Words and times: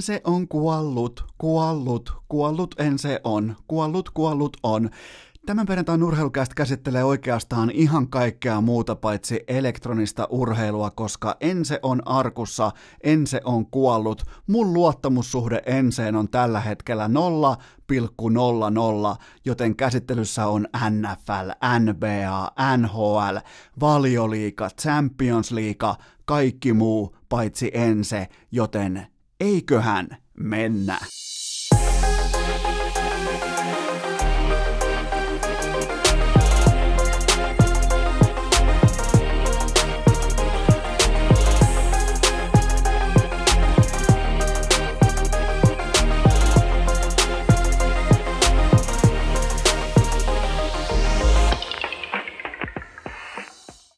Ense 0.00 0.20
on 0.24 0.48
kuollut, 0.48 1.24
kuollut, 1.38 2.12
kuollut 2.28 2.74
Ense 2.78 3.20
on, 3.24 3.56
kuollut, 3.68 4.10
kuollut 4.10 4.56
on. 4.62 4.90
Tämän 5.46 5.66
perjantain 5.66 6.02
urheilukästä 6.02 6.54
käsittelee 6.54 7.04
oikeastaan 7.04 7.70
ihan 7.70 8.08
kaikkea 8.08 8.60
muuta 8.60 8.96
paitsi 8.96 9.40
elektronista 9.48 10.28
urheilua, 10.30 10.90
koska 10.90 11.36
Ense 11.40 11.78
on 11.82 12.02
arkussa, 12.08 12.72
Ense 13.04 13.40
on 13.44 13.66
kuollut. 13.66 14.22
Mun 14.46 14.72
luottamussuhde 14.72 15.62
Enseen 15.66 16.16
on 16.16 16.28
tällä 16.28 16.60
hetkellä 16.60 17.06
0,00, 17.06 17.12
joten 19.44 19.76
käsittelyssä 19.76 20.46
on 20.46 20.66
NFL, 20.90 21.50
NBA, 21.78 22.52
NHL, 22.76 23.36
valioliika, 23.80 24.68
Champions 24.80 25.52
League, 25.52 25.94
kaikki 26.24 26.72
muu 26.72 27.16
paitsi 27.28 27.70
Ense, 27.74 28.28
joten 28.52 29.09
eiköhän 29.40 30.08
mennä. 30.36 30.98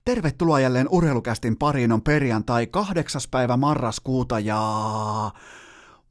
Tervetuloa 0.05 0.61
jälleen 0.61 0.89
urheilukästin 0.91 1.57
pariin, 1.57 1.93
on 1.93 2.03
perjantai 2.03 2.67
8. 2.67 3.21
päivä 3.31 3.57
marraskuuta 3.57 4.41
ja 4.41 4.61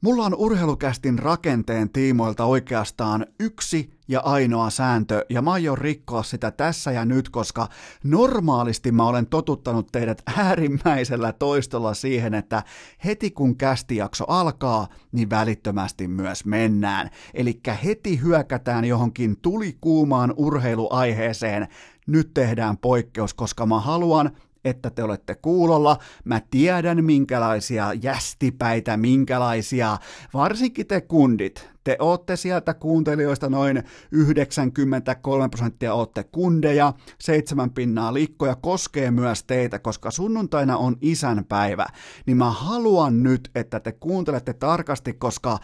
mulla 0.00 0.24
on 0.24 0.34
urheilukästin 0.34 1.18
rakenteen 1.18 1.90
tiimoilta 1.90 2.44
oikeastaan 2.44 3.26
yksi 3.40 3.90
ja 4.08 4.20
ainoa 4.20 4.70
sääntö, 4.70 5.26
ja 5.30 5.42
mä 5.42 5.52
aion 5.52 5.78
rikkoa 5.78 6.22
sitä 6.22 6.50
tässä 6.50 6.92
ja 6.92 7.04
nyt, 7.04 7.28
koska 7.28 7.68
normaalisti 8.04 8.92
mä 8.92 9.06
olen 9.06 9.26
totuttanut 9.26 9.88
teidät 9.92 10.22
äärimmäisellä 10.36 11.32
toistolla 11.32 11.94
siihen, 11.94 12.34
että 12.34 12.62
heti 13.04 13.30
kun 13.30 13.56
kästijakso 13.56 14.24
alkaa, 14.28 14.88
niin 15.12 15.30
välittömästi 15.30 16.08
myös 16.08 16.44
mennään. 16.44 17.10
Eli 17.34 17.60
heti 17.84 18.20
hyökätään 18.22 18.84
johonkin 18.84 19.36
tulikuumaan 19.42 20.34
urheiluaiheeseen, 20.36 21.68
nyt 22.06 22.34
tehdään 22.34 22.78
poikkeus, 22.78 23.34
koska 23.34 23.66
mä 23.66 23.80
haluan, 23.80 24.30
että 24.64 24.90
te 24.90 25.02
olette 25.02 25.34
kuulolla. 25.34 25.98
Mä 26.24 26.40
tiedän, 26.50 27.04
minkälaisia 27.04 27.92
jästipäitä, 27.92 28.96
minkälaisia, 28.96 29.98
varsinkin 30.34 30.86
te 30.86 31.00
kundit, 31.00 31.71
te 31.84 31.96
ootte 31.98 32.36
sieltä 32.36 32.74
kuuntelijoista 32.74 33.48
noin 33.48 33.82
93 34.10 35.48
prosenttia 35.48 35.94
ootte 35.94 36.24
kundeja, 36.24 36.92
seitsemän 37.18 37.70
pinnaa 37.70 38.14
liikkoja 38.14 38.54
koskee 38.54 39.10
myös 39.10 39.44
teitä, 39.44 39.78
koska 39.78 40.10
sunnuntaina 40.10 40.76
on 40.76 40.96
isänpäivä, 41.00 41.86
niin 42.26 42.36
mä 42.36 42.50
haluan 42.50 43.22
nyt, 43.22 43.50
että 43.54 43.80
te 43.80 43.92
kuuntelette 43.92 44.52
tarkasti, 44.52 45.12
koska 45.12 45.58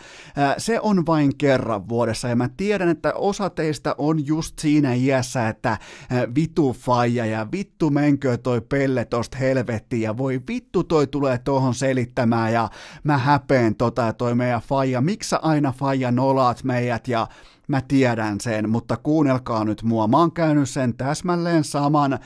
se 0.59 0.81
on 0.81 1.07
vain 1.07 1.37
kerran 1.37 1.89
vuodessa. 1.89 2.29
Ja 2.29 2.37
mä 2.37 2.49
tiedän, 2.57 2.89
että 2.89 3.13
osa 3.15 3.51
teistä 3.51 3.95
on 3.99 4.27
just 4.27 4.59
siinä 4.59 4.95
iässä, 4.95 5.49
että 5.49 5.79
vitu 6.35 6.77
faija 6.81 7.27
ja 7.27 7.47
vittu 7.53 7.91
menkö 7.91 8.37
toi 8.37 8.61
pelle 8.61 9.05
tosta 9.05 9.39
helvettiin 9.39 10.03
ja 10.03 10.17
voi 10.17 10.41
vittu 10.49 10.85
toi 10.85 11.07
tulee 11.07 11.39
tohon 11.39 11.75
selittämään 11.75 12.53
ja 12.53 12.69
mä 13.05 13.19
häpeen 13.19 13.75
tota 13.75 14.03
ja 14.03 14.13
toi 14.13 14.35
meidän 14.35 14.61
faija, 14.61 15.01
miksi 15.01 15.37
aina 15.43 15.73
faija 15.73 16.08
ja 16.09 16.13
nolaat 16.13 16.65
meidät 16.65 17.09
ja 17.09 17.27
mä 17.69 17.81
tiedän 17.81 18.41
sen, 18.41 18.71
mutta 18.71 18.97
kuunnelkaa 18.97 19.65
nyt 19.65 19.83
mua. 19.83 20.09
Mä 20.09 20.19
oon 20.19 20.33
käynyt 20.33 20.69
sen 20.69 20.95
täsmälleen 20.95 21.65
saman 21.65 22.13
ö, 22.13 22.19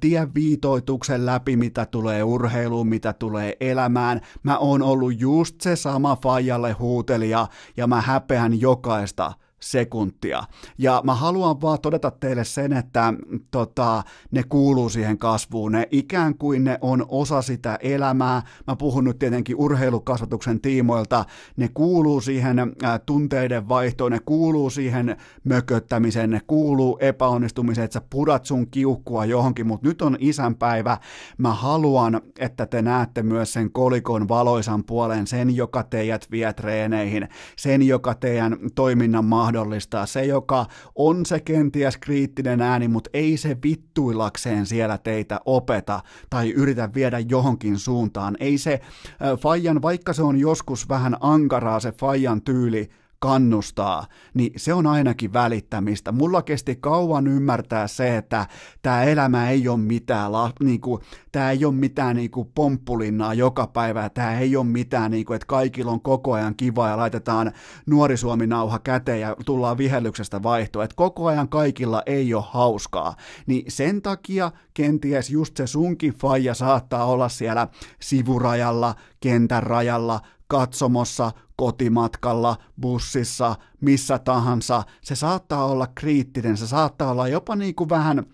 tieviitoituksen 0.00 1.26
läpi, 1.26 1.56
mitä 1.56 1.86
tulee 1.86 2.22
urheiluun, 2.22 2.88
mitä 2.88 3.12
tulee 3.12 3.56
elämään. 3.60 4.20
Mä 4.42 4.58
oon 4.58 4.82
ollut 4.82 5.20
just 5.20 5.60
se 5.60 5.76
sama 5.76 6.16
faijalle 6.22 6.72
huutelija 6.72 7.46
ja 7.76 7.86
mä 7.86 8.00
häpeän 8.00 8.60
jokaista 8.60 9.32
sekuntia. 9.60 10.42
Ja 10.78 11.00
mä 11.04 11.14
haluan 11.14 11.60
vaan 11.60 11.80
todeta 11.80 12.10
teille 12.10 12.44
sen, 12.44 12.72
että 12.72 13.14
tota, 13.50 14.02
ne 14.30 14.42
kuuluu 14.42 14.88
siihen 14.88 15.18
kasvuun, 15.18 15.72
ne 15.72 15.88
ikään 15.90 16.38
kuin 16.38 16.64
ne 16.64 16.78
on 16.80 17.06
osa 17.08 17.42
sitä 17.42 17.78
elämää. 17.80 18.42
Mä 18.66 18.76
puhun 18.76 19.04
nyt 19.04 19.18
tietenkin 19.18 19.56
urheilukasvatuksen 19.56 20.60
tiimoilta, 20.60 21.24
ne 21.56 21.68
kuuluu 21.74 22.20
siihen 22.20 22.58
ä, 22.58 22.98
tunteiden 22.98 23.68
vaihtoon, 23.68 24.12
ne 24.12 24.18
kuuluu 24.24 24.70
siihen 24.70 25.16
mököttämiseen, 25.44 26.30
ne 26.30 26.40
kuuluu 26.46 26.98
epäonnistumiseen, 27.00 27.84
että 27.84 27.94
sä 27.94 28.06
pudat 28.10 28.44
sun 28.44 28.70
kiukkua 28.70 29.24
johonkin, 29.24 29.66
mutta 29.66 29.88
nyt 29.88 30.02
on 30.02 30.16
isänpäivä. 30.20 30.98
Mä 31.38 31.54
haluan, 31.54 32.20
että 32.38 32.66
te 32.66 32.82
näette 32.82 33.22
myös 33.22 33.52
sen 33.52 33.72
kolikon 33.72 34.28
valoisan 34.28 34.84
puolen, 34.84 35.26
sen, 35.26 35.56
joka 35.56 35.82
teidät 35.82 36.30
vie 36.30 36.52
treeneihin, 36.52 37.28
sen, 37.56 37.82
joka 37.82 38.14
teidän 38.14 38.58
toiminnan 38.74 39.24
mahdollistaa 39.24 39.45
mahdollistaa. 39.46 40.06
Se, 40.06 40.24
joka 40.24 40.66
on 40.94 41.26
se 41.26 41.40
kenties 41.40 41.96
kriittinen 41.96 42.60
ääni, 42.60 42.88
mutta 42.88 43.10
ei 43.14 43.36
se 43.36 43.56
vittuillakseen 43.62 44.66
siellä 44.66 44.98
teitä 44.98 45.40
opeta 45.44 46.00
tai 46.30 46.50
yritä 46.50 46.90
viedä 46.94 47.18
johonkin 47.18 47.78
suuntaan. 47.78 48.36
Ei 48.40 48.58
se 48.58 48.72
äh, 48.72 49.38
Fajan, 49.38 49.82
vaikka 49.82 50.12
se 50.12 50.22
on 50.22 50.38
joskus 50.38 50.88
vähän 50.88 51.16
ankaraa 51.20 51.80
se 51.80 51.92
Fajan 51.92 52.42
tyyli, 52.42 52.90
kannustaa, 53.26 54.06
niin 54.34 54.52
se 54.56 54.74
on 54.74 54.86
ainakin 54.86 55.32
välittämistä. 55.32 56.12
Mulla 56.12 56.42
kesti 56.42 56.76
kauan 56.76 57.26
ymmärtää 57.26 57.86
se, 57.86 58.16
että 58.16 58.46
tämä 58.82 59.04
elämä 59.04 59.50
ei 59.50 59.68
ole 59.68 59.78
mitään, 59.78 60.30
niin 60.60 60.80
kuin, 60.80 61.02
tämä 61.32 61.50
ei 61.50 61.64
ole 61.64 61.74
mitään 61.74 62.16
niin 62.16 62.30
kuin 62.30 62.50
pomppulinnaa 62.54 63.34
joka 63.34 63.66
päivä, 63.66 64.08
tämä 64.08 64.38
ei 64.38 64.56
ole 64.56 64.66
mitään, 64.66 65.10
niin 65.10 65.24
kuin, 65.24 65.34
että 65.34 65.46
kaikilla 65.46 65.92
on 65.92 66.00
koko 66.00 66.32
ajan 66.32 66.54
kiva 66.56 66.88
ja 66.88 66.96
laitetaan 66.96 67.52
nuori 67.86 68.16
Suomi-nauha 68.16 68.78
käteen 68.78 69.20
ja 69.20 69.36
tullaan 69.46 69.78
vihellyksestä 69.78 70.42
vaihtoa, 70.42 70.84
että 70.84 70.96
koko 70.96 71.26
ajan 71.26 71.48
kaikilla 71.48 72.02
ei 72.06 72.34
ole 72.34 72.44
hauskaa. 72.46 73.16
Niin 73.46 73.64
sen 73.68 74.02
takia 74.02 74.52
kenties 74.74 75.30
just 75.30 75.56
se 75.56 75.66
sunkin 75.66 76.14
faija 76.14 76.54
saattaa 76.54 77.04
olla 77.04 77.28
siellä 77.28 77.68
sivurajalla, 78.00 78.94
kentän 79.20 79.62
rajalla, 79.62 80.20
katsomossa, 80.48 81.32
kotimatkalla, 81.56 82.56
bussissa, 82.80 83.56
missä 83.80 84.18
tahansa. 84.18 84.82
Se 85.02 85.14
saattaa 85.14 85.64
olla 85.64 85.86
kriittinen, 85.86 86.56
se 86.56 86.66
saattaa 86.66 87.10
olla 87.10 87.28
jopa 87.28 87.56
niin 87.56 87.74
kuin 87.74 87.88
vähän 87.88 88.26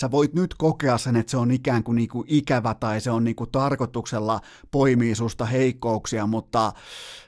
sä 0.00 0.10
voit 0.10 0.34
nyt 0.34 0.54
kokea 0.54 0.98
sen, 0.98 1.16
että 1.16 1.30
se 1.30 1.36
on 1.36 1.50
ikään 1.50 1.84
kuin, 1.84 1.96
niin 1.96 2.08
kuin 2.08 2.24
ikävä 2.28 2.74
tai 2.74 3.00
se 3.00 3.10
on 3.10 3.24
niin 3.24 3.36
kuin 3.36 3.50
tarkoituksella 3.50 4.40
poimii 4.70 5.14
susta 5.14 5.44
heikkouksia, 5.44 6.26
mutta 6.26 6.72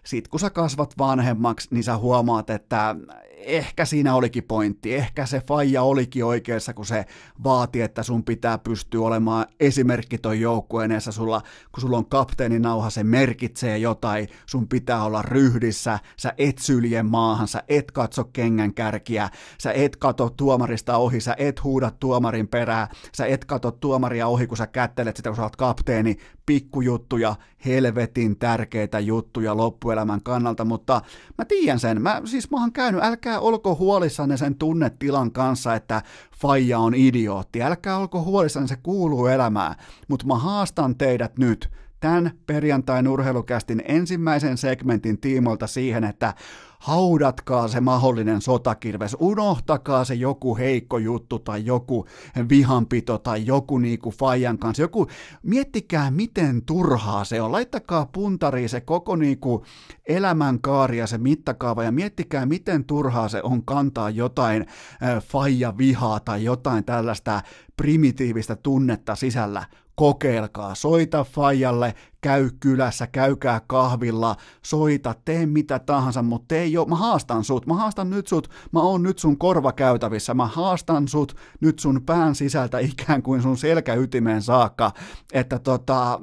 sit 0.04 0.28
kun 0.28 0.40
sä 0.40 0.50
kasvat 0.50 0.98
vanhemmaksi, 0.98 1.68
niin 1.70 1.84
sä 1.84 1.96
huomaat, 1.96 2.50
että 2.50 2.96
ehkä 3.40 3.84
siinä 3.84 4.14
olikin 4.14 4.44
pointti, 4.44 4.94
ehkä 4.94 5.26
se 5.26 5.40
faija 5.40 5.82
olikin 5.82 6.24
oikeassa, 6.24 6.74
kun 6.74 6.86
se 6.86 7.04
vaati, 7.44 7.80
että 7.80 8.02
sun 8.02 8.24
pitää 8.24 8.58
pystyä 8.58 9.00
olemaan 9.00 9.46
esimerkki 9.60 10.18
ton 10.18 10.40
joukkueen 10.40 11.00
sulla, 11.00 11.42
kun 11.72 11.80
sulla 11.80 11.96
on 11.96 12.06
kapteenin 12.06 12.62
nauha, 12.62 12.90
se 12.90 13.04
merkitsee 13.04 13.78
jotain, 13.78 14.28
sun 14.46 14.68
pitää 14.68 15.04
olla 15.04 15.22
ryhdissä, 15.22 15.98
sä 16.16 16.32
et 16.38 16.58
sylje 16.58 17.02
maahan, 17.02 17.48
sä 17.48 17.62
et 17.68 17.90
katso 17.90 18.24
kengän 18.24 18.74
kärkiä, 18.74 19.30
sä 19.58 19.72
et 19.72 19.96
kato 19.96 20.30
tuomarista 20.30 20.96
ohi, 20.96 21.20
sä 21.20 21.34
et 21.38 21.64
huuda 21.64 21.90
tuomarin 21.90 22.48
perää, 22.48 22.88
sä 23.16 23.26
et 23.26 23.44
kato 23.44 23.70
tuomaria 23.70 24.26
ohi, 24.26 24.46
kun 24.46 24.56
sä 24.56 24.66
kättelet 24.66 25.16
sitä, 25.16 25.28
kun 25.30 25.36
sä 25.36 25.42
oot 25.42 25.56
kapteeni, 25.56 26.16
pikkujuttuja, 26.46 27.36
helvetin 27.66 28.38
tärkeitä 28.38 29.00
juttuja 29.00 29.56
loppuelämän 29.56 30.22
kannalta, 30.22 30.64
mutta 30.64 31.00
mä 31.38 31.44
tiedän 31.44 31.78
sen, 31.78 32.02
mä 32.02 32.22
siis 32.24 32.50
mä 32.50 32.60
oon 32.60 32.72
käynyt, 32.72 33.04
älkää 33.04 33.40
olko 33.40 33.74
huolissanne 33.74 34.36
sen 34.36 34.54
tunnetilan 34.54 35.32
kanssa, 35.32 35.74
että 35.74 36.02
faija 36.40 36.78
on 36.78 36.94
idiootti, 36.94 37.62
älkää 37.62 37.98
olko 37.98 38.22
huolissanne, 38.22 38.68
se 38.68 38.76
kuuluu 38.82 39.26
elämään, 39.26 39.74
mutta 40.08 40.26
mä 40.26 40.38
haastan 40.38 40.96
teidät 40.96 41.38
nyt, 41.38 41.70
tämän 42.00 42.30
perjantain 42.46 43.08
urheilukästin 43.08 43.82
ensimmäisen 43.84 44.56
segmentin 44.56 45.18
tiimoilta 45.18 45.66
siihen, 45.66 46.04
että 46.04 46.34
haudatkaa 46.78 47.68
se 47.68 47.80
mahdollinen 47.80 48.40
sotakirves, 48.40 49.16
unohtakaa 49.20 50.04
se 50.04 50.14
joku 50.14 50.56
heikko 50.56 50.98
juttu 50.98 51.38
tai 51.38 51.66
joku 51.66 52.06
vihanpito 52.48 53.18
tai 53.18 53.46
joku 53.46 53.78
niinku 53.78 54.10
fajan 54.10 54.58
kanssa, 54.58 54.82
joku, 54.82 55.06
miettikää 55.42 56.10
miten 56.10 56.62
turhaa 56.62 57.24
se 57.24 57.40
on, 57.42 57.52
laittakaa 57.52 58.06
puntariin 58.06 58.68
se 58.68 58.80
koko 58.80 59.16
niinku 59.16 59.64
elämänkaari 60.06 60.98
ja 60.98 61.06
se 61.06 61.18
mittakaava 61.18 61.84
ja 61.84 61.92
miettikää 61.92 62.46
miten 62.46 62.84
turhaa 62.84 63.28
se 63.28 63.40
on 63.42 63.64
kantaa 63.64 64.10
jotain 64.10 64.66
äh, 65.02 65.22
faija 65.22 65.78
vihaa 65.78 66.20
tai 66.20 66.44
jotain 66.44 66.84
tällaista 66.84 67.42
primitiivistä 67.76 68.56
tunnetta 68.56 69.14
sisällä, 69.14 69.64
kokeilkaa, 69.98 70.74
soita 70.74 71.24
Fajalle, 71.24 71.94
käy 72.20 72.50
kylässä, 72.60 73.06
käykää 73.06 73.60
kahvilla, 73.66 74.36
soita, 74.62 75.14
tee 75.24 75.46
mitä 75.46 75.78
tahansa, 75.78 76.22
mutta 76.22 76.48
tee 76.48 76.66
jo, 76.66 76.84
mä 76.84 76.96
haastan 76.96 77.44
sut, 77.44 77.66
mä 77.66 77.74
haastan 77.74 78.10
nyt 78.10 78.26
sut, 78.26 78.50
mä 78.72 78.80
oon 78.80 79.02
nyt 79.02 79.18
sun 79.18 79.38
korvakäytävissä, 79.38 80.34
mä 80.34 80.46
haastan 80.46 81.08
sut 81.08 81.36
nyt 81.60 81.78
sun 81.78 82.02
pään 82.06 82.34
sisältä 82.34 82.78
ikään 82.90 83.22
kuin 83.22 83.42
sun 83.42 83.56
selkäytimeen 83.56 84.42
saakka, 84.42 84.92
että 85.32 85.58
tota, 85.58 86.20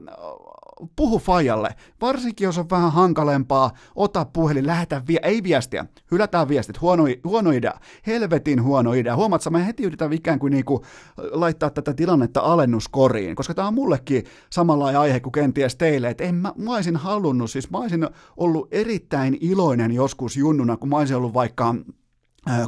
puhu 0.95 1.19
fajalle, 1.19 1.69
varsinkin 2.01 2.45
jos 2.45 2.57
on 2.57 2.69
vähän 2.69 2.91
hankalempaa, 2.91 3.71
ota 3.95 4.25
puhelin, 4.25 4.67
lähetä 4.67 5.01
vie, 5.07 5.19
ei 5.23 5.43
viestiä, 5.43 5.85
hylätään 6.11 6.47
viestit, 6.47 6.81
huono, 6.81 7.03
huono 7.23 7.51
idea, 7.51 7.73
helvetin 8.07 8.63
huono 8.63 8.93
idea. 8.93 9.15
Huomaat, 9.15 9.41
mä 9.49 9.59
heti 9.59 9.83
yritän 9.83 10.13
ikään 10.13 10.39
kuin 10.39 10.51
niinku 10.51 10.85
laittaa 11.31 11.69
tätä 11.69 11.93
tilannetta 11.93 12.39
alennuskoriin, 12.39 13.35
koska 13.35 13.53
tämä 13.53 13.67
on 13.67 13.73
mullekin 13.73 14.23
samanlainen 14.49 15.01
aihe 15.01 15.19
kuin 15.19 15.33
kenties 15.33 15.75
teille, 15.75 16.09
että 16.09 16.23
en 16.23 16.35
mä, 16.35 16.53
mä 16.57 16.75
olisin 16.75 16.95
halunnut, 16.95 17.51
siis 17.51 17.71
mä 17.71 17.77
olisin 17.77 18.07
ollut 18.37 18.67
erittäin 18.71 19.37
iloinen 19.41 19.91
joskus 19.91 20.37
junnuna, 20.37 20.77
kun 20.77 20.89
mä 20.89 20.97
olisin 20.97 21.17
ollut 21.17 21.33
vaikka 21.33 21.75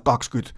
20 0.04 0.54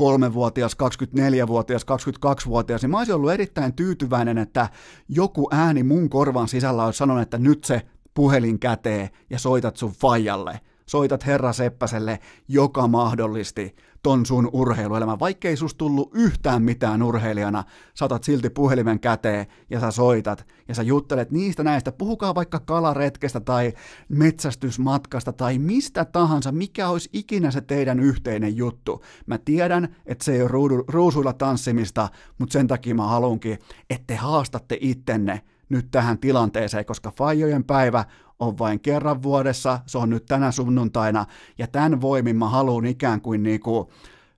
23-vuotias, 0.00 0.76
24-vuotias, 0.82 1.82
22-vuotias, 1.82 2.82
niin 2.82 2.90
mä 2.90 2.98
olisin 2.98 3.14
ollut 3.14 3.32
erittäin 3.32 3.72
tyytyväinen, 3.72 4.38
että 4.38 4.68
joku 5.08 5.48
ääni 5.50 5.82
mun 5.82 6.10
korvan 6.10 6.48
sisällä 6.48 6.84
olisi 6.84 6.98
sanonut, 6.98 7.22
että 7.22 7.38
nyt 7.38 7.64
se 7.64 7.82
puhelin 8.14 8.58
kätee 8.58 9.10
ja 9.30 9.38
soitat 9.38 9.76
sun 9.76 9.92
fajalle. 9.92 10.60
Soitat 10.92 11.26
Herra 11.26 11.52
Seppäselle, 11.52 12.18
joka 12.48 12.88
mahdollisti 12.88 13.76
ton 14.02 14.26
sun 14.26 14.50
urheiluelämän. 14.52 15.20
Vaikkei 15.20 15.56
sus 15.56 15.74
tullut 15.74 16.10
yhtään 16.14 16.62
mitään 16.62 17.02
urheilijana, 17.02 17.64
saatat 17.94 18.24
silti 18.24 18.50
puhelimen 18.50 19.00
käteen 19.00 19.46
ja 19.70 19.80
sä 19.80 19.90
soitat 19.90 20.46
ja 20.68 20.74
sä 20.74 20.82
juttelet 20.82 21.30
niistä 21.30 21.62
näistä. 21.64 21.92
Puhukaa 21.92 22.34
vaikka 22.34 22.60
kalaretkestä 22.60 23.40
tai 23.40 23.72
metsästysmatkasta 24.08 25.32
tai 25.32 25.58
mistä 25.58 26.04
tahansa, 26.04 26.52
mikä 26.52 26.88
olisi 26.88 27.10
ikinä 27.12 27.50
se 27.50 27.60
teidän 27.60 28.00
yhteinen 28.00 28.56
juttu. 28.56 29.04
Mä 29.26 29.38
tiedän, 29.38 29.96
että 30.06 30.24
se 30.24 30.32
ei 30.32 30.42
ole 30.42 30.48
ruudu, 30.48 30.84
ruusuilla 30.88 31.32
tanssimista, 31.32 32.08
mutta 32.38 32.52
sen 32.52 32.66
takia 32.66 32.94
mä 32.94 33.06
haluankin, 33.06 33.58
että 33.90 34.04
te 34.06 34.16
haastatte 34.16 34.78
ittenne 34.80 35.40
nyt 35.68 35.90
tähän 35.90 36.18
tilanteeseen, 36.18 36.84
koska 36.84 37.12
Fajojen 37.16 37.64
päivä 37.64 38.04
on 38.42 38.58
vain 38.58 38.80
kerran 38.80 39.22
vuodessa, 39.22 39.80
se 39.86 39.98
on 39.98 40.10
nyt 40.10 40.26
tänä 40.26 40.50
sunnuntaina, 40.50 41.26
ja 41.58 41.66
tämän 41.66 42.00
voimin 42.00 42.36
mä 42.36 42.48
haluan 42.48 42.86
ikään 42.86 43.20
kuin 43.20 43.42
niinku 43.42 43.92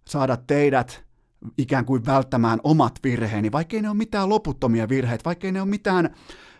saada 0.04 0.36
teidät 0.36 1.04
ikään 1.58 1.84
kuin 1.84 2.06
välttämään 2.06 2.60
omat 2.64 2.98
virheeni, 3.04 3.52
vaikkei 3.52 3.82
ne 3.82 3.88
ole 3.88 3.96
mitään 3.96 4.28
loputtomia 4.28 4.88
virheitä, 4.88 5.24
vaikkei 5.24 5.52
ne 5.52 5.60
ole 5.60 5.70
mitään, 5.70 6.14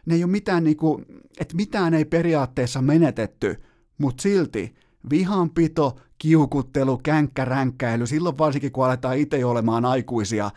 ne 0.07 0.15
ei 0.15 0.25
ole 0.25 0.31
mitään 0.31 0.65
niinku, 0.65 1.03
että 1.41 1.57
mitään 1.57 1.95
ei 1.95 2.05
periaatteessa 2.05 2.83
menetetty, 2.83 3.63
mutta 3.99 4.23
silti 4.23 4.75
vihanpito, 5.11 5.97
kiukuttelu, 6.19 6.99
känkkäränkkäily, 6.99 8.07
silloin 8.07 8.39
varsinkin 8.39 8.73
kun 8.73 8.85
aletaan 8.85 9.17
itse 9.17 9.45
olemaan 9.45 9.85
aikuisia, 9.85 10.51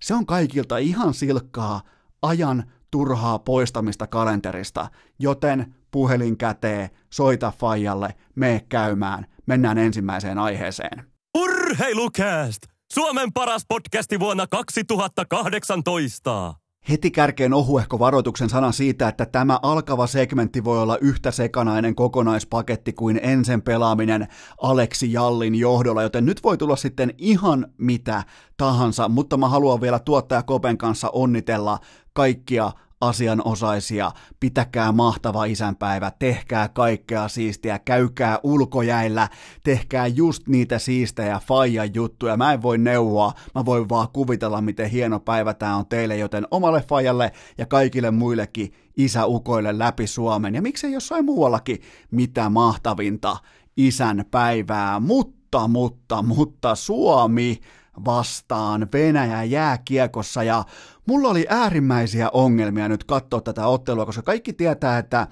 se 0.00 0.14
on 0.14 0.26
kaikilta 0.26 0.78
ihan 0.78 1.14
silkkaa 1.14 1.80
ajan 2.22 2.64
turhaa 2.90 3.38
poistamista 3.38 4.06
kalenterista, 4.06 4.88
joten 5.18 5.74
puhelin 5.90 6.36
käteen, 6.36 6.90
soita 7.10 7.52
Fajalle, 7.58 8.14
mene 8.34 8.60
käymään, 8.68 9.26
mennään 9.46 9.78
ensimmäiseen 9.78 10.38
aiheeseen. 10.38 11.04
Urheilukääst! 11.38 12.62
Suomen 12.92 13.32
paras 13.32 13.62
podcasti 13.68 14.20
vuonna 14.20 14.46
2018! 14.46 16.54
Heti 16.88 17.10
kärkeen 17.10 17.54
ohuehko 17.54 17.98
varoituksen 17.98 18.48
sana 18.48 18.72
siitä, 18.72 19.08
että 19.08 19.26
tämä 19.26 19.58
alkava 19.62 20.06
segmentti 20.06 20.64
voi 20.64 20.82
olla 20.82 20.98
yhtä 21.00 21.30
sekanainen 21.30 21.94
kokonaispaketti 21.94 22.92
kuin 22.92 23.20
ensin 23.22 23.62
pelaaminen 23.62 24.28
Aleksi 24.62 25.12
Jallin 25.12 25.54
johdolla, 25.54 26.02
joten 26.02 26.26
nyt 26.26 26.44
voi 26.44 26.58
tulla 26.58 26.76
sitten 26.76 27.14
ihan 27.18 27.66
mitä 27.78 28.22
tahansa, 28.56 29.08
mutta 29.08 29.36
mä 29.36 29.48
haluan 29.48 29.80
vielä 29.80 29.98
tuottaja 29.98 30.42
Kopen 30.42 30.78
kanssa 30.78 31.10
onnitella 31.12 31.78
kaikkia 32.12 32.72
asianosaisia, 33.00 34.12
pitäkää 34.40 34.92
mahtava 34.92 35.44
isänpäivä, 35.44 36.12
tehkää 36.18 36.68
kaikkea 36.68 37.28
siistiä, 37.28 37.78
käykää 37.78 38.38
ulkojäillä, 38.42 39.28
tehkää 39.64 40.06
just 40.06 40.48
niitä 40.48 40.78
siistejä 40.78 41.40
faijan 41.46 41.94
juttuja. 41.94 42.36
Mä 42.36 42.52
en 42.52 42.62
voi 42.62 42.78
neuvoa, 42.78 43.32
mä 43.54 43.64
voin 43.64 43.88
vaan 43.88 44.08
kuvitella, 44.12 44.60
miten 44.60 44.90
hieno 44.90 45.20
päivä 45.20 45.54
tää 45.54 45.76
on 45.76 45.86
teille, 45.86 46.16
joten 46.16 46.46
omalle 46.50 46.84
fajalle 46.88 47.32
ja 47.58 47.66
kaikille 47.66 48.10
muillekin 48.10 48.72
isäukoille 48.96 49.78
läpi 49.78 50.06
Suomen. 50.06 50.54
Ja 50.54 50.62
miksei 50.62 50.92
jossain 50.92 51.24
muuallakin, 51.24 51.82
mitä 52.10 52.48
mahtavinta 52.48 53.36
isän 53.76 54.24
päivää, 54.30 55.00
mutta, 55.00 55.68
mutta, 55.68 56.22
mutta 56.22 56.74
Suomi 56.74 57.60
vastaan 58.04 58.88
Venäjä 58.92 59.44
jääkiekossa 59.44 60.42
ja 60.42 60.64
Mulla 61.06 61.28
oli 61.28 61.46
äärimmäisiä 61.48 62.30
ongelmia 62.32 62.88
nyt 62.88 63.04
katsoa 63.04 63.40
tätä 63.40 63.66
ottelua, 63.66 64.06
koska 64.06 64.22
kaikki 64.22 64.52
tietää, 64.52 64.98
että 64.98 65.26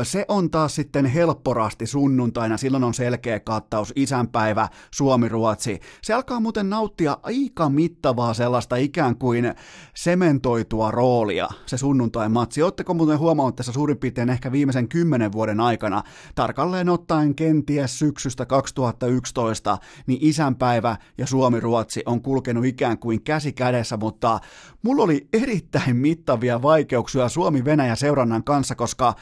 ö, 0.00 0.04
se 0.04 0.24
on 0.28 0.50
taas 0.50 0.74
sitten 0.74 1.06
helpporasti 1.06 1.86
sunnuntaina, 1.86 2.56
silloin 2.56 2.84
on 2.84 2.94
selkeä 2.94 3.40
kattaus, 3.40 3.92
isänpäivä, 3.96 4.68
Suomi-Ruotsi. 4.90 5.80
Se 6.02 6.14
alkaa 6.14 6.40
muuten 6.40 6.70
nauttia 6.70 7.18
aika 7.22 7.68
mittavaa 7.68 8.34
sellaista 8.34 8.76
ikään 8.76 9.16
kuin 9.16 9.54
sementoitua 9.94 10.90
roolia, 10.90 11.48
se 11.66 11.76
sunnuntai-matsi. 11.76 12.62
Oletteko 12.62 12.94
muuten 12.94 13.18
huomannut 13.18 13.56
tässä 13.56 13.72
suurin 13.72 13.98
piirtein 13.98 14.30
ehkä 14.30 14.52
viimeisen 14.52 14.88
kymmenen 14.88 15.32
vuoden 15.32 15.60
aikana, 15.60 16.02
tarkalleen 16.34 16.88
ottaen 16.88 17.34
kenties 17.34 17.98
syksystä 17.98 18.46
2011, 18.46 19.78
niin 20.06 20.18
isänpäivä 20.22 20.96
ja 21.18 21.26
Suomi-Ruotsi 21.26 22.02
on 22.06 22.22
kulkenut 22.22 22.64
ikään 22.64 22.98
kuin 22.98 23.22
käsi 23.22 23.52
kädessä, 23.52 23.96
mutta 23.96 24.40
mulla 24.84 25.02
oli 25.02 25.28
erittäin 25.32 25.96
mittavia 25.96 26.62
vaikeuksia 26.62 27.28
Suomi-Venäjä 27.28 27.94
seurannan 27.94 28.44
kanssa, 28.44 28.74
koska 28.74 29.14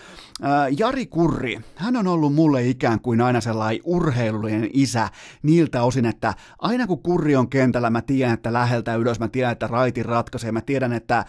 Jari 0.78 1.06
Kurri, 1.06 1.60
hän 1.76 1.96
on 1.96 2.06
ollut 2.06 2.34
mulle 2.34 2.66
ikään 2.66 3.00
kuin 3.00 3.20
aina 3.20 3.40
sellainen 3.40 3.80
urheilullinen 3.84 4.70
isä 4.72 5.08
niiltä 5.42 5.82
osin, 5.82 6.04
että 6.04 6.34
aina 6.58 6.86
kun 6.86 7.02
Kurri 7.02 7.36
on 7.36 7.48
kentällä, 7.48 7.90
mä 7.90 8.02
tiedän, 8.02 8.34
että 8.34 8.52
läheltä 8.52 8.94
ylös, 8.94 9.20
mä 9.20 9.28
tiedän, 9.28 9.52
että 9.52 9.66
raitin 9.66 10.04
ratkaisee, 10.04 10.52
mä 10.52 10.60
tiedän, 10.60 10.92
että 10.92 11.24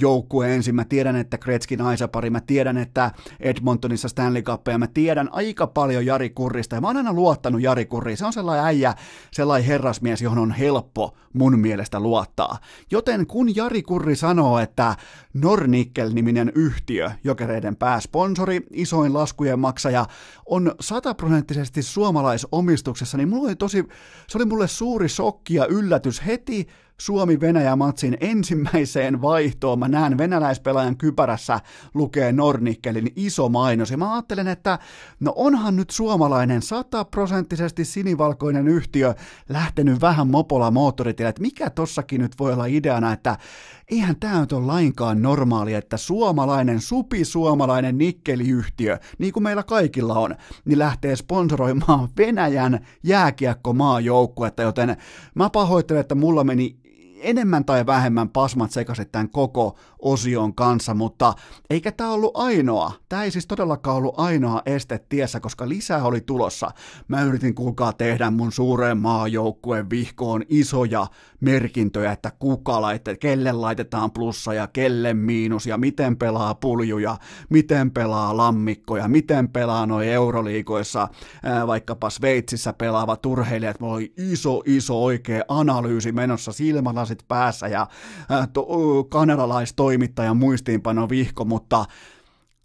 joukkue 0.00 0.54
ensin, 0.54 0.74
mä 0.74 0.84
tiedän, 0.84 1.16
että 1.16 1.38
Kretskin 1.38 1.80
aisapari, 1.80 2.30
mä 2.30 2.40
tiedän, 2.40 2.78
että 2.78 3.10
Edmontonissa 3.40 4.08
Stanley 4.08 4.42
Cup, 4.42 4.68
ja 4.68 4.78
mä 4.78 4.86
tiedän 4.86 5.28
aika 5.32 5.66
paljon 5.66 6.06
Jari 6.06 6.30
Kurrista, 6.30 6.74
ja 6.74 6.80
mä 6.80 6.86
oon 6.86 6.96
aina 6.96 7.12
luottanut 7.12 7.62
Jari 7.62 7.84
Kurriin, 7.84 8.16
se 8.16 8.26
on 8.26 8.32
sellainen 8.32 8.66
äijä, 8.66 8.94
sellainen 9.30 9.68
herrasmies, 9.68 10.22
johon 10.22 10.38
on 10.38 10.52
helppo 10.52 11.16
mun 11.32 11.58
mielestä 11.58 12.00
luottaa. 12.00 12.58
Joten 12.90 13.26
kun 13.26 13.56
Jari 13.56 13.72
Jari 13.72 13.82
Kurri 13.82 14.16
sanoo, 14.16 14.58
että 14.58 14.96
Nornickel-niminen 15.34 16.52
yhtiö, 16.54 17.10
jokereiden 17.24 17.76
pääsponsori, 17.76 18.51
isoin 18.70 19.14
laskujen 19.14 19.58
maksaja, 19.58 20.06
on 20.46 20.74
sataprosenttisesti 20.80 21.82
suomalaisomistuksessa, 21.82 23.16
niin 23.16 23.28
mulla 23.28 23.48
oli 23.48 23.56
tosi, 23.56 23.84
se 24.28 24.38
oli 24.38 24.44
mulle 24.44 24.68
suuri 24.68 25.08
shokki 25.08 25.54
ja 25.54 25.66
yllätys 25.66 26.26
heti 26.26 26.68
Suomi-Venäjä-matsin 27.02 28.16
ensimmäiseen 28.20 29.22
vaihtoon. 29.22 29.78
Mä 29.78 29.88
näen 29.88 30.18
venäläispelaajan 30.18 30.96
kypärässä 30.96 31.60
lukee 31.94 32.32
Nornikkelin 32.32 33.12
iso 33.16 33.48
mainos, 33.48 33.90
ja 33.90 33.96
mä 33.96 34.12
ajattelen, 34.12 34.48
että 34.48 34.78
no 35.20 35.32
onhan 35.36 35.76
nyt 35.76 35.90
suomalainen 35.90 36.62
sataprosenttisesti 36.62 37.84
sinivalkoinen 37.84 38.68
yhtiö 38.68 39.14
lähtenyt 39.48 40.00
vähän 40.00 40.28
mopola 40.28 40.70
moottoritielle, 40.70 41.28
että 41.28 41.42
mikä 41.42 41.70
tossakin 41.70 42.20
nyt 42.20 42.32
voi 42.38 42.52
olla 42.52 42.66
ideana, 42.66 43.12
että 43.12 43.38
eihän 43.90 44.16
tämä 44.16 44.40
nyt 44.40 44.52
ole 44.52 44.66
lainkaan 44.66 45.22
normaali, 45.22 45.74
että 45.74 45.96
suomalainen, 45.96 46.80
supisuomalainen 46.80 47.98
nikkeliyhtiö, 47.98 48.98
niin 49.18 49.32
kuin 49.32 49.42
meillä 49.42 49.62
kaikilla 49.62 50.14
on, 50.14 50.36
niin 50.64 50.78
lähtee 50.78 51.16
sponsoroimaan 51.16 52.08
Venäjän 52.18 52.86
jääkiekkomaajoukkuetta, 53.02 54.62
joten 54.62 54.96
mä 55.34 55.50
pahoittelen, 55.50 56.00
että 56.00 56.14
mulla 56.14 56.44
meni 56.44 56.82
enemmän 57.22 57.64
tai 57.64 57.86
vähemmän 57.86 58.28
pasmat 58.28 58.70
sekaisin 58.70 59.10
tämän 59.12 59.28
koko 59.28 59.76
osion 59.98 60.54
kanssa, 60.54 60.94
mutta 60.94 61.34
eikä 61.70 61.92
tämä 61.92 62.10
ollut 62.10 62.36
ainoa. 62.36 62.92
Tämä 63.08 63.24
ei 63.24 63.30
siis 63.30 63.46
todellakaan 63.46 63.96
ollut 63.96 64.14
ainoa 64.16 64.62
este 64.66 65.04
tiessä, 65.08 65.40
koska 65.40 65.68
lisää 65.68 66.04
oli 66.04 66.20
tulossa. 66.20 66.70
Mä 67.08 67.22
yritin 67.22 67.54
kuulkaa 67.54 67.92
tehdä 67.92 68.30
mun 68.30 68.52
suureen 68.52 68.98
maajoukkueen 68.98 69.90
vihkoon 69.90 70.42
isoja 70.48 71.06
merkintöjä, 71.42 72.12
että 72.12 72.32
kuka 72.38 72.80
laittaa, 72.80 73.14
kelle 73.16 73.52
laitetaan 73.52 74.10
plussa 74.10 74.54
ja 74.54 74.66
kelle 74.66 75.14
miinus 75.14 75.66
ja 75.66 75.78
miten 75.78 76.16
pelaa 76.16 76.54
puljuja, 76.54 77.16
miten 77.48 77.90
pelaa 77.90 78.36
lammikkoja, 78.36 79.08
miten 79.08 79.48
pelaa 79.48 79.86
noin 79.86 80.08
euroliikoissa, 80.08 81.08
ää, 81.42 81.66
vaikkapa 81.66 82.10
Sveitsissä 82.10 82.72
pelaavat 82.72 83.26
urheilijat. 83.26 83.80
Mulla 83.80 83.94
oli 83.94 84.12
iso, 84.16 84.62
iso 84.66 85.04
oikea 85.04 85.42
analyysi 85.48 86.12
menossa 86.12 86.52
silmälasit 86.52 87.18
lasit 87.18 87.28
päässä 87.28 87.68
ja 87.68 87.86
äh, 88.30 88.48
to, 88.52 88.66
kanadalaistoimittajan 89.08 90.36
muistiinpano 90.36 91.08
vihko, 91.08 91.44
mutta 91.44 91.84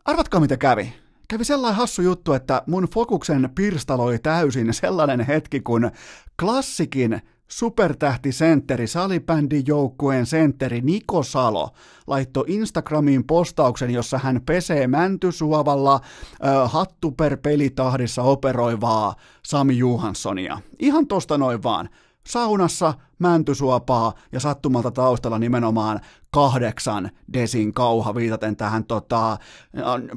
arvatkaa 0.06 0.40
mitä 0.40 0.58
kävi. 0.58 0.94
Kävi 1.30 1.44
sellainen 1.44 1.78
hassu 1.78 2.02
juttu, 2.02 2.34
että 2.34 2.62
mun 2.68 2.88
fokuksen 2.94 3.50
pirstaloi 3.56 4.20
täysin 4.20 4.74
sellainen 4.74 5.20
hetki, 5.20 5.60
kun 5.60 5.92
klassikin 6.40 7.22
supertähtisentteri, 7.48 8.88
salibändin 8.88 9.64
joukkueen 9.68 10.26
sentteri 10.26 10.82
Niko 10.82 11.24
Salo 11.24 11.70
laittoi 12.08 12.44
Instagramiin 12.48 13.28
postauksen, 13.28 13.90
jossa 13.90 14.18
hän 14.18 14.42
pesee 14.46 14.88
Mäntysuovalla 14.88 15.94
äh, 15.94 16.72
hattu 16.72 17.12
per 17.12 17.38
pelitahdissa 17.38 18.24
operoivaa 18.24 19.16
Sami 19.46 19.78
Johanssonia. 19.78 20.62
Ihan 20.80 21.08
tosta 21.08 21.38
noin 21.38 21.64
vaan. 21.64 21.90
Saunassa 22.28 22.94
mäntysuopaa 23.20 24.14
ja 24.32 24.40
sattumalta 24.40 24.92
taustalla 24.92 25.40
nimenomaan 25.40 26.00
kahdeksan 26.32 27.10
desin 27.34 27.74
kauha 27.74 28.16
viitaten 28.16 28.56
tähän 28.56 28.84
tota, 28.86 29.38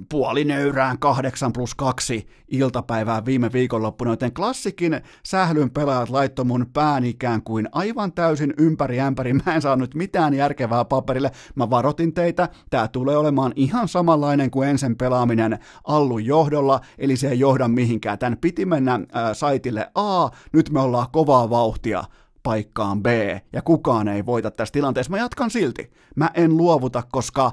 puolinöyrään 0.08 0.98
kahdeksan 0.98 1.52
plus 1.52 1.74
kaksi 1.74 2.28
iltapäivää 2.48 3.24
viime 3.24 3.52
viikonloppuna, 3.52 4.10
joten 4.10 4.34
klassikin 4.34 5.00
sählyn 5.22 5.70
pelaajat 5.70 6.08
laittoi 6.08 6.44
mun 6.44 6.66
pään 6.72 7.04
ikään 7.04 7.42
kuin 7.42 7.68
aivan 7.72 8.12
täysin 8.12 8.54
ympäri 8.58 9.00
ämpäri. 9.00 9.32
Mä 9.32 9.54
en 9.54 9.62
saanut 9.62 9.94
mitään 9.94 10.34
järkevää 10.34 10.84
paperille. 10.84 11.30
Mä 11.54 11.70
varotin 11.70 12.14
teitä, 12.14 12.48
tää 12.70 12.88
tulee 12.88 13.16
olemaan 13.16 13.52
ihan 13.56 13.88
samanlainen 13.88 14.50
kuin 14.50 14.68
ensin 14.68 14.96
pelaaminen 14.96 15.58
Allun 15.84 16.24
johdolla, 16.24 16.80
eli 16.98 17.16
se 17.16 17.28
ei 17.28 17.38
johda 17.38 17.68
mihinkään. 17.68 18.18
Tän 18.18 18.36
piti 18.40 18.66
mennä 18.66 19.00
ää, 19.12 19.34
saitille 19.34 19.90
A, 19.94 20.28
nyt 20.52 20.70
me 20.70 20.80
ollaan 20.80 21.06
kovaa 21.12 21.50
vauhtia 21.50 22.04
paikkaan 22.42 23.02
B, 23.02 23.06
ja 23.52 23.62
kukaan 23.62 24.08
ei 24.08 24.26
voita 24.26 24.50
tässä 24.50 24.72
tilanteessa. 24.72 25.10
Mä 25.10 25.18
jatkan 25.18 25.50
silti. 25.50 25.92
Mä 26.16 26.30
en 26.34 26.56
luovuta, 26.56 27.02
koska 27.12 27.52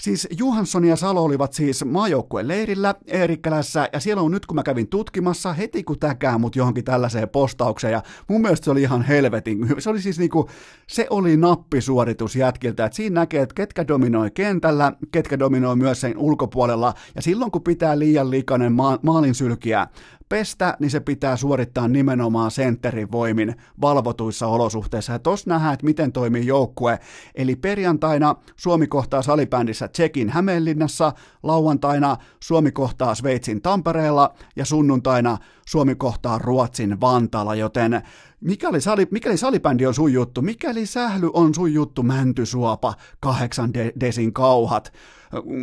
Siis 0.00 0.28
Johansson 0.38 0.84
ja 0.84 0.96
Salo 0.96 1.24
olivat 1.24 1.52
siis 1.52 1.84
maajoukkueen 1.84 2.48
leirillä 2.48 2.94
Eerikkälässä, 3.06 3.88
ja 3.92 4.00
siellä 4.00 4.22
on 4.22 4.30
nyt, 4.30 4.46
kun 4.46 4.54
mä 4.54 4.62
kävin 4.62 4.88
tutkimassa, 4.88 5.52
heti 5.52 5.84
kun 5.84 5.98
täkää 5.98 6.38
mut 6.38 6.56
johonkin 6.56 6.84
tällaiseen 6.84 7.28
postaukseen, 7.28 7.92
ja 7.92 8.02
mun 8.28 8.40
mielestä 8.40 8.64
se 8.64 8.70
oli 8.70 8.82
ihan 8.82 9.02
helvetin. 9.02 9.66
Se 9.78 9.90
oli 9.90 10.02
siis 10.02 10.18
niinku, 10.18 10.48
se 10.86 11.06
oli 11.10 11.36
nappisuoritus 11.36 12.36
jätkiltä, 12.36 12.84
että 12.84 12.96
siinä 12.96 13.20
näkee, 13.20 13.42
että 13.42 13.54
ketkä 13.54 13.88
dominoi 13.88 14.30
kentällä, 14.30 14.92
ketkä 15.12 15.38
dominoi 15.38 15.76
myös 15.76 16.00
sen 16.00 16.18
ulkopuolella, 16.18 16.94
ja 17.14 17.22
silloin 17.22 17.50
kun 17.50 17.62
pitää 17.62 17.98
liian 17.98 18.30
likainen 18.30 18.72
ma- 18.72 18.98
maalinsylkiä 19.02 19.86
pestä, 20.28 20.76
niin 20.80 20.90
se 20.90 21.00
pitää 21.00 21.36
suorittaa 21.36 21.88
nimenomaan 21.88 22.50
sentterin 22.50 23.12
voimin 23.12 23.54
valvotuissa 23.80 24.46
olosuhteissa. 24.46 25.12
Ja 25.12 25.18
tossa 25.18 25.50
nähdään, 25.50 25.74
että 25.74 25.86
miten 25.86 26.12
toimii 26.12 26.46
joukkue. 26.46 26.98
Eli 27.34 27.56
perjantaina 27.56 28.34
Suomi 28.56 28.86
kohtaa 28.86 29.22
salibändissä 29.22 29.88
Tsekin 29.88 30.30
Hämeenlinnassa, 30.30 31.12
lauantaina 31.42 32.16
Suomi 32.40 32.72
kohtaa 32.72 33.14
Sveitsin 33.14 33.62
Tampereella 33.62 34.34
ja 34.56 34.64
sunnuntaina 34.64 35.38
Suomi 35.68 35.94
kohtaa 35.94 36.38
Ruotsin 36.38 37.00
Vantaalla, 37.00 37.54
joten 37.54 38.02
mikäli, 38.40 38.80
sali, 38.80 39.06
mikäli 39.10 39.36
salibändi 39.36 39.86
on 39.86 39.94
sun 39.94 40.12
juttu, 40.12 40.42
mikäli 40.42 40.86
sähly 40.86 41.30
on 41.32 41.54
sun 41.54 41.74
juttu, 41.74 42.02
mäntysuopa, 42.02 42.94
kahdeksan 43.20 43.74
de- 43.74 43.92
desin 44.00 44.32
kauhat, 44.32 44.92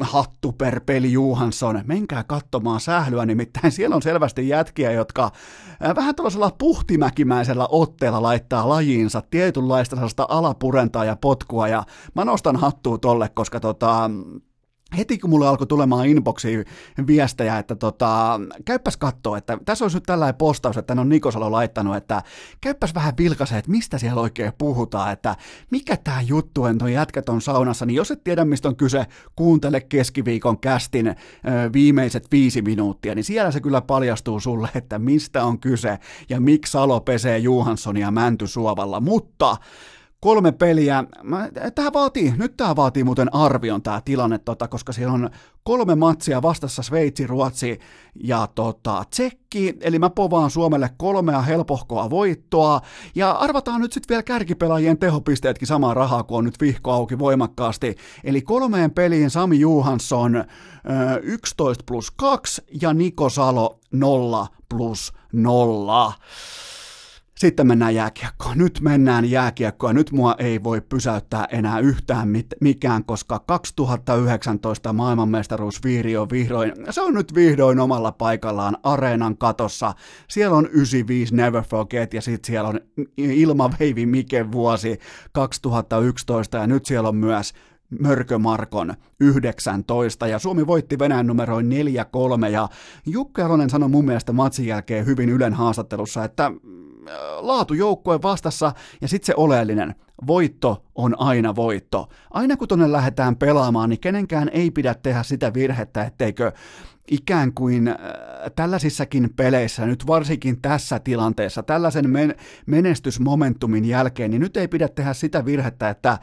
hattu 0.02 0.52
per 0.52 0.80
peli 0.80 1.12
Johansson, 1.12 1.82
menkää 1.86 2.24
katsomaan 2.24 2.80
sählyä, 2.80 3.26
nimittäin 3.26 3.72
siellä 3.76 3.96
on 3.96 4.02
selvästi 4.02 4.50
jätkiä, 4.50 4.92
jotka 4.92 5.32
vähän 5.96 6.16
tällaisella 6.16 6.52
puhtimäkimäisellä 6.58 7.68
otteella 7.72 8.22
laittaa 8.22 8.70
lajiinsa 8.70 9.22
tietynlaista 9.30 10.26
alapurentaa 10.30 11.06
ja 11.06 11.16
potkua, 11.22 11.68
ja 11.68 11.84
mä 12.16 12.26
nostan 12.26 12.56
hattua 12.56 12.98
tolle, 12.98 13.30
koska 13.30 13.60
tota, 13.60 14.10
heti 14.98 15.18
kun 15.18 15.30
mulle 15.30 15.48
alkoi 15.48 15.68
tulemaan 15.68 16.08
inboxiin 16.08 16.66
viestejä, 17.08 17.58
että 17.58 17.76
tota, 17.76 18.40
käyppäs 18.66 18.98
kattoo, 18.98 19.36
että 19.36 19.58
tässä 19.66 19.86
olisi 19.86 19.98
nyt 19.98 20.04
tällainen 20.04 20.36
postaus, 20.36 20.78
että 20.78 20.96
on 20.98 21.10
Nikosalo 21.10 21.52
laittanut, 21.52 21.96
että 21.96 22.24
käyppäs 22.62 22.96
vähän 22.96 23.14
vilkaisee, 23.18 23.58
että 23.58 23.72
mistä 23.72 23.98
siellä 23.98 24.22
oikein 24.22 24.54
puhutaan, 24.58 25.12
että 25.12 25.36
mikä 25.72 25.98
tämä 25.98 26.22
juttu 26.22 26.64
on, 26.64 26.78
toi 26.78 26.94
jätkät 26.94 27.30
on 27.30 27.42
saunassa, 27.42 27.86
niin 27.86 27.96
jos 27.96 28.12
et 28.12 28.24
tiedä 28.24 28.46
mistä 28.46 28.68
on 28.68 28.76
kyse, 28.76 29.06
kuuntele 29.36 29.82
keskiviikon 29.82 30.60
kästin 30.60 31.08
ö, 31.08 31.14
viimeiset 31.74 32.28
viisi 32.32 32.62
minuuttia, 32.62 33.16
niin 33.16 33.24
siellä 33.24 33.52
se 33.52 33.62
kyllä 33.62 33.82
paljastuu 33.82 34.40
sulle, 34.40 34.70
että 34.76 35.00
mistä 35.00 35.46
on 35.46 35.60
kyse 35.60 36.00
ja 36.30 36.40
miksi 36.40 36.72
Salo 36.72 37.02
pesee 37.02 37.38
Johanssonia 37.38 38.12
Mäntysuovalla, 38.12 39.00
mutta 39.00 39.58
kolme 40.24 40.52
peliä. 40.52 41.04
Mä, 41.24 41.50
tää 41.76 41.94
vaatii, 41.94 42.34
nyt 42.38 42.58
tämä 42.58 42.76
vaatii 42.76 43.04
muuten 43.04 43.36
arvion 43.36 43.82
tämä 43.82 44.02
tilanne, 44.06 44.38
tota, 44.38 44.68
koska 44.68 44.94
siellä 44.94 45.14
on 45.14 45.30
kolme 45.64 45.96
matsia 45.96 46.42
vastassa 46.42 46.84
Sveitsi, 46.84 47.28
Ruotsi 47.28 47.80
ja 48.24 48.48
tota, 48.56 49.04
Tsekki, 49.10 49.74
eli 49.82 50.00
mä 50.00 50.10
povaan 50.10 50.50
Suomelle 50.50 50.90
kolmea 50.98 51.42
helpohkoa 51.42 52.10
voittoa, 52.10 52.82
ja 53.16 53.32
arvataan 53.32 53.82
nyt 53.82 53.94
sitten 53.94 54.10
vielä 54.10 54.24
kärkipelaajien 54.24 54.98
tehopisteetkin 54.98 55.68
samaa 55.68 55.94
rahaa, 55.94 56.24
kun 56.24 56.38
on 56.38 56.46
nyt 56.46 56.62
vihko 56.62 56.92
auki 56.92 57.20
voimakkaasti, 57.20 57.96
eli 58.24 58.42
kolmeen 58.42 58.92
peliin 58.92 59.30
Sami 59.30 59.60
Johansson 59.60 60.44
11 61.22 61.84
plus 61.88 62.12
2 62.12 62.62
ja 62.82 62.94
Niko 62.94 63.30
Salo 63.30 63.80
0 63.92 64.48
plus 64.70 65.14
0. 65.34 66.14
Sitten 67.44 67.68
mennään 67.68 67.96
jääkiekkoon. 67.96 68.58
Nyt 68.58 68.80
mennään 68.82 69.32
jääkiekkoon. 69.32 69.96
Nyt 69.96 70.12
mua 70.12 70.36
ei 70.38 70.64
voi 70.64 70.82
pysäyttää 70.82 71.48
enää 71.52 71.80
yhtään 71.80 72.28
mit- 72.28 72.54
mikään, 72.62 73.06
koska 73.06 73.40
2019 73.40 74.94
maailmanmestaruusviiri 74.94 76.18
on 76.18 76.30
vihdoin, 76.30 76.74
se 76.90 77.02
on 77.02 77.14
nyt 77.14 77.36
vihdoin 77.36 77.80
omalla 77.80 78.12
paikallaan 78.12 78.78
areenan 78.84 79.38
katossa. 79.38 79.94
Siellä 80.30 80.58
on 80.58 80.68
95 80.68 81.36
Never 81.36 81.64
Forget 81.64 82.14
ja 82.14 82.22
sitten 82.22 82.48
siellä 82.48 82.70
on 82.70 82.80
Ilmaveivi 83.18 84.06
Mike 84.06 84.52
vuosi 84.52 85.00
2011 85.32 86.58
ja 86.58 86.68
nyt 86.68 86.86
siellä 86.86 87.10
on 87.10 87.16
myös 87.16 87.54
Mörkömarkon 88.00 88.94
19 89.20 90.28
ja 90.28 90.40
Suomi 90.40 90.68
voitti 90.68 91.00
Venäjän 91.00 91.28
numeroin 91.28 91.70
4-3 92.46 92.50
ja 92.52 92.70
Jukka 93.06 93.42
Jalonen 93.42 93.70
sanoi 93.70 93.90
mun 93.90 94.06
mielestä 94.06 94.34
matsin 94.34 94.68
jälkeen 94.68 95.06
hyvin 95.06 95.30
Ylen 95.30 95.54
haastattelussa, 95.54 96.24
että 96.24 96.52
laatujoukkue 97.40 98.22
vastassa 98.22 98.74
ja 99.02 99.08
sitten 99.08 99.26
se 99.26 99.34
oleellinen, 99.38 99.96
voitto 100.28 100.84
on 100.96 101.20
aina 101.20 101.56
voitto. 101.56 102.10
Aina 102.32 102.58
kun 102.58 102.68
tonne 102.68 102.92
lähdetään 102.92 103.36
pelaamaan, 103.36 103.90
niin 103.90 104.00
kenenkään 104.00 104.50
ei 104.54 104.72
pidä 104.72 104.94
tehdä 104.94 105.24
sitä 105.24 105.54
virhettä, 105.54 106.04
etteikö 106.04 106.52
ikään 107.12 107.54
kuin 107.54 107.88
äh, 107.88 107.96
tällaisissakin 108.56 109.30
peleissä, 109.36 109.86
nyt 109.86 110.08
varsinkin 110.08 110.62
tässä 110.62 111.00
tilanteessa, 111.00 111.64
tällaisen 111.64 112.10
men- 112.10 112.36
menestysmomentumin 112.66 113.86
jälkeen, 113.86 114.32
niin 114.32 114.42
nyt 114.42 114.58
ei 114.58 114.68
pidä 114.68 114.88
tehdä 114.88 115.14
sitä 115.14 115.46
virhettä, 115.46 115.90
että 115.90 116.20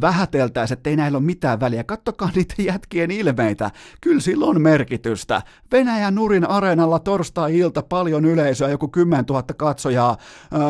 vähäteltäisiin, 0.00 0.76
että 0.76 0.90
ei 0.90 0.96
näillä 0.96 1.18
ole 1.18 1.24
mitään 1.24 1.60
väliä. 1.60 1.84
Kattokaa 1.84 2.30
niitä 2.34 2.54
jätkien 2.58 3.10
ilmeitä. 3.10 3.70
Kyllä 4.00 4.20
sillä 4.20 4.46
on 4.46 4.60
merkitystä. 4.60 5.42
Venäjän 5.72 6.14
Nurin 6.14 6.48
areenalla 6.48 6.98
torstai-ilta, 6.98 7.82
paljon 7.82 8.24
yleisöä, 8.24 8.68
joku 8.68 8.88
10 8.88 9.24
000 9.28 9.42
katsojaa, 9.42 10.16
öö, 10.52 10.60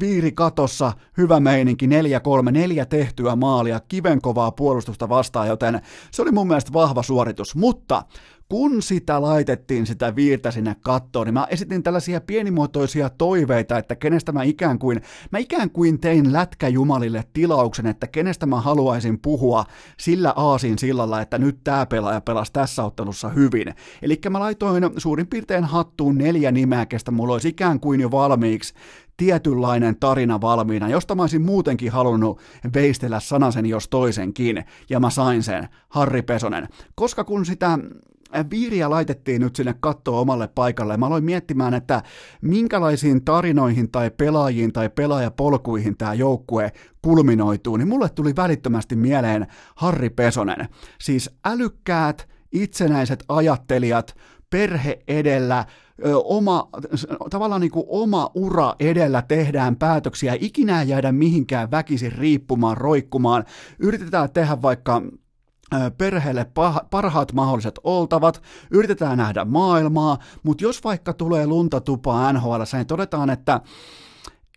viiri 0.00 0.32
katossa, 0.32 0.92
hyvä 1.16 1.40
meininki, 1.40 1.86
4-3, 1.86 2.50
neljä 2.50 2.86
tehtyä 2.86 3.36
maalia, 3.36 3.80
kivenkovaa 3.80 4.50
puolustusta 4.50 5.08
vastaan, 5.08 5.48
joten 5.48 5.80
se 6.10 6.22
oli 6.22 6.32
mun 6.32 6.46
mielestä 6.46 6.72
vahva 6.72 7.02
suoritus. 7.02 7.56
Mutta 7.56 8.02
kun 8.48 8.82
sitä 8.82 9.22
laitettiin 9.22 9.86
sitä 9.86 10.16
viirtä 10.16 10.50
sinne 10.50 10.76
kattoon, 10.80 11.26
niin 11.26 11.34
mä 11.34 11.46
esitin 11.50 11.82
tällaisia 11.82 12.20
pienimuotoisia 12.20 13.10
toiveita, 13.10 13.78
että 13.78 13.96
kenestä 13.96 14.32
mä 14.32 14.42
ikään 14.42 14.78
kuin, 14.78 15.00
mä 15.30 15.38
ikään 15.38 15.70
kuin 15.70 16.00
tein 16.00 16.32
lätkäjumalille 16.32 17.24
tilauksen, 17.32 17.86
että 17.86 18.06
kenestä 18.06 18.46
mä 18.46 18.60
haluaisin 18.60 19.18
puhua 19.18 19.64
sillä 19.98 20.32
aasin 20.36 20.78
sillalla, 20.78 21.20
että 21.20 21.38
nyt 21.38 21.58
tämä 21.64 21.86
pelaaja 21.86 22.20
pelasi 22.20 22.52
tässä 22.52 22.84
ottelussa 22.84 23.28
hyvin. 23.28 23.74
Eli 24.02 24.20
mä 24.30 24.40
laitoin 24.40 24.90
suurin 24.96 25.26
piirtein 25.26 25.64
hattuun 25.64 26.18
neljä 26.18 26.52
nimeä, 26.52 26.86
kestä 26.86 27.10
mulla 27.10 27.32
olisi 27.32 27.48
ikään 27.48 27.80
kuin 27.80 28.00
jo 28.00 28.10
valmiiksi 28.10 28.74
tietynlainen 29.16 29.96
tarina 30.00 30.40
valmiina, 30.40 30.88
josta 30.88 31.14
mä 31.14 31.22
olisin 31.22 31.42
muutenkin 31.42 31.92
halunnut 31.92 32.40
veistellä 32.74 33.20
sanasen 33.20 33.66
jos 33.66 33.88
toisenkin, 33.88 34.64
ja 34.90 35.00
mä 35.00 35.10
sain 35.10 35.42
sen, 35.42 35.68
Harri 35.88 36.22
Pesonen. 36.22 36.68
Koska 36.94 37.24
kun 37.24 37.46
sitä 37.46 37.78
viiriä 38.50 38.90
laitettiin 38.90 39.42
nyt 39.42 39.56
sinne 39.56 39.74
kattoon 39.80 40.20
omalle 40.20 40.48
paikalle. 40.48 40.96
Mä 40.96 41.06
aloin 41.06 41.24
miettimään, 41.24 41.74
että 41.74 42.02
minkälaisiin 42.42 43.24
tarinoihin 43.24 43.90
tai 43.90 44.10
pelaajiin 44.10 44.72
tai 44.72 44.88
pelaajapolkuihin 44.88 45.96
tämä 45.96 46.14
joukkue 46.14 46.72
kulminoituu, 47.02 47.76
niin 47.76 47.88
mulle 47.88 48.08
tuli 48.08 48.36
välittömästi 48.36 48.96
mieleen 48.96 49.46
Harri 49.76 50.10
Pesonen. 50.10 50.68
Siis 51.00 51.30
älykkäät, 51.44 52.28
itsenäiset 52.52 53.24
ajattelijat, 53.28 54.16
perhe 54.50 54.98
edellä, 55.08 55.64
oma, 56.24 56.68
tavallaan 57.30 57.60
niin 57.60 57.70
kuin 57.70 57.86
oma 57.88 58.30
ura 58.34 58.74
edellä 58.80 59.22
tehdään 59.22 59.76
päätöksiä, 59.76 60.36
ikinä 60.40 60.82
jäädä 60.82 61.12
mihinkään 61.12 61.70
väkisin 61.70 62.12
riippumaan, 62.12 62.76
roikkumaan, 62.76 63.44
yritetään 63.78 64.30
tehdä 64.30 64.62
vaikka 64.62 65.02
perheelle 65.98 66.46
parhaat 66.90 67.32
mahdolliset 67.32 67.78
oltavat, 67.84 68.42
yritetään 68.70 69.18
nähdä 69.18 69.44
maailmaa, 69.44 70.18
mutta 70.42 70.64
jos 70.64 70.84
vaikka 70.84 71.12
tulee 71.12 71.46
lunta 71.46 71.80
tupaa 71.80 72.32
NHL, 72.32 72.62
niin 72.72 72.86
todetaan, 72.86 73.30
että 73.30 73.60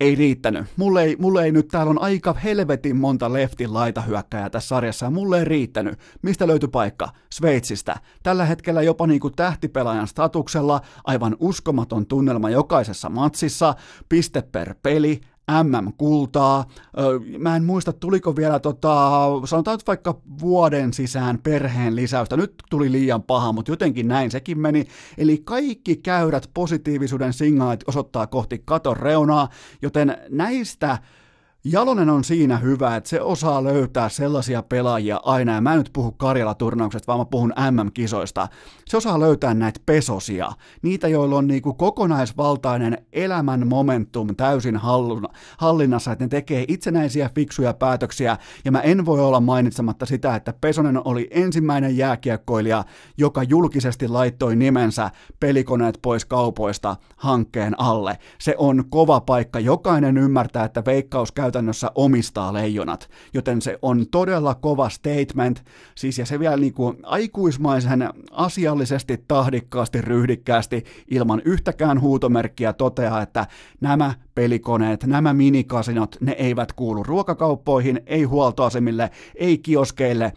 ei 0.00 0.14
riittänyt. 0.14 0.66
Mulle 0.76 1.02
ei, 1.02 1.16
mulle 1.18 1.44
ei 1.44 1.52
nyt, 1.52 1.68
täällä 1.68 1.90
on 1.90 2.02
aika 2.02 2.32
helvetin 2.32 2.96
monta 2.96 3.32
leftin 3.32 3.74
laitahyökkäjää 3.74 4.50
tässä 4.50 4.68
sarjassa, 4.68 5.06
ja 5.06 5.10
mulle 5.10 5.38
ei 5.38 5.44
riittänyt. 5.44 5.98
Mistä 6.22 6.46
löytyi 6.46 6.68
paikka? 6.68 7.08
Sveitsistä. 7.32 7.96
Tällä 8.22 8.44
hetkellä 8.44 8.82
jopa 8.82 9.06
niin 9.06 9.20
kuin 9.20 9.34
tähtipelaajan 9.36 10.08
statuksella, 10.08 10.80
aivan 11.04 11.36
uskomaton 11.40 12.06
tunnelma 12.06 12.50
jokaisessa 12.50 13.08
matsissa, 13.08 13.74
piste 14.08 14.42
per 14.42 14.74
peli, 14.82 15.20
MM-kultaa. 15.62 16.64
Mä 17.38 17.56
en 17.56 17.64
muista, 17.64 17.92
tuliko 17.92 18.36
vielä, 18.36 18.58
tota, 18.58 19.10
sanotaan 19.44 19.74
nyt 19.74 19.86
vaikka 19.86 20.20
vuoden 20.40 20.92
sisään 20.92 21.38
perheen 21.38 21.96
lisäystä. 21.96 22.36
Nyt 22.36 22.54
tuli 22.70 22.92
liian 22.92 23.22
paha, 23.22 23.52
mutta 23.52 23.72
jotenkin 23.72 24.08
näin 24.08 24.30
sekin 24.30 24.58
meni. 24.58 24.86
Eli 25.18 25.38
kaikki 25.44 25.96
käyrät 25.96 26.50
positiivisuuden 26.54 27.32
signaalit 27.32 27.84
osoittaa 27.86 28.26
kohti 28.26 28.62
katon 28.64 28.96
reunaa, 28.96 29.48
joten 29.82 30.16
näistä 30.30 30.98
Jalonen 31.64 32.10
on 32.10 32.24
siinä 32.24 32.56
hyvä, 32.56 32.96
että 32.96 33.10
se 33.10 33.20
osaa 33.20 33.64
löytää 33.64 34.08
sellaisia 34.08 34.62
pelaajia 34.62 35.20
aina, 35.24 35.54
ja 35.54 35.60
mä 35.60 35.72
en 35.72 35.78
nyt 35.78 35.90
puhu 35.92 36.12
Karjala-turnauksesta, 36.12 37.06
vaan 37.06 37.18
mä 37.18 37.24
puhun 37.24 37.52
MM-kisoista. 37.70 38.48
Se 38.86 38.96
osaa 38.96 39.20
löytää 39.20 39.54
näitä 39.54 39.80
pesosia, 39.86 40.52
niitä, 40.82 41.08
joilla 41.08 41.36
on 41.36 41.46
niinku 41.46 41.74
kokonaisvaltainen 41.74 43.06
elämän 43.12 43.66
momentum 43.68 44.36
täysin 44.36 44.80
hallinnassa, 45.58 46.12
että 46.12 46.24
ne 46.24 46.28
tekee 46.28 46.64
itsenäisiä 46.68 47.30
fiksuja 47.34 47.74
päätöksiä, 47.74 48.36
ja 48.64 48.72
mä 48.72 48.80
en 48.80 49.06
voi 49.06 49.20
olla 49.20 49.40
mainitsematta 49.40 50.06
sitä, 50.06 50.34
että 50.34 50.54
Pesonen 50.60 51.00
oli 51.04 51.28
ensimmäinen 51.30 51.96
jääkiekkoilija, 51.96 52.84
joka 53.18 53.42
julkisesti 53.42 54.08
laittoi 54.08 54.56
nimensä 54.56 55.10
pelikoneet 55.40 55.98
pois 56.02 56.24
kaupoista 56.24 56.96
hankkeen 57.16 57.80
alle. 57.80 58.18
Se 58.38 58.54
on 58.58 58.84
kova 58.90 59.20
paikka, 59.20 59.60
jokainen 59.60 60.16
ymmärtää, 60.16 60.64
että 60.64 60.82
veikkaus 60.86 61.32
käy 61.32 61.49
käytännössä 61.50 61.90
omistaa 61.94 62.52
leijonat, 62.52 63.10
joten 63.34 63.62
se 63.62 63.78
on 63.82 64.06
todella 64.10 64.54
kova 64.54 64.88
statement, 64.88 65.64
siis 65.94 66.18
ja 66.18 66.26
se 66.26 66.38
vielä 66.38 66.56
niin 66.56 66.74
kuin 66.74 66.96
aikuismaisen 67.02 68.08
asiallisesti, 68.30 69.24
tahdikkaasti, 69.28 70.00
ryhdikkäästi, 70.00 70.84
ilman 71.08 71.42
yhtäkään 71.44 72.00
huutomerkkiä 72.00 72.72
toteaa, 72.72 73.22
että 73.22 73.46
nämä 73.80 74.14
pelikoneet, 74.34 75.06
nämä 75.06 75.32
minikasinot, 75.34 76.16
ne 76.20 76.32
eivät 76.32 76.72
kuulu 76.72 77.02
ruokakauppoihin, 77.02 78.00
ei 78.06 78.22
huoltoasemille, 78.22 79.10
ei 79.34 79.58
kioskeille, 79.58 80.32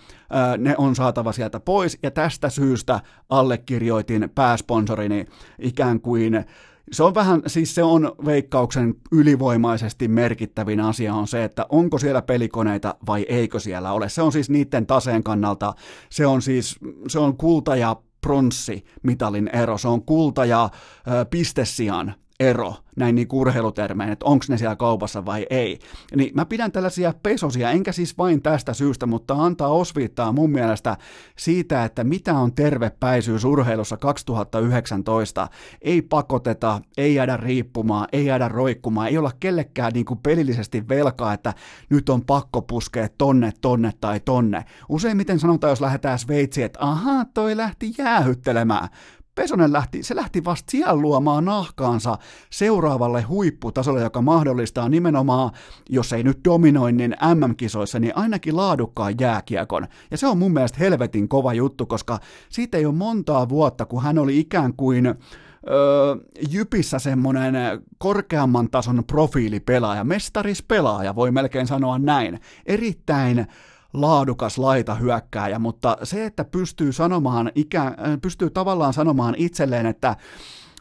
ne 0.57 0.75
on 0.77 0.95
saatava 0.95 1.31
sieltä 1.31 1.59
pois, 1.59 1.97
ja 2.03 2.11
tästä 2.11 2.49
syystä 2.49 2.99
allekirjoitin 3.29 4.29
pääsponsorini 4.35 5.25
ikään 5.59 6.01
kuin 6.01 6.45
se 6.91 7.03
on 7.03 7.15
vähän, 7.15 7.41
siis 7.47 7.75
se 7.75 7.83
on 7.83 8.15
veikkauksen 8.25 8.95
ylivoimaisesti 9.11 10.07
merkittävin 10.07 10.79
asia 10.79 11.13
on 11.13 11.27
se, 11.27 11.43
että 11.43 11.65
onko 11.69 11.97
siellä 11.97 12.21
pelikoneita 12.21 12.95
vai 13.05 13.25
eikö 13.29 13.59
siellä 13.59 13.91
ole. 13.91 14.09
Se 14.09 14.21
on 14.21 14.31
siis 14.31 14.49
niiden 14.49 14.85
taseen 14.85 15.23
kannalta, 15.23 15.73
se 16.09 16.25
on 16.27 16.41
siis, 16.41 16.75
se 17.07 17.19
on 17.19 17.37
kulta 17.37 17.75
ja 17.75 17.95
pronssi 18.21 18.85
mitalin 19.03 19.47
ero, 19.47 19.77
se 19.77 19.87
on 19.87 20.05
kulta 20.05 20.45
ja 20.45 20.69
ö, 21.07 21.25
pistesian 21.25 22.13
ero 22.39 22.75
näin 22.95 23.15
niin 23.15 23.27
urheilutermein, 23.31 24.11
että 24.11 24.25
onko 24.25 24.45
ne 24.49 24.57
siellä 24.57 24.75
kaupassa 24.75 25.25
vai 25.25 25.45
ei. 25.49 25.79
Niin 26.15 26.31
mä 26.35 26.45
pidän 26.45 26.71
tällaisia 26.71 27.13
pesosia, 27.23 27.71
enkä 27.71 27.91
siis 27.91 28.17
vain 28.17 28.41
tästä 28.41 28.73
syystä, 28.73 29.05
mutta 29.05 29.33
antaa 29.33 29.67
osviittaa 29.67 30.31
mun 30.31 30.51
mielestä 30.51 30.97
siitä, 31.37 31.83
että 31.83 32.03
mitä 32.03 32.33
on 32.33 32.53
tervepäisyys 32.53 33.45
urheilussa 33.45 33.97
2019. 33.97 35.47
Ei 35.81 36.01
pakoteta, 36.01 36.81
ei 36.97 37.15
jäädä 37.15 37.37
riippumaan, 37.37 38.07
ei 38.11 38.25
jäädä 38.25 38.47
roikkumaan, 38.47 39.07
ei 39.07 39.17
olla 39.17 39.31
kellekään 39.39 39.93
niin 39.93 40.05
kuin 40.05 40.19
pelillisesti 40.23 40.87
velkaa, 40.87 41.33
että 41.33 41.53
nyt 41.89 42.09
on 42.09 42.25
pakko 42.25 42.61
puskea 42.61 43.07
tonne, 43.17 43.51
tonne 43.61 43.91
tai 44.01 44.19
tonne. 44.19 44.65
Useimmiten 44.89 45.39
sanotaan, 45.39 45.71
jos 45.71 45.81
lähdetään 45.81 46.19
Sveitsiin, 46.19 46.65
että 46.65 46.79
ahaa, 46.81 47.25
toi 47.33 47.57
lähti 47.57 47.93
jäähyttelemään. 47.97 48.89
Pesonen 49.35 49.73
lähti, 49.73 50.03
se 50.03 50.15
lähti 50.15 50.43
vasta 50.45 50.71
siellä 50.71 50.95
luomaan 50.95 51.45
nahkaansa 51.45 52.17
seuraavalle 52.49 53.21
huipputasolle, 53.21 54.01
joka 54.01 54.21
mahdollistaa 54.21 54.89
nimenomaan, 54.89 55.51
jos 55.89 56.13
ei 56.13 56.23
nyt 56.23 56.39
dominoinnin 56.45 57.15
MM-kisoissa, 57.35 57.99
niin 57.99 58.17
ainakin 58.17 58.55
laadukkaan 58.55 59.13
jääkiekon. 59.19 59.87
Ja 60.11 60.17
se 60.17 60.27
on 60.27 60.37
mun 60.37 60.53
mielestä 60.53 60.77
helvetin 60.79 61.29
kova 61.29 61.53
juttu, 61.53 61.85
koska 61.85 62.19
siitä 62.49 62.77
ei 62.77 62.85
ole 62.85 62.95
montaa 62.95 63.49
vuotta, 63.49 63.85
kun 63.85 64.03
hän 64.03 64.17
oli 64.17 64.39
ikään 64.39 64.73
kuin 64.73 65.05
öö, 65.05 66.15
Jypissä 66.49 66.99
semmoinen 66.99 67.55
korkeamman 67.97 68.69
tason 68.69 69.03
profiilipelaaja, 69.07 70.03
mestarispelaaja, 70.03 71.15
voi 71.15 71.31
melkein 71.31 71.67
sanoa 71.67 71.99
näin. 71.99 72.39
Erittäin 72.65 73.47
laadukas 73.93 74.57
laita 74.57 74.95
hyökkääjä, 74.95 75.59
mutta 75.59 75.97
se, 76.03 76.25
että 76.25 76.45
pystyy 76.45 76.91
sanomaan, 76.91 77.51
ikä, 77.55 77.83
äh, 77.83 77.95
pystyy 78.21 78.49
tavallaan 78.49 78.93
sanomaan 78.93 79.35
itselleen, 79.37 79.85
että 79.85 80.15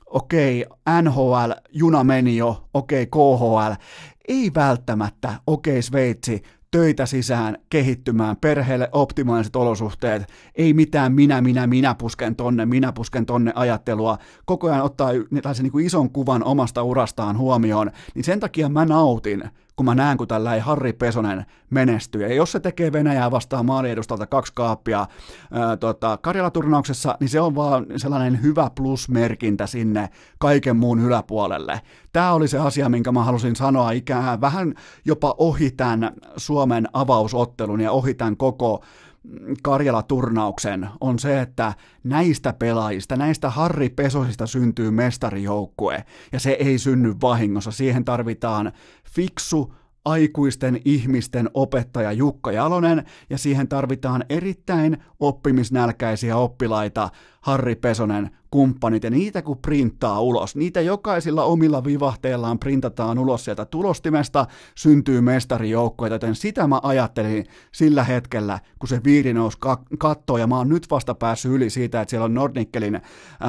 okei, 0.06 0.66
okay, 0.70 1.02
NHL, 1.02 1.52
juna 1.72 2.04
meni 2.04 2.36
jo, 2.36 2.68
okei, 2.74 3.02
okay, 3.02 3.38
KHL, 3.38 3.72
ei 4.28 4.50
välttämättä, 4.54 5.34
okei, 5.46 5.72
okay, 5.72 5.82
Sveitsi, 5.82 6.42
töitä 6.72 7.06
sisään, 7.06 7.58
kehittymään, 7.70 8.36
perheelle 8.36 8.88
optimaaliset 8.92 9.56
olosuhteet, 9.56 10.22
ei 10.54 10.74
mitään 10.74 11.12
minä, 11.12 11.40
minä, 11.40 11.66
minä 11.66 11.94
pusken 11.94 12.36
tonne, 12.36 12.66
minä 12.66 12.92
pusken 12.92 13.26
tonne 13.26 13.52
ajattelua, 13.54 14.18
koko 14.44 14.70
ajan 14.70 14.82
ottaa 14.82 15.10
tällaisen 15.42 15.62
niin 15.62 15.72
kuin 15.72 15.86
ison 15.86 16.10
kuvan 16.10 16.44
omasta 16.44 16.82
urastaan 16.82 17.38
huomioon, 17.38 17.90
niin 18.14 18.24
sen 18.24 18.40
takia 18.40 18.68
mä 18.68 18.84
nautin 18.84 19.42
kun 19.82 19.86
mä 19.86 19.94
näen, 19.94 20.18
kun 20.18 20.28
tällä 20.28 20.54
ei 20.54 20.60
Harri 20.60 20.92
Pesonen 20.92 21.46
menestyy. 21.70 22.22
Ja 22.22 22.34
jos 22.34 22.52
se 22.52 22.60
tekee 22.60 22.92
Venäjää 22.92 23.30
vastaan 23.30 23.66
maaliedustalta 23.66 24.26
kaksi 24.26 24.52
kaappia 24.54 25.06
ää, 25.52 25.76
tota, 25.76 26.18
Karjala-turnauksessa, 26.22 27.16
niin 27.20 27.28
se 27.28 27.40
on 27.40 27.54
vaan 27.54 27.86
sellainen 27.96 28.42
hyvä 28.42 28.70
plusmerkintä 28.76 29.66
sinne 29.66 30.08
kaiken 30.38 30.76
muun 30.76 31.00
yläpuolelle. 31.00 31.80
Tämä 32.12 32.32
oli 32.32 32.48
se 32.48 32.58
asia, 32.58 32.88
minkä 32.88 33.12
mä 33.12 33.24
halusin 33.24 33.56
sanoa 33.56 33.90
ikään 33.90 34.40
vähän 34.40 34.74
jopa 35.04 35.34
ohi 35.38 35.70
tämän 35.70 36.12
Suomen 36.36 36.88
avausottelun 36.92 37.80
ja 37.80 37.92
ohi 37.92 38.14
tämän 38.14 38.36
koko 38.36 38.84
Karjala-turnauksen 39.62 40.88
on 41.00 41.18
se, 41.18 41.40
että 41.40 41.74
näistä 42.04 42.52
pelaajista, 42.52 43.16
näistä 43.16 43.50
Harri 43.50 43.88
Pesosista 43.88 44.46
syntyy 44.46 44.90
mestarijoukkue, 44.90 46.04
ja 46.32 46.40
se 46.40 46.50
ei 46.50 46.78
synny 46.78 47.14
vahingossa. 47.22 47.70
Siihen 47.70 48.04
tarvitaan 48.04 48.72
fiksu, 49.14 49.74
aikuisten 50.04 50.80
ihmisten 50.84 51.50
opettaja 51.54 52.12
Jukka 52.12 52.52
Jalonen, 52.52 53.04
ja 53.30 53.38
siihen 53.38 53.68
tarvitaan 53.68 54.24
erittäin 54.28 54.96
oppimisnälkäisiä 55.20 56.36
oppilaita, 56.36 57.08
Harri 57.42 57.74
Pesonen, 57.76 58.30
kumppanit, 58.50 59.04
ja 59.04 59.10
niitä 59.10 59.42
kun 59.42 59.58
printtaa 59.58 60.20
ulos, 60.20 60.56
niitä 60.56 60.80
jokaisilla 60.80 61.44
omilla 61.44 61.84
vivahteillaan 61.84 62.58
printataan 62.58 63.18
ulos 63.18 63.44
sieltä 63.44 63.64
tulostimesta, 63.64 64.46
syntyy 64.74 65.20
mestarijoukkoja, 65.20 66.12
joten 66.12 66.34
sitä 66.34 66.66
mä 66.66 66.80
ajattelin 66.82 67.46
sillä 67.72 68.04
hetkellä, 68.04 68.58
kun 68.78 68.88
se 68.88 69.00
viiri 69.04 69.32
nousi 69.32 69.58
kattoon, 69.98 70.40
ja 70.40 70.46
mä 70.46 70.56
oon 70.56 70.68
nyt 70.68 70.90
vasta 70.90 71.14
päässyt 71.14 71.52
yli 71.52 71.70
siitä, 71.70 72.00
että 72.00 72.10
siellä 72.10 72.24
on 72.24 72.34
Nordnickelin 72.34 73.00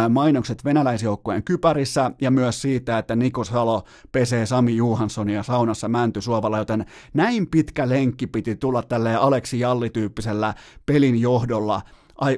mainokset 0.10 0.66
venäläisjoukkojen 0.66 1.44
kypärissä, 1.44 2.12
ja 2.22 2.32
myös 2.32 2.62
siitä, 2.62 2.98
että 2.98 3.16
Nikos 3.16 3.50
Halo 3.50 3.84
pesee 4.12 4.46
Sami 4.46 4.78
Johanssonia 4.78 5.44
saunassa 5.44 5.90
Mäntysuovalla, 5.90 6.58
joten 6.58 6.86
näin 7.14 7.48
pitkä 7.48 7.90
lenkki 7.90 8.28
piti 8.28 8.56
tulla 8.56 8.84
tälleen 8.84 9.20
Aleksi 9.20 9.60
Jalli-tyyppisellä 9.60 10.54
pelin 10.86 11.22
johdolla, 11.22 11.82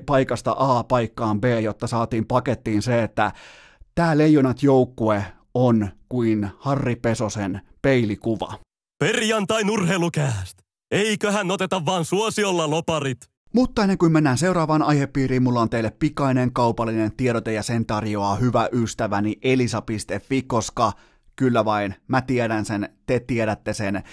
paikasta 0.06 0.56
A 0.58 0.84
paikkaan 0.84 1.42
B, 1.42 1.44
jotta 1.64 1.88
saatiin 1.88 2.26
pakettiin 2.26 2.82
se, 2.82 3.04
että 3.04 3.32
tämä 3.96 4.18
Leijonat 4.18 4.64
joukkue 4.64 5.26
on 5.54 5.90
kuin 6.10 6.50
Harri 6.58 6.96
Pesosen 6.96 7.62
peilikuva. 7.82 8.54
Perjantai 9.00 9.64
nurheilukääst. 9.64 10.58
Eiköhän 10.92 11.52
oteta 11.52 11.86
vaan 11.86 12.06
suosiolla 12.06 12.70
loparit. 12.70 13.18
Mutta 13.54 13.82
ennen 13.82 13.98
kuin 13.98 14.12
mennään 14.12 14.38
seuraavaan 14.38 14.82
aihepiiriin, 14.82 15.44
mulla 15.44 15.62
on 15.62 15.70
teille 15.70 15.92
pikainen 15.92 16.54
kaupallinen 16.54 17.16
tiedote 17.18 17.54
ja 17.54 17.64
sen 17.64 17.86
tarjoaa 17.86 18.36
hyvä 18.36 18.70
ystäväni 18.72 19.36
elisa.fi, 19.42 20.42
koska 20.42 20.92
Kyllä 21.36 21.66
vain, 21.66 21.96
mä 22.08 22.22
tiedän 22.22 22.66
sen, 22.66 22.90
te 23.06 23.20
tiedätte 23.20 23.74
sen. 23.74 24.04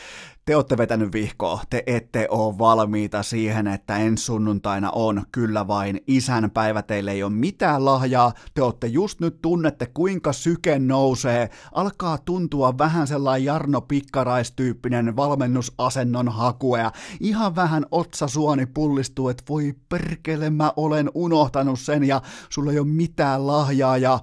te 0.45 0.57
olette 0.57 0.79
vetänyt 0.79 1.13
vihkoa, 1.13 1.61
te 1.71 1.83
ette 1.87 2.27
ole 2.31 2.59
valmiita 2.59 3.23
siihen, 3.23 3.67
että 3.67 3.97
ensi 3.97 4.25
sunnuntaina 4.25 4.91
on 4.91 5.23
kyllä 5.33 5.67
vain 5.67 6.01
isän 6.07 6.51
päivä, 6.51 6.83
teille 6.83 7.11
ei 7.13 7.23
ole 7.23 7.33
mitään 7.33 7.85
lahjaa, 7.85 8.33
te 8.55 8.63
olette 8.63 8.87
just 8.87 9.21
nyt 9.21 9.43
tunnette 9.43 9.87
kuinka 9.87 10.33
syke 10.33 10.79
nousee, 10.79 11.51
alkaa 11.73 12.19
tuntua 12.19 12.79
vähän 12.79 13.07
sellainen 13.07 13.45
Jarno 13.45 13.81
Pikkaraistyyppinen 13.81 15.17
valmennusasennon 15.17 16.29
haku 16.29 16.77
ja 16.77 16.93
ihan 17.21 17.57
vähän 17.57 17.87
otsasuoni 17.91 18.67
pullistuu, 18.67 19.29
että 19.29 19.45
voi 19.49 19.75
perkele 19.89 20.51
mä 20.51 20.73
olen 20.77 21.11
unohtanut 21.15 21.81
sen 21.81 22.05
ja 22.05 22.23
sulla 22.49 22.73
ei 22.73 22.79
ole 22.79 22.87
mitään 22.87 23.47
lahjaa. 23.47 23.97
Ja 23.97 24.21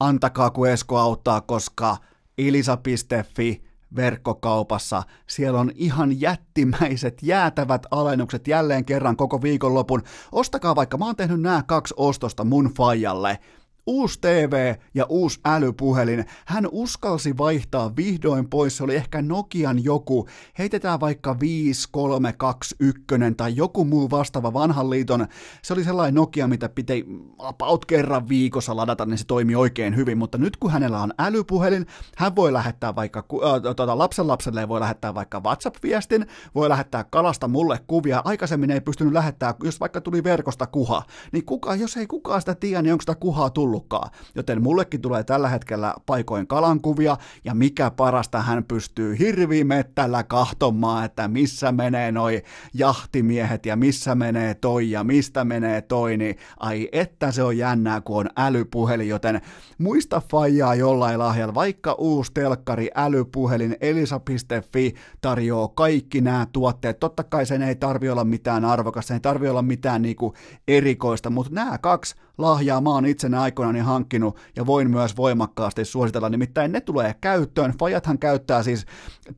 antakaa 0.00 0.50
kun 0.50 0.68
Esko 0.68 0.98
auttaa, 0.98 1.40
koska 1.40 1.96
ilisa.fi 2.38 3.71
verkkokaupassa. 3.96 5.02
Siellä 5.26 5.60
on 5.60 5.72
ihan 5.74 6.20
jättimäiset, 6.20 7.22
jäätävät 7.22 7.86
alennukset 7.90 8.48
jälleen 8.48 8.84
kerran 8.84 9.16
koko 9.16 9.42
viikonlopun. 9.42 10.02
Ostakaa 10.32 10.76
vaikka, 10.76 10.98
mä 10.98 11.06
oon 11.06 11.16
tehnyt 11.16 11.40
nämä 11.40 11.62
kaksi 11.66 11.94
ostosta 11.96 12.44
mun 12.44 12.74
fajalle 12.76 13.38
uusi 13.86 14.18
TV 14.20 14.74
ja 14.94 15.06
uusi 15.08 15.40
älypuhelin. 15.44 16.24
Hän 16.46 16.68
uskalsi 16.72 17.38
vaihtaa 17.38 17.96
vihdoin 17.96 18.48
pois, 18.48 18.76
se 18.76 18.84
oli 18.84 18.96
ehkä 18.96 19.22
Nokian 19.22 19.84
joku, 19.84 20.28
heitetään 20.58 21.00
vaikka 21.00 21.40
5321 21.40 23.34
tai 23.36 23.56
joku 23.56 23.84
muu 23.84 24.10
vastaava 24.10 24.52
vanhan 24.52 24.90
liiton. 24.90 25.26
Se 25.62 25.72
oli 25.72 25.84
sellainen 25.84 26.14
Nokia, 26.14 26.48
mitä 26.48 26.68
piti 26.68 27.06
about 27.38 27.84
kerran 27.84 28.28
viikossa 28.28 28.76
ladata, 28.76 29.06
niin 29.06 29.18
se 29.18 29.24
toimi 29.26 29.54
oikein 29.54 29.96
hyvin, 29.96 30.18
mutta 30.18 30.38
nyt 30.38 30.56
kun 30.56 30.70
hänellä 30.70 31.00
on 31.00 31.12
älypuhelin, 31.18 31.86
hän 32.16 32.36
voi 32.36 32.52
lähettää 32.52 32.94
vaikka, 32.94 33.18
äh, 33.18 33.62
tuota, 33.76 33.98
lapsen 33.98 34.26
lapselle 34.26 34.68
voi 34.68 34.80
lähettää 34.80 35.14
vaikka 35.14 35.40
WhatsApp-viestin, 35.40 36.26
voi 36.54 36.68
lähettää 36.68 37.04
kalasta 37.04 37.48
mulle 37.48 37.80
kuvia, 37.86 38.22
aikaisemmin 38.24 38.70
ei 38.70 38.80
pystynyt 38.80 39.12
lähettää, 39.12 39.54
jos 39.64 39.80
vaikka 39.80 40.00
tuli 40.00 40.24
verkosta 40.24 40.66
kuha, 40.66 41.02
niin 41.32 41.44
kuka, 41.44 41.74
jos 41.74 41.96
ei 41.96 42.06
kukaan 42.06 42.40
sitä 42.40 42.54
tiedä, 42.54 42.82
niin 42.82 42.92
onko 42.92 43.02
sitä 43.02 43.14
kuhaa 43.14 43.50
tullut 43.50 43.71
tullutkaan. 43.72 44.10
Joten 44.34 44.62
mullekin 44.62 45.00
tulee 45.00 45.24
tällä 45.24 45.48
hetkellä 45.48 45.94
paikoin 46.06 46.46
kalankuvia, 46.46 47.16
ja 47.44 47.54
mikä 47.54 47.90
parasta 47.90 48.40
hän 48.40 48.64
pystyy 48.64 49.18
hirvimettällä 49.18 50.22
kahtomaan, 50.22 51.04
että 51.04 51.28
missä 51.28 51.72
menee 51.72 52.12
noi 52.12 52.42
jahtimiehet, 52.74 53.66
ja 53.66 53.76
missä 53.76 54.14
menee 54.14 54.54
toi, 54.54 54.90
ja 54.90 55.04
mistä 55.04 55.44
menee 55.44 55.82
toi, 55.82 56.16
niin 56.16 56.36
ai 56.60 56.88
että 56.92 57.32
se 57.32 57.42
on 57.42 57.58
jännää, 57.58 58.00
kun 58.00 58.16
on 58.16 58.30
älypuhelin, 58.36 59.08
joten 59.08 59.40
muista 59.78 60.22
fajaa 60.30 60.74
jollain 60.74 61.18
lahjalla, 61.18 61.54
vaikka 61.54 61.92
uusi 61.98 62.30
telkkari, 62.34 62.90
älypuhelin, 62.94 63.76
elisa.fi 63.80 64.94
tarjoaa 65.20 65.68
kaikki 65.68 66.20
nämä 66.20 66.46
tuotteet. 66.52 67.00
Totta 67.00 67.24
kai 67.24 67.46
sen 67.46 67.62
ei 67.62 67.74
tarvi 67.74 68.08
olla 68.08 68.24
mitään 68.24 68.64
arvokasta, 68.64 69.08
sen 69.08 69.14
ei 69.14 69.20
tarvi 69.20 69.48
olla 69.48 69.62
mitään 69.62 70.02
niinku 70.02 70.34
erikoista, 70.68 71.30
mutta 71.30 71.54
nämä 71.54 71.78
kaksi 71.78 72.14
lahjaa. 72.42 72.80
Mä 72.80 72.90
oon 72.90 73.06
itse 73.06 73.28
aikoinaan 73.38 73.84
hankkinut 73.84 74.36
ja 74.56 74.66
voin 74.66 74.90
myös 74.90 75.16
voimakkaasti 75.16 75.84
suositella, 75.84 76.28
nimittäin 76.28 76.72
ne 76.72 76.80
tulee 76.80 77.14
käyttöön. 77.20 77.74
Fajathan 77.78 78.18
käyttää 78.18 78.62
siis 78.62 78.86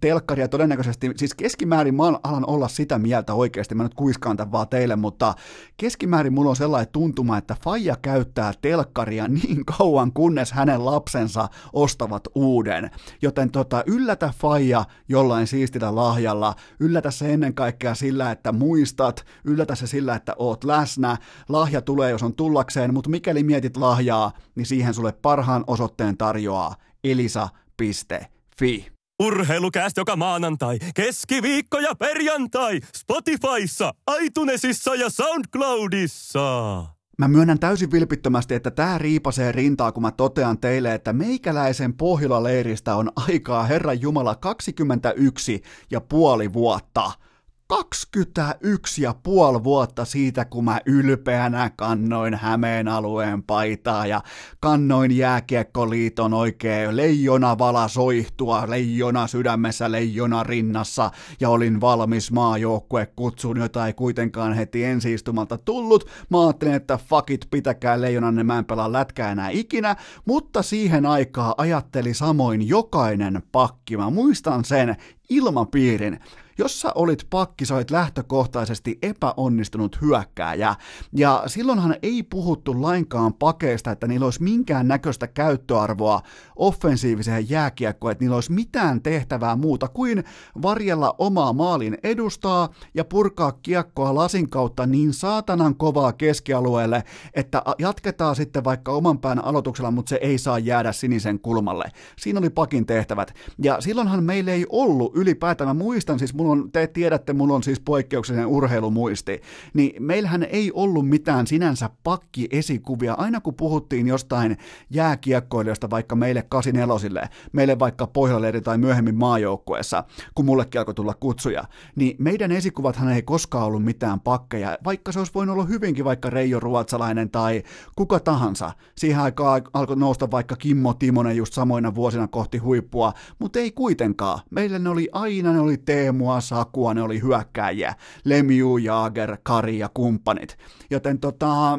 telkkaria 0.00 0.48
todennäköisesti, 0.48 1.10
siis 1.16 1.34
keskimäärin 1.34 1.94
mä 1.94 2.02
alan 2.02 2.46
olla 2.46 2.68
sitä 2.68 2.98
mieltä 2.98 3.34
oikeasti, 3.34 3.74
mä 3.74 3.82
nyt 3.82 3.94
kuiskaan 3.94 4.36
tämän 4.36 4.52
vaan 4.52 4.68
teille, 4.68 4.96
mutta 4.96 5.34
keskimäärin 5.76 6.32
mulla 6.32 6.50
on 6.50 6.56
sellainen 6.56 6.92
tuntuma, 6.92 7.38
että 7.38 7.56
Faija 7.64 7.96
käyttää 8.02 8.52
telkkaria 8.60 9.28
niin 9.28 9.64
kauan, 9.64 10.12
kunnes 10.12 10.52
hänen 10.52 10.84
lapsensa 10.84 11.48
ostavat 11.72 12.22
uuden. 12.34 12.90
Joten 13.22 13.50
tota, 13.50 13.82
yllätä 13.86 14.32
Faija 14.38 14.84
jollain 15.08 15.46
siistillä 15.46 15.94
lahjalla, 15.94 16.54
yllätä 16.80 17.10
se 17.10 17.32
ennen 17.32 17.54
kaikkea 17.54 17.94
sillä, 17.94 18.30
että 18.30 18.52
muistat, 18.52 19.24
yllätä 19.44 19.74
se 19.74 19.86
sillä, 19.86 20.14
että 20.14 20.34
oot 20.38 20.64
läsnä, 20.64 21.16
lahja 21.48 21.82
tulee, 21.82 22.10
jos 22.10 22.22
on 22.22 22.34
tullakseen, 22.34 22.93
mutta 22.94 23.10
mikäli 23.10 23.42
mietit 23.42 23.76
lahjaa, 23.76 24.32
niin 24.54 24.66
siihen 24.66 24.94
sulle 24.94 25.12
parhaan 25.12 25.64
osoitteen 25.66 26.16
tarjoaa 26.16 26.74
elisa.fi. 27.04 28.86
Urheilukääst 29.22 29.96
joka 29.96 30.16
maanantai, 30.16 30.78
keskiviikko 30.94 31.78
ja 31.78 31.94
perjantai 31.94 32.80
Spotifyssa, 32.96 33.94
iTunesissa 34.20 34.94
ja 34.94 35.10
SoundCloudissa. 35.10 36.84
Mä 37.18 37.28
myönnän 37.28 37.58
täysin 37.58 37.90
vilpittömästi, 37.90 38.54
että 38.54 38.70
tää 38.70 38.98
riipasee 38.98 39.52
rintaa, 39.52 39.92
kun 39.92 40.02
mä 40.02 40.10
totean 40.10 40.58
teille, 40.58 40.94
että 40.94 41.12
meikäläisen 41.12 41.94
Pohjola-leiristä 41.94 42.96
on 42.96 43.10
aikaa 43.16 43.64
Herran 43.64 44.00
Jumala 44.00 44.34
21 44.34 45.62
ja 45.90 46.00
puoli 46.00 46.52
vuotta– 46.52 47.10
21 47.66 49.02
ja 49.02 49.14
puoli 49.22 49.64
vuotta 49.64 50.04
siitä, 50.04 50.44
kun 50.44 50.64
mä 50.64 50.80
ylpeänä 50.86 51.70
kannoin 51.76 52.34
Hämeen 52.34 52.88
alueen 52.88 53.42
paitaa 53.42 54.06
ja 54.06 54.22
kannoin 54.60 55.16
jääkiekkoliiton 55.16 56.34
oikein 56.34 56.96
leijona 56.96 57.58
vala 57.58 57.88
soihtua, 57.88 58.70
leijona 58.70 59.26
sydämessä, 59.26 59.92
leijona 59.92 60.42
rinnassa 60.42 61.10
ja 61.40 61.48
olin 61.48 61.80
valmis 61.80 62.32
maajoukkue 62.32 63.06
kutsuun, 63.16 63.56
jota 63.56 63.86
ei 63.86 63.92
kuitenkaan 63.92 64.52
heti 64.52 64.84
ensiistumalta 64.84 65.58
tullut. 65.58 66.10
Mä 66.30 66.46
ajattelin, 66.46 66.74
että 66.74 66.98
fuck 67.08 67.30
it, 67.30 67.46
pitäkää 67.50 68.00
leijonanne, 68.00 68.42
mä 68.42 68.58
en 68.58 68.64
pelaa 68.64 68.92
lätkää 68.92 69.32
enää 69.32 69.50
ikinä, 69.50 69.96
mutta 70.24 70.62
siihen 70.62 71.06
aikaa 71.06 71.54
ajatteli 71.56 72.14
samoin 72.14 72.68
jokainen 72.68 73.42
pakki. 73.52 73.96
Mä 73.96 74.10
muistan 74.10 74.64
sen 74.64 74.96
ilmapiirin. 75.28 76.20
Jos 76.58 76.80
sä 76.80 76.92
olit 76.94 77.26
pakki, 77.30 77.66
sä 77.66 77.74
olit 77.74 77.90
lähtökohtaisesti 77.90 78.98
epäonnistunut 79.02 79.98
hyökkääjä, 80.02 80.74
ja 81.12 81.42
silloinhan 81.46 81.96
ei 82.02 82.22
puhuttu 82.22 82.82
lainkaan 82.82 83.34
pakeista, 83.34 83.90
että 83.90 84.06
niillä 84.06 84.24
olisi 84.24 84.42
minkään 84.42 84.88
näköistä 84.88 85.26
käyttöarvoa 85.26 86.20
offensiiviseen 86.56 87.50
jääkiekkoon, 87.50 88.12
että 88.12 88.24
niillä 88.24 88.34
olisi 88.34 88.52
mitään 88.52 89.02
tehtävää 89.02 89.56
muuta 89.56 89.88
kuin 89.88 90.24
varjella 90.62 91.14
omaa 91.18 91.52
maalin 91.52 91.98
edustaa 92.02 92.68
ja 92.94 93.04
purkaa 93.04 93.52
kiekkoa 93.52 94.14
lasin 94.14 94.50
kautta 94.50 94.86
niin 94.86 95.12
saatanan 95.12 95.76
kovaa 95.76 96.12
keskialueelle, 96.12 97.04
että 97.34 97.62
jatketaan 97.78 98.36
sitten 98.36 98.64
vaikka 98.64 98.92
oman 98.92 99.18
pään 99.18 99.44
aloituksella, 99.44 99.90
mutta 99.90 100.08
se 100.08 100.18
ei 100.22 100.38
saa 100.38 100.58
jäädä 100.58 100.92
sinisen 100.92 101.40
kulmalle. 101.40 101.84
Siinä 102.18 102.38
oli 102.38 102.50
pakin 102.50 102.86
tehtävät. 102.86 103.34
Ja 103.58 103.80
silloinhan 103.80 104.24
meillä 104.24 104.52
ei 104.52 104.66
ollut 104.68 105.16
ylipäätään, 105.16 105.68
mä 105.68 105.74
muistan 105.74 106.18
siis, 106.18 106.34
mulla 106.44 106.62
on, 106.62 106.72
te 106.72 106.86
tiedätte, 106.86 107.32
mulla 107.32 107.54
on 107.54 107.62
siis 107.62 107.80
poikkeuksellinen 107.80 108.46
urheilumuisti, 108.46 109.40
niin 109.74 110.02
meillähän 110.02 110.42
ei 110.42 110.72
ollut 110.74 111.08
mitään 111.08 111.46
sinänsä 111.46 111.90
pakki-esikuvia, 112.04 113.14
aina 113.14 113.40
kun 113.40 113.54
puhuttiin 113.54 114.06
jostain 114.06 114.56
jääkiekkoilijoista 114.90 115.90
vaikka 115.90 116.16
meille 116.16 116.42
84 116.42 117.28
meille 117.52 117.78
vaikka 117.78 118.06
Pohjaleiri 118.06 118.60
tai 118.60 118.78
myöhemmin 118.78 119.14
maajoukkueessa, 119.14 120.04
kun 120.34 120.44
mullekin 120.44 120.80
alkoi 120.80 120.94
tulla 120.94 121.14
kutsuja, 121.14 121.64
niin 121.96 122.16
meidän 122.18 122.52
esikuvathan 122.52 123.12
ei 123.12 123.22
koskaan 123.22 123.66
ollut 123.66 123.84
mitään 123.84 124.20
pakkeja, 124.20 124.78
vaikka 124.84 125.12
se 125.12 125.18
olisi 125.18 125.34
voinut 125.34 125.52
olla 125.54 125.64
hyvinkin 125.64 126.04
vaikka 126.04 126.30
Reijo 126.30 126.60
Ruotsalainen 126.60 127.30
tai 127.30 127.62
kuka 127.96 128.20
tahansa. 128.20 128.72
Siihen 128.96 129.20
aikaan 129.20 129.62
alkoi 129.72 129.96
nousta 129.96 130.30
vaikka 130.30 130.56
Kimmo 130.56 130.94
Timonen 130.94 131.36
just 131.36 131.54
samoina 131.54 131.94
vuosina 131.94 132.28
kohti 132.28 132.58
huippua, 132.58 133.12
mutta 133.38 133.58
ei 133.58 133.70
kuitenkaan. 133.70 134.40
Meille 134.50 134.78
ne 134.78 134.88
oli 134.88 135.08
aina, 135.12 135.52
ne 135.52 135.60
oli 135.60 135.76
Teemua, 135.76 136.33
Sakua, 136.40 136.94
ne 136.94 137.02
oli 137.02 137.22
hyökkääjiä, 137.22 137.94
Lemiu, 138.24 138.78
Jaager, 138.78 139.36
Kari 139.42 139.78
ja 139.78 139.88
kumppanit. 139.94 140.58
Joten 140.90 141.20
tota, 141.20 141.78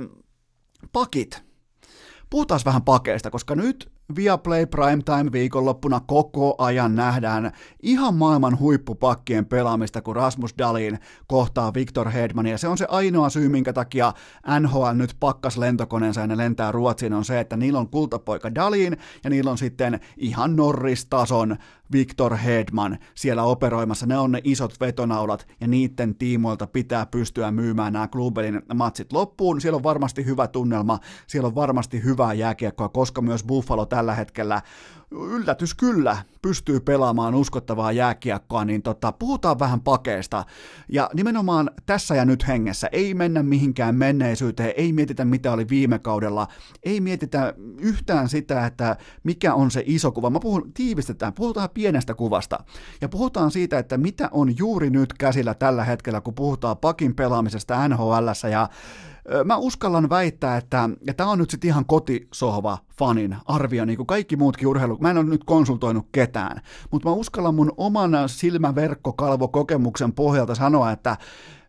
pakit. 0.92 1.46
Puhutaan 2.30 2.60
vähän 2.66 2.82
pakeista, 2.82 3.32
koska 3.32 3.56
nyt 3.56 3.96
Viaplay 4.16 4.66
Primetime 4.66 5.32
viikonloppuna 5.32 6.00
koko 6.00 6.56
ajan 6.58 6.96
nähdään 6.96 7.52
ihan 7.84 8.16
maailman 8.16 8.60
huippupakkien 8.60 9.46
pelaamista, 9.46 10.02
kun 10.02 10.16
Rasmus 10.16 10.54
Dalin 10.58 11.00
kohtaa 11.28 11.74
Victor 11.74 12.10
Hedman, 12.10 12.46
ja 12.46 12.58
se 12.58 12.68
on 12.68 12.78
se 12.78 12.86
ainoa 12.90 13.30
syy, 13.30 13.50
minkä 13.50 13.74
takia 13.74 14.14
NHL 14.60 14.86
nyt 14.94 15.16
pakkas 15.20 15.58
lentokoneensa 15.58 16.22
ja 16.22 16.28
ne 16.28 16.38
lentää 16.38 16.72
Ruotsiin, 16.72 17.14
on 17.14 17.26
se, 17.26 17.40
että 17.40 17.58
niillä 17.58 17.80
on 17.80 17.90
kultapoika 17.90 18.56
Dalin, 18.56 18.98
ja 19.24 19.30
niillä 19.30 19.52
on 19.52 19.58
sitten 19.58 20.00
ihan 20.18 20.56
Norris-tason 20.56 21.58
Victor 21.92 22.36
Hedman 22.36 22.98
siellä 23.16 23.44
operoimassa. 23.44 24.06
Ne 24.06 24.18
on 24.18 24.32
ne 24.32 24.42
isot 24.44 24.80
vetonaulat 24.80 25.48
ja 25.62 25.68
niiden 25.68 26.16
tiimoilta 26.16 26.68
pitää 26.68 27.06
pystyä 27.06 27.52
myymään 27.52 27.94
nämä 27.94 28.08
Klubelin 28.08 28.62
matsit 28.74 29.14
loppuun. 29.14 29.62
Siellä 29.62 29.78
on 29.78 29.84
varmasti 29.84 30.26
hyvä 30.26 30.48
tunnelma, 30.48 31.00
siellä 31.28 31.48
on 31.48 31.56
varmasti 31.56 32.04
hyvää 32.04 32.34
jääkiekkoa, 32.34 32.90
koska 32.90 33.22
myös 33.22 33.44
Buffalo 33.44 33.86
tällä 33.86 34.16
hetkellä 34.16 34.62
yllätys 35.24 35.74
kyllä 35.74 36.18
pystyy 36.42 36.80
pelaamaan 36.80 37.36
uskottavaa 37.36 37.92
jääkiekkoa, 37.92 38.66
niin 38.66 38.82
tota, 38.82 39.12
puhutaan 39.12 39.60
vähän 39.60 39.82
pakeesta. 39.82 40.46
Ja 40.90 41.10
nimenomaan 41.14 41.72
tässä 41.86 42.16
ja 42.16 42.26
nyt 42.26 42.48
hengessä 42.48 42.90
ei 42.92 43.14
mennä 43.14 43.44
mihinkään 43.44 43.96
menneisyyteen, 43.96 44.74
ei 44.78 44.94
mietitä 44.94 45.26
mitä 45.26 45.52
oli 45.52 45.70
viime 45.70 46.00
kaudella, 46.00 46.48
ei 46.84 47.02
mietitä 47.02 47.54
yhtään 47.80 48.30
sitä, 48.30 48.66
että 48.66 48.98
mikä 49.24 49.54
on 49.54 49.72
se 49.72 49.84
iso 49.86 50.12
kuva. 50.12 50.30
Mä 50.30 50.40
puhun, 50.40 50.74
tiivistetään, 50.74 51.34
puhutaan 51.34 51.70
pienestä 51.74 52.14
kuvasta. 52.14 52.60
Ja 53.02 53.10
puhutaan 53.10 53.52
siitä, 53.52 53.80
että 53.80 53.98
mitä 53.98 54.30
on 54.32 54.58
juuri 54.58 54.90
nyt 54.90 55.14
käsillä 55.14 55.54
tällä 55.54 55.84
hetkellä, 55.84 56.22
kun 56.22 56.36
puhutaan 56.36 56.78
pakin 56.78 57.16
pelaamisesta 57.16 57.88
NHL 57.88 58.28
ja 58.52 58.70
Mä 59.46 59.58
uskallan 59.58 60.10
väittää, 60.10 60.58
että, 60.58 60.90
tämä 61.18 61.30
on 61.30 61.40
nyt 61.40 61.50
sitten 61.50 61.68
ihan 61.68 61.86
kotisohva 61.86 62.78
fanin 62.98 63.36
arvio, 63.46 63.86
niin 63.86 63.98
kuin 63.98 64.08
kaikki 64.08 64.36
muutkin 64.36 64.68
urheilu. 64.68 64.98
Mä 65.02 65.10
en 65.10 65.18
ole 65.18 65.26
nyt 65.26 65.44
konsultoinut 65.44 66.08
ketään, 66.12 66.62
mutta 66.92 67.10
mä 67.10 67.16
uskallan 67.16 67.56
mun 67.56 67.74
oman 67.78 68.12
silmäverkkokalvokokemuksen 68.28 70.14
pohjalta 70.14 70.56
sanoa, 70.56 70.92
että 70.92 71.18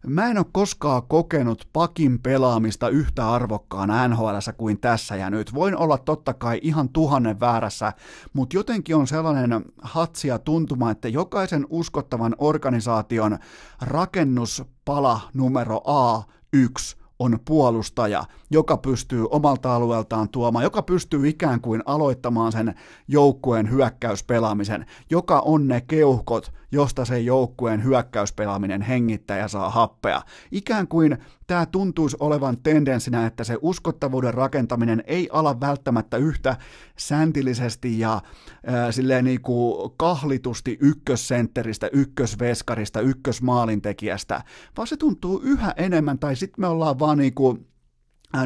Mä 0.07 0.27
en 0.27 0.39
ole 0.39 0.47
koskaan 0.53 1.03
kokenut 1.09 1.69
pakin 1.73 2.19
pelaamista 2.19 2.89
yhtä 2.89 3.31
arvokkaana 3.31 4.09
nhl 4.09 4.25
kuin 4.57 4.81
tässä 4.81 5.17
ja 5.17 5.31
nyt. 5.31 5.55
Voin 5.55 5.77
olla 5.77 5.99
totta 5.99 6.35
kai 6.35 6.61
ihan 6.63 6.89
tuhannen 6.89 7.41
väärässä, 7.41 7.93
mutta 8.33 8.57
jotenkin 8.57 8.97
on 8.97 9.07
sellainen 9.07 9.65
hatsia 9.83 10.39
tuntuma, 10.39 10.91
että 10.91 11.09
jokaisen 11.09 11.67
uskottavan 11.71 12.35
organisaation 12.39 13.39
rakennuspala 13.81 15.21
numero 15.35 15.83
A1 15.87 17.06
on 17.19 17.39
puolustaja, 17.45 18.25
joka 18.51 18.77
pystyy 18.77 19.27
omalta 19.31 19.75
alueeltaan 19.75 20.29
tuomaan, 20.29 20.63
joka 20.63 20.83
pystyy 20.83 21.29
ikään 21.29 21.61
kuin 21.61 21.83
aloittamaan 21.87 22.53
sen 22.53 22.75
joukkueen 23.09 23.71
hyökkäyspelaamisen, 23.71 24.87
joka 25.11 25.41
on 25.41 25.69
ne 25.69 25.81
keuhkot, 25.81 26.53
josta 26.77 27.05
se 27.05 27.21
joukkueen 27.21 27.85
hyökkäyspelaaminen 27.85 28.83
hengittää 28.83 29.39
ja 29.39 29.49
saa 29.49 29.71
happea. 29.71 30.23
Ikään 30.53 30.89
kuin 30.89 31.19
tämä 31.47 31.67
tuntuisi 31.67 32.17
olevan 32.21 32.57
tendenssinä, 32.63 33.27
että 33.27 33.45
se 33.45 33.59
uskottavuuden 33.61 34.35
rakentaminen 34.35 35.05
ei 35.07 35.29
ala 35.33 35.61
välttämättä 35.61 36.17
yhtä 36.17 36.57
säntillisesti 36.99 37.99
ja 37.99 38.23
ää, 38.67 38.93
silleen 38.93 39.25
niin 39.25 39.41
kuin 39.41 39.91
kahlitusti 39.97 40.79
ykkössentteristä, 40.81 41.89
ykkösveskarista, 41.93 43.01
ykkösmaalintekijästä, 43.01 44.43
vaan 44.77 44.89
se 44.89 44.97
tuntuu 44.97 45.41
yhä 45.45 45.75
enemmän, 45.77 46.19
tai 46.19 46.37
sitten 46.37 46.61
me 46.61 46.67
ollaan 46.67 46.99
vaan 46.99 47.19
niin 47.19 47.35
kuin 47.35 47.67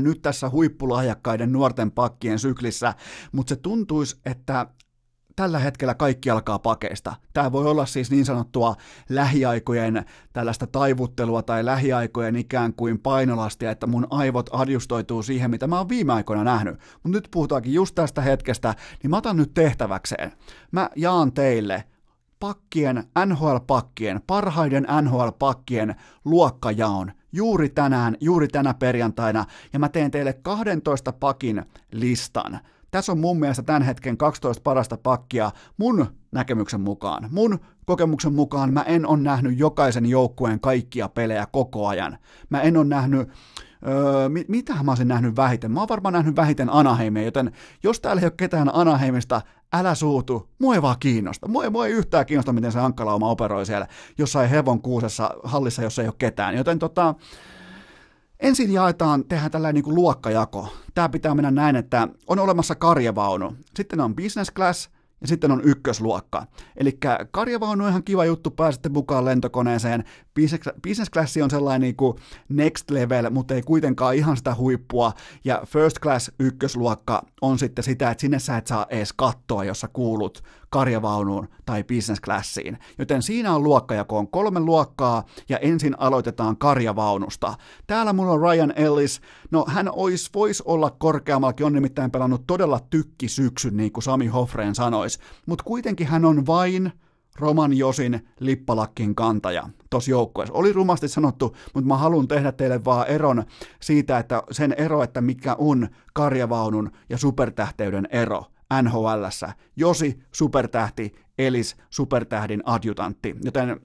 nyt 0.01 0.23
tässä 0.23 0.51
huippulahjakkaiden 0.51 1.53
nuorten 1.53 1.90
pakkien 1.90 2.38
syklissä, 2.38 2.95
mutta 3.33 3.55
se 3.55 3.57
tuntuisi, 3.57 4.21
että 4.27 4.66
tällä 5.40 5.59
hetkellä 5.59 5.94
kaikki 5.94 6.31
alkaa 6.31 6.59
pakeista. 6.59 7.14
Tämä 7.33 7.53
voi 7.53 7.66
olla 7.66 7.87
siis 7.87 8.11
niin 8.11 8.24
sanottua 8.24 8.76
lähiaikojen 9.09 10.05
tällaista 10.33 10.66
taivuttelua 10.66 11.42
tai 11.42 11.64
lähiaikojen 11.64 12.37
ikään 12.37 12.74
kuin 12.74 12.98
painolastia, 12.98 13.70
että 13.70 13.87
mun 13.87 14.07
aivot 14.11 14.50
adjustoituu 14.53 15.22
siihen, 15.22 15.50
mitä 15.50 15.66
mä 15.66 15.79
oon 15.79 15.88
viime 15.88 16.12
aikoina 16.12 16.44
nähnyt. 16.44 16.74
Mutta 16.74 17.18
nyt 17.18 17.29
puhutaankin 17.31 17.72
just 17.72 17.94
tästä 17.94 18.22
hetkestä, 18.22 18.74
niin 19.03 19.11
mä 19.11 19.16
otan 19.16 19.37
nyt 19.37 19.55
tehtäväkseen. 19.55 20.33
Mä 20.72 20.90
jaan 20.96 21.33
teille 21.33 21.85
pakkien, 22.40 23.05
NHL-pakkien, 23.26 24.20
parhaiden 24.26 24.87
NHL-pakkien 25.03 25.94
luokkajaon 26.24 27.12
juuri 27.33 27.68
tänään, 27.68 28.16
juuri 28.20 28.48
tänä 28.48 28.74
perjantaina, 28.74 29.44
ja 29.72 29.79
mä 29.79 29.88
teen 29.88 30.11
teille 30.11 30.33
12 30.33 31.12
pakin 31.12 31.64
listan 31.92 32.61
tässä 32.90 33.12
on 33.12 33.18
mun 33.18 33.38
mielestä 33.38 33.62
tämän 33.62 33.83
hetken 33.83 34.16
12 34.16 34.62
parasta 34.62 34.96
pakkia 34.96 35.50
mun 35.76 36.07
näkemyksen 36.33 36.81
mukaan. 36.81 37.29
Mun 37.31 37.59
kokemuksen 37.87 38.35
mukaan 38.35 38.72
mä 38.72 38.83
en 38.83 39.07
ole 39.07 39.18
nähnyt 39.18 39.59
jokaisen 39.59 40.07
joukkueen 40.07 40.61
kaikkia 40.61 41.09
pelejä 41.09 41.46
koko 41.53 41.87
ajan. 41.87 42.18
Mä 42.50 42.61
en 42.61 42.76
ole 42.76 42.87
nähnyt 42.87 43.29
Öö, 43.88 44.29
mit, 44.29 44.48
mitä 44.48 44.83
mä 44.83 44.90
olisin 44.90 45.09
nähnyt 45.09 45.37
vähiten? 45.37 45.72
Mä 45.72 45.81
oon 45.81 45.88
varmaan 45.88 46.12
nähnyt 46.12 46.37
vähiten 46.37 46.70
Anaheimia, 46.70 47.22
joten 47.22 47.53
jos 47.83 48.00
täällä 48.00 48.20
ei 48.20 48.26
ole 48.26 48.33
ketään 48.37 48.70
Anaheimista, 48.74 49.42
älä 49.72 49.94
suutu, 49.94 50.48
mua 50.59 50.74
ei 50.74 50.83
vaan 50.83 50.96
kiinnosta. 51.00 51.48
Mua 51.48 51.64
ei, 51.64 51.70
mua 51.70 51.87
ei 51.87 51.92
yhtään 51.92 52.26
kiinnosta, 52.26 52.53
miten 52.53 52.72
se 52.72 52.81
Ankkalauma 52.81 53.31
operoi 53.31 53.66
siellä 53.66 53.87
jossain 54.18 54.50
hevon 54.50 54.83
kuusessa 54.83 55.31
hallissa, 55.44 55.83
jossa 55.83 56.03
ei 56.03 56.09
ole 56.09 56.14
ketään. 56.18 56.57
Joten 56.57 56.79
tota, 56.79 57.14
Ensin 58.40 58.72
jaetaan, 58.72 59.24
tehdään 59.24 59.50
tällainen 59.50 59.74
niin 59.74 59.85
kuin 59.85 59.94
luokkajako. 59.94 60.68
Tämä 60.94 61.09
pitää 61.09 61.35
mennä 61.35 61.50
näin, 61.50 61.76
että 61.76 62.09
on 62.26 62.38
olemassa 62.38 62.74
karjavaunu, 62.74 63.57
sitten 63.76 64.00
on 64.00 64.16
business 64.16 64.53
class 64.53 64.90
ja 65.20 65.29
sitten 65.29 65.50
on 65.50 65.61
ykkösluokka. 65.64 66.46
Eli 66.76 66.98
karjavaunu 67.31 67.85
on 67.85 67.90
ihan 67.90 68.05
kiva 68.05 68.24
juttu, 68.24 68.50
pääsette 68.50 68.88
mukaan 68.88 69.24
lentokoneeseen. 69.24 70.05
Business 70.83 71.11
class 71.11 71.37
on 71.37 71.50
sellainen 71.50 71.81
niin 71.81 71.96
kuin 71.96 72.18
next 72.48 72.90
level, 72.90 73.31
mutta 73.31 73.55
ei 73.55 73.62
kuitenkaan 73.62 74.14
ihan 74.14 74.37
sitä 74.37 74.55
huippua. 74.55 75.12
Ja 75.44 75.62
first 75.66 75.98
class 75.98 76.31
ykkösluokka 76.38 77.22
on 77.40 77.59
sitten 77.59 77.85
sitä, 77.85 78.11
että 78.11 78.20
sinne 78.20 78.38
sä 78.38 78.57
et 78.57 78.66
saa 78.66 78.87
edes 78.90 79.12
kattoa, 79.12 79.64
jossa 79.64 79.88
kuulut 79.88 80.42
karjavaunuun 80.70 81.48
tai 81.66 81.85
business 81.85 82.20
classiin. 82.20 82.78
Joten 82.98 83.22
siinä 83.22 83.54
on 83.54 83.62
luokkajako 83.62 84.18
on 84.18 84.28
kolme 84.28 84.61
luokkaa 84.61 85.24
ja 85.48 85.59
ensin 85.59 85.94
aloitetaan 85.98 86.56
karjavaunusta. 86.56 87.54
Täällä 87.87 88.12
mulla 88.12 88.33
on 88.33 88.40
Ryan 88.40 88.72
Ellis. 88.76 89.20
No 89.50 89.64
hän 89.68 89.90
ois, 89.92 90.30
voisi 90.35 90.62
olla 90.66 90.90
korkeammallakin, 90.90 91.66
on 91.66 91.72
nimittäin 91.72 92.11
pelannut 92.11 92.46
todella 92.46 92.80
tykki 92.90 93.28
syksyn, 93.28 93.76
niin 93.76 93.92
kuin 93.92 94.04
Sami 94.04 94.26
Hoffreen 94.26 94.74
sanoisi. 94.74 95.18
Mutta 95.46 95.64
kuitenkin 95.64 96.06
hän 96.06 96.24
on 96.24 96.46
vain 96.46 96.92
Roman 97.38 97.72
Josin 97.72 98.28
lippalakkin 98.40 99.14
kantaja 99.14 99.68
tuossa 99.90 100.11
joukkueessa. 100.11 100.54
Oli 100.54 100.72
rumasti 100.72 101.09
sanottu, 101.09 101.56
mutta 101.74 101.88
mä 101.88 101.96
haluan 101.96 102.28
tehdä 102.28 102.52
teille 102.52 102.85
vaan 102.85 103.06
eron 103.06 103.44
siitä, 103.80 104.18
että 104.18 104.42
sen 104.50 104.72
ero, 104.72 105.02
että 105.02 105.20
mikä 105.20 105.54
on 105.59 105.88
karjavaunun 106.12 106.90
ja 107.09 107.18
supertähteyden 107.18 108.09
ero. 108.11 108.44
Nhl 108.83 109.24
Josi 109.76 110.18
supertähti, 110.33 111.12
Elis 111.38 111.76
supertähdin 111.90 112.62
adjutantti. 112.64 113.37
Joten 113.44 113.80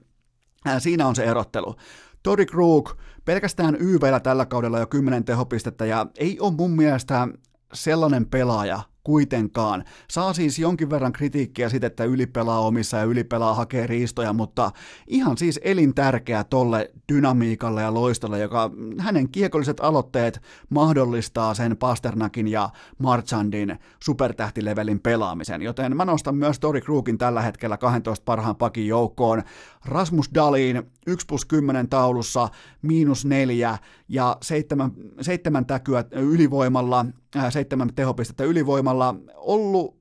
ää, 0.64 0.80
siinä 0.80 1.06
on 1.06 1.16
se 1.16 1.24
erottelu. 1.24 1.76
Tori 2.22 2.46
Krug, 2.46 2.90
pelkästään 3.24 3.76
YVllä 3.80 4.20
tällä 4.20 4.46
kaudella 4.46 4.78
jo 4.78 4.86
10 4.86 5.24
tehopistettä 5.24 5.86
ja 5.86 6.06
ei 6.18 6.40
ole 6.40 6.52
mun 6.52 6.70
mielestä 6.70 7.28
sellainen 7.72 8.26
pelaaja, 8.26 8.80
kuitenkaan. 9.06 9.84
Saa 10.10 10.32
siis 10.32 10.58
jonkin 10.58 10.90
verran 10.90 11.12
kritiikkiä 11.12 11.68
siitä, 11.68 11.86
että 11.86 12.04
ylipelaa 12.04 12.60
omissa 12.60 12.96
ja 12.96 13.04
ylipelaa 13.04 13.54
hakee 13.54 13.86
riistoja, 13.86 14.32
mutta 14.32 14.70
ihan 15.06 15.38
siis 15.38 15.60
elintärkeä 15.62 16.44
tolle 16.44 16.90
dynamiikalle 17.12 17.82
ja 17.82 17.94
loistolle, 17.94 18.38
joka 18.38 18.70
hänen 18.98 19.28
kiekolliset 19.28 19.80
aloitteet 19.80 20.42
mahdollistaa 20.68 21.54
sen 21.54 21.76
Pasternakin 21.76 22.48
ja 22.48 22.70
Marchandin 22.98 23.78
supertähtilevelin 24.02 25.00
pelaamisen, 25.00 25.62
joten 25.62 25.96
mä 25.96 26.04
nostan 26.04 26.36
myös 26.36 26.60
Tori 26.60 26.80
Krugin 26.80 27.18
tällä 27.18 27.42
hetkellä 27.42 27.76
12 27.76 28.24
parhaan 28.24 28.56
pakin 28.56 28.86
joukkoon. 28.86 29.42
Rasmus 29.84 30.30
Dalin 30.34 30.82
1 31.06 31.26
plus 31.26 31.44
10 31.44 31.88
taulussa, 31.88 32.48
miinus 32.82 33.24
4 33.24 33.78
ja 34.08 34.36
7, 34.42 34.92
7 35.20 35.66
täkyä 35.66 36.04
ylivoimalla, 36.10 37.06
7 37.50 37.94
tehopistettä 37.94 38.44
ylivoimalla, 38.44 38.95
ollut 39.34 39.96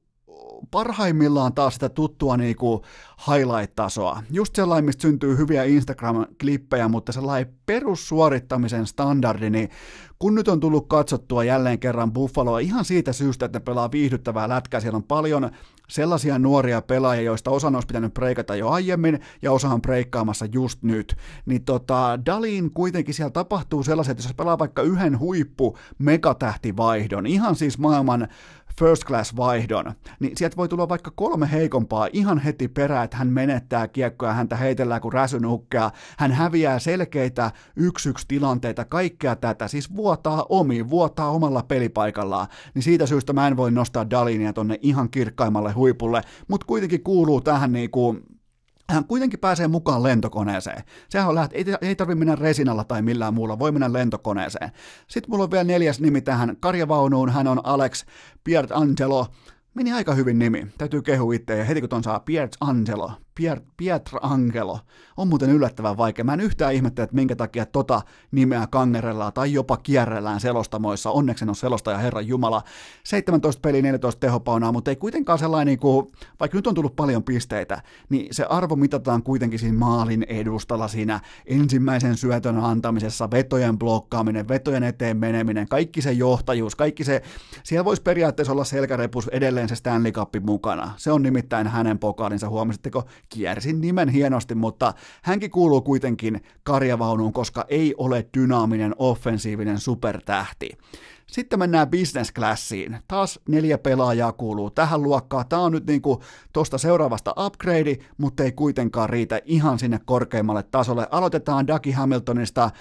parhaimmillaan 0.72 1.54
taas 1.54 1.74
sitä 1.74 1.90
tuttua 1.90 2.38
niinku 2.38 2.82
highlight-tasoa. 3.28 4.22
Just 4.32 4.56
sellainen, 4.56 4.86
mistä 4.86 5.02
syntyy 5.02 5.38
hyviä 5.38 5.64
Instagram-klippejä, 5.64 6.88
mutta 6.88 7.12
sellainen 7.12 7.54
perussuorittamisen 7.66 8.88
standardi, 8.88 9.50
niin 9.50 9.70
kun 10.20 10.36
nyt 10.36 10.48
on 10.48 10.60
tullut 10.60 10.88
katsottua 10.88 11.44
jälleen 11.44 11.80
kerran 11.80 12.14
Buffaloa 12.14 12.60
ihan 12.60 12.86
siitä 12.86 13.14
syystä, 13.14 13.46
että 13.46 13.60
ne 13.60 13.64
pelaa 13.64 13.92
viihdyttävää 13.92 14.50
lätkää, 14.50 14.80
siellä 14.80 14.98
on 14.98 15.04
paljon 15.04 15.50
sellaisia 15.90 16.40
nuoria 16.40 16.82
pelaajia, 16.82 17.24
joista 17.24 17.52
osa 17.52 17.68
olisi 17.68 17.88
pitänyt 17.88 18.14
breikata 18.14 18.56
jo 18.56 18.70
aiemmin 18.70 19.20
ja 19.42 19.52
osa 19.52 19.70
on 19.70 19.82
breikkaamassa 19.82 20.46
just 20.52 20.84
nyt, 20.84 21.16
niin 21.46 21.66
tota, 21.66 22.20
Dalin 22.26 22.72
kuitenkin 22.72 23.14
siellä 23.14 23.32
tapahtuu 23.32 23.84
sellaiset, 23.84 24.12
että 24.12 24.30
jos 24.30 24.36
pelaa 24.36 24.60
vaikka 24.60 24.82
yhden 24.82 25.20
huippu 25.20 25.78
megatähtivaihdon, 26.00 27.26
ihan 27.26 27.56
siis 27.56 27.78
maailman 27.78 28.28
first 28.80 29.04
class 29.06 29.36
vaihdon, 29.36 29.94
niin 30.20 30.38
sieltä 30.38 30.58
voi 30.58 30.68
tulla 30.68 30.90
vaikka 30.90 31.12
kolme 31.16 31.52
heikompaa 31.52 32.08
ihan 32.14 32.40
heti 32.40 32.68
perään, 32.68 33.06
että 33.06 33.18
hän 33.18 33.28
menettää 33.28 33.88
kiekkoa, 33.88 34.34
häntä 34.34 34.56
heitellään 34.56 35.02
kuin 35.02 35.14
räsynukkea, 35.14 35.92
hän 36.18 36.32
häviää 36.32 36.80
selkeitä 36.80 37.52
yksi-yksi 37.76 38.26
tilanteita, 38.28 38.86
kaikkea 38.86 39.36
tätä, 39.36 39.68
siis 39.68 39.96
vuotaa 39.96 40.46
omi, 40.50 40.90
vuotaa 40.90 41.30
omalla 41.30 41.64
pelipaikallaan, 41.64 42.48
niin 42.74 42.84
siitä 42.84 43.06
syystä 43.06 43.34
mä 43.34 43.48
en 43.48 43.58
voi 43.58 43.72
nostaa 43.72 44.10
Dalinia 44.10 44.54
tonne 44.54 44.80
ihan 44.82 45.10
kirkkaimmalle 45.10 45.72
huipulle, 45.72 46.22
mutta 46.48 46.66
kuitenkin 46.66 47.04
kuuluu 47.04 47.42
tähän 47.42 47.72
niinku 47.72 48.18
hän 48.90 49.06
kuitenkin 49.06 49.40
pääsee 49.40 49.68
mukaan 49.68 50.04
lentokoneeseen. 50.04 50.84
Sehän 51.10 51.30
on 51.30 51.36
läht, 51.36 51.52
ei, 51.54 51.66
ei 51.82 51.96
tarvitse 51.96 52.20
mennä 52.20 52.36
resinalla 52.36 52.84
tai 52.84 53.02
millään 53.02 53.34
muulla, 53.34 53.60
voi 53.60 53.72
mennä 53.72 53.94
lentokoneeseen. 53.94 54.72
Sitten 55.08 55.32
mulla 55.32 55.44
on 55.44 55.52
vielä 55.52 55.64
neljäs 55.64 56.00
nimi 56.00 56.22
tähän 56.22 56.58
karjavaunuun, 56.60 57.30
hän 57.30 57.48
on 57.48 57.62
Alex 57.64 58.06
Piert 58.44 58.72
Angelo, 58.72 59.28
Meni 59.76 59.94
aika 59.94 60.14
hyvin 60.14 60.40
nimi, 60.40 60.68
täytyy 60.78 61.02
kehua 61.02 61.34
itse, 61.34 61.58
ja 61.58 61.66
heti 61.66 61.80
kun 61.80 61.90
ton 61.90 62.04
saa 62.04 62.20
Piet 62.20 62.58
Angelo, 62.62 63.12
Pier, 63.36 63.62
Pietro 63.78 64.20
Angelo, 64.22 64.80
on 65.18 65.28
muuten 65.28 65.50
yllättävän 65.50 65.98
vaikea. 65.98 66.26
Mä 66.26 66.34
en 66.34 66.42
yhtään 66.42 66.74
ihmettele, 66.74 67.04
että 67.04 67.16
minkä 67.16 67.36
takia 67.36 67.66
tota 67.66 68.02
nimeä 68.32 68.68
kangerellaan 68.72 69.34
tai 69.34 69.54
jopa 69.54 69.78
kierrellään 69.78 70.40
selostamoissa. 70.40 71.12
Onneksi 71.12 71.46
ole 71.46 71.56
selostaja, 71.56 71.98
Herran 71.98 72.28
Jumala. 72.28 72.64
17 73.04 73.62
peli, 73.62 73.82
14 73.82 74.20
tehopaunaa, 74.20 74.72
mutta 74.72 74.92
ei 74.92 74.96
kuitenkaan 74.96 75.40
sellainen, 75.40 75.66
niin 75.66 75.80
kuin, 75.80 76.12
vaikka 76.40 76.58
nyt 76.58 76.68
on 76.68 76.74
tullut 76.74 76.96
paljon 76.96 77.24
pisteitä, 77.24 77.82
niin 78.10 78.28
se 78.32 78.44
arvo 78.44 78.76
mitataan 78.76 79.24
kuitenkin 79.24 79.60
siinä 79.60 79.78
maalin 79.78 80.26
edustalla, 80.30 80.88
siinä 80.88 81.20
ensimmäisen 81.46 82.18
syötön 82.18 82.58
antamisessa, 82.58 83.32
vetojen 83.32 83.80
blokkaaminen, 83.80 84.48
vetojen 84.48 84.84
eteen 84.84 85.18
meneminen, 85.18 85.68
kaikki 85.68 86.02
se 86.02 86.12
johtajuus, 86.12 86.76
kaikki 86.76 87.04
se, 87.04 87.22
siellä 87.64 87.86
voisi 87.86 88.02
periaatteessa 88.02 88.52
olla 88.52 88.64
selkärepus 88.64 89.28
edelleen 89.28 89.70
se 89.70 89.76
Stanley 89.76 90.12
Cup 90.12 90.30
mukana. 90.42 90.94
Se 90.98 91.12
on 91.12 91.24
nimittäin 91.24 91.68
hänen 91.68 92.00
pokaalinsa, 92.00 92.50
huomasitteko? 92.50 93.04
Kiersin 93.30 93.82
nimen 93.82 94.10
hienosti, 94.10 94.56
mutta 94.56 94.94
hänkin 95.24 95.52
kuuluu 95.52 95.82
kuitenkin 95.82 96.42
karjavaunuun, 96.64 97.34
koska 97.34 97.66
ei 97.68 97.96
ole 97.98 98.26
dynaaminen 98.38 98.96
offensiivinen 98.98 99.80
supertähti. 99.80 100.70
Sitten 101.28 101.60
mennään 101.60 101.90
business 101.90 102.32
classiin. 102.34 102.98
Taas 103.08 103.40
neljä 103.50 103.78
pelaajaa 103.78 104.32
kuuluu 104.32 104.70
tähän 104.70 105.04
luokkaan. 105.04 105.46
Tämä 105.50 105.62
on 105.62 105.72
nyt 105.72 105.86
niinku 105.86 106.22
tuosta 106.54 106.78
seuraavasta 106.78 107.34
upgrade, 107.38 107.98
mutta 108.18 108.44
ei 108.44 108.52
kuitenkaan 108.52 109.10
riitä 109.10 109.42
ihan 109.46 109.80
sinne 109.80 110.00
korkeimmalle 110.06 110.64
tasolle. 110.64 111.08
Aloitetaan 111.12 111.68
Ducky 111.68 111.92
Hamiltonista. 111.92 112.72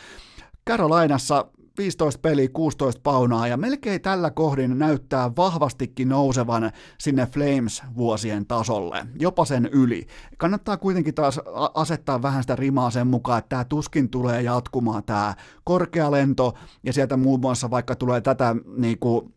Carolinassa 0.69 1.47
15 1.79 2.21
peliä, 2.21 2.49
16 2.53 3.01
paunaa 3.05 3.49
ja 3.49 3.57
melkein 3.57 4.01
tällä 4.01 4.31
kohdin 4.31 4.79
näyttää 4.79 5.31
vahvastikin 5.37 6.09
nousevan 6.09 6.71
sinne 6.99 7.27
Flames-vuosien 7.27 8.47
tasolle, 8.47 9.07
jopa 9.21 9.45
sen 9.45 9.67
yli. 9.73 10.07
Kannattaa 10.37 10.77
kuitenkin 10.77 11.15
taas 11.15 11.41
asettaa 11.75 12.23
vähän 12.23 12.43
sitä 12.43 12.57
rimaa 12.57 12.91
sen 12.91 13.07
mukaan, 13.07 13.39
että 13.39 13.49
tämä 13.49 13.65
tuskin 13.65 14.09
tulee 14.09 14.43
jatkumaan 14.43 15.05
tämä 15.05 15.35
korkea 15.65 16.11
lento 16.11 16.55
ja 16.83 16.93
sieltä 16.93 17.17
muun 17.17 17.41
muassa 17.41 17.71
vaikka 17.71 17.97
tulee 17.97 18.21
tätä 18.21 18.57
niin 18.77 18.99
kuin, 18.99 19.35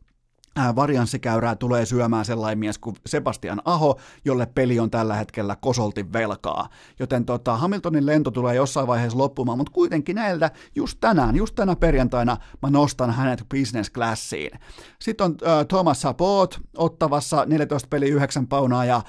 varianssikäyrää 0.76 1.56
tulee 1.56 1.86
syömään 1.86 2.26
sellainen 2.26 2.60
mies 2.60 2.78
kuin 2.78 2.96
Sebastian 3.06 3.62
Aho, 3.66 4.00
jolle 4.26 4.46
peli 4.46 4.80
on 4.80 4.92
tällä 4.92 5.16
hetkellä 5.16 5.56
kosolti 5.56 6.14
velkaa. 6.14 6.70
Joten 7.00 7.26
tota, 7.26 7.58
Hamiltonin 7.58 8.06
lento 8.06 8.32
tulee 8.32 8.56
jossain 8.56 8.88
vaiheessa 8.88 9.18
loppumaan, 9.18 9.58
mutta 9.58 9.74
kuitenkin 9.74 10.16
näiltä 10.16 10.52
just 10.76 10.98
tänään, 11.02 11.36
just 11.36 11.56
tänä 11.56 11.76
perjantaina 11.76 12.38
mä 12.62 12.70
nostan 12.70 13.12
hänet 13.12 13.46
business 13.50 13.92
classiin. 13.92 14.60
Sitten 15.00 15.26
on 15.26 15.38
äh, 15.48 15.66
Thomas 15.68 16.02
Sabot 16.02 16.60
ottavassa 16.78 17.46
14 17.46 17.88
peli 17.90 18.10
9 18.10 18.48
paunaa 18.48 18.86
ja 18.86 19.02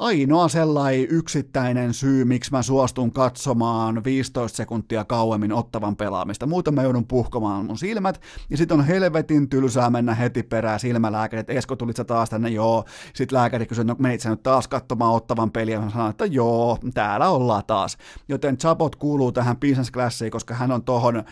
ainoa 0.00 0.48
sellainen 0.48 1.06
yksittäinen 1.10 1.94
syy, 1.94 2.24
miksi 2.24 2.50
mä 2.50 2.62
suostun 2.62 3.12
katsomaan 3.12 4.04
15 4.04 4.56
sekuntia 4.56 5.04
kauemmin 5.04 5.52
ottavan 5.52 5.96
pelaamista. 5.96 6.46
Muuten 6.46 6.74
mä 6.74 6.82
joudun 6.82 7.06
puhkomaan 7.06 7.66
mun 7.66 7.78
silmät, 7.78 8.20
ja 8.50 8.56
sit 8.56 8.72
on 8.72 8.84
helvetin 8.84 9.48
tylsää 9.48 9.90
mennä 9.90 10.14
heti 10.14 10.42
perään 10.42 10.80
silmälääkärit. 10.80 11.50
Esko, 11.50 11.76
tulit 11.76 11.96
sä 11.96 12.04
taas 12.04 12.30
tänne? 12.30 12.48
Joo. 12.48 12.84
Sitten 13.14 13.36
lääkäri 13.36 13.66
kysyi, 13.66 13.84
no 13.84 13.96
menit 13.98 14.20
sä 14.20 14.30
nyt 14.30 14.42
taas 14.42 14.68
katsomaan 14.68 15.14
ottavan 15.14 15.50
peliä? 15.50 15.80
Mä 15.80 15.90
sanoin, 15.90 16.10
että 16.10 16.26
joo, 16.26 16.78
täällä 16.94 17.28
ollaan 17.28 17.64
taas. 17.66 17.98
Joten 18.28 18.58
Chabot 18.58 18.96
kuuluu 18.96 19.32
tähän 19.32 19.56
business 19.56 19.90
classiin, 19.90 20.30
koska 20.30 20.54
hän 20.54 20.72
on 20.72 20.84
tohon 20.84 21.24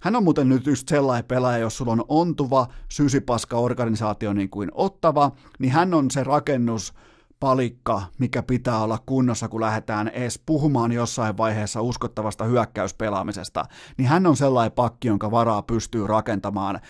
hän 0.00 0.16
on 0.16 0.24
muuten 0.24 0.48
nyt 0.48 0.66
just 0.66 0.88
sellainen 0.88 1.24
pelaaja, 1.24 1.58
jos 1.58 1.76
sulla 1.76 1.92
on 1.92 2.04
ontuva 2.08 2.66
sysipaska 2.88 3.56
organisaatio 3.56 4.32
niin 4.32 4.50
kuin 4.50 4.70
ottava, 4.74 5.30
niin 5.58 5.72
hän 5.72 5.94
on 5.94 6.10
se 6.10 6.24
rakennus, 6.24 6.94
palikka, 7.40 8.02
mikä 8.18 8.42
pitää 8.42 8.78
olla 8.78 8.98
kunnossa, 9.06 9.48
kun 9.48 9.60
lähdetään 9.60 10.08
edes 10.08 10.40
puhumaan 10.46 10.92
jossain 10.92 11.36
vaiheessa 11.36 11.82
uskottavasta 11.82 12.44
hyökkäyspelaamisesta, 12.44 13.64
niin 13.96 14.08
hän 14.08 14.26
on 14.26 14.36
sellainen 14.36 14.72
pakki, 14.72 15.08
jonka 15.08 15.30
varaa 15.30 15.62
pystyy 15.62 16.06
rakentamaan 16.06 16.80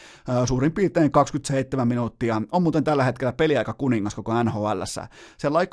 suurin 0.44 0.72
piirtein 0.72 1.10
27 1.10 1.88
minuuttia. 1.88 2.42
On 2.52 2.62
muuten 2.62 2.84
tällä 2.84 3.04
hetkellä 3.04 3.32
peliaika 3.32 3.72
kuningas 3.72 4.14
koko 4.14 4.42
NHL. 4.42 4.82
Sellainen 5.38 5.72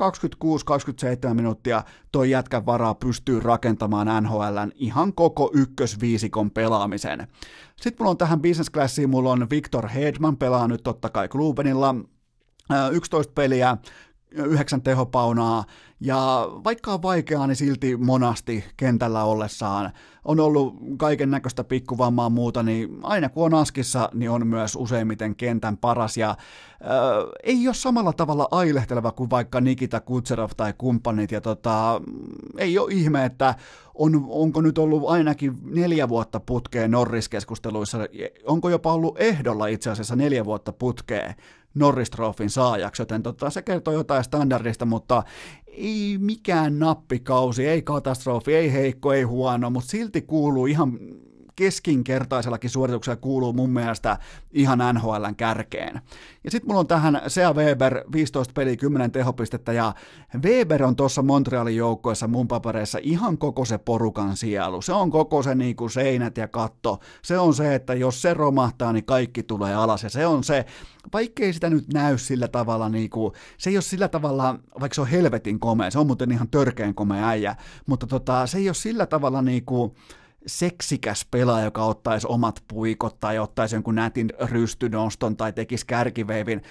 26-27 1.31 1.33
minuuttia 1.33 1.83
toi 2.11 2.29
jätkän 2.29 2.65
varaa 2.65 2.95
pystyy 2.95 3.39
rakentamaan 3.39 4.23
NHLn 4.23 4.71
ihan 4.75 5.13
koko 5.13 5.51
ykkösviisikon 5.53 6.51
pelaamisen. 6.51 7.27
Sitten 7.75 7.95
mulla 7.99 8.11
on 8.11 8.17
tähän 8.17 8.41
business 8.41 8.71
classiin, 8.71 9.09
mulla 9.09 9.31
on 9.31 9.49
Victor 9.49 9.87
Hedman 9.87 10.37
pelaa 10.37 10.67
nyt 10.67 10.83
totta 10.83 11.09
kai 11.09 11.27
Klubenilla, 11.27 11.95
11 12.91 13.33
peliä, 13.33 13.77
yhdeksän 14.45 14.81
tehopaunaa, 14.81 15.63
ja 15.99 16.47
vaikka 16.63 16.93
on 16.93 17.01
vaikeaa, 17.01 17.47
niin 17.47 17.55
silti 17.55 17.97
monasti 17.97 18.63
kentällä 18.77 19.23
ollessaan 19.23 19.91
on 20.27 20.39
ollut 20.39 20.75
kaiken 20.97 21.31
näköistä 21.31 21.63
pikkuvammaa 21.63 22.29
muuta, 22.29 22.63
niin 22.63 22.99
aina 23.03 23.29
kun 23.29 23.45
on 23.45 23.53
askissa, 23.53 24.09
niin 24.13 24.29
on 24.29 24.47
myös 24.47 24.75
useimmiten 24.75 25.35
kentän 25.35 25.77
paras, 25.77 26.17
ja 26.17 26.29
äh, 26.29 26.37
ei 27.43 27.67
ole 27.67 27.75
samalla 27.75 28.13
tavalla 28.13 28.47
ailehteleva 28.51 29.11
kuin 29.11 29.29
vaikka 29.29 29.61
Nikita 29.61 29.99
Kutserov 29.99 30.49
tai 30.57 30.73
kumppanit, 30.77 31.31
ja 31.31 31.41
tota, 31.41 32.01
ei 32.57 32.79
ole 32.79 32.93
ihme, 32.93 33.25
että 33.25 33.55
on, 33.95 34.25
onko 34.29 34.61
nyt 34.61 34.77
ollut 34.77 35.09
ainakin 35.09 35.57
neljä 35.63 36.09
vuotta 36.09 36.39
putkeen 36.39 36.91
Norris-keskusteluissa, 36.91 37.97
onko 38.45 38.69
jopa 38.69 38.93
ollut 38.93 39.21
ehdolla 39.21 39.67
itse 39.67 39.89
asiassa 39.89 40.15
neljä 40.15 40.45
vuotta 40.45 40.71
putkeen 40.73 41.35
Norris-trofin 41.73 42.49
saajaksi, 42.49 43.01
joten 43.01 43.23
tota, 43.23 43.49
se 43.49 43.61
kertoo 43.61 43.93
jotain 43.93 44.23
standardista, 44.23 44.85
mutta 44.85 45.23
ei 45.67 46.17
mikään 46.19 46.79
nappikausi, 46.79 47.67
ei 47.67 47.81
katastrofi, 47.81 48.55
ei 48.55 48.73
heikko, 48.73 49.13
ei 49.13 49.23
huono, 49.23 49.69
mutta 49.69 49.89
silti 49.89 50.21
kuuluu 50.21 50.65
ihan 50.65 50.99
keskinkertaisellakin 51.57 52.69
suorituksella 52.69 53.15
kuuluu 53.15 53.53
mun 53.53 53.69
mielestä 53.69 54.17
ihan 54.51 54.79
NHLn 54.93 55.35
kärkeen. 55.37 56.01
Ja 56.43 56.51
sitten 56.51 56.67
mulla 56.69 56.79
on 56.79 56.87
tähän 56.87 57.21
Sea 57.27 57.53
Weber 57.53 58.03
15 58.11 58.53
peli 58.53 58.77
10 58.77 59.11
tehopistettä 59.11 59.73
ja 59.73 59.93
Weber 60.43 60.83
on 60.83 60.95
tuossa 60.95 61.21
Montrealin 61.21 61.75
joukkoissa 61.75 62.27
mun 62.27 62.47
papereissa 62.47 62.99
ihan 63.01 63.37
koko 63.37 63.65
se 63.65 63.77
porukan 63.77 64.37
sielu. 64.37 64.81
Se 64.81 64.93
on 64.93 65.11
koko 65.11 65.43
se 65.43 65.55
niinku 65.55 65.89
seinät 65.89 66.37
ja 66.37 66.47
katto. 66.47 66.99
Se 67.21 67.39
on 67.39 67.53
se, 67.53 67.75
että 67.75 67.93
jos 67.93 68.21
se 68.21 68.33
romahtaa, 68.33 68.93
niin 68.93 69.05
kaikki 69.05 69.43
tulee 69.43 69.75
alas 69.75 70.03
ja 70.03 70.09
se 70.09 70.27
on 70.27 70.43
se, 70.43 70.65
vaikkei 71.13 71.53
sitä 71.53 71.69
nyt 71.69 71.93
näy 71.93 72.17
sillä 72.17 72.47
tavalla, 72.47 72.89
niinku, 72.89 73.33
se 73.57 73.69
ei 73.69 73.75
ole 73.75 73.81
sillä 73.81 74.07
tavalla, 74.07 74.59
vaikka 74.79 74.95
se 74.95 75.01
on 75.01 75.07
helvetin 75.07 75.59
komea, 75.59 75.91
se 75.91 75.99
on 75.99 76.07
muuten 76.07 76.31
ihan 76.31 76.49
törkeän 76.49 76.95
komea 76.95 77.27
äijä, 77.27 77.55
mutta 77.87 78.07
tota, 78.07 78.47
se 78.47 78.57
ei 78.57 78.69
ole 78.69 78.73
sillä 78.73 79.05
tavalla 79.05 79.41
niinku, 79.41 79.95
seksikäs 80.47 81.25
pelaaja, 81.31 81.65
joka 81.65 81.83
ottaisi 81.85 82.27
omat 82.29 82.63
puikot 82.67 83.19
tai 83.19 83.39
ottaisi 83.39 83.75
jonkun 83.75 83.95
nätin 83.95 84.29
rystynoston 84.41 85.37
tai 85.37 85.53
tekisi 85.53 85.85
kärkiveivin 85.85 86.61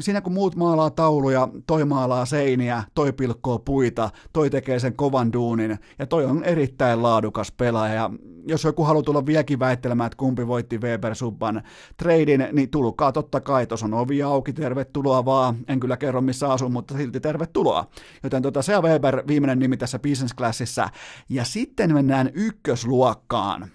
siinä 0.00 0.20
kun 0.20 0.32
muut 0.32 0.56
maalaa 0.56 0.90
tauluja, 0.90 1.48
toi 1.66 1.84
maalaa 1.84 2.26
seiniä, 2.26 2.82
toi 2.94 3.12
pilkkoo 3.12 3.58
puita, 3.58 4.10
toi 4.32 4.50
tekee 4.50 4.78
sen 4.78 4.96
kovan 4.96 5.32
duunin, 5.32 5.78
ja 5.98 6.06
toi 6.06 6.24
on 6.24 6.44
erittäin 6.44 7.02
laadukas 7.02 7.52
pelaaja. 7.52 7.94
Ja 7.94 8.10
jos 8.48 8.64
joku 8.64 8.84
haluaa 8.84 9.02
tulla 9.02 9.26
vieläkin 9.26 9.58
väittelemään, 9.58 10.06
että 10.06 10.16
kumpi 10.16 10.46
voitti 10.46 10.78
Weber 10.78 11.14
Subban 11.14 11.62
treidin, 11.96 12.48
niin 12.52 12.70
tulkaa 12.70 13.12
totta 13.12 13.40
kai, 13.40 13.66
tuossa 13.66 13.86
on 13.86 13.94
ovi 13.94 14.22
auki, 14.22 14.52
tervetuloa 14.52 15.24
vaan. 15.24 15.56
En 15.68 15.80
kyllä 15.80 15.96
kerro 15.96 16.20
missä 16.20 16.52
asun, 16.52 16.72
mutta 16.72 16.96
silti 16.96 17.20
tervetuloa. 17.20 17.84
Joten 18.22 18.42
tota, 18.42 18.62
se 18.62 18.76
on 18.76 18.84
Weber 18.84 19.22
viimeinen 19.26 19.58
nimi 19.58 19.76
tässä 19.76 19.98
business 19.98 20.34
classissa. 20.34 20.88
Ja 21.28 21.44
sitten 21.44 21.94
mennään 21.94 22.30
ykkösluokkaan. 22.34 23.68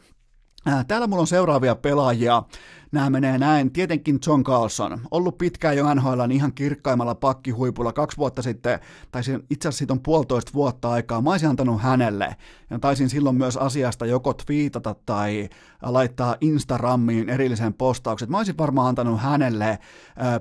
Täällä 0.88 1.08
mulla 1.08 1.22
on 1.22 1.28
seuraavia 1.28 1.76
pelaajia. 1.76 2.44
Nämä 2.92 3.10
menee 3.10 3.38
näin. 3.38 3.72
Tietenkin 3.72 4.20
John 4.28 4.44
Carlson, 4.44 5.02
ollut 5.12 5.38
pitkään 5.38 5.78
jo 5.78 5.94
NHL 5.94 6.32
ihan 6.32 6.54
kirkkaimmalla 6.54 7.16
pakkihuipulla 7.16 7.94
kaksi 7.94 8.18
vuotta 8.18 8.42
sitten, 8.42 8.80
tai 9.12 9.22
itse 9.50 9.68
asiassa 9.68 9.78
siitä 9.78 9.94
on 9.94 10.00
puolitoista 10.00 10.52
vuotta 10.54 10.90
aikaa. 10.90 11.22
Mä 11.22 11.32
olisin 11.32 11.50
antanut 11.50 11.82
hänelle, 11.82 12.36
ja 12.70 12.80
taisin 12.80 13.10
silloin 13.10 13.36
myös 13.36 13.58
asiasta 13.58 14.06
joko 14.06 14.34
twiitata 14.34 14.96
tai 15.06 15.50
laittaa 15.82 16.36
Instagramiin 16.42 17.30
erillisen 17.30 17.74
postauksen. 17.74 18.32
Mä 18.32 18.38
olisin 18.38 18.58
varmaan 18.58 18.88
antanut 18.88 19.20
hänelle 19.20 19.80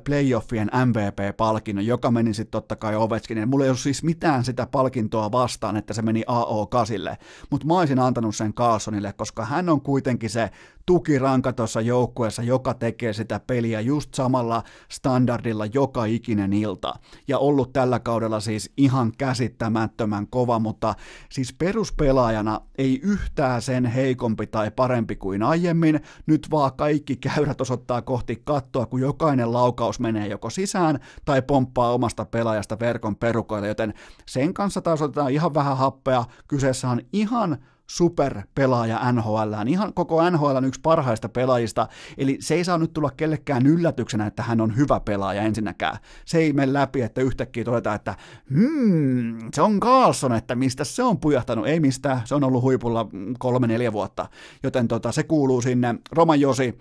playoffien 0.04 0.70
MVP-palkinnon, 0.86 1.86
joka 1.86 2.10
meni 2.10 2.34
sitten 2.34 2.52
totta 2.52 2.76
kai 2.76 2.96
Ovechkinille. 2.96 3.46
Mulla 3.46 3.64
ei 3.64 3.70
ollut 3.70 3.80
siis 3.80 4.02
mitään 4.02 4.44
sitä 4.44 4.66
palkintoa 4.66 5.32
vastaan, 5.32 5.76
että 5.76 5.94
se 5.94 6.02
meni 6.02 6.24
AO-kasille, 6.26 7.18
mutta 7.50 7.66
mä 7.66 7.78
olisin 7.78 7.98
antanut 7.98 8.36
sen 8.36 8.54
Carlsonille, 8.54 9.12
koska 9.12 9.44
hän 9.44 9.68
on 9.68 9.80
kuitenkin 9.80 10.30
se 10.30 10.50
tukiranka 10.88 11.52
tuossa 11.52 11.80
joukkueessa, 11.80 12.42
joka 12.42 12.74
tekee 12.74 13.12
sitä 13.12 13.40
peliä 13.46 13.80
just 13.80 14.14
samalla 14.14 14.62
standardilla 14.90 15.66
joka 15.66 16.04
ikinen 16.04 16.52
ilta. 16.52 16.94
Ja 17.28 17.38
ollut 17.38 17.72
tällä 17.72 18.00
kaudella 18.00 18.40
siis 18.40 18.72
ihan 18.76 19.12
käsittämättömän 19.18 20.26
kova, 20.26 20.58
mutta 20.58 20.94
siis 21.30 21.52
peruspelaajana 21.52 22.60
ei 22.78 23.00
yhtään 23.02 23.62
sen 23.62 23.84
heikompi 23.86 24.46
tai 24.46 24.70
parempi 24.70 25.16
kuin 25.16 25.42
aiemmin. 25.42 26.00
Nyt 26.26 26.48
vaan 26.50 26.72
kaikki 26.76 27.16
käyrät 27.16 27.60
osoittaa 27.60 28.02
kohti 28.02 28.42
kattoa, 28.44 28.86
kun 28.86 29.00
jokainen 29.00 29.52
laukaus 29.52 30.00
menee 30.00 30.26
joko 30.26 30.50
sisään 30.50 31.00
tai 31.24 31.42
pomppaa 31.42 31.92
omasta 31.92 32.24
pelaajasta 32.24 32.78
verkon 32.78 33.16
perukoille, 33.16 33.68
joten 33.68 33.94
sen 34.26 34.54
kanssa 34.54 34.80
taas 34.80 35.02
otetaan 35.02 35.32
ihan 35.32 35.54
vähän 35.54 35.76
happea. 35.76 36.24
Kyseessä 36.48 36.88
on 36.88 37.00
ihan 37.12 37.58
superpelaaja 37.90 39.12
NHL, 39.12 39.52
ihan 39.66 39.94
koko 39.94 40.30
NHL 40.30 40.64
yksi 40.64 40.80
parhaista 40.80 41.28
pelaajista, 41.28 41.88
eli 42.18 42.36
se 42.40 42.54
ei 42.54 42.64
saa 42.64 42.78
nyt 42.78 42.92
tulla 42.92 43.10
kellekään 43.10 43.66
yllätyksenä, 43.66 44.26
että 44.26 44.42
hän 44.42 44.60
on 44.60 44.76
hyvä 44.76 45.00
pelaaja 45.00 45.42
ensinnäkään. 45.42 45.96
Se 46.24 46.38
ei 46.38 46.52
mene 46.52 46.72
läpi, 46.72 47.02
että 47.02 47.20
yhtäkkiä 47.20 47.64
todetaan, 47.64 47.96
että 47.96 48.16
hmm, 48.50 49.38
se 49.54 49.62
on 49.62 49.80
Carlson, 49.80 50.32
että 50.32 50.54
mistä 50.54 50.84
se 50.84 51.02
on 51.02 51.20
pujahtanut, 51.20 51.66
ei 51.66 51.80
mistään, 51.80 52.20
se 52.24 52.34
on 52.34 52.44
ollut 52.44 52.62
huipulla 52.62 53.06
kolme-neljä 53.38 53.92
vuotta, 53.92 54.28
joten 54.62 54.88
tota, 54.88 55.12
se 55.12 55.22
kuuluu 55.22 55.62
sinne. 55.62 55.94
Roman 56.12 56.40
Josi, 56.40 56.78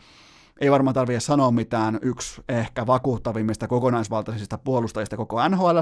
ei 0.62 0.72
varmaan 0.72 0.94
tarvitse 0.94 1.20
sanoa 1.20 1.52
mitään, 1.52 2.00
yksi 2.02 2.42
ehkä 2.50 2.88
vakuuttavimmista 2.88 3.68
kokonaisvaltaisista 3.68 4.58
puolustajista 4.58 5.18
koko 5.18 5.50
nhl 5.50 5.80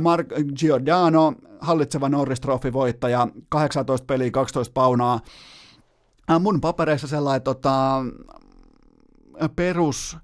Mark 0.00 0.26
Giordano, 0.56 1.32
hallitseva 1.60 2.08
Norris 2.08 2.40
Trophy-voittaja, 2.40 3.28
18 3.48 4.04
peliä, 4.06 4.30
12 4.30 4.72
paunaa. 4.72 5.20
Mun 6.40 6.60
papereissa 6.60 7.06
sellainen 7.06 7.42
tota, 7.42 8.04
perus 9.56 10.16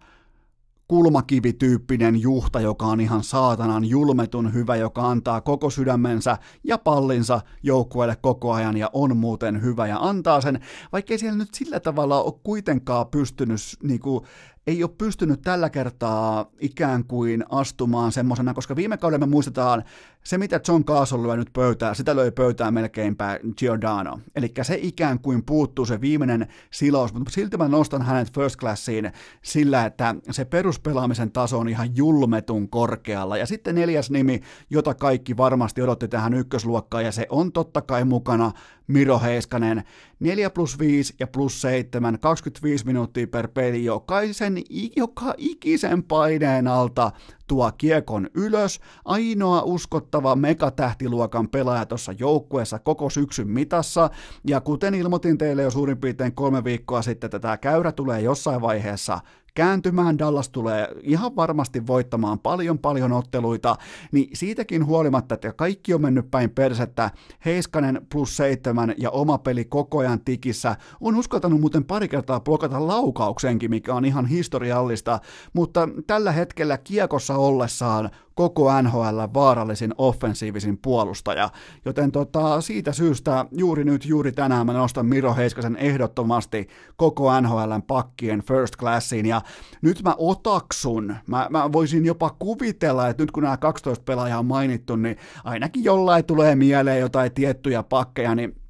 kulmakivityyppinen 0.89 2.21
juhta, 2.21 2.61
joka 2.61 2.87
on 2.87 3.01
ihan 3.01 3.23
saatanan 3.23 3.85
julmetun 3.85 4.55
hyvä, 4.55 4.77
joka 4.77 5.09
antaa 5.09 5.41
koko 5.41 5.71
sydämensä 5.71 6.39
ja 6.65 6.79
pallinsa 6.79 7.41
joukkueelle 7.63 8.17
koko 8.17 8.53
ajan 8.53 8.77
ja 8.77 8.91
on 8.93 9.17
muuten 9.17 9.63
hyvä 9.63 9.87
ja 9.87 9.99
antaa 9.99 10.41
sen, 10.41 10.61
vaikkei 10.93 11.19
siellä 11.19 11.39
nyt 11.39 11.55
sillä 11.55 11.81
tavalla 11.81 12.23
ole 12.23 12.35
kuitenkaan 12.43 13.07
pystynyt 13.07 13.61
niinku, 13.83 14.27
ei 14.67 14.83
ole 14.83 14.91
pystynyt 14.99 15.43
tällä 15.43 15.71
kertaa 15.71 16.51
ikään 16.61 17.05
kuin 17.05 17.45
astumaan 17.49 18.13
semmoisena, 18.13 18.55
koska 18.55 18.77
viime 18.77 18.97
kaudella 18.97 19.27
me 19.27 19.31
muistetaan 19.31 19.85
se, 20.25 20.39
mitä 20.39 20.61
John 20.69 20.85
Carson 20.85 21.23
lyö 21.23 21.37
nyt 21.37 21.51
pöytää, 21.53 21.95
sitä 21.95 22.17
löi 22.17 22.31
pöytää 22.31 22.71
melkeinpä 22.71 23.39
Giordano. 23.59 24.21
Eli 24.37 24.53
se 24.63 24.79
ikään 24.83 25.21
kuin 25.21 25.45
puuttuu 25.45 25.87
se 25.87 26.01
viimeinen 26.01 26.47
silaus, 26.71 27.15
mutta 27.15 27.31
silti 27.31 27.57
mä 27.57 27.69
nostan 27.69 28.03
hänet 28.03 28.35
first 28.35 28.57
classiin 28.57 29.13
sillä, 29.43 29.87
että 29.87 30.15
se 30.31 30.45
peruspelaamisen 30.45 31.33
taso 31.33 31.59
on 31.59 31.69
ihan 31.69 31.97
julmetun 31.97 32.69
korkealla. 32.69 33.37
Ja 33.37 33.47
sitten 33.47 33.75
neljäs 33.75 34.11
nimi, 34.11 34.41
jota 34.71 34.95
kaikki 34.95 35.37
varmasti 35.37 35.83
odotti 35.83 36.09
tähän 36.09 36.35
ykkösluokkaan, 36.35 37.05
ja 37.05 37.13
se 37.13 37.27
on 37.31 37.53
totta 37.53 37.83
kai 37.83 38.05
mukana 38.05 38.53
Miro 38.87 39.21
Heiskanen. 39.21 39.83
4 40.21 40.51
plus 40.51 40.79
5 40.79 41.15
ja 41.21 41.27
plus 41.27 41.61
7, 41.61 42.19
25 42.21 42.87
minuuttia 42.87 43.27
per 43.27 43.49
peli, 43.49 43.85
jokaisen, 43.85 44.63
joka 44.97 45.35
ikisen 45.37 46.03
paineen 46.03 46.69
alta 46.69 47.13
tuo 47.47 47.73
kiekon 47.79 48.31
ylös, 48.35 48.81
ainoa 49.05 49.63
uskottava 49.63 50.37
megatähtiluokan 50.37 51.49
pelaaja 51.49 51.87
tuossa 51.87 52.13
joukkueessa 52.19 52.79
koko 52.79 53.11
syksyn 53.11 53.49
mitassa, 53.49 54.11
ja 54.47 54.61
kuten 54.61 54.95
ilmoitin 54.95 55.39
teille 55.39 55.63
jo 55.63 55.71
suurin 55.71 55.99
piirtein 55.99 56.35
kolme 56.35 56.65
viikkoa 56.65 57.03
sitten, 57.03 57.27
että 57.27 57.39
tämä 57.39 57.57
käyrä 57.57 57.93
tulee 57.93 58.21
jossain 58.21 58.61
vaiheessa 58.61 59.21
kääntymään, 59.55 60.19
Dallas 60.19 60.49
tulee 60.49 60.89
ihan 61.03 61.37
varmasti 61.37 61.87
voittamaan 61.87 62.39
paljon 62.39 62.79
paljon 62.79 63.13
otteluita, 63.13 63.77
niin 64.13 64.29
siitäkin 64.33 64.87
huolimatta, 64.87 65.35
että 65.35 65.53
kaikki 65.53 65.95
on 65.95 66.03
mennyt 66.03 66.31
päin 66.31 66.51
persettä, 66.51 67.11
Heiskanen 67.45 68.07
plus 68.13 68.37
seitsemän 68.37 68.95
ja 68.99 69.11
oma 69.11 69.39
peli 69.39 69.65
koko 69.65 69.99
ajan 69.99 70.21
tikissä, 70.25 70.77
on 71.01 71.17
uskaltanut 71.17 71.61
muuten 71.61 71.85
pari 71.85 72.09
kertaa 72.09 72.41
blokata 72.41 72.87
laukauksenkin, 72.87 73.71
mikä 73.71 73.95
on 73.95 74.05
ihan 74.05 74.27
historiallista, 74.27 75.21
mutta 75.53 75.89
tällä 76.07 76.33
hetkellä 76.33 76.79
kiekossa 76.79 77.37
ollessaan 77.37 78.11
koko 78.35 78.83
NHL 78.83 79.19
vaarallisin 79.35 79.95
offensiivisin 79.99 80.79
puolustaja. 80.79 81.51
Joten 81.85 82.13
tota, 82.13 82.61
siitä 82.61 82.93
syystä 82.93 83.47
juuri 83.53 83.85
nyt, 83.85 84.07
juuri 84.07 84.33
tänään 84.33 84.67
mä 84.67 84.73
nostan 84.73 85.07
Miro 85.07 85.35
Heiskasen 85.35 85.77
ehdottomasti 85.77 86.69
koko 86.97 87.41
NHLn 87.41 87.83
pakkien 87.87 88.43
first 88.43 88.77
classiin. 88.77 89.27
Ja 89.27 89.43
nyt 89.83 90.03
mä 90.03 90.15
otaksun, 90.19 91.17
mä, 91.27 91.47
mä 91.51 91.73
voisin 91.73 92.05
jopa 92.05 92.31
kuvitella, 92.39 93.09
että 93.09 93.23
nyt 93.23 93.31
kun 93.31 93.43
nämä 93.43 93.57
12 93.57 94.05
pelaajaa 94.05 94.39
on 94.39 94.47
mainittu, 94.47 94.97
niin 94.97 95.17
ainakin 95.45 95.85
jollain 95.85 96.25
tulee 96.25 96.55
mieleen 96.55 97.01
jotain 97.01 97.33
tiettyjä 97.33 97.83
pakkeja, 97.83 98.35
niin 98.35 98.64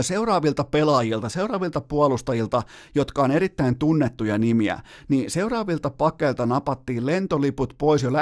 seuraavilta 0.00 0.64
pelaajilta, 0.64 1.28
seuraavilta 1.28 1.80
puolustajilta, 1.80 2.62
jotka 2.94 3.22
on 3.22 3.30
erittäin 3.30 3.78
tunnettuja 3.78 4.38
nimiä, 4.38 4.80
niin 5.08 5.30
seuraavilta 5.30 5.90
pakeilta 5.90 6.46
napattiin 6.46 7.06
lentoliput 7.06 7.74
pois 7.78 8.02
jo 8.02 8.12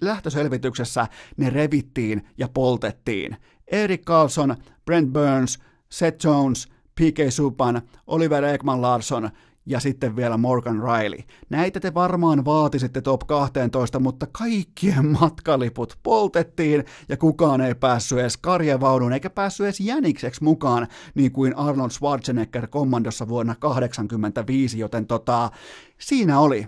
lähtöselvityksessä, 0.00 1.06
ne 1.36 1.50
revittiin 1.50 2.22
ja 2.38 2.48
poltettiin. 2.48 3.36
Erik 3.66 4.04
Carlson, 4.04 4.56
Brent 4.84 5.12
Burns, 5.12 5.58
Seth 5.88 6.26
Jones, 6.26 6.68
P.K. 6.94 7.30
Supan, 7.30 7.82
Oliver 8.06 8.44
Ekman 8.44 8.82
Larsson 8.82 9.30
ja 9.66 9.80
sitten 9.80 10.16
vielä 10.16 10.36
Morgan 10.36 10.82
Riley. 10.82 11.18
Näitä 11.50 11.80
te 11.80 11.94
varmaan 11.94 12.44
vaatisitte 12.44 13.00
top 13.00 13.20
12, 13.26 14.00
mutta 14.00 14.26
kaikkien 14.32 15.06
matkaliput 15.20 15.98
poltettiin 16.02 16.84
ja 17.08 17.16
kukaan 17.16 17.60
ei 17.60 17.74
päässyt 17.74 18.18
edes 18.18 18.36
karjavaunuun 18.36 19.12
eikä 19.12 19.30
päässyt 19.30 19.64
edes 19.64 19.80
jänikseksi 19.80 20.44
mukaan, 20.44 20.86
niin 21.14 21.32
kuin 21.32 21.56
Arnold 21.56 21.90
Schwarzenegger 21.90 22.66
kommandossa 22.66 23.28
vuonna 23.28 23.54
1985, 23.54 24.78
joten 24.78 25.06
tota, 25.06 25.50
siinä 25.98 26.40
oli 26.40 26.66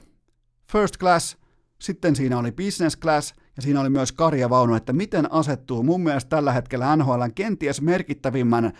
first 0.72 0.99
class, 0.99 1.36
sitten 1.78 2.16
siinä 2.16 2.38
oli 2.38 2.53
business 2.53 2.99
class 2.99 3.34
ja 3.57 3.62
siinä 3.62 3.80
oli 3.80 3.90
myös 3.90 4.12
karjavaunu, 4.12 4.74
että 4.74 4.92
miten 4.92 5.32
asettuu 5.32 5.82
mun 5.82 6.01
mielestä 6.01 6.28
tällä 6.28 6.53
hetkellä 6.53 6.97
NHLn 6.97 7.32
kenties 7.34 7.82
merkittävimmän 7.82 8.72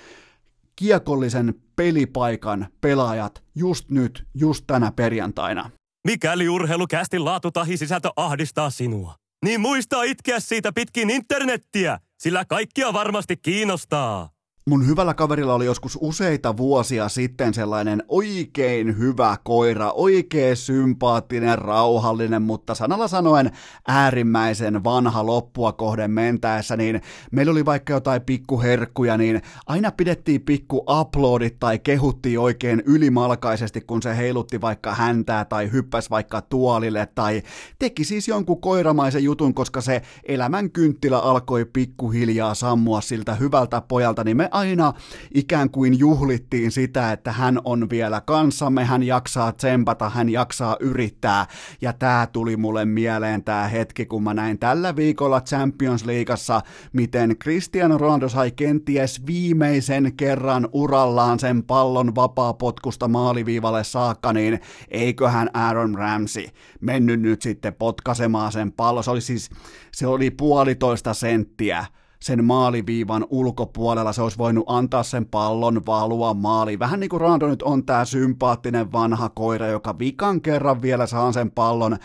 kiekollisen 0.77 1.55
pelipaikan 1.77 2.67
pelaajat 2.81 3.43
just 3.55 3.91
nyt, 3.91 4.27
just 4.35 4.65
tänä 4.67 4.93
perjantaina. 4.93 5.71
Mikäli 6.07 6.49
urheilukästin 6.49 7.25
laatu 7.25 7.51
tahi 7.51 7.77
sisältö 7.77 8.11
ahdistaa 8.17 8.71
sinua, 8.71 9.15
niin 9.45 9.61
muista 9.61 10.03
itkeä 10.03 10.41
siitä 10.41 10.73
pitkin 10.73 11.11
internettiä, 11.11 11.99
sillä 12.19 12.45
kaikkia 12.45 12.93
varmasti 12.93 13.37
kiinnostaa. 13.37 14.36
Mun 14.71 14.87
hyvällä 14.87 15.15
kaverilla 15.15 15.55
oli 15.55 15.65
joskus 15.65 15.99
useita 16.01 16.57
vuosia 16.57 17.09
sitten 17.09 17.55
sellainen 17.55 18.03
oikein 18.09 18.99
hyvä 18.99 19.37
koira, 19.45 19.91
oikein 19.91 20.57
sympaattinen, 20.57 21.59
rauhallinen, 21.59 22.43
mutta 22.43 22.75
sanalla 22.75 23.09
sanoen 23.09 23.51
äärimmäisen 23.89 24.85
vanha 24.85 25.27
loppua 25.27 25.73
kohden 25.73 26.11
mentäessä, 26.11 26.77
niin 26.77 27.01
meillä 27.33 27.53
oli 27.53 27.65
vaikka 27.65 27.93
jotain 27.93 28.23
pikkuherkkuja, 28.23 29.17
niin 29.17 29.43
aina 29.67 29.93
pidettiin 29.93 30.41
pikku 30.41 30.85
uploadit 31.01 31.59
tai 31.59 31.79
kehuttiin 31.79 32.39
oikein 32.41 32.83
ylimalkaisesti, 32.87 33.81
kun 33.81 34.03
se 34.03 34.17
heilutti 34.17 34.61
vaikka 34.61 34.95
häntää 34.95 35.45
tai 35.45 35.73
hyppäsi 35.73 36.11
vaikka 36.11 36.43
tuolille 36.43 37.09
tai 37.15 37.43
teki 37.79 38.05
siis 38.05 38.29
jonkun 38.29 38.61
koiramaisen 38.61 39.25
jutun, 39.25 39.55
koska 39.55 39.81
se 39.81 40.03
elämän 40.25 40.71
kynttilä 40.71 41.19
alkoi 41.19 41.65
pikkuhiljaa 41.65 42.55
sammua 42.55 43.01
siltä 43.01 43.35
hyvältä 43.35 43.81
pojalta, 43.81 44.25
niin 44.25 44.37
me 44.37 44.49
aina 44.57 44.93
ikään 45.35 45.71
kuin 45.71 45.99
juhlittiin 45.99 46.73
sitä, 46.73 47.13
että 47.13 47.33
hän 47.33 47.61
on 47.65 47.91
vielä 47.91 48.21
kanssamme, 48.21 48.85
hän 48.85 49.03
jaksaa 49.03 49.53
tsempata, 49.53 50.11
hän 50.11 50.29
jaksaa 50.29 50.77
yrittää. 50.81 51.47
Ja 51.81 51.93
tämä 51.93 52.29
tuli 52.33 52.57
mulle 52.57 52.85
mieleen 52.85 53.45
tämä 53.45 53.69
hetki, 53.69 54.07
kun 54.07 54.23
mä 54.23 54.35
näin 54.35 54.59
tällä 54.59 54.97
viikolla 54.97 55.41
Champions 55.41 56.05
Leagueassa, 56.05 56.61
miten 56.93 57.37
Cristiano 57.39 57.99
Ronaldo 57.99 58.29
sai 58.29 58.51
kenties 58.51 59.27
viimeisen 59.27 60.13
kerran 60.17 60.69
urallaan 60.73 61.39
sen 61.39 61.63
pallon 61.63 62.15
vapaapotkusta 62.15 63.09
maaliviivalle 63.09 63.85
saakka, 63.85 64.33
niin 64.33 64.61
eiköhän 64.89 65.51
Aaron 65.55 65.95
Ramsey 65.95 66.47
mennyt 66.81 67.21
nyt 67.21 67.43
sitten 67.43 67.75
potkasemaan 67.75 68.53
sen 68.53 68.73
pallon. 68.73 69.05
Se 69.05 69.11
oli 69.11 69.21
siis, 69.21 69.51
se 69.93 70.07
oli 70.07 70.31
puolitoista 70.31 71.15
senttiä 71.15 71.87
sen 72.21 72.45
maaliviivan 72.45 73.27
ulkopuolella, 73.31 74.13
se 74.13 74.23
olisi 74.23 74.39
voinut 74.39 74.65
antaa 74.67 75.03
sen 75.03 75.27
pallon 75.27 75.87
valua 75.87 76.35
maaliin. 76.35 76.79
Vähän 76.79 77.01
niin 77.01 77.11
kuin 77.11 77.21
Ronaldo 77.21 77.49
nyt 77.49 77.63
on 77.63 77.87
tämä 77.87 78.05
sympaattinen 78.05 78.93
vanha 78.93 79.29
koira, 79.29 79.67
joka 79.67 79.99
vikan 79.99 80.41
kerran 80.41 80.83
vielä 80.83 81.07
saa 81.07 81.33
sen 81.33 81.51
pallon 81.51 81.97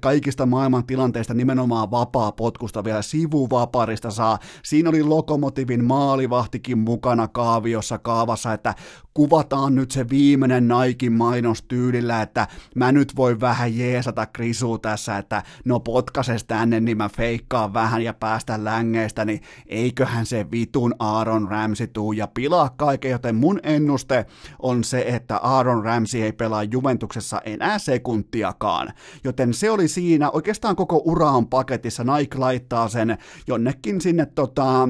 kaikista 0.00 0.46
maailman 0.46 0.86
tilanteista 0.86 1.34
nimenomaan 1.34 1.90
vapaa 1.90 2.32
potkusta 2.32 2.84
vielä 2.84 3.02
sivuvaparista 3.02 4.10
saa. 4.10 4.38
Siinä 4.64 4.90
oli 4.90 5.02
Lokomotivin 5.02 5.84
maalivahtikin 5.84 6.78
mukana 6.78 7.28
kaaviossa 7.28 7.98
kaavassa, 7.98 8.52
että 8.52 8.74
kuvataan 9.14 9.74
nyt 9.74 9.90
se 9.90 10.08
viimeinen 10.08 10.68
Naikin 10.68 11.12
mainos 11.12 11.62
tyylillä, 11.62 12.22
että 12.22 12.48
mä 12.74 12.92
nyt 12.92 13.16
voi 13.16 13.40
vähän 13.40 13.78
jeesata 13.78 14.26
Krisu 14.26 14.78
tässä, 14.78 15.18
että 15.18 15.42
no 15.64 15.80
potkases 15.80 16.44
tänne, 16.44 16.80
niin 16.80 16.96
mä 16.96 17.08
feikkaan 17.08 17.74
vähän 17.74 18.02
ja 18.02 18.14
päästä 18.14 18.64
längeistä, 18.64 19.24
niin 19.24 19.40
eiköhän 19.66 20.26
se 20.26 20.46
vitun 20.50 20.94
Aaron 20.98 21.48
Ramsey 21.48 21.86
tuu 21.86 22.12
ja 22.12 22.26
pilaa 22.26 22.68
kaiken, 22.68 23.10
joten 23.10 23.34
mun 23.34 23.60
ennuste 23.62 24.26
on 24.58 24.84
se, 24.84 25.04
että 25.06 25.36
Aaron 25.36 25.84
Ramsey 25.84 26.22
ei 26.22 26.32
pelaa 26.32 26.62
Juventuksessa 26.62 27.40
enää 27.44 27.78
sekuntiakaan, 27.78 28.92
joten 29.24 29.54
se 29.54 29.70
oli 29.70 29.88
siinä, 29.88 30.30
oikeastaan 30.30 30.76
koko 30.76 31.02
ura 31.04 31.30
on 31.30 31.46
paketissa, 31.46 32.04
Nike 32.04 32.38
laittaa 32.38 32.88
sen 32.88 33.18
jonnekin 33.46 34.00
sinne 34.00 34.26
tota, 34.26 34.88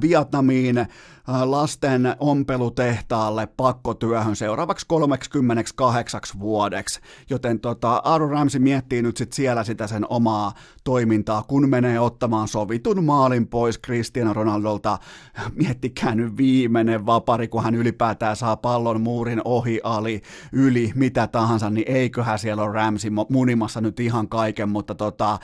Vietnamiin 0.00 0.86
lasten 1.44 2.16
ompelutehtaalle 2.18 3.48
pakkotyöhön 3.56 4.36
seuraavaksi 4.36 4.86
38 4.88 6.20
vuodeksi. 6.38 7.00
Joten 7.30 7.60
tota, 7.60 8.02
Aaron 8.04 8.30
Ramsey 8.30 8.60
miettii 8.60 9.02
nyt 9.02 9.16
sit 9.16 9.32
siellä 9.32 9.64
sitä 9.64 9.86
sen 9.86 10.06
omaa 10.08 10.52
toimintaa, 10.84 11.42
kun 11.42 11.68
menee 11.68 12.00
ottamaan 12.00 12.48
sovitun 12.48 13.04
maalin 13.04 13.46
pois 13.46 13.80
Cristiano 13.80 14.32
Ronaldolta. 14.32 14.98
Miettikää 15.62 16.14
nyt 16.14 16.36
viimeinen 16.36 17.06
vapari, 17.06 17.48
kun 17.48 17.64
hän 17.64 17.74
ylipäätään 17.74 18.36
saa 18.36 18.56
pallon 18.56 19.00
muurin 19.00 19.40
ohi, 19.44 19.80
ali, 19.84 20.22
yli, 20.52 20.92
mitä 20.94 21.26
tahansa, 21.26 21.70
niin 21.70 21.90
eiköhän 21.90 22.38
siellä 22.38 22.62
ole 22.62 22.72
Ramsey 22.72 23.10
munimassa 23.28 23.80
nyt 23.80 24.00
ihan 24.00 24.28
kaiken, 24.28 24.68
mutta 24.68 24.94
tota, 24.94 25.38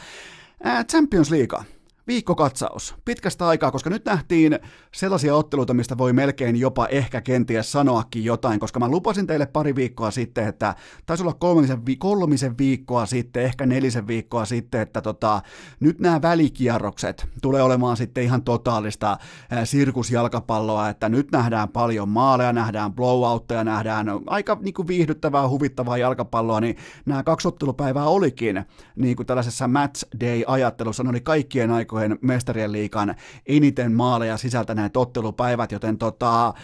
Champions 0.90 1.30
League 1.30 1.79
viikkokatsaus. 2.10 2.94
Pitkästä 3.04 3.48
aikaa, 3.48 3.70
koska 3.70 3.90
nyt 3.90 4.04
nähtiin 4.04 4.58
sellaisia 4.94 5.34
otteluita, 5.34 5.74
mistä 5.74 5.98
voi 5.98 6.12
melkein 6.12 6.56
jopa 6.56 6.86
ehkä 6.86 7.20
kenties 7.20 7.72
sanoakin 7.72 8.24
jotain, 8.24 8.60
koska 8.60 8.80
mä 8.80 8.88
lupasin 8.88 9.26
teille 9.26 9.46
pari 9.46 9.74
viikkoa 9.74 10.10
sitten, 10.10 10.46
että 10.48 10.74
taisi 11.06 11.22
olla 11.22 11.32
kolmisen, 11.34 11.86
vi- 11.86 11.96
kolmisen 11.96 12.58
viikkoa 12.58 13.06
sitten, 13.06 13.42
ehkä 13.42 13.66
nelisen 13.66 14.06
viikkoa 14.06 14.44
sitten, 14.44 14.80
että 14.80 15.02
tota, 15.02 15.42
nyt 15.80 16.00
nämä 16.00 16.22
välikierrokset 16.22 17.26
tulee 17.42 17.62
olemaan 17.62 17.96
sitten 17.96 18.24
ihan 18.24 18.42
totaalista 18.42 19.10
äh, 19.52 19.58
sirkusjalkapalloa, 19.64 20.88
että 20.88 21.08
nyt 21.08 21.32
nähdään 21.32 21.68
paljon 21.68 22.08
maaleja, 22.08 22.52
nähdään 22.52 22.92
blowoutteja, 22.92 23.64
nähdään 23.64 24.06
aika 24.26 24.58
niin 24.60 24.74
kuin 24.74 24.88
viihdyttävää, 24.88 25.48
huvittavaa 25.48 25.98
jalkapalloa, 25.98 26.60
niin 26.60 26.76
nämä 27.06 27.22
kaksi 27.22 27.48
ottelupäivää 27.48 28.04
olikin 28.04 28.64
niin 28.96 29.16
kuin 29.16 29.26
tällaisessa 29.26 29.68
match 29.68 30.04
day-ajattelussa, 30.20 31.02
ne 31.02 31.10
oli 31.10 31.20
kaikkien 31.20 31.70
aikojen 31.70 31.99
aikojen 32.00 32.18
mestarien 32.22 32.72
liikan 32.72 33.14
eniten 33.46 33.92
maaleja 33.92 34.36
sisältäneet 34.36 34.96
ottelupäivät, 34.96 35.72
joten 35.72 35.98
tota, 35.98 36.54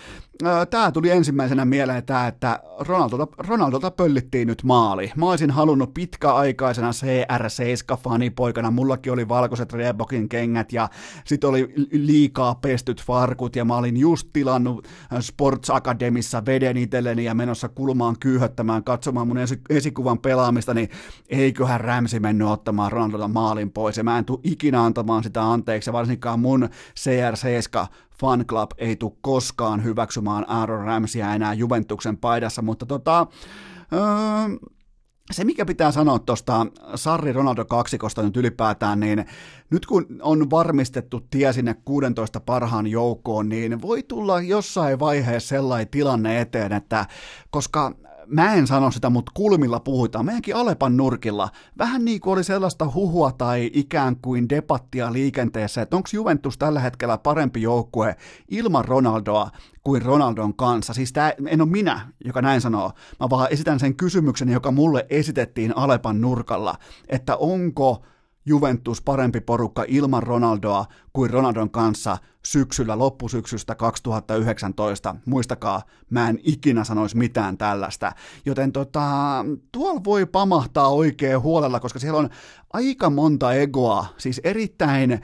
tämä 0.70 0.92
tuli 0.92 1.10
ensimmäisenä 1.10 1.64
mieleen 1.64 2.04
tämä, 2.04 2.26
että 2.26 2.60
Ronaldolta, 2.78 3.26
Ronaldolta 3.38 3.90
pöllittiin 3.90 4.48
nyt 4.48 4.62
maali. 4.62 5.12
Mä 5.16 5.30
olisin 5.30 5.50
halunnut 5.50 5.94
pitkäaikaisena 5.94 6.90
CR7-fanipoikana, 6.90 8.70
mullakin 8.70 9.12
oli 9.12 9.28
valkoiset 9.28 9.72
Reebokin 9.72 10.28
kengät 10.28 10.72
ja 10.72 10.88
sitten 11.24 11.50
oli 11.50 11.74
liikaa 11.92 12.54
pestyt 12.54 13.02
farkut 13.02 13.56
ja 13.56 13.64
mä 13.64 13.76
olin 13.76 13.96
just 13.96 14.28
tilannut 14.32 14.88
Sports 15.20 15.70
Academissa 15.70 16.46
veden 16.46 16.76
itselleni 16.76 17.24
ja 17.24 17.34
menossa 17.34 17.68
kulmaan 17.68 18.16
kyyhöttämään, 18.20 18.84
katsomaan 18.84 19.28
mun 19.28 19.38
esikuvan 19.70 20.18
pelaamista, 20.18 20.74
niin 20.74 20.88
eiköhän 21.28 21.80
Rämsi 21.80 22.20
mennyt 22.20 22.48
ottamaan 22.48 22.92
Ronaldolta 22.92 23.28
maalin 23.28 23.70
pois 23.70 23.96
ja 23.96 24.04
mä 24.04 24.18
en 24.18 24.24
tule 24.24 24.40
ikinä 24.42 24.84
antamaan 24.84 25.22
sitä 25.22 25.50
anteeksi, 25.50 25.92
varsinkaan 25.92 26.40
mun 26.40 26.68
CR7 27.00 27.86
fan 28.20 28.44
club 28.46 28.70
ei 28.78 28.96
tule 28.96 29.12
koskaan 29.20 29.84
hyväksymään 29.84 30.50
Aaron 30.50 30.84
Ramsia 30.84 31.34
enää 31.34 31.54
Juventuksen 31.54 32.16
paidassa, 32.16 32.62
mutta 32.62 32.86
tota, 32.86 33.26
öö, 33.92 34.68
se, 35.30 35.44
mikä 35.44 35.66
pitää 35.66 35.92
sanoa 35.92 36.18
tuosta 36.18 36.66
Sarri 36.94 37.32
Ronaldo 37.32 37.64
kaksikosta 37.64 38.22
nyt 38.22 38.36
ylipäätään, 38.36 39.00
niin 39.00 39.24
nyt 39.70 39.86
kun 39.86 40.06
on 40.22 40.50
varmistettu 40.50 41.20
tie 41.30 41.52
sinne 41.52 41.74
16 41.84 42.40
parhaan 42.40 42.86
joukkoon, 42.86 43.48
niin 43.48 43.82
voi 43.82 44.02
tulla 44.02 44.40
jossain 44.40 44.98
vaiheessa 44.98 45.48
sellainen 45.48 45.88
tilanne 45.88 46.40
eteen, 46.40 46.72
että 46.72 47.06
koska 47.50 47.92
mä 48.26 48.54
en 48.54 48.66
sano 48.66 48.90
sitä, 48.90 49.10
mutta 49.10 49.32
kulmilla 49.34 49.80
puhutaan, 49.80 50.24
meidänkin 50.24 50.56
Alepan 50.56 50.96
nurkilla, 50.96 51.48
vähän 51.78 52.04
niin 52.04 52.20
kuin 52.20 52.32
oli 52.32 52.44
sellaista 52.44 52.90
huhua 52.94 53.32
tai 53.32 53.70
ikään 53.72 54.16
kuin 54.16 54.48
debattia 54.48 55.12
liikenteessä, 55.12 55.82
että 55.82 55.96
onko 55.96 56.08
Juventus 56.12 56.58
tällä 56.58 56.80
hetkellä 56.80 57.18
parempi 57.18 57.62
joukkue 57.62 58.16
ilman 58.48 58.84
Ronaldoa 58.84 59.50
kuin 59.82 60.02
Ronaldon 60.02 60.54
kanssa. 60.54 60.94
Siis 60.94 61.12
tämä 61.12 61.32
en 61.46 61.60
ole 61.60 61.70
minä, 61.70 62.08
joka 62.24 62.42
näin 62.42 62.60
sanoo, 62.60 62.92
mä 63.20 63.30
vaan 63.30 63.48
esitän 63.50 63.80
sen 63.80 63.96
kysymyksen, 63.96 64.48
joka 64.48 64.70
mulle 64.70 65.06
esitettiin 65.10 65.76
Alepan 65.76 66.20
nurkalla, 66.20 66.74
että 67.08 67.36
onko 67.36 68.02
Juventus 68.46 69.02
parempi 69.02 69.40
porukka 69.40 69.84
ilman 69.88 70.22
Ronaldoa 70.22 70.84
kuin 71.12 71.30
Ronaldon 71.30 71.70
kanssa 71.70 72.18
syksyllä, 72.46 72.98
loppusyksystä 72.98 73.74
2019. 73.74 75.16
Muistakaa, 75.26 75.82
mä 76.10 76.28
en 76.28 76.38
ikinä 76.42 76.84
sanoisi 76.84 77.16
mitään 77.16 77.58
tällaista. 77.58 78.12
Joten 78.44 78.72
tota, 78.72 79.04
tuolla 79.72 80.04
voi 80.04 80.26
pamahtaa 80.26 80.88
oikein 80.88 81.40
huolella, 81.40 81.80
koska 81.80 81.98
siellä 81.98 82.18
on 82.18 82.30
aika 82.72 83.10
monta 83.10 83.52
egoa, 83.52 84.06
siis 84.18 84.40
erittäin 84.44 85.20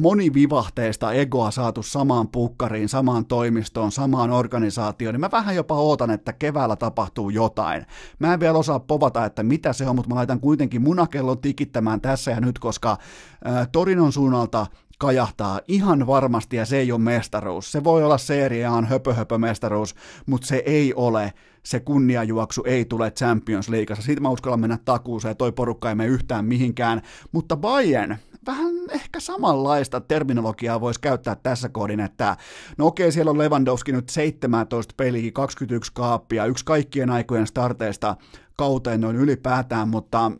monivivahteista 0.00 1.12
egoa 1.12 1.50
saatu 1.50 1.82
samaan 1.82 2.28
pukkariin, 2.28 2.88
samaan 2.88 3.26
toimistoon, 3.26 3.92
samaan 3.92 4.30
organisaatioon, 4.30 5.14
niin 5.14 5.20
mä 5.20 5.30
vähän 5.30 5.56
jopa 5.56 5.74
ootan, 5.74 6.10
että 6.10 6.32
keväällä 6.32 6.76
tapahtuu 6.76 7.30
jotain. 7.30 7.86
Mä 8.18 8.34
en 8.34 8.40
vielä 8.40 8.58
osaa 8.58 8.80
povata, 8.80 9.24
että 9.24 9.42
mitä 9.42 9.72
se 9.72 9.88
on, 9.88 9.96
mutta 9.96 10.08
mä 10.08 10.14
laitan 10.14 10.40
kuitenkin 10.40 10.82
munakellon 10.82 11.38
tikittämään 11.38 12.00
tässä 12.00 12.30
ja 12.30 12.40
nyt, 12.40 12.58
koska 12.58 12.90
äh, 13.46 13.68
Torinon 13.72 14.12
suunnalta 14.12 14.66
kajahtaa 15.04 15.60
ihan 15.68 16.06
varmasti 16.06 16.56
ja 16.56 16.64
se 16.64 16.76
ei 16.78 16.92
ole 16.92 17.00
mestaruus. 17.00 17.72
Se 17.72 17.84
voi 17.84 18.04
olla 18.04 18.18
seriaan 18.18 18.84
höpö, 18.84 19.14
höpö 19.14 19.38
mestaruus, 19.38 19.94
mutta 20.26 20.46
se 20.46 20.62
ei 20.66 20.94
ole 20.94 21.32
se 21.62 21.80
kunniajuoksu 21.80 22.62
ei 22.66 22.84
tule 22.84 23.10
Champions 23.10 23.68
Leagueassa. 23.68 24.04
Siitä 24.04 24.20
mä 24.20 24.28
uskallan 24.28 24.60
mennä 24.60 24.78
takuuseen, 24.84 25.36
toi 25.36 25.52
porukka 25.52 25.88
ei 25.88 25.94
mene 25.94 26.08
yhtään 26.08 26.44
mihinkään. 26.44 27.02
Mutta 27.32 27.56
Bayern, 27.56 28.16
vähän 28.46 28.74
ehkä 28.90 29.20
samanlaista 29.20 30.00
terminologiaa 30.00 30.80
voisi 30.80 31.00
käyttää 31.00 31.36
tässä 31.42 31.68
kohdin, 31.68 32.00
että 32.00 32.36
no 32.78 32.86
okei, 32.86 33.12
siellä 33.12 33.30
on 33.30 33.38
Lewandowski 33.38 33.92
nyt 33.92 34.08
17 34.08 34.94
peliä, 34.96 35.32
21 35.32 35.92
kaappia, 35.94 36.46
yksi 36.46 36.64
kaikkien 36.64 37.10
aikojen 37.10 37.46
starteista 37.46 38.16
kauteen 38.56 39.00
noin 39.00 39.16
ylipäätään, 39.16 39.88
mutta 39.88 40.32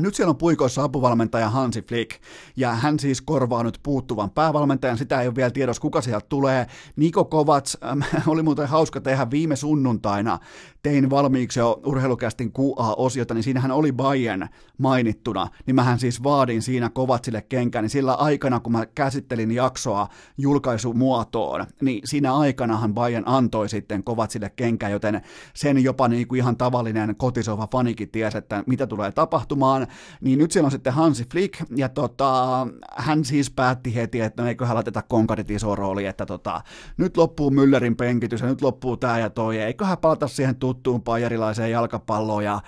nyt 0.00 0.14
siellä 0.14 0.30
on 0.30 0.36
puikoissa 0.36 0.84
apuvalmentaja 0.84 1.50
Hansi 1.50 1.82
Flick, 1.82 2.10
ja 2.56 2.74
hän 2.74 2.98
siis 2.98 3.20
korvaa 3.20 3.62
nyt 3.62 3.80
puuttuvan 3.82 4.30
päävalmentajan, 4.30 4.98
sitä 4.98 5.20
ei 5.20 5.28
ole 5.28 5.36
vielä 5.36 5.50
tiedossa, 5.50 5.80
kuka 5.80 6.00
sieltä 6.00 6.26
tulee. 6.28 6.66
Niko 6.96 7.24
Kovats, 7.24 7.78
äh, 7.84 8.28
oli 8.32 8.42
muuten 8.42 8.68
hauska 8.68 9.00
tehdä 9.00 9.30
viime 9.30 9.56
sunnuntaina, 9.56 10.38
tein 10.82 11.10
valmiiksi 11.10 11.60
jo 11.60 11.80
urheilukästin 11.84 12.52
QA-osiota, 12.58 13.34
niin 13.34 13.44
siinähän 13.44 13.70
oli 13.70 13.92
Bayern 13.92 14.48
mainittuna, 14.78 15.48
niin 15.66 15.74
mähän 15.74 15.98
siis 15.98 16.22
vaadin 16.22 16.62
siinä 16.62 16.90
Kovatsille 16.90 17.42
kenkään, 17.42 17.82
niin 17.82 17.90
sillä 17.90 18.14
aikana, 18.14 18.60
kun 18.60 18.72
mä 18.72 18.86
käsittelin 18.86 19.50
jaksoa 19.50 20.08
julkaisumuotoon, 20.38 21.66
niin 21.82 22.00
siinä 22.04 22.36
aikanahan 22.36 22.94
Bayern 22.94 23.28
antoi 23.28 23.68
sitten 23.68 24.04
Kovatsille 24.04 24.50
kenkään, 24.50 24.92
joten 24.92 25.20
sen 25.54 25.84
jopa 25.84 26.08
niin 26.08 26.28
kuin 26.28 26.38
ihan 26.38 26.56
tavallinen 26.56 27.16
kotisova 27.16 27.68
fanikin 27.72 28.10
tiesi, 28.10 28.38
että 28.38 28.64
mitä 28.66 28.86
tulee 28.86 29.12
tapahtumaan, 29.12 29.69
mukaan, 29.70 29.96
niin 30.20 30.38
nyt 30.38 30.50
siellä 30.50 30.66
on 30.66 30.70
sitten 30.70 30.92
Hansi 30.92 31.26
Flick, 31.32 31.62
ja 31.76 31.88
tota, 31.88 32.66
hän 32.96 33.24
siis 33.24 33.50
päätti 33.50 33.94
heti, 33.94 34.20
että 34.20 34.42
no 34.42 34.48
eiköhän 34.48 34.74
laiteta 34.74 35.02
konkarit 35.02 35.50
iso 35.50 35.74
rooli, 35.74 36.06
että 36.06 36.26
tota, 36.26 36.60
nyt 36.96 37.16
loppuu 37.16 37.50
Müllerin 37.50 37.96
penkitys, 37.96 38.40
ja 38.40 38.46
nyt 38.46 38.62
loppuu 38.62 38.96
tämä 38.96 39.18
ja 39.18 39.30
toi, 39.30 39.58
ja 39.58 39.66
eiköhän 39.66 39.98
palata 39.98 40.28
siihen 40.28 40.56
tuttuun 40.56 41.02
pajarilaiseen 41.02 41.70
jalkapalloon, 41.70 42.44
ja 42.44 42.60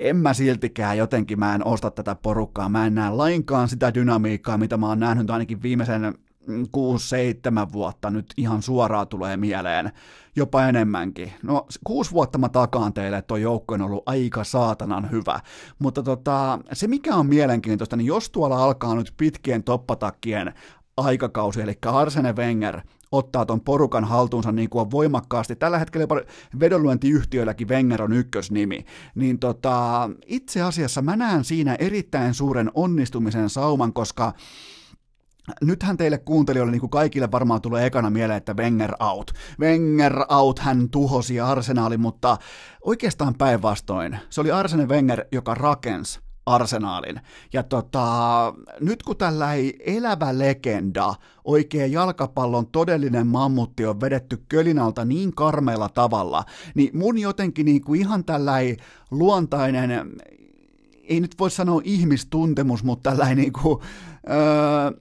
en 0.00 0.16
mä 0.16 0.34
siltikään 0.34 0.98
jotenkin, 0.98 1.38
mä 1.38 1.54
en 1.54 1.66
osta 1.66 1.90
tätä 1.90 2.14
porukkaa, 2.14 2.68
mä 2.68 2.86
en 2.86 2.94
näe 2.94 3.10
lainkaan 3.10 3.68
sitä 3.68 3.94
dynamiikkaa, 3.94 4.58
mitä 4.58 4.76
mä 4.76 4.88
oon 4.88 5.00
nähnyt 5.00 5.30
ainakin 5.30 5.62
viimeisen 5.62 6.14
6-7 6.48 7.72
vuotta 7.72 8.10
nyt 8.10 8.26
ihan 8.36 8.62
suoraan 8.62 9.08
tulee 9.08 9.36
mieleen, 9.36 9.92
jopa 10.36 10.66
enemmänkin. 10.66 11.32
No 11.42 11.66
kuusi 11.84 12.10
vuotta 12.10 12.38
mä 12.38 12.48
takaan 12.48 12.92
teille, 12.92 13.16
että 13.16 13.26
tuo 13.26 13.36
joukko 13.36 13.74
on 13.74 13.82
ollut 13.82 14.02
aika 14.06 14.44
saatanan 14.44 15.10
hyvä, 15.10 15.40
mutta 15.78 16.02
tota, 16.02 16.58
se 16.72 16.86
mikä 16.88 17.14
on 17.14 17.26
mielenkiintoista, 17.26 17.96
niin 17.96 18.06
jos 18.06 18.30
tuolla 18.30 18.64
alkaa 18.64 18.94
nyt 18.94 19.14
pitkien 19.16 19.64
toppatakkien 19.64 20.54
aikakausi, 20.96 21.62
eli 21.62 21.78
Arsene 21.86 22.36
Wenger 22.36 22.80
ottaa 23.12 23.46
ton 23.46 23.60
porukan 23.60 24.04
haltuunsa 24.04 24.52
niin 24.52 24.70
kuin 24.70 24.90
voimakkaasti. 24.90 25.56
Tällä 25.56 25.78
hetkellä 25.78 26.02
jopa 26.02 26.20
vedonlyöntiyhtiöilläkin 26.60 27.68
Wenger 27.68 28.02
on 28.02 28.12
ykkösnimi. 28.12 28.84
Niin 29.14 29.38
tota, 29.38 30.10
itse 30.26 30.62
asiassa 30.62 31.02
mä 31.02 31.16
näen 31.16 31.44
siinä 31.44 31.76
erittäin 31.78 32.34
suuren 32.34 32.70
onnistumisen 32.74 33.50
sauman, 33.50 33.92
koska 33.92 34.32
Nythän 35.62 35.96
teille 35.96 36.18
kuuntelijoille, 36.18 36.72
niin 36.72 36.80
kuin 36.80 36.90
kaikille 36.90 37.30
varmaan 37.32 37.60
tulee 37.60 37.86
ekana 37.86 38.10
mieleen, 38.10 38.36
että 38.36 38.56
Wenger 38.56 38.92
out. 39.00 39.30
Wenger 39.60 40.24
out, 40.28 40.58
hän 40.58 40.90
tuhosi 40.90 41.40
arsenaalin, 41.40 42.00
mutta 42.00 42.36
oikeastaan 42.84 43.34
päinvastoin. 43.34 44.18
Se 44.30 44.40
oli 44.40 44.50
Arsene 44.50 44.88
Wenger, 44.88 45.24
joka 45.32 45.54
rakensi 45.54 46.20
arsenaalin. 46.46 47.20
Ja 47.52 47.62
tota, 47.62 48.06
nyt 48.80 49.02
kun 49.02 49.16
tällä 49.16 49.54
ei 49.54 49.76
elävä 49.86 50.38
legenda, 50.38 51.14
oikea 51.44 51.86
jalkapallon 51.86 52.66
todellinen 52.66 53.26
mammutti 53.26 53.86
on 53.86 54.00
vedetty 54.00 54.44
kölinalta 54.48 55.04
niin 55.04 55.34
karmeella 55.34 55.88
tavalla, 55.88 56.44
niin 56.74 56.98
mun 56.98 57.18
jotenkin 57.18 57.66
niin 57.66 57.84
kuin 57.84 58.00
ihan 58.00 58.24
tällä 58.24 58.52
luontainen, 59.10 59.90
ei 61.08 61.20
nyt 61.20 61.34
voi 61.38 61.50
sanoa 61.50 61.80
ihmistuntemus, 61.84 62.84
mutta 62.84 63.10
tällainen 63.10 63.36
niin 63.36 63.52
kuin, 63.52 63.78
öö, 64.30 65.00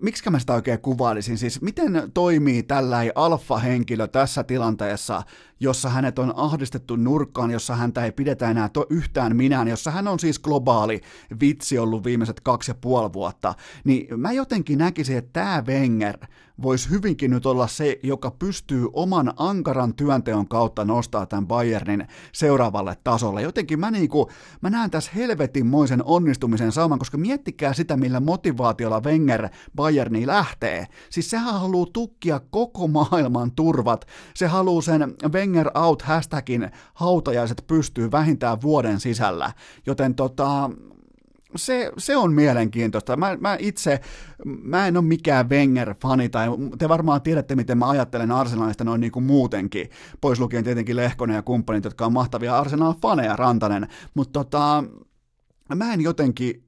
miksi 0.00 0.30
mä 0.30 0.38
sitä 0.38 0.54
oikein 0.54 0.80
kuvailisin, 0.80 1.38
siis 1.38 1.62
miten 1.62 2.10
toimii 2.14 2.62
tällainen 2.62 3.12
alfa-henkilö 3.14 4.06
tässä 4.06 4.44
tilanteessa, 4.44 5.22
jossa 5.60 5.88
hänet 5.88 6.18
on 6.18 6.32
ahdistettu 6.36 6.96
nurkkaan, 6.96 7.50
jossa 7.50 7.76
häntä 7.76 8.04
ei 8.04 8.12
pidetä 8.12 8.50
enää 8.50 8.68
to- 8.68 8.86
yhtään 8.90 9.36
minään, 9.36 9.68
jossa 9.68 9.90
hän 9.90 10.08
on 10.08 10.18
siis 10.18 10.38
globaali 10.38 11.00
vitsi 11.40 11.78
ollut 11.78 12.04
viimeiset 12.04 12.40
kaksi 12.40 12.70
ja 12.70 12.74
puoli 12.74 13.12
vuotta, 13.12 13.54
niin 13.84 14.20
mä 14.20 14.32
jotenkin 14.32 14.78
näkisin, 14.78 15.18
että 15.18 15.32
tämä 15.32 15.64
Wenger 15.66 16.18
voisi 16.62 16.90
hyvinkin 16.90 17.30
nyt 17.30 17.46
olla 17.46 17.66
se, 17.66 17.98
joka 18.02 18.30
pystyy 18.30 18.88
oman 18.92 19.32
ankaran 19.36 19.94
työnteon 19.94 20.48
kautta 20.48 20.84
nostaa 20.84 21.26
tämän 21.26 21.46
Bayernin 21.46 22.06
seuraavalle 22.32 22.96
tasolle. 23.04 23.42
Jotenkin 23.42 23.80
mä, 23.80 23.90
niinku, 23.90 24.30
mä 24.60 24.70
näen 24.70 24.90
tässä 24.90 25.10
helvetinmoisen 25.14 26.04
onnistumisen 26.04 26.72
sauman, 26.72 26.98
koska 26.98 27.18
miettikää 27.18 27.72
sitä, 27.72 27.96
millä 27.96 28.20
motivaatiolla 28.20 29.02
Wenger 29.02 29.48
Bayerniin 29.76 30.26
lähtee. 30.26 30.86
Siis 31.10 31.30
sehän 31.30 31.54
haluaa 31.54 31.86
tukkia 31.92 32.40
koko 32.50 32.88
maailman 32.88 33.52
turvat. 33.52 34.06
Se 34.34 34.46
haluaa 34.46 34.82
sen 34.82 35.14
Wenger 35.48 35.70
out 35.74 36.02
hashtagin 36.02 36.70
hautajaiset 36.94 37.64
pystyy 37.66 38.10
vähintään 38.10 38.62
vuoden 38.62 39.00
sisällä. 39.00 39.52
Joten 39.86 40.14
tota, 40.14 40.70
se, 41.56 41.92
se 41.98 42.16
on 42.16 42.32
mielenkiintoista. 42.32 43.16
Mä, 43.16 43.36
mä 43.40 43.56
itse, 43.60 44.00
mä 44.44 44.86
en 44.86 44.96
ole 44.96 45.04
mikään 45.04 45.50
Wenger-fani, 45.50 46.28
tai 46.28 46.48
te 46.78 46.88
varmaan 46.88 47.22
tiedätte, 47.22 47.56
miten 47.56 47.78
mä 47.78 47.88
ajattelen 47.88 48.32
Arsenalista 48.32 48.84
noin 48.84 49.00
niin 49.00 49.12
kuin 49.12 49.24
muutenkin, 49.24 49.90
pois 50.20 50.40
lukien 50.40 50.64
tietenkin 50.64 50.96
Lehkonen 50.96 51.36
ja 51.36 51.42
kumppanit, 51.42 51.84
jotka 51.84 52.06
on 52.06 52.12
mahtavia 52.12 52.58
Arsenal-faneja, 52.58 53.36
Rantanen, 53.36 53.88
mutta 54.14 54.32
tota, 54.32 54.84
mä 55.74 55.92
en 55.92 56.00
jotenkin 56.00 56.64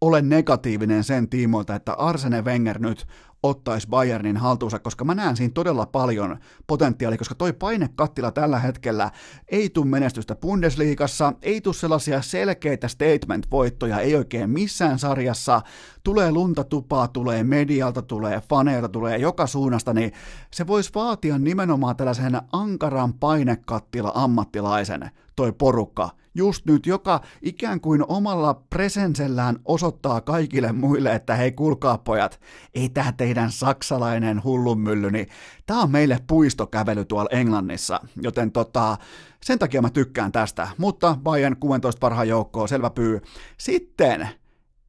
ole 0.00 0.22
negatiivinen 0.22 1.04
sen 1.04 1.28
tiimoilta, 1.28 1.74
että 1.74 1.92
Arsene 1.92 2.44
Wenger 2.44 2.78
nyt 2.78 3.06
ottaisi 3.42 3.88
Bayernin 3.88 4.36
haltuunsa, 4.36 4.78
koska 4.78 5.04
mä 5.04 5.14
näen 5.14 5.36
siinä 5.36 5.52
todella 5.54 5.86
paljon 5.86 6.38
potentiaalia, 6.66 7.18
koska 7.18 7.34
toi 7.34 7.52
painekattila 7.52 8.32
tällä 8.32 8.58
hetkellä 8.58 9.10
ei 9.48 9.70
tule 9.70 9.86
menestystä 9.86 10.34
Bundesliigassa, 10.34 11.32
ei 11.42 11.60
tule 11.60 11.74
sellaisia 11.74 12.22
selkeitä 12.22 12.88
statement-voittoja, 12.88 14.00
ei 14.00 14.16
oikein 14.16 14.50
missään 14.50 14.98
sarjassa, 14.98 15.62
tulee 16.04 16.32
lunta 16.32 16.64
tupaa, 16.64 17.08
tulee 17.08 17.44
medialta, 17.44 18.02
tulee 18.02 18.40
faneilta, 18.48 18.88
tulee 18.88 19.18
joka 19.18 19.46
suunnasta, 19.46 19.92
niin 19.92 20.12
se 20.50 20.66
voisi 20.66 20.90
vaatia 20.94 21.38
nimenomaan 21.38 21.96
tällaisen 21.96 22.40
ankaran 22.52 23.14
painekattila 23.14 24.12
ammattilaisen 24.14 25.10
toi 25.36 25.52
porukka, 25.52 26.10
just 26.34 26.66
nyt, 26.66 26.86
joka 26.86 27.20
ikään 27.42 27.80
kuin 27.80 28.04
omalla 28.08 28.54
presensellään 28.54 29.58
osoittaa 29.64 30.20
kaikille 30.20 30.72
muille, 30.72 31.14
että 31.14 31.34
hei 31.34 31.52
kuulkaa 31.52 31.98
pojat, 31.98 32.40
ei 32.74 32.88
tää 32.88 33.12
teidän 33.12 33.52
saksalainen 33.52 34.44
hullunmylly, 34.44 35.10
niin 35.10 35.26
tää 35.66 35.76
on 35.76 35.90
meille 35.90 36.18
puistokävely 36.26 37.04
tuolla 37.04 37.30
Englannissa, 37.32 38.00
joten 38.22 38.52
tota, 38.52 38.96
sen 39.42 39.58
takia 39.58 39.82
mä 39.82 39.90
tykkään 39.90 40.32
tästä, 40.32 40.68
mutta 40.78 41.16
Bayern 41.22 41.56
16 41.56 42.00
parhaan 42.00 42.28
joukkoon, 42.28 42.68
selvä 42.68 42.90
pyy. 42.90 43.20
Sitten 43.58 44.28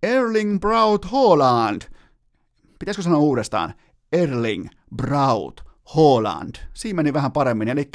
Erling 0.04 0.60
Braut 0.60 1.12
Holland, 1.12 1.82
pitäisikö 2.80 3.04
sanoa 3.04 3.20
uudestaan? 3.20 3.74
Erling 4.12 4.68
Braut 4.96 5.73
Holland. 5.96 6.56
Siinä 6.74 6.96
meni 6.96 7.14
vähän 7.14 7.32
paremmin. 7.32 7.70
Eli 7.70 7.90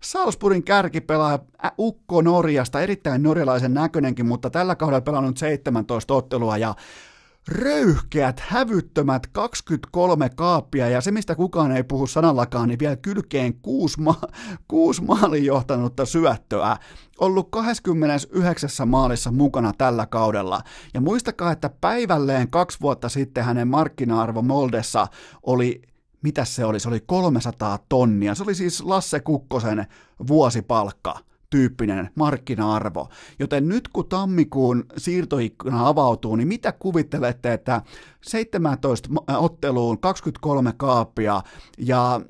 Salzburgin 0.00 0.62
kärkipelaaja 0.62 1.38
Ukko 1.78 2.22
Norjasta, 2.22 2.80
erittäin 2.80 3.22
norjalaisen 3.22 3.74
näköinenkin, 3.74 4.26
mutta 4.26 4.50
tällä 4.50 4.76
kaudella 4.76 5.00
pelannut 5.00 5.38
17 5.38 6.14
ottelua 6.14 6.56
ja 6.56 6.74
röyhkeät, 7.48 8.40
hävyttömät 8.40 9.26
23 9.26 10.28
kaappia 10.28 10.88
ja 10.88 11.00
se, 11.00 11.10
mistä 11.10 11.34
kukaan 11.34 11.72
ei 11.72 11.84
puhu 11.84 12.06
sanallakaan, 12.06 12.68
niin 12.68 12.78
vielä 12.78 12.96
kylkeen 12.96 13.54
kuusi, 13.54 14.00
ma- 14.00 14.20
kuusi 14.68 15.02
maalin 15.02 15.44
johtanutta 15.44 16.06
syöttöä. 16.06 16.76
Ollut 17.20 17.50
29 17.50 18.88
maalissa 18.88 19.30
mukana 19.30 19.72
tällä 19.78 20.06
kaudella. 20.06 20.60
Ja 20.94 21.00
muistakaa, 21.00 21.52
että 21.52 21.70
päivälleen 21.80 22.50
kaksi 22.50 22.78
vuotta 22.80 23.08
sitten 23.08 23.44
hänen 23.44 23.68
markkina-arvo 23.68 24.42
Moldessa 24.42 25.06
oli 25.42 25.82
mitä 26.22 26.44
se 26.44 26.64
oli? 26.64 26.80
Se 26.80 26.88
oli 26.88 27.00
300 27.00 27.78
tonnia. 27.88 28.34
Se 28.34 28.42
oli 28.42 28.54
siis 28.54 28.80
Lasse 28.80 29.20
Kukkosen 29.20 29.86
vuosipalkka 30.28 31.18
tyyppinen 31.50 32.10
markkina-arvo. 32.14 33.08
Joten 33.38 33.68
nyt 33.68 33.88
kun 33.88 34.08
tammikuun 34.08 34.84
siirtoikkuna 34.96 35.88
avautuu, 35.88 36.36
niin 36.36 36.48
mitä 36.48 36.72
kuvittelette, 36.72 37.52
että 37.52 37.82
17 38.20 39.08
otteluun 39.38 40.00
23 40.00 40.72
kaappia 40.76 41.42
ja 41.78 42.20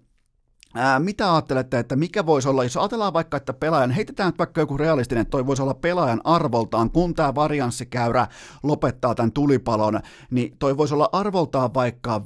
Ää, 0.75 0.99
mitä 0.99 1.35
ajattelette, 1.35 1.79
että 1.79 1.97
mikä 1.97 2.27
voisi 2.27 2.49
olla, 2.49 2.65
jos 2.65 2.77
ajatellaan 2.77 3.13
vaikka, 3.13 3.37
että 3.37 3.53
pelaajan, 3.53 3.91
heitetään 3.91 4.29
nyt 4.29 4.39
vaikka 4.39 4.61
joku 4.61 4.77
realistinen, 4.77 5.23
että 5.23 5.31
toi 5.31 5.47
voisi 5.47 5.63
olla 5.63 5.75
pelaajan 5.75 6.21
arvoltaan, 6.25 6.91
kun 6.91 7.15
tämä 7.15 7.35
varianssikäyrä 7.35 8.27
lopettaa 8.63 9.15
tämän 9.15 9.33
tulipalon, 9.33 10.01
niin 10.31 10.57
toi 10.59 10.77
voisi 10.77 10.95
olla 10.95 11.09
arvoltaan 11.13 11.75
vaikka 11.75 12.23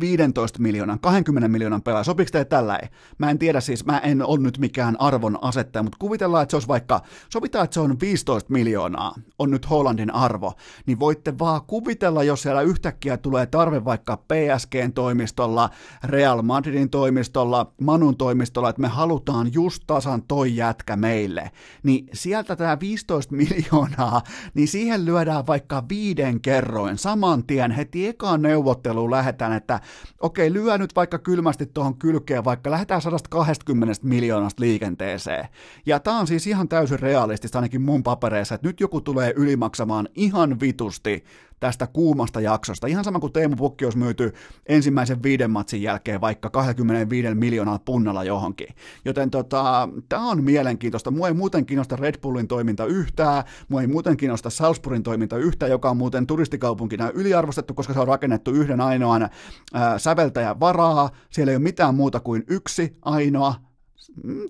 15 0.00 0.58
mm, 0.58 0.62
miljoonan, 0.62 1.00
20 1.00 1.48
miljoonan 1.48 1.82
pelaaja. 1.82 2.04
Sopiiko 2.04 2.30
teille 2.32 2.44
tällä? 2.44 2.78
Mä 3.18 3.30
en 3.30 3.38
tiedä 3.38 3.60
siis, 3.60 3.84
mä 3.84 3.98
en 3.98 4.22
ole 4.22 4.40
nyt 4.40 4.58
mikään 4.58 4.96
arvon 5.00 5.38
asettaja, 5.42 5.82
mutta 5.82 5.98
kuvitellaan, 5.98 6.42
että 6.42 6.50
se 6.50 6.56
olisi 6.56 6.68
vaikka, 6.68 7.00
sovitaan, 7.28 7.64
että 7.64 7.74
se 7.74 7.80
on 7.80 8.00
15 8.00 8.52
miljoonaa, 8.52 9.14
on 9.38 9.50
nyt 9.50 9.70
Hollandin 9.70 10.14
arvo, 10.14 10.52
niin 10.86 11.00
voitte 11.00 11.38
vaan 11.38 11.60
kuvitella, 11.66 12.22
jos 12.22 12.42
siellä 12.42 12.62
yhtäkkiä 12.62 13.16
tulee 13.16 13.46
tarve 13.46 13.84
vaikka 13.84 14.16
PSGn 14.16 14.92
toimistolla, 14.94 15.70
Real 16.04 16.42
Madridin 16.42 16.90
toimistolla, 16.90 17.25
toimistolla, 17.30 17.72
Manun 17.80 18.16
toimistolla, 18.16 18.68
että 18.68 18.82
me 18.82 18.88
halutaan 18.88 19.52
just 19.52 19.82
tasan 19.86 20.22
toi 20.22 20.56
jätkä 20.56 20.96
meille, 20.96 21.50
niin 21.82 22.08
sieltä 22.12 22.56
tämä 22.56 22.80
15 22.80 23.34
miljoonaa, 23.42 24.22
niin 24.54 24.68
siihen 24.68 25.04
lyödään 25.04 25.46
vaikka 25.46 25.84
viiden 25.88 26.40
kerroin 26.40 26.98
saman 26.98 27.46
tien 27.46 27.70
heti 27.70 28.06
ekaan 28.06 28.42
neuvotteluun 28.42 29.10
lähdetään, 29.10 29.52
että 29.52 29.80
okei, 30.20 30.52
lyö 30.52 30.78
nyt 30.78 30.96
vaikka 30.96 31.18
kylmästi 31.18 31.66
tuohon 31.66 31.98
kylkeen, 31.98 32.44
vaikka 32.44 32.70
lähdetään 32.70 33.02
120 33.02 33.94
miljoonasta 34.02 34.60
liikenteeseen. 34.60 35.48
Ja 35.86 36.00
tämä 36.00 36.18
on 36.18 36.26
siis 36.26 36.46
ihan 36.46 36.68
täysin 36.68 37.00
realistista 37.00 37.58
ainakin 37.58 37.82
mun 37.82 38.02
papereissa, 38.02 38.54
että 38.54 38.66
nyt 38.66 38.80
joku 38.80 39.00
tulee 39.00 39.32
ylimaksamaan 39.36 40.08
ihan 40.14 40.60
vitusti 40.60 41.24
tästä 41.60 41.86
kuumasta 41.86 42.40
jaksosta. 42.40 42.86
Ihan 42.86 43.04
sama 43.04 43.20
kuin 43.20 43.32
Teemu 43.32 43.56
Pukki 43.56 43.84
olisi 43.84 43.98
myyty 43.98 44.32
ensimmäisen 44.66 45.22
viiden 45.22 45.50
matsin 45.50 45.82
jälkeen 45.82 46.20
vaikka 46.20 46.50
25 46.50 47.34
miljoonaa 47.34 47.78
punnalla 47.78 48.24
johonkin. 48.24 48.68
Joten 49.04 49.30
tota, 49.30 49.88
tämä 50.08 50.30
on 50.30 50.44
mielenkiintoista. 50.44 51.10
Mua 51.10 51.28
ei 51.28 51.34
muuten 51.34 51.66
kiinnosta 51.66 51.96
Red 51.96 52.20
Bullin 52.20 52.48
toiminta 52.48 52.86
yhtään, 52.86 53.44
mua 53.68 53.80
ei 53.80 53.86
muuten 53.86 54.16
kiinnosta 54.16 54.50
Salzburgin 54.50 55.02
toiminta 55.02 55.36
yhtään, 55.36 55.70
joka 55.70 55.90
on 55.90 55.96
muuten 55.96 56.26
turistikaupunkina 56.26 57.10
yliarvostettu, 57.14 57.74
koska 57.74 57.92
se 57.92 58.00
on 58.00 58.08
rakennettu 58.08 58.50
yhden 58.50 58.80
ainoan 58.80 59.28
ää, 59.74 59.98
säveltäjän 59.98 60.60
varaa. 60.60 61.10
Siellä 61.30 61.50
ei 61.50 61.56
ole 61.56 61.62
mitään 61.62 61.94
muuta 61.94 62.20
kuin 62.20 62.44
yksi 62.48 62.96
ainoa 63.02 63.65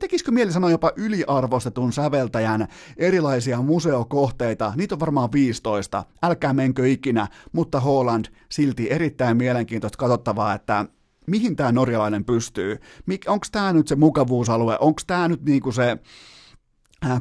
tekisikö 0.00 0.30
mieli 0.30 0.52
sanoa 0.52 0.70
jopa 0.70 0.92
yliarvostetun 0.96 1.92
säveltäjän 1.92 2.68
erilaisia 2.96 3.62
museokohteita, 3.62 4.72
niitä 4.76 4.94
on 4.94 5.00
varmaan 5.00 5.32
15, 5.32 6.04
älkää 6.22 6.52
menkö 6.52 6.88
ikinä, 6.88 7.28
mutta 7.52 7.80
Holland 7.80 8.24
silti 8.48 8.90
erittäin 8.90 9.36
mielenkiintoista 9.36 9.98
katsottavaa, 9.98 10.54
että 10.54 10.86
mihin 11.26 11.56
tämä 11.56 11.72
norjalainen 11.72 12.24
pystyy, 12.24 12.80
onko 13.26 13.46
tämä 13.52 13.72
nyt 13.72 13.88
se 13.88 13.96
mukavuusalue, 13.96 14.76
onko 14.80 15.00
tämä 15.06 15.28
nyt 15.28 15.44
niinku 15.44 15.72
se 15.72 15.98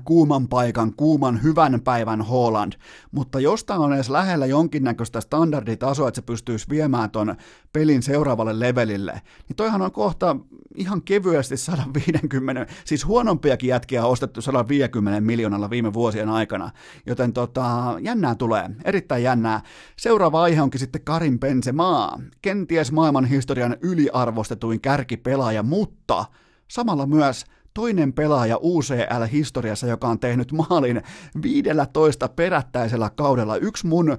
kuuman 0.06 0.48
paikan, 0.48 0.94
kuuman 0.94 1.44
hyvän 1.44 1.82
päivän 1.84 2.22
Holland, 2.22 2.74
mutta 3.12 3.40
jostain 3.40 3.82
on 3.82 3.94
edes 3.94 4.10
lähellä 4.10 4.46
jonkinnäköistä 4.46 5.22
standarditasoa, 5.22 6.08
että 6.08 6.16
se 6.16 6.22
pystyisi 6.22 6.70
viemään 6.70 7.12
ton 7.12 7.36
pelin 7.74 8.04
seuraavalle 8.04 8.60
levelille, 8.60 9.22
niin 9.48 9.56
toihan 9.56 9.82
on 9.82 9.92
kohta 9.92 10.36
ihan 10.76 11.02
kevyesti 11.02 11.58
150, 11.58 12.66
siis 12.86 13.06
huonompiakin 13.06 13.68
jätkiä 13.68 14.06
on 14.06 14.12
ostettu 14.12 14.42
150 14.42 15.22
miljoonalla 15.22 15.70
viime 15.70 15.94
vuosien 15.94 16.30
aikana, 16.30 16.72
joten 17.06 17.34
tota, 17.34 17.96
jännää 18.02 18.36
tulee, 18.36 18.70
erittäin 18.84 19.24
jännää. 19.24 19.62
Seuraava 19.98 20.44
aihe 20.44 20.62
onkin 20.62 20.80
sitten 20.80 21.04
Karin 21.04 21.40
Benzema, 21.40 22.20
kenties 22.42 22.92
maailman 22.92 23.26
historian 23.26 23.78
yliarvostetuin 23.82 24.82
kärkipelaaja, 24.82 25.64
mutta 25.64 26.26
samalla 26.68 27.06
myös 27.06 27.46
toinen 27.76 28.14
pelaaja 28.14 28.58
UCL-historiassa, 28.62 29.88
joka 29.88 30.08
on 30.08 30.20
tehnyt 30.20 30.52
maalin 30.52 31.02
15 31.42 32.28
perättäisellä 32.28 33.10
kaudella. 33.16 33.58
Yksi 33.58 33.88
mun 33.88 34.12
äh, 34.12 34.18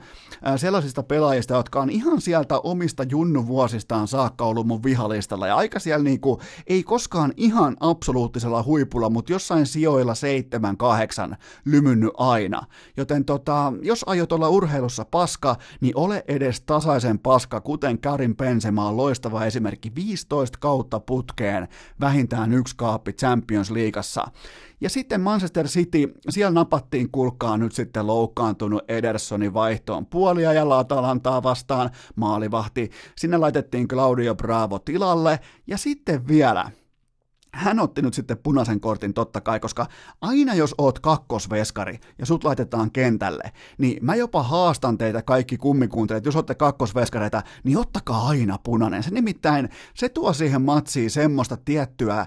sellaisista 0.56 1.02
pelaajista, 1.02 1.54
jotka 1.54 1.80
on 1.80 1.90
ihan 1.90 2.20
sieltä 2.20 2.58
omista 2.58 3.02
junnuvuosistaan 3.02 4.08
saakka 4.08 4.44
ollut 4.44 4.66
mun 4.66 4.82
vihalistalla. 4.82 5.46
Ja 5.46 5.56
aika 5.56 5.78
siellä 5.78 6.04
niinku, 6.04 6.40
ei 6.66 6.82
koskaan 6.82 7.32
ihan 7.36 7.76
absoluuttisella 7.80 8.62
huipulla, 8.62 9.10
mutta 9.10 9.32
jossain 9.32 9.66
sijoilla 9.66 10.12
7-8 11.32 11.36
lymynnyt 11.64 12.10
aina. 12.16 12.62
Joten 12.96 13.24
tota, 13.24 13.72
jos 13.82 14.04
aiot 14.08 14.32
olla 14.32 14.48
urheilussa 14.48 15.04
paska, 15.04 15.56
niin 15.80 15.96
ole 15.96 16.24
edes 16.28 16.60
tasaisen 16.60 17.18
paska, 17.18 17.60
kuten 17.60 17.98
Karin 17.98 18.36
Benzema 18.36 18.88
on 18.88 18.96
loistava 18.96 19.44
esimerkki 19.44 19.94
15 19.94 20.58
kautta 20.58 21.00
putkeen, 21.00 21.68
vähintään 22.00 22.52
yksi 22.52 22.74
kaappi 22.76 23.12
Leagueassa. 23.70 24.26
Ja 24.80 24.90
sitten 24.90 25.20
Manchester 25.20 25.66
City, 25.66 26.12
siellä 26.28 26.50
napattiin 26.50 27.10
kulkaa 27.10 27.56
nyt 27.56 27.72
sitten 27.72 28.06
loukkaantunut 28.06 28.82
Edersonin 28.88 29.54
vaihtoon 29.54 30.06
puoliajalla 30.06 30.78
Atalantaa 30.78 31.42
vastaan, 31.42 31.90
maalivahti. 32.16 32.90
Sinne 33.16 33.36
laitettiin 33.36 33.88
Claudio 33.88 34.34
Bravo 34.34 34.78
tilalle 34.78 35.40
ja 35.66 35.78
sitten 35.78 36.28
vielä 36.28 36.70
hän 37.56 37.80
otti 37.80 38.02
nyt 38.02 38.14
sitten 38.14 38.38
punaisen 38.38 38.80
kortin 38.80 39.14
totta 39.14 39.40
kai, 39.40 39.60
koska 39.60 39.86
aina 40.20 40.54
jos 40.54 40.74
oot 40.78 40.98
kakkosveskari 40.98 41.98
ja 42.18 42.26
sut 42.26 42.44
laitetaan 42.44 42.90
kentälle, 42.90 43.52
niin 43.78 43.98
mä 44.04 44.14
jopa 44.14 44.42
haastan 44.42 44.98
teitä 44.98 45.22
kaikki 45.22 45.56
kummikuuntelijat, 45.56 46.24
jos 46.24 46.36
olette 46.36 46.54
kakkosveskareita, 46.54 47.42
niin 47.64 47.78
ottakaa 47.78 48.26
aina 48.28 48.58
punainen. 48.62 49.02
Se 49.02 49.10
nimittäin, 49.10 49.68
se 49.94 50.08
tuo 50.08 50.32
siihen 50.32 50.62
matsiin 50.62 51.10
semmoista 51.10 51.56
tiettyä 51.56 52.20
ä, 52.20 52.26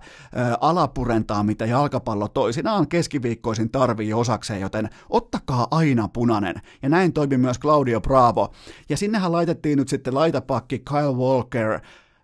alapurentaa, 0.62 1.44
mitä 1.44 1.66
jalkapallo 1.66 2.28
toisinaan 2.28 2.88
keskiviikkoisin 2.88 3.70
tarvii 3.70 4.14
osakseen, 4.14 4.62
joten 4.62 4.90
ottakaa 5.10 5.68
aina 5.72 6.08
punainen. 6.08 6.56
Ja 6.82 6.90
näin 6.90 7.14
toimi 7.14 7.38
myös 7.38 7.60
Claudio 7.60 8.02
Bravo. 8.02 8.54
Ja 8.90 8.98
sinnehän 8.98 9.32
laitettiin 9.32 9.78
nyt 9.78 9.90
sitten 9.90 10.16
laitapakki 10.16 10.80
Kyle 10.80 11.14
Walker, 11.14 11.80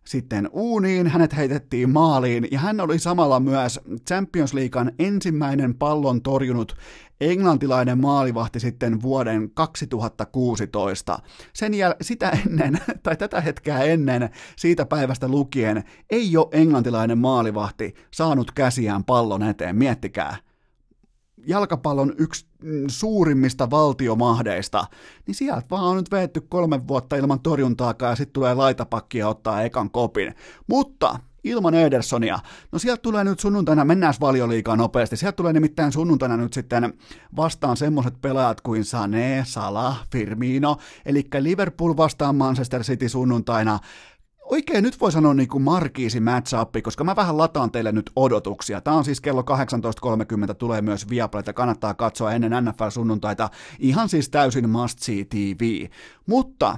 sitten 0.08 0.50
uuniin, 0.52 1.08
hänet 1.08 1.36
heitettiin 1.36 1.90
maaliin 1.90 2.48
ja 2.52 2.60
hän 2.60 2.80
oli 2.82 3.00
samalla 3.00 3.40
myös 3.40 3.80
Champions 4.08 4.54
Leaguean 4.54 4.92
ensimmäinen 5.00 5.76
pallon 5.76 6.22
torjunut 6.22 6.76
englantilainen 7.22 8.02
maalivahti 8.02 8.60
sitten 8.60 9.02
vuoden 9.02 9.52
2016. 9.54 11.20
Sen 11.54 11.74
jäl- 11.74 11.96
sitä 12.02 12.30
ennen, 12.46 12.80
tai 13.04 13.18
tätä 13.18 13.42
hetkeä 13.42 13.80
ennen, 13.80 14.30
siitä 14.56 14.86
päivästä 14.86 15.28
lukien, 15.28 15.84
ei 16.10 16.38
ole 16.38 16.48
englantilainen 16.52 17.18
maalivahti 17.18 17.94
saanut 18.14 18.52
käsiään 18.52 19.04
pallon 19.04 19.44
eteen, 19.44 19.76
miettikää 19.76 20.38
jalkapallon 21.48 22.14
yksi 22.18 22.46
mm, 22.64 22.84
suurimmista 22.88 23.70
valtiomahdeista, 23.70 24.86
niin 25.28 25.36
sieltä 25.36 25.68
vaan 25.72 25.84
on 25.84 25.98
nyt 25.98 26.12
veetty 26.12 26.42
kolme 26.42 26.88
vuotta 26.88 27.16
ilman 27.16 27.40
torjuntaakaan 27.40 28.12
ja 28.12 28.16
sitten 28.16 28.34
tulee 28.34 28.54
laitapakki 28.54 29.18
ja 29.18 29.28
ottaa 29.28 29.64
ekan 29.64 29.92
kopin. 29.92 30.36
Mutta 30.68 31.20
ilman 31.46 31.74
Edersonia. 31.74 32.40
No 32.72 32.80
sieltä 32.80 33.02
tulee 33.02 33.24
nyt 33.24 33.40
sunnuntaina, 33.40 33.86
mennään 33.86 34.14
valioliikaa 34.22 34.76
nopeasti, 34.76 35.18
sieltä 35.18 35.36
tulee 35.36 35.54
nimittäin 35.54 35.92
sunnuntaina 35.92 36.38
nyt 36.38 36.54
sitten 36.54 36.94
vastaan 37.36 37.78
semmoiset 37.78 38.22
pelaajat 38.22 38.62
kuin 38.62 38.84
Sané, 38.84 39.44
Salah, 39.44 40.08
Firmino, 40.12 40.78
eli 41.06 41.28
Liverpool 41.40 41.98
vastaan 41.98 42.36
Manchester 42.36 42.84
City 42.84 43.10
sunnuntaina, 43.10 43.80
oikein 44.46 44.84
nyt 44.84 45.02
voi 45.02 45.12
sanoa 45.12 45.34
niin 45.34 45.50
kuin 45.50 45.64
Markiisi 45.64 46.20
match 46.20 46.56
koska 46.84 47.04
mä 47.04 47.16
vähän 47.16 47.38
lataan 47.38 47.72
teille 47.72 47.92
nyt 47.92 48.12
odotuksia. 48.16 48.82
Tämä 48.82 48.98
on 48.98 49.06
siis 49.06 49.22
kello 49.22 49.42
18.30, 50.48 50.54
tulee 50.54 50.82
myös 50.82 51.10
Viaplayta, 51.10 51.54
kannattaa 51.54 51.94
katsoa 51.94 52.34
ennen 52.34 52.52
NFL-sunnuntaita. 52.52 53.50
Ihan 53.80 54.10
siis 54.10 54.30
täysin 54.30 54.70
must 54.70 55.00
see 55.00 55.26
TV. 55.26 55.88
Mutta 56.26 56.78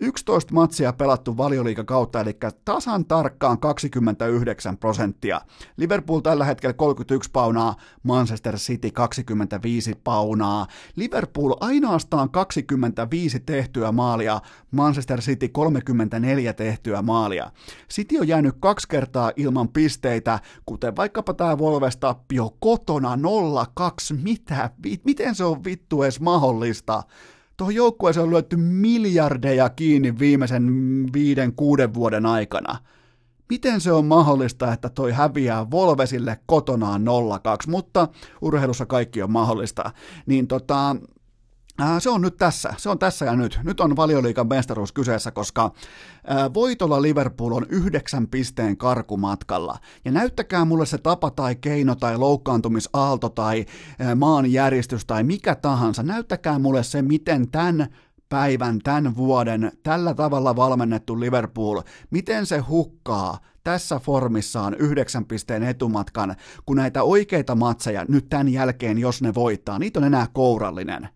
11 0.00 0.54
matsia 0.54 0.92
pelattu 0.92 1.36
valioliiga 1.36 1.84
kautta, 1.84 2.20
eli 2.20 2.36
tasan 2.64 3.04
tarkkaan 3.04 3.60
29 3.60 4.78
prosenttia. 4.78 5.40
Liverpool 5.76 6.20
tällä 6.20 6.44
hetkellä 6.44 6.72
31 6.72 7.30
paunaa, 7.30 7.76
Manchester 8.02 8.56
City 8.56 8.90
25 8.90 9.94
paunaa. 10.04 10.66
Liverpool 10.96 11.54
ainoastaan 11.60 12.30
25 12.30 13.40
tehtyä 13.40 13.92
maalia, 13.92 14.40
Manchester 14.70 15.20
City 15.20 15.48
34 15.48 16.52
tehtyä 16.52 17.02
maalia. 17.02 17.50
City 17.90 18.18
on 18.18 18.28
jäänyt 18.28 18.54
kaksi 18.60 18.88
kertaa 18.88 19.32
ilman 19.36 19.68
pisteitä, 19.68 20.40
kuten 20.66 20.96
vaikkapa 20.96 21.34
tämä 21.34 21.58
Volves-tappio 21.58 22.56
kotona 22.60 23.16
0-2. 23.16 23.18
Mitä? 24.22 24.70
Miten 25.04 25.34
se 25.34 25.44
on 25.44 25.64
vittu 25.64 26.02
edes 26.02 26.20
mahdollista? 26.20 27.02
Tuohon 27.58 27.74
joukkueeseen 27.74 28.24
on 28.24 28.30
lyöty 28.30 28.56
miljardeja 28.56 29.68
kiinni 29.68 30.18
viimeisen 30.18 30.72
viiden, 31.12 31.52
kuuden 31.52 31.94
vuoden 31.94 32.26
aikana. 32.26 32.78
Miten 33.48 33.80
se 33.80 33.92
on 33.92 34.04
mahdollista, 34.04 34.72
että 34.72 34.88
toi 34.88 35.12
häviää 35.12 35.70
Volvesille 35.70 36.38
kotonaan 36.46 37.02
0-2, 37.02 37.70
mutta 37.70 38.08
urheilussa 38.40 38.86
kaikki 38.86 39.22
on 39.22 39.30
mahdollista. 39.30 39.90
Niin 40.26 40.46
tota, 40.46 40.96
se 41.98 42.10
on 42.10 42.20
nyt 42.22 42.36
tässä, 42.36 42.74
se 42.76 42.90
on 42.90 42.98
tässä 42.98 43.24
ja 43.24 43.36
nyt. 43.36 43.60
Nyt 43.64 43.80
on 43.80 43.96
valioliikan 43.96 44.48
mestaruus 44.48 44.92
kyseessä, 44.92 45.30
koska 45.30 45.72
ää, 46.26 46.54
voitolla 46.54 47.02
Liverpool 47.02 47.52
on 47.52 47.66
yhdeksän 47.68 48.28
pisteen 48.28 48.76
karkumatkalla. 48.76 49.78
Ja 50.04 50.12
näyttäkää 50.12 50.64
mulle 50.64 50.86
se 50.86 50.98
tapa 50.98 51.30
tai 51.30 51.56
keino 51.56 51.94
tai 51.94 52.18
loukkaantumisaalto 52.18 53.28
tai 53.28 53.66
ää, 53.98 54.14
maanjäristys 54.14 55.06
tai 55.06 55.24
mikä 55.24 55.54
tahansa. 55.54 56.02
Näyttäkää 56.02 56.58
mulle 56.58 56.82
se, 56.82 57.02
miten 57.02 57.50
tämän 57.50 57.86
päivän, 58.28 58.78
tämän 58.78 59.16
vuoden, 59.16 59.72
tällä 59.82 60.14
tavalla 60.14 60.56
valmennettu 60.56 61.20
Liverpool, 61.20 61.80
miten 62.10 62.46
se 62.46 62.58
hukkaa 62.58 63.38
tässä 63.64 63.98
formissaan 63.98 64.74
yhdeksän 64.74 65.24
pisteen 65.24 65.62
etumatkan, 65.62 66.36
kun 66.66 66.76
näitä 66.76 67.02
oikeita 67.02 67.54
matseja 67.54 68.04
nyt 68.08 68.28
tämän 68.28 68.48
jälkeen, 68.48 68.98
jos 68.98 69.22
ne 69.22 69.34
voittaa, 69.34 69.78
niitä 69.78 70.00
on 70.00 70.04
enää 70.04 70.26
kourallinen. 70.32 71.08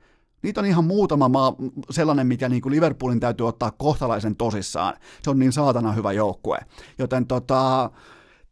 Niitä 0.42 0.60
on 0.60 0.66
ihan 0.66 0.84
muutama 0.84 1.28
maa, 1.28 1.54
sellainen, 1.90 2.26
mikä 2.26 2.48
niin 2.48 2.62
kuin 2.62 2.72
Liverpoolin 2.72 3.20
täytyy 3.20 3.48
ottaa 3.48 3.70
kohtalaisen 3.70 4.36
tosissaan. 4.36 4.94
Se 5.22 5.30
on 5.30 5.38
niin 5.38 5.52
saatana 5.52 5.92
hyvä 5.92 6.12
joukkue. 6.12 6.58
Joten 6.98 7.26
tota, 7.26 7.90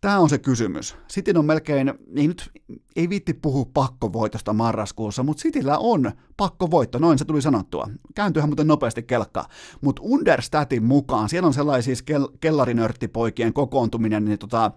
Tämä 0.01 0.19
on 0.19 0.29
se 0.29 0.39
kysymys. 0.39 0.97
Sitin 1.09 1.37
on 1.37 1.45
melkein, 1.45 1.95
ei 2.17 2.29
nyt, 2.29 2.51
ei 2.97 3.09
viitti 3.09 3.35
puhua 3.35 3.67
pakkovoitosta 3.75 4.53
marraskuussa, 4.53 5.23
mutta 5.23 5.41
Sitillä 5.41 5.79
on 5.79 6.13
pakkovoitto, 6.37 6.99
noin 6.99 7.19
se 7.19 7.25
tuli 7.25 7.43
sanottua. 7.43 7.89
Kääntyyhän 8.15 8.49
muuten 8.49 8.67
nopeasti 8.67 9.03
kelkka. 9.03 9.45
Mutta 9.81 10.03
Understatin 10.05 10.85
mukaan, 10.85 11.29
siellä 11.29 11.47
on 11.47 11.55
sellaisia 11.55 11.85
siis 11.85 12.05
kel- 12.11 12.37
kellarinörttipoikien 12.41 13.53
kokoontuminen, 13.53 14.25
niin 14.25 14.39
tota, 14.39 14.71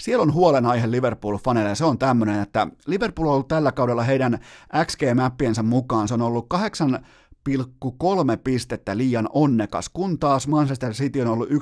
siellä 0.00 0.22
on 0.22 0.34
huolenaihe 0.34 0.86
Liverpool-faneille, 0.86 1.74
se 1.74 1.84
on 1.84 1.98
tämmöinen, 1.98 2.42
että 2.42 2.66
Liverpool 2.86 3.26
on 3.26 3.34
ollut 3.34 3.48
tällä 3.48 3.72
kaudella 3.72 4.02
heidän 4.02 4.38
XG-mäppiensä 4.74 5.62
mukaan, 5.62 6.08
se 6.08 6.14
on 6.14 6.22
ollut 6.22 6.46
kahdeksan 6.48 7.06
1,3 7.48 8.36
pistettä 8.44 8.96
liian 8.96 9.28
onnekas, 9.32 9.88
kun 9.88 10.18
taas 10.18 10.48
Manchester 10.48 10.92
City 10.92 11.20
on 11.20 11.28
ollut 11.28 11.50
1,8 11.50 11.56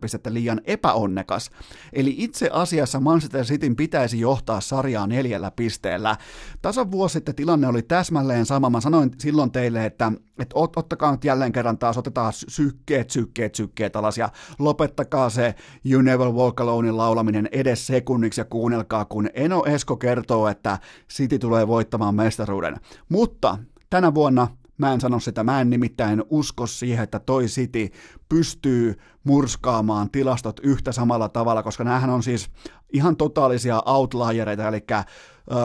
pistettä 0.00 0.32
liian 0.32 0.60
epäonnekas. 0.64 1.50
Eli 1.92 2.14
itse 2.18 2.50
asiassa 2.52 3.00
Manchester 3.00 3.44
Cityn 3.44 3.76
pitäisi 3.76 4.20
johtaa 4.20 4.60
sarjaa 4.60 5.06
neljällä 5.06 5.50
pisteellä. 5.50 6.16
Tasan 6.62 6.90
vuosi 6.90 7.12
sitten 7.12 7.34
tilanne 7.34 7.68
oli 7.68 7.82
täsmälleen 7.82 8.46
sama. 8.46 8.70
Mä 8.70 8.80
sanoin 8.80 9.10
silloin 9.18 9.50
teille, 9.50 9.86
että, 9.86 10.12
että 10.38 10.54
ot, 10.54 10.76
ottakaa 10.76 11.12
nyt 11.12 11.24
jälleen 11.24 11.52
kerran 11.52 11.78
taas, 11.78 11.98
otetaan 11.98 12.32
sykkeet, 12.32 13.10
sykkeet, 13.10 13.54
sykkeet 13.54 13.96
alas 13.96 14.18
ja 14.18 14.28
lopettakaa 14.58 15.30
se 15.30 15.54
You 15.90 16.02
Never 16.02 16.28
Walk 16.28 16.60
Alonein 16.60 16.96
laulaminen 16.96 17.48
edes 17.52 17.86
sekunniksi 17.86 18.40
ja 18.40 18.44
kuunnelkaa, 18.44 19.04
kun 19.04 19.28
Eno 19.34 19.62
Esko 19.66 19.96
kertoo, 19.96 20.48
että 20.48 20.78
City 21.10 21.38
tulee 21.38 21.68
voittamaan 21.68 22.14
mestaruuden. 22.14 22.76
Mutta 23.08 23.58
tänä 23.90 24.14
vuonna 24.14 24.48
Mä 24.80 24.92
en 24.92 25.00
sano 25.00 25.20
sitä, 25.20 25.44
mä 25.44 25.60
en 25.60 25.70
nimittäin 25.70 26.24
usko 26.30 26.66
siihen, 26.66 27.04
että 27.04 27.18
toi 27.18 27.44
City 27.44 27.88
pystyy 28.28 28.94
murskaamaan 29.24 30.10
tilastot 30.10 30.60
yhtä 30.62 30.92
samalla 30.92 31.28
tavalla, 31.28 31.62
koska 31.62 31.84
näähän 31.84 32.10
on 32.10 32.22
siis 32.22 32.50
ihan 32.92 33.16
totaalisia 33.16 33.82
outliereita, 33.86 34.68
eli 34.68 34.84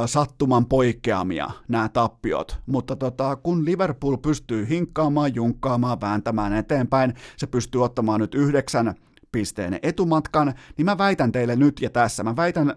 sattuman 0.06 0.66
poikkeamia 0.66 1.50
nämä 1.68 1.90
tappiot, 1.90 2.60
mutta 2.66 2.96
tota, 2.96 3.36
kun 3.36 3.66
Liverpool 3.66 4.18
pystyy 4.18 4.70
hinkkaamaan, 4.70 5.36
junkkaamaan, 5.36 6.02
vääntämään 6.02 6.54
eteenpäin, 6.54 7.14
se 7.38 7.48
pystyy 7.48 7.84
ottamaan 7.84 8.20
nyt 8.20 8.36
yhdeksän 8.36 8.96
pisteen 9.32 9.80
etumatkan, 9.84 10.54
niin 10.78 10.86
mä 10.86 10.98
väitän 10.98 11.32
teille 11.32 11.56
nyt 11.56 11.82
ja 11.82 11.90
tässä, 11.90 12.24
mä 12.24 12.36
väitän 12.36 12.76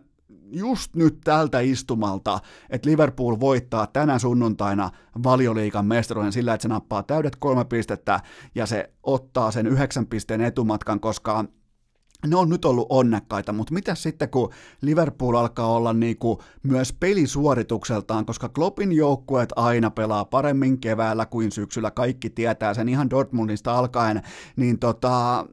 just 0.52 0.96
nyt 0.96 1.18
tältä 1.24 1.60
istumalta, 1.60 2.40
että 2.70 2.90
Liverpool 2.90 3.40
voittaa 3.40 3.86
tänä 3.86 4.18
sunnuntaina 4.18 4.90
valioliikan 5.24 5.86
mestaruuden 5.86 6.32
sillä, 6.32 6.54
että 6.54 6.62
se 6.62 6.68
nappaa 6.68 7.02
täydet 7.02 7.36
kolme 7.36 7.64
pistettä 7.64 8.20
ja 8.54 8.66
se 8.66 8.92
ottaa 9.02 9.50
sen 9.50 9.66
yhdeksän 9.66 10.06
pisteen 10.06 10.40
etumatkan, 10.40 11.00
koska 11.00 11.44
ne 12.26 12.36
on 12.36 12.48
nyt 12.48 12.64
ollut 12.64 12.86
onnekkaita, 12.90 13.52
mutta 13.52 13.74
mitä 13.74 13.94
sitten 13.94 14.30
kun 14.30 14.52
Liverpool 14.80 15.34
alkaa 15.34 15.72
olla 15.72 15.92
niinku 15.92 16.42
myös 16.62 16.92
pelisuoritukseltaan, 16.92 18.26
koska 18.26 18.48
Kloppin 18.48 18.92
joukkueet 18.92 19.52
aina 19.56 19.90
pelaa 19.90 20.24
paremmin 20.24 20.80
keväällä 20.80 21.26
kuin 21.26 21.52
syksyllä, 21.52 21.90
kaikki 21.90 22.30
tietää 22.30 22.74
sen 22.74 22.88
ihan 22.88 23.10
Dortmundista 23.10 23.78
alkaen, 23.78 24.22
niin 24.56 24.78
tota, 24.78 25.46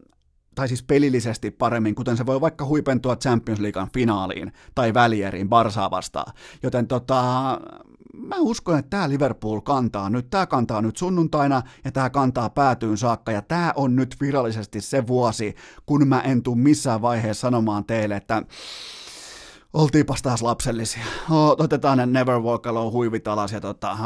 tai 0.56 0.68
siis 0.68 0.84
pelillisesti 0.84 1.52
paremmin, 1.52 1.96
kuten 1.96 2.18
se 2.18 2.26
voi 2.26 2.42
vaikka 2.42 2.66
huipentua 2.66 3.16
Champions 3.16 3.60
Leaguean 3.60 3.90
finaaliin 3.94 4.52
tai 4.76 4.94
välieriin 4.94 5.50
Barsaa 5.50 5.92
vastaan. 5.92 6.34
Joten 6.64 6.88
tota, 6.88 7.22
mä 8.18 8.36
uskon, 8.40 8.80
että 8.80 8.90
tämä 8.90 9.10
Liverpool 9.10 9.60
kantaa 9.60 10.10
nyt, 10.10 10.30
tämä 10.30 10.46
kantaa 10.46 10.82
nyt 10.82 10.98
sunnuntaina 10.98 11.62
ja 11.86 11.92
tämä 11.92 12.10
kantaa 12.10 12.50
päätyyn 12.50 12.98
saakka 12.98 13.32
ja 13.32 13.42
tämä 13.42 13.74
on 13.76 13.96
nyt 13.96 14.16
virallisesti 14.22 14.82
se 14.82 15.08
vuosi, 15.08 15.56
kun 15.86 16.08
mä 16.08 16.22
en 16.22 16.44
tule 16.44 16.58
missään 16.58 17.02
vaiheessa 17.02 17.42
sanomaan 17.42 17.86
teille, 17.86 18.16
että 18.16 18.44
oltiinpas 19.74 20.22
taas 20.22 20.42
lapsellisia. 20.42 21.04
Otetaan 21.58 21.98
ne 21.98 22.06
Never 22.06 22.40
Walk 22.40 22.68
Alone 22.68 22.92
huivit 22.92 23.28
alas 23.28 23.52
ja 23.52 23.62
tota, 23.62 23.98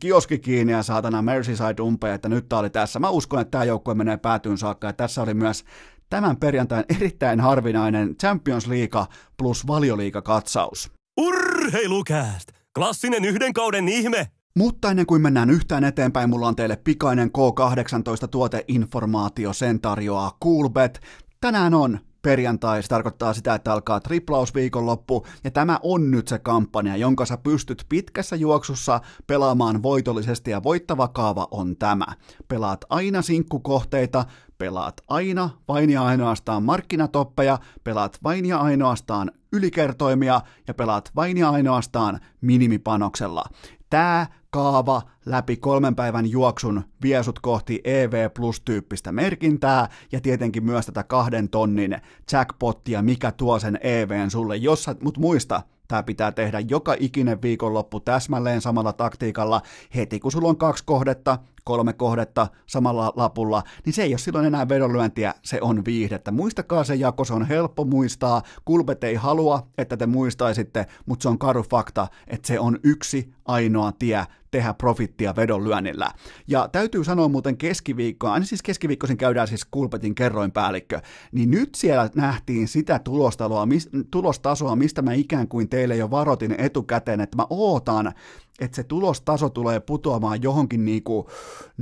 kioski 0.00 0.38
kiinni 0.38 0.72
ja 0.72 0.82
saatana 0.82 1.22
Merseyside 1.22 1.82
umpeen, 1.82 2.14
että 2.14 2.28
nyt 2.28 2.48
tää 2.48 2.58
oli 2.58 2.70
tässä. 2.70 2.98
Mä 2.98 3.10
uskon, 3.10 3.40
että 3.40 3.50
tämä 3.50 3.64
joukkue 3.64 3.94
menee 3.94 4.16
päätyyn 4.16 4.58
saakka 4.58 4.86
ja 4.86 4.92
tässä 4.92 5.22
oli 5.22 5.34
myös 5.34 5.64
tämän 6.10 6.36
perjantain 6.36 6.84
erittäin 6.96 7.40
harvinainen 7.40 8.16
Champions 8.16 8.66
League 8.66 9.06
plus 9.36 9.66
valioliiga 9.66 10.22
katsaus. 10.22 10.90
Urheilukääst! 11.20 12.52
Klassinen 12.74 13.24
yhden 13.24 13.52
kauden 13.52 13.88
ihme! 13.88 14.30
Mutta 14.56 14.90
ennen 14.90 15.06
kuin 15.06 15.22
mennään 15.22 15.50
yhtään 15.50 15.84
eteenpäin, 15.84 16.30
mulla 16.30 16.48
on 16.48 16.56
teille 16.56 16.76
pikainen 16.76 17.28
K18 17.28 18.28
tuoteinformaatio, 18.28 19.52
sen 19.52 19.80
tarjoaa 19.80 20.36
Coolbet. 20.44 21.00
Tänään 21.40 21.74
on 21.74 22.00
perjantai, 22.26 22.82
se 22.82 22.88
tarkoittaa 22.88 23.34
sitä, 23.34 23.54
että 23.54 23.72
alkaa 23.72 24.00
triplausviikonloppu, 24.00 25.26
ja 25.44 25.50
tämä 25.50 25.78
on 25.82 26.10
nyt 26.10 26.28
se 26.28 26.38
kampanja, 26.38 26.96
jonka 26.96 27.26
sä 27.26 27.36
pystyt 27.36 27.86
pitkässä 27.88 28.36
juoksussa 28.36 29.00
pelaamaan 29.26 29.82
voitollisesti, 29.82 30.50
ja 30.50 30.62
voittava 30.62 31.08
kaava 31.08 31.48
on 31.50 31.76
tämä. 31.76 32.06
Pelaat 32.48 32.84
aina 32.88 33.22
sinkkukohteita, 33.22 34.24
pelaat 34.58 34.94
aina 35.08 35.50
vain 35.68 35.90
ja 35.90 36.04
ainoastaan 36.04 36.62
markkinatoppeja, 36.62 37.58
pelaat 37.84 38.18
vain 38.22 38.46
ja 38.46 38.58
ainoastaan 38.58 39.32
ylikertoimia 39.52 40.40
ja 40.68 40.74
pelaat 40.74 41.10
vain 41.16 41.36
ja 41.36 41.50
ainoastaan 41.50 42.20
minimipanoksella. 42.40 43.44
Tämä 43.90 44.26
kaava 44.56 45.02
läpi 45.26 45.56
kolmen 45.56 45.94
päivän 45.96 46.30
juoksun 46.30 46.82
viesut 47.02 47.38
kohti 47.38 47.80
EV 47.84 48.30
Plus-tyyppistä 48.30 49.12
merkintää 49.12 49.88
ja 50.12 50.20
tietenkin 50.20 50.64
myös 50.64 50.86
tätä 50.86 51.02
kahden 51.02 51.48
tonnin 51.48 51.96
jackpottia, 52.32 53.02
mikä 53.02 53.32
tuo 53.32 53.58
sen 53.58 53.78
EVn 53.82 54.30
sulle, 54.30 54.56
jos 54.56 54.86
mut 55.02 55.18
muista, 55.18 55.62
Tämä 55.88 56.02
pitää 56.02 56.32
tehdä 56.32 56.60
joka 56.60 56.94
ikinen 56.98 57.42
viikonloppu 57.42 58.00
täsmälleen 58.00 58.60
samalla 58.60 58.92
taktiikalla. 58.92 59.62
Heti 59.94 60.20
kun 60.20 60.32
sulla 60.32 60.48
on 60.48 60.56
kaksi 60.56 60.84
kohdetta, 60.86 61.38
kolme 61.66 61.92
kohdetta 61.92 62.48
samalla 62.66 63.12
lapulla, 63.16 63.62
niin 63.84 63.92
se 63.92 64.02
ei 64.02 64.12
ole 64.12 64.18
silloin 64.18 64.46
enää 64.46 64.68
vedonlyöntiä, 64.68 65.34
se 65.42 65.58
on 65.60 65.84
viihdettä. 65.84 66.30
Muistakaa 66.30 66.84
se 66.84 66.94
jako, 66.94 67.24
se 67.24 67.34
on 67.34 67.46
helppo 67.46 67.84
muistaa. 67.84 68.42
Kulpet 68.64 69.04
ei 69.04 69.14
halua, 69.14 69.66
että 69.78 69.96
te 69.96 70.06
muistaisitte, 70.06 70.86
mutta 71.06 71.22
se 71.22 71.28
on 71.28 71.38
karu 71.38 71.62
fakta, 71.62 72.08
että 72.26 72.46
se 72.46 72.60
on 72.60 72.78
yksi 72.82 73.32
ainoa 73.44 73.92
tie 73.92 74.26
tehdä 74.50 74.74
profittia 74.74 75.36
vedonlyönnillä. 75.36 76.10
Ja 76.48 76.68
täytyy 76.72 77.04
sanoa 77.04 77.28
muuten 77.28 77.56
keskiviikkoa, 77.56 78.32
aina 78.32 78.46
siis 78.46 78.62
keskiviikkoisin 78.62 79.16
käydään 79.16 79.48
siis 79.48 79.64
Kulpetin 79.64 80.14
kerroinpäällikkö, 80.14 81.00
niin 81.32 81.50
nyt 81.50 81.74
siellä 81.74 82.10
nähtiin 82.14 82.68
sitä 82.68 82.98
tulostasoa, 82.98 83.68
tulostasoa, 84.10 84.76
mistä 84.76 85.02
mä 85.02 85.12
ikään 85.12 85.48
kuin 85.48 85.68
teille 85.68 85.96
jo 85.96 86.10
varoitin 86.10 86.54
etukäteen, 86.58 87.20
että 87.20 87.36
mä 87.36 87.46
ootan, 87.50 88.12
että 88.60 88.76
se 88.76 88.84
tulostaso 88.84 89.48
tulee 89.48 89.80
putoamaan 89.80 90.42
johonkin 90.42 90.84
niinku 90.84 91.28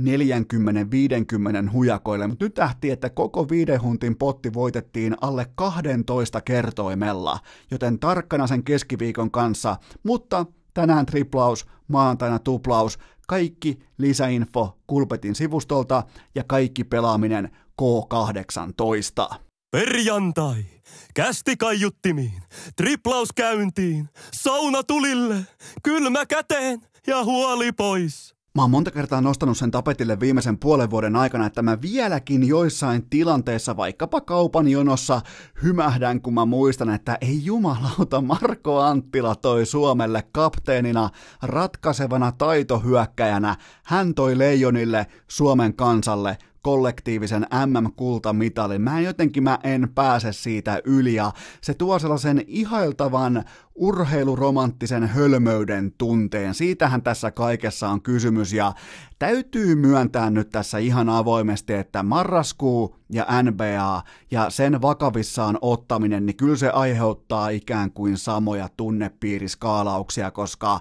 40-50 0.01 1.71
hujakoille, 1.73 2.27
mutta 2.27 2.45
nyt 2.45 2.57
nähtiin, 2.57 2.93
että 2.93 3.09
koko 3.09 3.49
viiden 3.49 3.81
huntin 3.81 4.15
potti 4.15 4.53
voitettiin 4.53 5.15
alle 5.21 5.47
12 5.55 6.41
kertoimella, 6.41 7.39
joten 7.71 7.99
tarkkana 7.99 8.47
sen 8.47 8.63
keskiviikon 8.63 9.31
kanssa, 9.31 9.77
mutta 10.03 10.45
tänään 10.73 11.05
triplaus, 11.05 11.65
maantaina 11.87 12.39
tuplaus, 12.39 12.99
kaikki 13.27 13.79
lisäinfo 13.97 14.77
Kulpetin 14.87 15.35
sivustolta 15.35 16.03
ja 16.35 16.43
kaikki 16.47 16.83
pelaaminen 16.83 17.49
K18. 17.81 19.44
Perjantai, 19.75 20.65
kästi 21.13 21.57
kaiuttimiin, 21.57 22.41
triplaus 22.75 23.29
käyntiin, 23.35 24.09
sauna 24.33 24.83
tulille, 24.83 25.35
kylmä 25.83 26.25
käteen. 26.25 26.81
Ja 27.07 27.23
huoli 27.23 27.71
pois. 27.71 28.35
Mä 28.55 28.61
oon 28.61 28.71
monta 28.71 28.91
kertaa 28.91 29.21
nostanut 29.21 29.57
sen 29.57 29.71
tapetille 29.71 30.19
viimeisen 30.19 30.57
puolen 30.57 30.89
vuoden 30.89 31.15
aikana, 31.15 31.45
että 31.45 31.61
mä 31.61 31.81
vieläkin 31.81 32.47
joissain 32.47 33.09
tilanteissa, 33.09 33.77
vaikkapa 33.77 34.21
kaupan 34.21 34.67
jonossa, 34.67 35.21
hymähdän, 35.63 36.21
kun 36.21 36.33
mä 36.33 36.45
muistan, 36.45 36.89
että 36.89 37.17
ei 37.21 37.45
jumalauta, 37.45 38.21
Marko 38.21 38.79
Anttila 38.79 39.35
toi 39.35 39.65
Suomelle 39.65 40.23
kapteenina, 40.31 41.09
ratkaisevana 41.41 42.31
taitohyökkäjänä. 42.31 43.55
Hän 43.83 44.13
toi 44.13 44.37
Leijonille, 44.37 45.07
Suomen 45.27 45.75
kansalle, 45.75 46.37
kollektiivisen 46.65 47.47
MM-kultamitalin. 47.65 48.81
Mä 48.81 48.97
en 48.97 49.05
jotenkin 49.05 49.43
mä 49.43 49.59
en 49.63 49.89
pääse 49.95 50.33
siitä 50.33 50.81
yli 50.85 51.13
ja 51.13 51.31
se 51.61 51.73
tuo 51.73 51.99
sellaisen 51.99 52.43
ihailtavan 52.47 53.43
urheiluromanttisen 53.75 55.07
hölmöyden 55.07 55.93
tunteen. 55.97 56.53
Siitähän 56.53 57.01
tässä 57.01 57.31
kaikessa 57.31 57.89
on 57.89 58.01
kysymys 58.01 58.53
ja 58.53 58.73
täytyy 59.19 59.75
myöntää 59.75 60.29
nyt 60.29 60.49
tässä 60.49 60.77
ihan 60.77 61.09
avoimesti, 61.09 61.73
että 61.73 62.03
marraskuu 62.03 62.95
ja 63.11 63.25
NBA 63.43 64.03
ja 64.31 64.49
sen 64.49 64.81
vakavissaan 64.81 65.57
ottaminen, 65.61 66.25
niin 66.25 66.35
kyllä 66.35 66.55
se 66.55 66.69
aiheuttaa 66.69 67.49
ikään 67.49 67.91
kuin 67.91 68.17
samoja 68.17 68.69
tunnepiiriskaalauksia, 68.77 70.31
koska 70.31 70.79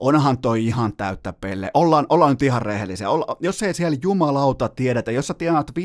onhan 0.00 0.38
toi 0.38 0.64
ihan 0.64 0.96
täyttä 0.96 1.32
pelle. 1.32 1.70
Ollaan, 1.74 2.06
ollaan 2.08 2.30
nyt 2.30 2.42
ihan 2.42 2.62
rehellisiä. 2.62 3.10
Olla, 3.10 3.36
jos 3.40 3.62
ei 3.62 3.74
siellä 3.74 3.98
jumalauta 4.02 4.68
tiedetä, 4.68 5.10
jos 5.10 5.26
sä 5.26 5.34
tienaat 5.34 5.70
15,6 5.70 5.76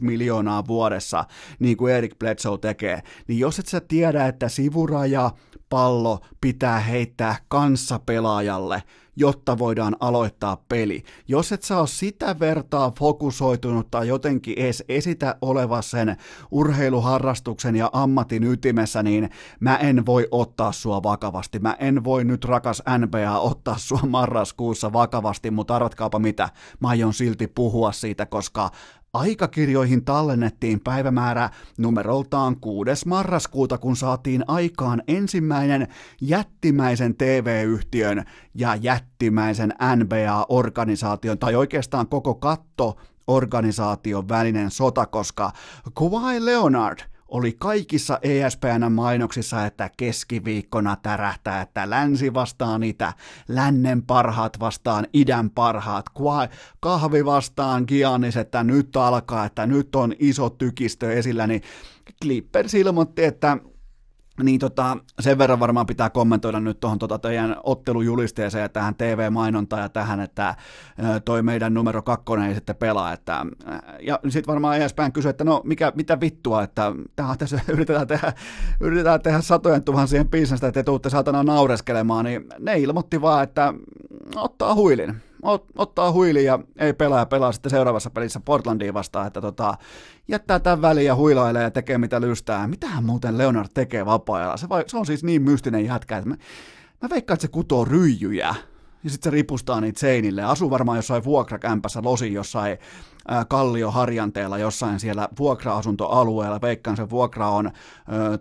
miljoonaa 0.00 0.66
vuodessa, 0.66 1.24
niin 1.58 1.76
kuin 1.76 1.94
Erik 1.94 2.18
Bledsoe 2.18 2.58
tekee, 2.58 3.02
niin 3.28 3.38
jos 3.38 3.58
et 3.58 3.66
sä 3.66 3.80
tiedä, 3.80 4.26
että 4.26 4.48
sivuraja 4.48 5.29
pallo 5.70 6.20
pitää 6.40 6.80
heittää 6.80 7.36
kanssapelaajalle, 7.48 8.82
jotta 9.16 9.58
voidaan 9.58 9.96
aloittaa 10.00 10.64
peli. 10.68 11.02
Jos 11.28 11.52
et 11.52 11.62
saa 11.62 11.86
sitä 11.86 12.38
vertaa 12.40 12.90
fokusoitunut 12.98 13.90
tai 13.90 14.08
jotenkin 14.08 14.58
edes 14.58 14.84
esitä 14.88 15.36
oleva 15.42 15.82
sen 15.82 16.16
urheiluharrastuksen 16.50 17.76
ja 17.76 17.90
ammatin 17.92 18.44
ytimessä, 18.44 19.02
niin 19.02 19.30
mä 19.60 19.76
en 19.76 20.06
voi 20.06 20.28
ottaa 20.30 20.72
sua 20.72 21.02
vakavasti. 21.02 21.58
Mä 21.58 21.76
en 21.78 22.04
voi 22.04 22.24
nyt 22.24 22.44
rakas 22.44 22.82
NBA 22.98 23.38
ottaa 23.38 23.78
sua 23.78 24.00
marraskuussa 24.08 24.92
vakavasti, 24.92 25.50
mutta 25.50 25.76
arvatkaapa 25.76 26.18
mitä, 26.18 26.48
mä 26.80 26.88
aion 26.88 27.14
silti 27.14 27.46
puhua 27.46 27.92
siitä, 27.92 28.26
koska 28.26 28.70
Aikakirjoihin 29.12 30.04
tallennettiin 30.04 30.80
päivämäärä 30.80 31.50
numeroltaan 31.78 32.56
6. 32.60 33.08
marraskuuta, 33.08 33.78
kun 33.78 33.96
saatiin 33.96 34.44
aikaan 34.46 35.02
ensimmäinen 35.08 35.88
jättimäisen 36.20 37.14
TV-yhtiön 37.16 38.24
ja 38.54 38.76
jättimäisen 38.76 39.74
NBA-organisaation, 39.96 41.38
tai 41.38 41.54
oikeastaan 41.54 42.08
koko 42.08 42.34
katto 42.34 42.96
organisaation 43.26 44.28
välinen 44.28 44.70
sota, 44.70 45.06
koska 45.06 45.52
Kawhi 45.94 46.44
Leonard 46.44 46.98
oli 47.30 47.52
kaikissa 47.58 48.18
ESPN-mainoksissa, 48.22 49.66
että 49.66 49.90
keskiviikkona 49.96 50.96
tärähtää, 51.02 51.60
että 51.60 51.90
länsi 51.90 52.34
vastaan 52.34 52.82
itä, 52.82 53.12
lännen 53.48 54.02
parhaat 54.02 54.60
vastaan 54.60 55.06
idän 55.12 55.50
parhaat, 55.50 56.06
kahvi 56.80 57.24
vastaan 57.24 57.84
Giannis, 57.88 58.36
että 58.36 58.64
nyt 58.64 58.96
alkaa, 58.96 59.44
että 59.44 59.66
nyt 59.66 59.96
on 59.96 60.14
iso 60.18 60.50
tykistö 60.50 61.12
esillä, 61.12 61.46
niin 61.46 61.62
Clippers 62.22 62.74
ilmoitti, 62.74 63.24
että 63.24 63.58
niin 64.44 64.60
tota, 64.60 64.96
sen 65.20 65.38
verran 65.38 65.60
varmaan 65.60 65.86
pitää 65.86 66.10
kommentoida 66.10 66.60
nyt 66.60 66.80
tuohon 66.80 66.98
tota 66.98 67.18
teidän 67.18 67.56
ottelujulisteeseen 67.62 68.62
ja 68.62 68.68
tähän 68.68 68.94
TV-mainontaan 68.94 69.82
ja 69.82 69.88
tähän, 69.88 70.20
että 70.20 70.54
toi 71.24 71.42
meidän 71.42 71.74
numero 71.74 72.02
kakkonen 72.02 72.48
ei 72.48 72.54
sitten 72.54 72.76
pelaa. 72.76 73.12
Että, 73.12 73.46
ja 74.00 74.18
sitten 74.28 74.52
varmaan 74.52 74.78
ESPN 74.78 75.12
kysyy, 75.12 75.30
että 75.30 75.44
no 75.44 75.60
mikä, 75.64 75.92
mitä 75.94 76.20
vittua, 76.20 76.62
että 76.62 76.92
tähän 77.16 77.38
tässä 77.38 77.60
yritetään 77.72 78.06
tehdä, 78.06 78.32
yritetään 78.80 79.22
tehdä 79.22 79.40
satojen 79.40 79.84
tuhansien 79.84 80.28
bisnestä, 80.28 80.66
että 80.66 80.80
te 80.80 80.84
tuutte 80.84 81.10
saatana 81.10 81.42
naureskelemaan, 81.42 82.24
niin 82.24 82.44
ne 82.58 82.78
ilmoitti 82.78 83.20
vaan, 83.20 83.42
että 83.42 83.74
ottaa 84.36 84.74
huilin 84.74 85.29
ot, 85.42 85.64
ottaa 85.76 86.12
huili 86.12 86.44
ja 86.44 86.58
ei 86.78 86.92
pelaa 86.92 87.18
ja 87.18 87.26
pelaa 87.26 87.52
sitten 87.52 87.70
seuraavassa 87.70 88.10
pelissä 88.10 88.40
Portlandiin 88.40 88.94
vastaan, 88.94 89.26
että 89.26 89.40
tota, 89.40 89.74
jättää 90.28 90.60
tämän 90.60 90.82
väliin 90.82 91.06
ja 91.06 91.14
huilailee 91.14 91.62
ja 91.62 91.70
tekee 91.70 91.98
mitä 91.98 92.20
lystää. 92.20 92.68
Mitähän 92.68 93.04
muuten 93.04 93.38
Leonard 93.38 93.68
tekee 93.74 94.06
vapaa-ajalla? 94.06 94.56
Se, 94.56 94.66
se 94.86 94.96
on 94.96 95.06
siis 95.06 95.24
niin 95.24 95.42
mystinen 95.42 95.84
jätkä, 95.84 96.16
että 96.16 96.28
mä, 96.28 96.36
mä 97.02 97.10
veikkaan, 97.10 97.34
että 97.34 97.42
se 97.42 97.48
kutoo 97.48 97.84
ryijyjä 97.84 98.54
ja 99.04 99.10
sitten 99.10 99.30
se 99.30 99.34
ripustaa 99.34 99.80
niitä 99.80 100.00
seinille. 100.00 100.42
Asuu 100.42 100.70
varmaan 100.70 100.98
jossain 100.98 101.24
vuokrakämpässä 101.24 102.00
losi 102.04 102.32
jossain 102.32 102.78
Kallio-Harjanteella 103.48 104.58
jossain 104.58 105.00
siellä 105.00 105.28
vuokra-asuntoalueella. 105.38 106.60
Veikkaan 106.60 106.96
se 106.96 107.10
vuokra 107.10 107.48
on 107.48 107.70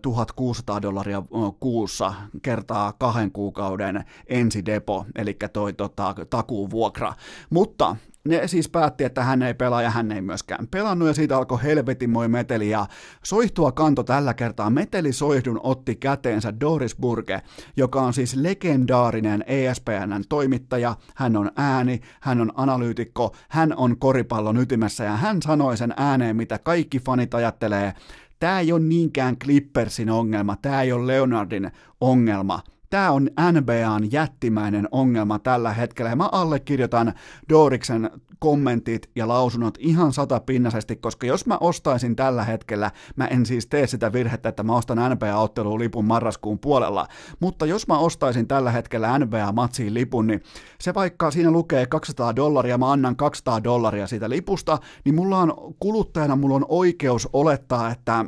1600 0.02 0.82
dollaria 0.82 1.24
kuussa 1.60 2.14
kertaa 2.42 2.94
kahden 3.00 3.32
kuukauden 3.32 4.04
ensidepo, 4.28 5.06
eli 5.16 5.38
toi 5.54 5.74
tota, 5.74 6.16
takuuvuokra. 6.30 7.14
Mutta 7.50 7.96
ne 8.28 8.48
siis 8.48 8.70
päätti, 8.70 9.04
että 9.04 9.24
hän 9.24 9.42
ei 9.42 9.54
pelaa 9.54 9.82
ja 9.82 9.90
hän 9.90 10.12
ei 10.12 10.22
myöskään 10.22 10.68
pelannut 10.68 11.08
ja 11.08 11.14
siitä 11.14 11.38
alkoi 11.38 11.64
helvetin 11.64 12.10
moi 12.10 12.28
meteli 12.28 12.70
ja 12.70 12.86
soihtua 13.24 13.72
kanto 13.72 14.04
tällä 14.04 14.34
kertaa. 14.34 14.70
Meteli 14.70 15.14
soihdun 15.14 15.60
otti 15.64 15.96
käteensä 15.96 16.60
Doris 16.60 16.96
Burke, 16.96 17.42
joka 17.78 18.02
on 18.02 18.14
siis 18.14 18.36
legendaarinen 18.36 19.44
ESPNn 19.48 20.24
toimittaja. 20.30 20.96
Hän 21.16 21.38
on 21.38 21.52
ääni, 21.56 22.00
hän 22.22 22.42
on 22.42 22.52
analyytikko, 22.56 23.36
hän 23.50 23.74
on 23.78 23.98
koripallon 24.00 24.58
ytimessä 24.80 25.04
ja 25.04 25.18
hän 25.18 25.42
sanoi 25.42 25.78
sen 25.78 25.94
ääneen, 25.98 26.36
mitä 26.36 26.60
kaikki 26.60 27.00
fanit 27.00 27.34
ajattelee. 27.34 27.94
Tämä 28.40 28.60
ei 28.60 28.72
ole 28.72 28.80
niinkään 28.80 29.38
Clippersin 29.38 30.10
ongelma, 30.10 30.56
tämä 30.56 30.82
ei 30.82 30.92
ole 30.92 31.08
Leonardin 31.08 31.72
ongelma, 32.02 32.64
Tämä 32.90 33.12
on 33.12 33.30
NBAn 33.52 34.12
jättimäinen 34.12 34.88
ongelma 34.92 35.40
tällä 35.40 35.74
hetkellä. 35.74 36.10
Ja 36.10 36.16
mä 36.16 36.30
allekirjoitan 36.32 37.14
Doriksen 37.50 38.10
kommentit 38.40 39.10
ja 39.16 39.28
lausunnot 39.28 39.78
ihan 39.80 40.14
satapinnaisesti, 40.14 40.96
koska 40.96 41.28
jos 41.28 41.46
mä 41.46 41.58
ostaisin 41.58 42.16
tällä 42.16 42.44
hetkellä, 42.44 42.92
mä 43.16 43.28
en 43.28 43.46
siis 43.46 43.68
tee 43.68 43.88
sitä 43.88 44.14
virhettä, 44.14 44.50
että 44.50 44.64
mä 44.64 44.76
ostan 44.76 44.98
NBA-otteluun 45.12 45.80
lipun 45.80 46.06
marraskuun 46.06 46.60
puolella, 46.60 47.08
mutta 47.40 47.66
jos 47.66 47.88
mä 47.88 47.98
ostaisin 47.98 48.48
tällä 48.48 48.72
hetkellä 48.72 49.20
NBA-matsiin 49.20 49.94
lipun, 49.94 50.28
niin 50.28 50.44
se 50.82 50.94
vaikka 50.94 51.32
siinä 51.32 51.52
lukee 51.52 51.86
200 51.86 52.36
dollaria, 52.36 52.78
mä 52.78 52.92
annan 52.92 53.16
200 53.16 53.64
dollaria 53.64 54.08
siitä 54.08 54.30
lipusta, 54.30 54.78
niin 55.06 55.16
mulla 55.16 55.38
on 55.38 55.54
kuluttajana 55.80 56.36
mulla 56.36 56.56
on 56.56 56.66
oikeus 56.70 57.30
olettaa, 57.34 57.92
että 57.92 58.26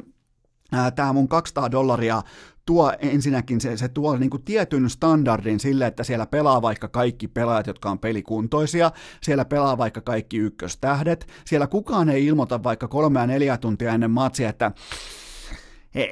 tämä 0.96 1.14
mun 1.14 1.28
200 1.28 1.72
dollaria 1.72 2.22
tuo 2.66 2.94
ensinnäkin 3.00 3.62
se, 3.62 3.78
se 3.78 3.90
tuo 3.90 4.18
niin 4.18 4.30
kuin 4.30 4.44
tietyn 4.44 4.90
standardin 4.90 5.60
sille, 5.60 5.88
että 5.88 6.04
siellä 6.04 6.26
pelaa 6.26 6.62
vaikka 6.62 6.88
kaikki 6.88 7.28
pelaajat, 7.28 7.68
jotka 7.68 7.90
on 7.90 8.00
pelikuntoisia, 8.00 8.92
siellä 9.22 9.46
pelaa 9.46 9.78
vaikka 9.78 10.02
kaikki 10.02 10.38
ykköstähdet, 10.38 11.28
siellä 11.46 11.68
kukaan 11.68 12.10
ei 12.10 12.26
ilmoita 12.26 12.64
vaikka 12.64 12.88
kolmea 12.88 13.28
neljä 13.28 13.58
tuntia 13.58 13.94
ennen 13.94 14.12
matsia, 14.12 14.50
että 14.50 14.72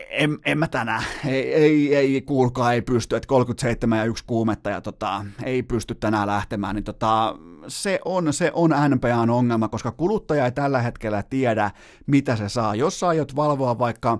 en, 0.10 0.39
en 0.45 0.58
mä 0.58 0.68
tänään, 0.68 1.04
ei, 1.28 1.54
ei, 1.54 1.95
ei 1.95 2.22
kuulkaa, 2.22 2.74
ei 2.74 2.82
pysty, 2.82 3.16
että 3.16 3.28
37 3.28 4.00
ja 4.00 4.06
yksi 4.06 4.24
kuumetta 4.28 4.70
ja 4.70 4.82
tota, 4.82 5.26
ei 5.43 5.64
pysty 5.64 5.95
tänään 5.95 6.28
lähtemään, 6.28 6.76
niin 6.76 6.84
tota, 6.84 7.36
se 7.68 8.00
on, 8.06 8.34
se 8.34 8.52
on 8.54 8.72
NPAn 8.89 9.30
ongelma, 9.30 9.68
koska 9.68 9.91
kuluttaja 9.91 10.45
ei 10.45 10.52
tällä 10.52 10.82
hetkellä 10.82 11.24
tiedä, 11.24 11.72
mitä 12.06 12.36
se 12.36 12.50
saa. 12.50 12.76
Jos 12.76 13.00
sä 13.00 13.08
aiot 13.08 13.36
valvoa 13.36 13.80
vaikka 13.80 14.20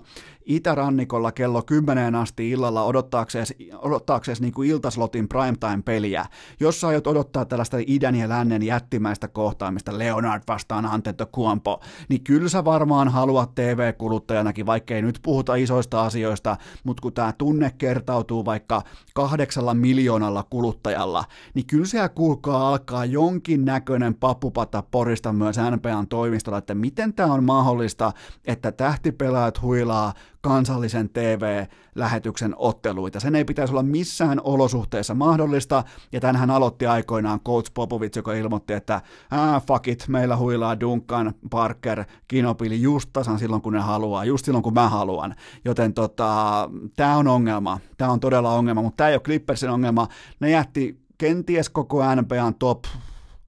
itärannikolla 0.50 1.32
kello 1.32 1.62
10 1.62 2.14
asti 2.14 2.50
illalla 2.50 2.82
odottaaksesi, 2.82 3.70
odottaaksesi 3.78 4.42
niin 4.42 4.52
kuin 4.52 4.70
iltaslotin 4.70 5.28
primetime-peliä, 5.28 6.26
jos 6.60 6.80
sä 6.80 6.88
aiot 6.88 7.06
odottaa 7.06 7.44
tällaista 7.44 7.76
idän 7.86 8.14
ja 8.14 8.28
lännen 8.28 8.62
jättimäistä 8.62 9.28
kohtaamista 9.28 9.98
Leonard 9.98 10.42
vastaan 10.48 10.86
Antetokounmpo, 10.86 11.80
niin 12.08 12.24
kyllä 12.24 12.48
sä 12.48 12.64
varmaan 12.64 13.08
haluat 13.08 13.54
TV-kuluttajanakin, 13.54 14.66
vaikkei 14.66 15.02
nyt 15.02 15.18
puhuta 15.22 15.54
isoista 15.54 16.04
asioista, 16.04 16.56
mutta 16.84 17.00
kun 17.00 17.12
tämä 17.12 17.32
tunne 17.32 17.72
kertautuu 17.78 18.44
vaikka 18.44 18.82
kahdeksalla 19.14 19.74
miljoonalla 19.74 20.42
kuluttajalla, 20.50 21.24
niin 21.54 21.66
kyllä 21.66 21.86
siellä 21.86 22.08
kuulkaa 22.08 22.68
alkaa 22.68 23.04
jonkin 23.04 23.64
näköinen 23.64 24.14
pappupata 24.14 24.82
porista 24.90 25.32
myös 25.32 25.56
NPAn 25.76 26.08
toimistolla, 26.08 26.58
että 26.58 26.74
miten 26.74 27.14
tämä 27.14 27.32
on 27.32 27.44
mahdollista, 27.44 28.12
että 28.44 28.72
tähtipelaajat 28.72 29.62
huilaa 29.62 30.14
kansallisen 30.40 31.10
TV-lähetyksen 31.10 32.54
otteluita. 32.56 33.20
Sen 33.20 33.34
ei 33.34 33.44
pitäisi 33.44 33.72
olla 33.72 33.82
missään 33.82 34.40
olosuhteessa 34.44 35.14
mahdollista, 35.14 35.84
ja 36.12 36.20
tänhän 36.20 36.50
aloitti 36.50 36.86
aikoinaan 36.86 37.40
Coach 37.40 37.70
Popovic, 37.74 38.16
joka 38.16 38.32
ilmoitti, 38.32 38.72
että 38.72 39.02
ah, 39.30 39.66
fuck 39.66 39.88
it, 39.88 40.04
meillä 40.08 40.36
huilaa 40.36 40.80
Duncan, 40.80 41.34
Parker, 41.50 42.04
Kinopili 42.28 42.82
just 42.82 43.10
tasan 43.12 43.38
silloin, 43.38 43.62
kun 43.62 43.72
ne 43.72 43.80
haluaa, 43.80 44.24
just 44.24 44.44
silloin, 44.44 44.62
kun 44.62 44.74
mä 44.74 44.88
haluan. 44.88 45.34
Joten 45.64 45.94
tota, 45.94 46.70
tämä 46.96 47.16
on 47.16 47.28
ongelma, 47.28 47.80
tämä 47.98 48.10
on 48.10 48.20
todella 48.20 48.54
ongelma, 48.54 48.82
mutta 48.82 48.96
tämä 48.96 49.08
ei 49.08 49.14
ole 49.14 49.22
Clippersin 49.22 49.70
ongelma. 49.70 50.08
Ne 50.40 50.50
jätti 50.50 51.00
kenties 51.18 51.70
koko 51.70 52.14
NBAn 52.14 52.54
top 52.54 52.84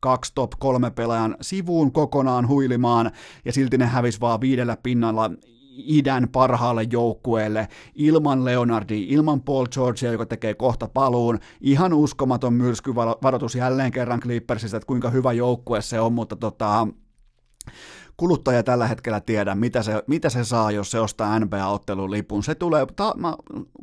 kaksi 0.00 0.32
top 0.34 0.52
kolme 0.58 0.90
pelaajan 0.90 1.36
sivuun 1.40 1.92
kokonaan 1.92 2.48
huilimaan, 2.48 3.10
ja 3.44 3.52
silti 3.52 3.78
ne 3.78 3.86
hävis 3.86 4.20
vaan 4.20 4.40
viidellä 4.40 4.76
pinnalla 4.82 5.30
idän 5.76 6.28
parhaalle 6.28 6.86
joukkueelle, 6.90 7.68
ilman 7.94 8.44
Leonardi, 8.44 9.06
ilman 9.08 9.40
Paul 9.40 9.66
Georgea, 9.66 10.12
joka 10.12 10.26
tekee 10.26 10.54
kohta 10.54 10.88
paluun. 10.88 11.38
Ihan 11.60 11.92
uskomaton 11.92 12.52
myrskyvaroitus 12.52 13.54
jälleen 13.54 13.92
kerran 13.92 14.20
Clippersista, 14.20 14.76
että 14.76 14.86
kuinka 14.86 15.10
hyvä 15.10 15.32
joukkue 15.32 15.82
se 15.82 16.00
on, 16.00 16.12
mutta 16.12 16.36
tota, 16.36 16.88
kuluttaja 18.16 18.62
tällä 18.62 18.86
hetkellä 18.86 19.20
tiedä, 19.20 19.54
mitä 19.54 19.82
se, 19.82 20.02
mitä 20.06 20.30
se 20.30 20.44
saa, 20.44 20.70
jos 20.70 20.90
se 20.90 21.00
ostaa 21.00 21.38
NBA-ottelun 21.38 22.10
lipun. 22.10 22.42
Se 22.42 22.54
tulee, 22.54 22.86
ta, 22.96 23.14
mä, 23.16 23.34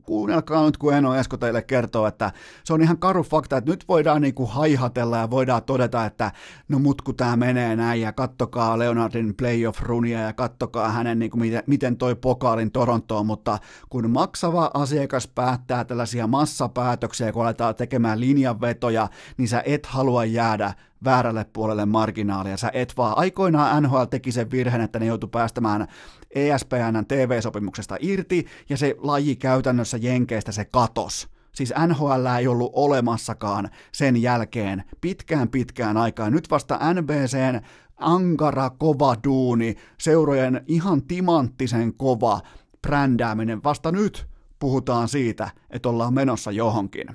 kuunnelkaa 0.04 0.66
nyt, 0.66 0.78
kun 0.78 0.94
Eno 0.94 1.16
Esko 1.16 1.38
teille 1.38 1.62
kertoo, 1.62 2.08
että 2.08 2.32
se 2.64 2.74
on 2.74 2.82
ihan 2.82 2.98
karu 2.98 3.24
fakta, 3.24 3.58
että 3.58 3.72
nyt 3.72 3.86
voidaan 3.88 4.22
niinku 4.22 4.46
haihatella 4.46 5.18
ja 5.18 5.30
voidaan 5.30 5.64
todeta, 5.64 6.06
että 6.06 6.32
no 6.68 6.80
mut 6.80 7.02
kun 7.02 7.16
tämä 7.16 7.36
menee 7.36 7.76
näin 7.76 8.02
ja 8.02 8.14
kattokaa 8.14 8.80
Leonardin 8.80 9.36
playoff-runia 9.36 10.20
ja 10.20 10.34
kattokaa 10.34 10.90
hänen 10.90 11.20
niinku, 11.20 11.38
miten, 11.38 11.64
miten 11.68 11.98
toi 11.98 12.16
pokaalin 12.16 12.72
Torontoon, 12.72 13.26
mutta 13.26 13.58
kun 13.90 14.10
maksava 14.10 14.72
asiakas 14.74 15.28
päättää 15.28 15.84
tällaisia 15.84 16.28
massapäätöksiä, 16.28 17.32
kun 17.32 17.44
aletaan 17.44 17.76
tekemään 17.76 18.20
linjanvetoja, 18.20 19.08
niin 19.38 19.48
sä 19.48 19.64
et 19.66 19.86
halua 19.86 20.26
jäädä 20.26 20.74
väärälle 21.04 21.46
puolelle 21.54 21.86
marginaalia. 21.86 22.58
Sä 22.58 22.72
et 22.74 22.94
vaan. 22.98 23.18
Aikoinaan 23.18 23.84
NHL 23.84 24.04
teki 24.04 24.32
sen 24.32 24.52
virheen, 24.52 24.82
että 24.82 25.00
ne 25.00 25.06
joutui 25.06 25.30
päästämään 25.32 25.88
ESPNn 26.32 27.06
TV-sopimuksesta 27.08 27.98
irti, 28.00 28.46
ja 28.70 28.78
se 28.78 28.96
laji 28.98 29.36
käytännössä 29.36 29.98
Jenkeistä 29.98 30.52
se 30.52 30.66
katos. 30.66 31.28
Siis 31.52 31.74
NHL 31.88 32.26
ei 32.40 32.48
ollut 32.48 32.72
olemassakaan 32.76 33.70
sen 33.92 34.22
jälkeen 34.22 34.84
pitkään 35.02 35.50
pitkään 35.50 35.98
aikaa. 35.98 36.30
Nyt 36.30 36.52
vasta 36.52 36.80
NBCn 36.94 37.62
ankara 37.98 38.70
kova 38.70 39.16
duuni, 39.28 39.76
seurojen 39.98 40.64
ihan 40.68 41.04
timanttisen 41.04 41.94
kova 41.94 42.42
brändääminen. 42.82 43.64
Vasta 43.64 43.92
nyt 43.92 44.28
puhutaan 44.60 45.08
siitä, 45.08 45.50
että 45.70 45.90
ollaan 45.90 46.14
menossa 46.14 46.52
johonkin. 46.52 47.08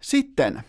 Sitten 0.00 0.62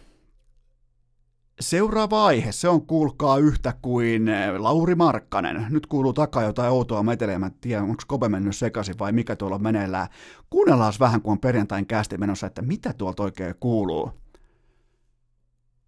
Seuraava 1.60 2.26
aihe, 2.26 2.52
se 2.52 2.70
on 2.70 2.86
kuulkaa 2.88 3.38
yhtä 3.38 3.74
kuin 3.82 4.28
eh, 4.28 4.56
Lauri 4.58 4.96
Markkanen. 4.96 5.66
Nyt 5.70 5.86
kuuluu 5.88 6.14
takaa 6.14 6.44
jotain 6.44 6.72
outoa 6.72 7.04
meteleä, 7.04 7.40
mä 7.40 7.46
en 7.46 7.54
tiedä, 7.62 7.84
onko 7.84 8.04
Kope 8.08 8.30
mennyt 8.30 8.56
sekaisin 8.56 9.00
vai 9.00 9.12
mikä 9.12 9.36
tuolla 9.36 9.60
meneillään. 9.60 10.08
Kuunnellaan 10.50 10.94
vähän, 11.00 11.22
kun 11.22 11.32
on 11.32 11.40
perjantain 11.40 11.86
kästi 11.86 12.18
menossa, 12.18 12.48
että 12.48 12.62
mitä 12.62 12.94
tuolta 12.94 13.24
oikein 13.24 13.56
kuuluu. 13.60 14.12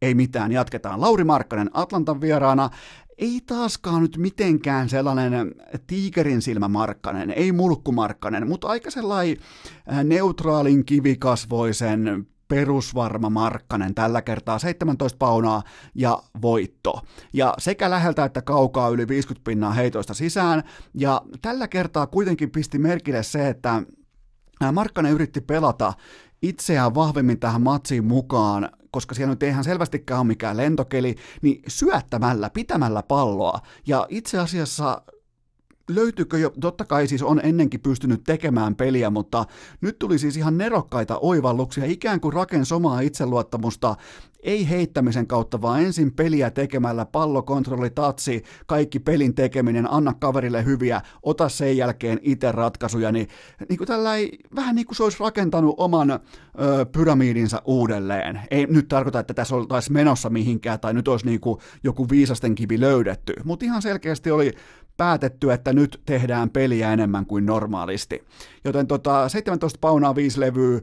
Ei 0.02 0.16
mitään, 0.16 0.52
jatketaan. 0.52 1.02
Lauri 1.02 1.24
Markkanen 1.24 1.70
Atlantan 1.74 2.22
vieraana. 2.22 2.70
ei 3.18 3.42
taaskaan 3.46 4.02
nyt 4.02 4.18
mitenkään 4.18 4.90
sellainen 4.90 5.56
tiikerin 5.88 6.42
silmä 6.42 6.68
Markkanen, 6.68 7.32
ei 7.32 7.52
mulkku 7.52 7.92
Markkanen, 7.92 8.48
mutta 8.48 8.68
aika 8.68 8.92
sellainen 8.92 9.38
neutraalin 10.04 10.86
kivikasvoisen 10.86 12.28
perusvarma 12.48 13.30
Markkanen 13.30 13.96
tällä 13.96 14.22
kertaa 14.22 14.60
17 14.60 15.18
paunaa 15.18 15.64
ja 15.96 16.24
voitto. 16.42 17.02
Ja 17.34 17.54
sekä 17.58 17.90
läheltä 17.90 18.26
että 18.26 18.42
kaukaa 18.42 18.90
yli 18.90 19.08
50 19.08 19.50
pinnaa 19.50 19.72
heitoista 19.72 20.14
sisään, 20.14 20.64
ja 20.94 21.22
tällä 21.42 21.68
kertaa 21.68 22.08
kuitenkin 22.08 22.52
pisti 22.52 22.80
merkille 22.80 23.24
se, 23.24 23.50
että 23.50 23.84
Markkanen 24.72 25.14
yritti 25.14 25.42
pelata 25.42 25.94
itseään 26.42 26.96
vahvemmin 26.96 27.40
tähän 27.40 27.62
matsiin 27.62 28.06
mukaan, 28.06 28.70
koska 28.92 29.16
siellä 29.16 29.34
nyt 29.34 29.44
eihän 29.44 29.64
selvästikään 29.64 30.20
ole 30.20 30.28
mikään 30.28 30.58
lentokeli, 30.58 31.16
niin 31.42 31.62
syöttämällä, 31.68 32.50
pitämällä 32.50 33.04
palloa. 33.04 33.60
Ja 33.88 34.06
itse 34.10 34.40
asiassa 34.40 35.02
löytyykö 35.90 36.38
jo, 36.38 36.54
totta 36.62 36.86
kai 36.86 37.08
siis 37.08 37.24
on 37.24 37.42
ennenkin 37.44 37.80
pystynyt 37.80 38.24
tekemään 38.24 38.76
peliä, 38.76 39.10
mutta 39.10 39.46
nyt 39.82 40.00
tuli 40.00 40.20
siis 40.20 40.38
ihan 40.38 40.58
nerokkaita 40.58 41.18
oivalluksia, 41.18 41.86
ikään 41.86 42.20
kuin 42.20 42.34
rakensi 42.34 42.74
omaa 42.74 43.00
itseluottamusta, 43.00 43.96
ei 44.44 44.70
heittämisen 44.70 45.28
kautta, 45.28 45.62
vaan 45.62 45.82
ensin 45.82 46.12
peliä 46.14 46.52
tekemällä, 46.52 47.06
pallokontrolli, 47.06 47.90
tatsi, 47.90 48.44
kaikki 48.66 49.00
pelin 49.00 49.36
tekeminen, 49.36 49.92
anna 49.92 50.14
kaverille 50.14 50.66
hyviä, 50.66 51.02
ota 51.24 51.50
sen 51.50 51.78
jälkeen 51.78 52.20
itse 52.22 52.52
ratkaisuja, 52.52 53.12
niin, 53.12 53.28
niin 53.70 53.78
kuin 53.78 53.90
ei, 54.16 54.40
vähän 54.56 54.76
niin 54.76 54.86
kuin 54.86 54.96
se 54.96 55.04
olisi 55.04 55.20
rakentanut 55.20 55.76
oman 55.78 56.12
ö, 56.12 56.20
pyramidinsa 56.92 57.62
uudelleen. 57.66 58.42
Ei 58.52 58.66
nyt 58.66 58.88
tarkoita, 58.88 59.20
että 59.20 59.34
tässä 59.34 59.56
oltaisiin 59.56 59.94
menossa 59.94 60.30
mihinkään, 60.30 60.80
tai 60.80 60.94
nyt 60.94 61.08
olisi 61.08 61.26
niin 61.26 61.40
kuin 61.40 61.60
joku 61.84 62.10
viisasten 62.10 62.56
kivi 62.56 62.80
löydetty, 62.80 63.34
mutta 63.44 63.66
ihan 63.66 63.82
selkeästi 63.82 64.32
oli 64.32 64.54
päätetty, 64.98 65.52
että 65.52 65.74
nyt 65.74 66.02
tehdään 66.06 66.50
peliä 66.50 66.94
enemmän 66.94 67.26
kuin 67.26 67.46
normaalisti. 67.46 68.24
Joten 68.66 68.88
tota, 68.88 69.30
17 69.30 69.78
paunaa, 69.82 70.16
5 70.16 70.40
levyä, 70.40 70.82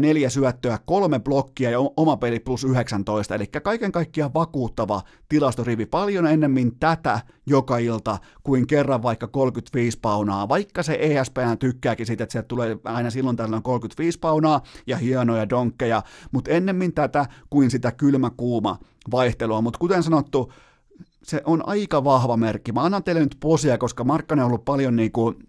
neljä 0.00 0.30
syöttöä, 0.30 0.78
kolme 0.86 1.20
blokkia 1.20 1.70
ja 1.70 1.78
oma 1.96 2.16
peli 2.16 2.40
plus 2.40 2.64
19, 2.64 3.34
eli 3.34 3.46
kaiken 3.46 3.92
kaikkiaan 3.92 4.34
vakuuttava 4.34 5.02
tilastorivi. 5.28 5.86
Paljon 5.86 6.26
ennemmin 6.26 6.78
tätä 6.78 7.20
joka 7.46 7.78
ilta 7.78 8.18
kuin 8.44 8.66
kerran 8.66 9.02
vaikka 9.02 9.26
35 9.26 9.98
paunaa, 10.02 10.48
vaikka 10.48 10.82
se 10.82 10.98
ESPN 11.00 11.58
tykkääkin 11.58 12.06
siitä, 12.06 12.24
että 12.24 12.32
sieltä 12.32 12.48
tulee 12.48 12.78
aina 12.84 13.10
silloin 13.10 13.36
tällöin 13.36 13.62
35 13.62 14.18
paunaa 14.18 14.62
ja 14.86 14.96
hienoja 14.96 15.48
donkkeja, 15.48 16.02
mutta 16.32 16.50
ennemmin 16.50 16.94
tätä 16.94 17.26
kuin 17.50 17.70
sitä 17.70 17.92
kylmä 17.92 18.30
kuuma 18.36 18.78
vaihtelua, 19.10 19.60
mutta 19.60 19.78
kuten 19.78 20.02
sanottu, 20.02 20.52
se 21.22 21.42
on 21.44 21.68
aika 21.68 22.04
vahva 22.04 22.36
merkki. 22.36 22.72
Mä 22.72 22.82
annan 22.82 23.04
teille 23.04 23.20
nyt 23.20 23.36
posia, 23.40 23.78
koska 23.78 24.04
Markkanen 24.04 24.44
on 24.44 24.50
ollut 24.50 24.64
paljon 24.64 24.96
niin 24.96 25.12
kuin 25.12 25.48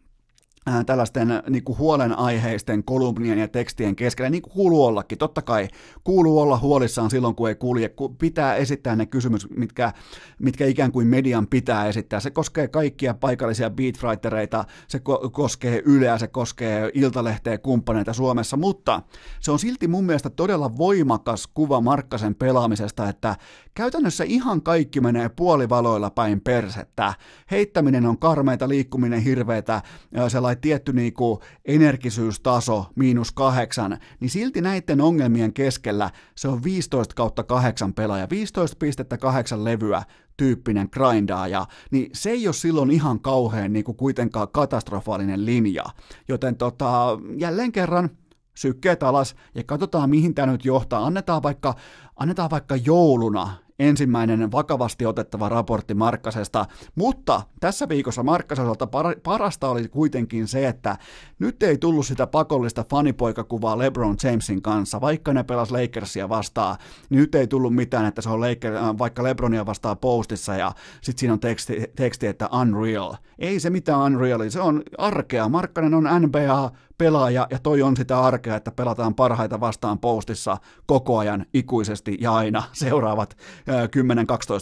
tällaisten 0.85 1.27
niin 1.49 1.63
kuin 1.63 1.77
huolenaiheisten 1.77 2.83
kolumnien 2.83 3.39
ja 3.39 3.47
tekstien 3.47 3.95
keskellä, 3.95 4.29
niin 4.29 4.41
kuin 4.41 4.53
kuuluu 4.53 4.85
ollakin. 4.85 5.17
Totta 5.17 5.41
kai 5.41 5.67
kuuluu 6.03 6.39
olla 6.39 6.57
huolissaan 6.57 7.09
silloin, 7.09 7.35
kun 7.35 7.49
ei 7.49 7.55
kulje, 7.55 7.89
kun 7.89 8.17
pitää 8.17 8.55
esittää 8.55 8.95
ne 8.95 9.05
kysymykset, 9.05 9.51
mitkä, 9.51 9.93
mitkä 10.39 10.65
ikään 10.65 10.91
kuin 10.91 11.07
median 11.07 11.47
pitää 11.47 11.87
esittää. 11.87 12.19
Se 12.19 12.31
koskee 12.31 12.67
kaikkia 12.67 13.13
paikallisia 13.13 13.69
beatwritereita, 13.69 14.65
se 14.87 14.97
ko- 14.97 15.29
koskee 15.29 15.81
Yleä, 15.85 16.17
se 16.17 16.27
koskee 16.27 16.91
Iltalehteä 16.93 17.57
kumppaneita 17.57 18.13
Suomessa, 18.13 18.57
mutta 18.57 19.01
se 19.39 19.51
on 19.51 19.59
silti 19.59 19.87
mun 19.87 20.05
mielestä 20.05 20.29
todella 20.29 20.77
voimakas 20.77 21.47
kuva 21.47 21.81
Markkasen 21.81 22.35
pelaamisesta, 22.35 23.09
että 23.09 23.35
käytännössä 23.73 24.23
ihan 24.23 24.61
kaikki 24.61 25.01
menee 25.01 25.29
puolivaloilla 25.29 26.09
päin 26.09 26.41
persettä. 26.41 27.13
Heittäminen 27.51 28.05
on 28.05 28.19
karmeita, 28.19 28.69
liikkuminen 28.69 29.21
hirveätä, 29.21 29.81
sellainen 30.27 30.48
tietty 30.55 30.93
niin 30.93 31.13
kuin 31.13 31.39
energisyystaso, 31.65 32.85
miinus 32.95 33.31
kahdeksan, 33.31 33.97
niin 34.19 34.29
silti 34.29 34.61
näiden 34.61 35.01
ongelmien 35.01 35.53
keskellä 35.53 36.09
se 36.35 36.47
on 36.47 36.63
15 36.63 37.15
kautta 37.15 37.43
kahdeksan 37.43 37.93
pelaaja, 37.93 38.27
15 38.29 38.77
pistettä 38.79 39.17
kahdeksan 39.17 39.63
levyä, 39.63 40.03
tyyppinen 40.37 40.89
grindaaja, 40.91 41.65
niin 41.91 42.09
se 42.13 42.29
ei 42.29 42.47
ole 42.47 42.53
silloin 42.53 42.91
ihan 42.91 43.19
kauhean 43.19 43.73
niin 43.73 43.85
kuin 43.85 43.97
kuitenkaan 43.97 44.47
katastrofaalinen 44.51 45.45
linja. 45.45 45.83
Joten 46.27 46.55
tota, 46.55 47.19
jälleen 47.37 47.71
kerran 47.71 48.09
sykkeet 48.55 49.03
alas 49.03 49.35
ja 49.55 49.63
katsotaan 49.63 50.09
mihin 50.09 50.35
tämä 50.35 50.51
nyt 50.51 50.65
johtaa. 50.65 51.05
Annetaan 51.05 51.43
vaikka, 51.43 51.75
annetaan 52.15 52.49
vaikka 52.49 52.75
jouluna 52.75 53.68
ensimmäinen 53.79 54.51
vakavasti 54.51 55.05
otettava 55.05 55.49
raportti 55.49 55.93
Markkasesta, 55.93 56.65
mutta 56.95 57.41
tässä 57.59 57.89
viikossa 57.89 58.23
Markkasen 58.23 58.65
osalta 58.65 58.87
parasta 59.23 59.69
oli 59.69 59.87
kuitenkin 59.87 60.47
se, 60.47 60.67
että 60.67 60.97
nyt 61.39 61.63
ei 61.63 61.77
tullut 61.77 62.05
sitä 62.05 62.27
pakollista 62.27 62.85
fanipoikakuvaa 62.89 63.77
LeBron 63.77 64.17
Jamesin 64.23 64.61
kanssa, 64.61 65.01
vaikka 65.01 65.33
ne 65.33 65.43
pelas 65.43 65.71
Lakersia 65.71 66.29
vastaan, 66.29 66.77
niin 67.09 67.19
nyt 67.19 67.35
ei 67.35 67.47
tullut 67.47 67.75
mitään, 67.75 68.05
että 68.05 68.21
se 68.21 68.29
on 68.29 68.41
Laker, 68.41 68.75
äh, 68.75 68.97
vaikka 68.97 69.23
LeBronia 69.23 69.65
vastaan 69.65 69.97
postissa 69.97 70.55
ja 70.55 70.71
sitten 71.01 71.19
siinä 71.19 71.33
on 71.33 71.39
teksti, 71.39 71.83
teksti, 71.95 72.27
että 72.27 72.49
unreal. 72.61 73.13
Ei 73.39 73.59
se 73.59 73.69
mitään 73.69 73.99
unreal, 73.99 74.49
se 74.49 74.61
on 74.61 74.83
arkea. 74.97 75.49
Markkanen 75.49 75.93
on 75.93 76.07
NBA 76.21 76.71
pelaaja, 76.99 77.47
ja 77.49 77.59
toi 77.59 77.81
on 77.81 77.97
sitä 77.97 78.21
arkea, 78.21 78.55
että 78.55 78.71
pelataan 78.71 79.15
parhaita 79.15 79.59
vastaan 79.59 79.99
postissa 79.99 80.57
koko 80.85 81.17
ajan, 81.17 81.45
ikuisesti 81.53 82.17
ja 82.21 82.33
aina 82.33 82.63
seuraavat 82.73 83.37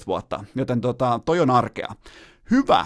10-12 0.03 0.07
vuotta. 0.07 0.43
Joten 0.55 0.81
tota, 0.81 1.19
toi 1.25 1.39
on 1.39 1.49
arkea. 1.49 1.95
Hyvä. 2.51 2.85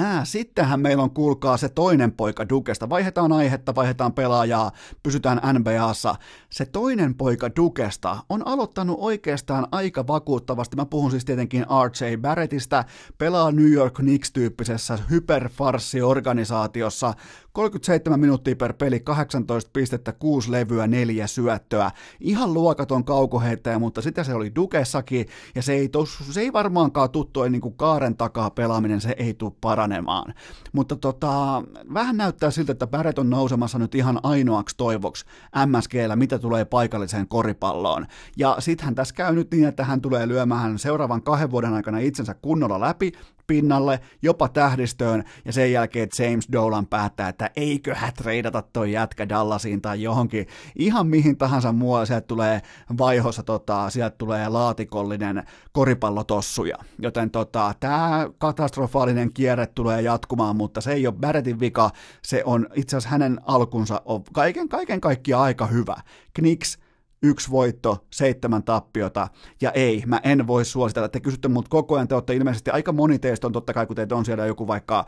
Ää, 0.00 0.24
sittenhän 0.24 0.80
meillä 0.80 1.02
on, 1.02 1.10
kuulkaa, 1.10 1.56
se 1.56 1.68
toinen 1.68 2.12
poika 2.12 2.48
Dukesta. 2.48 2.88
Vaihdetaan 2.88 3.32
aihetta, 3.32 3.74
vaihdetaan 3.74 4.12
pelaajaa, 4.12 4.72
pysytään 5.02 5.40
NBAssa. 5.58 6.14
Se 6.50 6.66
toinen 6.66 7.14
poika 7.14 7.50
Dukesta 7.56 8.18
on 8.28 8.48
aloittanut 8.48 8.96
oikeastaan 9.00 9.66
aika 9.72 10.06
vakuuttavasti. 10.06 10.76
Mä 10.76 10.86
puhun 10.86 11.10
siis 11.10 11.24
tietenkin 11.24 11.66
RJ 11.86 12.16
Barrettista, 12.16 12.84
pelaa 13.18 13.52
New 13.52 13.72
York 13.72 13.94
Knicks-tyyppisessä 13.94 14.98
hyperfarsi-organisaatiossa, 15.10 17.14
37 17.52 18.20
minuuttia 18.20 18.56
per 18.56 18.72
peli, 18.72 19.00
18 19.00 19.70
pistettä, 19.72 20.12
6 20.12 20.52
levyä, 20.52 20.86
4 20.86 21.26
syöttöä. 21.26 21.90
Ihan 22.20 22.54
luokaton 22.54 23.04
kaukoheittäjä, 23.04 23.78
mutta 23.78 24.02
sitä 24.02 24.24
se 24.24 24.34
oli 24.34 24.54
Dukessakin, 24.54 25.26
ja 25.54 25.62
se 25.62 25.72
ei, 25.72 25.88
tos, 25.88 26.18
se 26.30 26.40
ei 26.40 26.52
varmaankaan 26.52 27.10
tuttu, 27.10 27.42
niin 27.42 27.60
kuin 27.60 27.76
kaaren 27.76 28.16
takaa 28.16 28.50
pelaaminen, 28.50 29.00
se 29.00 29.14
ei 29.18 29.34
tule 29.34 29.52
paranemaan. 29.88 30.34
Mutta 30.72 30.96
tota, 30.96 31.62
vähän 31.94 32.16
näyttää 32.16 32.50
siltä, 32.50 32.72
että 32.72 32.86
Barrett 32.86 33.18
on 33.18 33.30
nousemassa 33.30 33.78
nyt 33.78 33.94
ihan 33.94 34.20
ainoaksi 34.22 34.76
toivoksi 34.76 35.24
MSGllä, 35.66 36.16
mitä 36.16 36.38
tulee 36.38 36.64
paikalliseen 36.64 37.28
koripalloon. 37.28 38.06
Ja 38.36 38.56
sittenhän 38.58 38.94
tässä 38.94 39.14
käy 39.14 39.34
nyt 39.34 39.50
niin, 39.50 39.68
että 39.68 39.84
hän 39.84 40.00
tulee 40.00 40.28
lyömään 40.28 40.78
seuraavan 40.78 41.22
kahden 41.22 41.50
vuoden 41.50 41.74
aikana 41.74 41.98
itsensä 41.98 42.34
kunnolla 42.34 42.80
läpi, 42.80 43.12
pinnalle, 43.48 44.00
jopa 44.22 44.48
tähdistöön, 44.48 45.24
ja 45.44 45.52
sen 45.52 45.72
jälkeen 45.72 46.08
James 46.18 46.48
Dolan 46.52 46.86
päättää, 46.86 47.28
että 47.28 47.50
eiköhän 47.56 48.12
treidata 48.14 48.62
toi 48.62 48.92
jätkä 48.92 49.28
Dallasiin 49.28 49.82
tai 49.82 50.02
johonkin, 50.02 50.46
ihan 50.76 51.06
mihin 51.06 51.36
tahansa 51.36 51.72
muualle, 51.72 52.06
sieltä 52.06 52.26
tulee 52.26 52.62
vaihossa, 52.98 53.42
tota, 53.42 53.90
sieltä 53.90 54.16
tulee 54.18 54.48
laatikollinen 54.48 55.42
koripallotossuja, 55.72 56.76
joten 56.98 57.30
tota, 57.30 57.74
tämä 57.80 58.28
katastrofaalinen 58.38 59.32
kierre 59.32 59.66
tulee 59.66 60.02
jatkumaan, 60.02 60.56
mutta 60.56 60.80
se 60.80 60.92
ei 60.92 61.06
ole 61.06 61.14
Barrettin 61.20 61.60
vika, 61.60 61.90
se 62.22 62.42
on 62.44 62.66
itse 62.74 62.96
asiassa 62.96 63.10
hänen 63.10 63.40
alkunsa 63.46 64.02
on 64.04 64.24
kaiken, 64.32 64.68
kaiken 64.68 65.00
kaikkiaan 65.00 65.42
aika 65.44 65.66
hyvä. 65.66 65.96
Knicks 66.34 66.78
yksi 67.22 67.50
voitto, 67.50 68.06
seitsemän 68.10 68.62
tappiota, 68.62 69.28
ja 69.60 69.70
ei, 69.70 70.02
mä 70.06 70.20
en 70.22 70.46
voi 70.46 70.64
suositella. 70.64 71.08
Te 71.08 71.20
kysytte 71.20 71.48
mut 71.48 71.68
koko 71.68 71.94
ajan, 71.94 72.08
te 72.08 72.14
olette 72.14 72.34
ilmeisesti, 72.34 72.70
aika 72.70 72.92
moni 72.92 73.18
teistä 73.18 73.46
on 73.46 73.52
totta 73.52 73.72
kai, 73.72 73.86
kun 73.86 73.96
teitä 73.96 74.16
on 74.16 74.24
siellä 74.24 74.46
joku 74.46 74.66
vaikka 74.66 75.04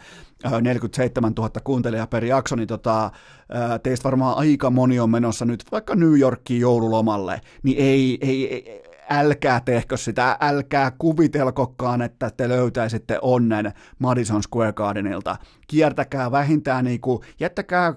47 0.60 1.32
000 1.32 1.50
kuuntelijaa 1.64 2.06
per 2.06 2.24
jakso, 2.24 2.56
niin 2.56 2.68
tota, 2.68 3.10
teistä 3.82 4.04
varmaan 4.04 4.38
aika 4.38 4.70
moni 4.70 5.00
on 5.00 5.10
menossa 5.10 5.44
nyt 5.44 5.64
vaikka 5.72 5.94
New 5.94 6.18
Yorkiin 6.18 6.60
joululomalle, 6.60 7.40
niin 7.62 7.78
ei, 7.78 8.18
ei, 8.20 8.54
ei 8.54 8.82
älkää 9.10 9.60
tehkö 9.64 9.96
sitä, 9.96 10.36
älkää 10.40 10.92
kuvitelkokaan, 10.98 12.02
että 12.02 12.30
te 12.36 12.48
löytäisitte 12.48 13.18
onnen 13.22 13.72
Madison 13.98 14.42
Square 14.42 14.72
Gardenilta. 14.72 15.36
Kiertäkää 15.66 16.30
vähintään, 16.30 16.84
niin 16.84 17.00
kuin, 17.00 17.22
jättäkää 17.40 17.94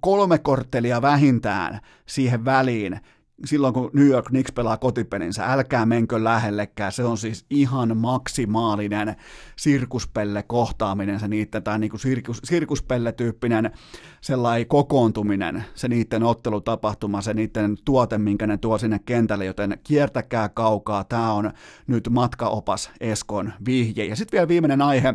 kolme 0.00 0.38
korttelia 0.38 1.02
vähintään 1.02 1.80
siihen 2.06 2.44
väliin, 2.44 3.00
silloin 3.44 3.74
kun 3.74 3.90
New 3.92 4.06
York 4.06 4.26
Knicks 4.26 4.52
pelaa 4.52 4.76
kotipelinsä, 4.76 5.46
älkää 5.46 5.86
menkö 5.86 6.24
lähellekään, 6.24 6.92
se 6.92 7.04
on 7.04 7.18
siis 7.18 7.46
ihan 7.50 7.96
maksimaalinen 7.96 9.16
sirkuspelle 9.56 10.42
kohtaaminen, 10.42 11.20
se 11.20 11.28
niiden, 11.28 11.62
tai 11.62 11.78
niin 11.78 11.90
kuin 11.90 12.00
sirkus, 12.00 12.42
sirkuspelle-tyyppinen 12.44 13.70
sellainen 14.20 14.66
kokoontuminen, 14.66 15.64
se 15.74 15.88
niiden 15.88 16.22
ottelutapahtuma, 16.22 17.22
se 17.22 17.34
niiden 17.34 17.76
tuote, 17.84 18.18
minkä 18.18 18.46
ne 18.46 18.56
tuo 18.56 18.78
sinne 18.78 18.98
kentälle, 18.98 19.44
joten 19.44 19.78
kiertäkää 19.84 20.48
kaukaa, 20.48 21.04
tämä 21.04 21.32
on 21.32 21.52
nyt 21.86 22.08
matkaopas 22.10 22.90
Eskon 23.00 23.52
vihje. 23.66 24.04
Ja 24.04 24.16
sitten 24.16 24.38
vielä 24.38 24.48
viimeinen 24.48 24.82
aihe, 24.82 25.14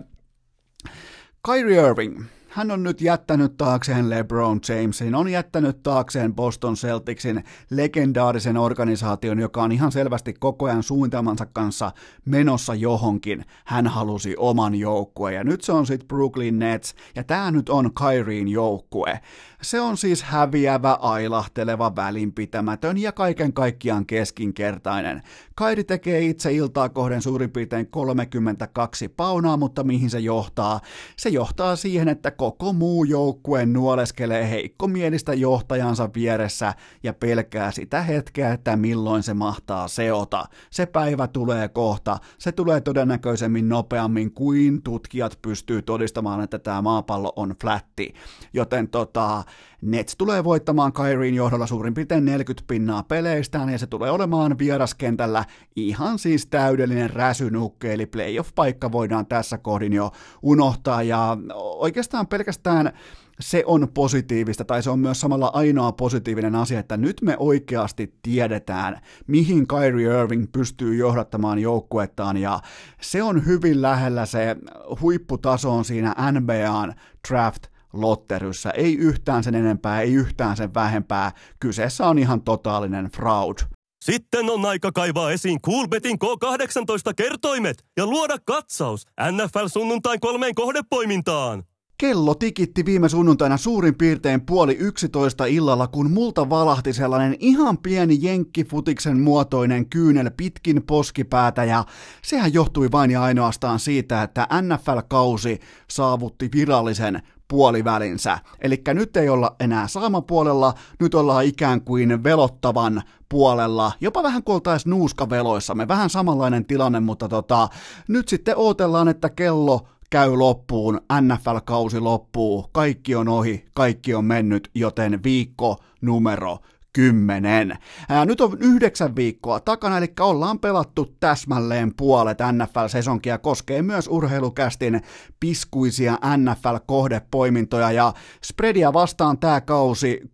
Kyrie 1.45 1.89
Irving, 1.89 2.23
hän 2.55 2.71
on 2.71 2.83
nyt 2.83 3.01
jättänyt 3.01 3.57
taakseen 3.57 4.09
LeBron 4.09 4.59
Jamesin, 4.69 5.15
on 5.15 5.29
jättänyt 5.29 5.83
taakseen 5.83 6.35
Boston 6.35 6.75
Celticsin 6.75 7.43
legendaarisen 7.69 8.57
organisaation, 8.57 9.39
joka 9.39 9.63
on 9.63 9.71
ihan 9.71 9.91
selvästi 9.91 10.33
koko 10.33 10.65
ajan 10.65 10.83
suunnitelmansa 10.83 11.45
kanssa 11.45 11.91
menossa 12.25 12.75
johonkin. 12.75 13.45
Hän 13.65 13.87
halusi 13.87 14.35
oman 14.37 14.75
joukkueen 14.75 15.35
ja 15.35 15.43
nyt 15.43 15.61
se 15.61 15.71
on 15.71 15.87
sitten 15.87 16.07
Brooklyn 16.07 16.59
Nets 16.59 16.95
ja 17.15 17.23
tämä 17.23 17.51
nyt 17.51 17.69
on 17.69 17.91
Kyrien 17.93 18.47
joukkue. 18.47 19.19
Se 19.61 19.81
on 19.81 19.97
siis 19.97 20.23
häviävä, 20.23 20.93
ailahteleva, 20.93 21.95
välinpitämätön 21.95 22.97
ja 22.97 23.11
kaiken 23.11 23.53
kaikkiaan 23.53 24.05
keskinkertainen. 24.05 25.21
Kairi 25.57 25.83
tekee 25.83 26.25
itse 26.25 26.53
iltaa 26.53 26.89
kohden 26.89 27.21
suurin 27.21 27.51
piirtein 27.51 27.87
32 27.87 29.09
paunaa, 29.09 29.57
mutta 29.57 29.83
mihin 29.83 30.09
se 30.09 30.19
johtaa? 30.19 30.79
Se 31.17 31.29
johtaa 31.29 31.75
siihen, 31.75 32.07
että 32.07 32.31
koko 32.31 32.73
muu 32.73 33.03
joukkue 33.03 33.65
nuoleskelee 33.65 34.49
heikkomielistä 34.49 35.33
johtajansa 35.33 36.09
vieressä 36.15 36.73
ja 37.03 37.13
pelkää 37.13 37.71
sitä 37.71 38.01
hetkeä, 38.01 38.53
että 38.53 38.75
milloin 38.75 39.23
se 39.23 39.33
mahtaa 39.33 39.87
seota. 39.87 40.45
Se 40.69 40.85
päivä 40.85 41.27
tulee 41.27 41.67
kohta. 41.67 42.17
Se 42.37 42.51
tulee 42.51 42.81
todennäköisemmin 42.81 43.69
nopeammin 43.69 44.31
kuin 44.31 44.81
tutkijat 44.81 45.39
pystyy 45.41 45.81
todistamaan, 45.81 46.41
että 46.41 46.59
tämä 46.59 46.81
maapallo 46.81 47.33
on 47.35 47.55
flätti. 47.61 48.13
Joten 48.53 48.87
tota, 48.87 49.43
Nets 49.81 50.15
tulee 50.17 50.43
voittamaan 50.43 50.93
Kyrien 50.93 51.35
johdolla 51.35 51.67
suurin 51.67 51.93
piirtein 51.93 52.25
40 52.25 52.67
pinnaa 52.67 53.03
peleistään 53.03 53.69
ja 53.69 53.77
se 53.77 53.87
tulee 53.87 54.11
olemaan 54.11 54.59
vieraskentällä 54.59 55.45
ihan 55.75 56.19
siis 56.19 56.45
täydellinen 56.47 57.09
räsynukke, 57.09 57.93
eli 57.93 58.05
playoff-paikka 58.05 58.91
voidaan 58.91 59.25
tässä 59.25 59.57
kohdin 59.57 59.93
jo 59.93 60.11
unohtaa 60.41 61.03
ja 61.03 61.37
oikeastaan 61.55 62.27
pelkästään 62.27 62.93
se 63.39 63.63
on 63.65 63.87
positiivista, 63.93 64.65
tai 64.65 64.83
se 64.83 64.89
on 64.89 64.99
myös 64.99 65.19
samalla 65.19 65.51
ainoa 65.53 65.91
positiivinen 65.91 66.55
asia, 66.55 66.79
että 66.79 66.97
nyt 66.97 67.21
me 67.21 67.35
oikeasti 67.39 68.13
tiedetään, 68.21 69.01
mihin 69.27 69.67
Kyrie 69.67 70.21
Irving 70.21 70.45
pystyy 70.51 70.95
johdattamaan 70.95 71.59
joukkuettaan, 71.59 72.37
ja 72.37 72.59
se 73.01 73.23
on 73.23 73.45
hyvin 73.45 73.81
lähellä 73.81 74.25
se 74.25 74.55
huipputaso 75.01 75.71
on 75.71 75.85
siinä 75.85 76.15
NBAn 76.31 76.93
draft 77.29 77.74
lotteryssä. 78.01 78.69
Ei 78.69 78.95
yhtään 78.97 79.43
sen 79.43 79.55
enempää, 79.55 80.01
ei 80.01 80.13
yhtään 80.13 80.57
sen 80.57 80.73
vähempää. 80.73 81.31
Kyseessä 81.59 82.07
on 82.07 82.19
ihan 82.19 82.41
totaalinen 82.41 83.05
fraud. 83.05 83.57
Sitten 84.05 84.49
on 84.49 84.65
aika 84.65 84.91
kaivaa 84.91 85.31
esiin 85.31 85.61
Coolbetin 85.61 86.17
K18 86.23 87.13
kertoimet 87.15 87.85
ja 87.97 88.05
luoda 88.05 88.37
katsaus 88.45 89.05
NFL 89.31 89.67
sunnuntain 89.67 90.19
kolmeen 90.19 90.55
kohdepoimintaan. 90.55 91.63
Kello 91.97 92.35
tikitti 92.35 92.85
viime 92.85 93.09
sunnuntaina 93.09 93.57
suurin 93.57 93.95
piirtein 93.95 94.45
puoli 94.45 94.77
yksitoista 94.79 95.45
illalla, 95.45 95.87
kun 95.87 96.11
multa 96.11 96.49
valahti 96.49 96.93
sellainen 96.93 97.35
ihan 97.39 97.77
pieni 97.77 98.17
jenkkifutiksen 98.21 99.19
muotoinen 99.19 99.89
kyynel 99.89 100.31
pitkin 100.37 100.83
poskipäätä 100.83 101.63
ja 101.63 101.83
sehän 102.23 102.53
johtui 102.53 102.91
vain 102.91 103.11
ja 103.11 103.23
ainoastaan 103.23 103.79
siitä, 103.79 104.23
että 104.23 104.47
NFL-kausi 104.61 105.59
saavutti 105.89 106.49
virallisen 106.55 107.21
puolivälinsä. 107.47 108.39
Eli 108.61 108.81
nyt 108.93 109.17
ei 109.17 109.29
olla 109.29 109.55
enää 109.59 109.87
saamapuolella, 109.87 110.73
nyt 110.99 111.15
ollaan 111.15 111.45
ikään 111.45 111.81
kuin 111.81 112.23
velottavan 112.23 113.01
puolella, 113.29 113.91
jopa 114.01 114.23
vähän 114.23 114.43
kuin 114.43 114.53
oltaisiin 114.53 114.91
nuuskaveloissamme, 114.91 115.87
vähän 115.87 116.09
samanlainen 116.09 116.65
tilanne, 116.65 116.99
mutta 116.99 117.29
tota, 117.29 117.67
nyt 118.07 118.27
sitten 118.27 118.57
odotellaan, 118.57 119.07
että 119.07 119.29
kello 119.29 119.87
käy 120.09 120.35
loppuun, 120.35 121.01
NFL-kausi 121.21 121.99
loppuu, 121.99 122.69
kaikki 122.71 123.15
on 123.15 123.27
ohi, 123.27 123.65
kaikki 123.73 124.13
on 124.13 124.25
mennyt, 124.25 124.69
joten 124.75 125.23
viikko 125.23 125.77
numero 126.01 126.57
10. 126.95 127.77
Ää, 128.09 128.25
nyt 128.25 128.41
on 128.41 128.57
yhdeksän 128.59 129.15
viikkoa 129.15 129.59
takana, 129.59 129.97
eli 129.97 130.13
ollaan 130.19 130.59
pelattu 130.59 131.15
täsmälleen 131.19 131.95
puolet 131.95 132.37
NFL-sesonkia, 132.51 133.37
koskee 133.37 133.81
myös 133.81 134.07
urheilukästin 134.07 135.01
piskuisia 135.39 136.17
NFL-kohdepoimintoja, 136.37 137.91
ja 137.91 138.13
spreadia 138.43 138.93
vastaan 138.93 139.37
tämä 139.37 139.61
kausi 139.61 140.21
61,5 140.23 140.29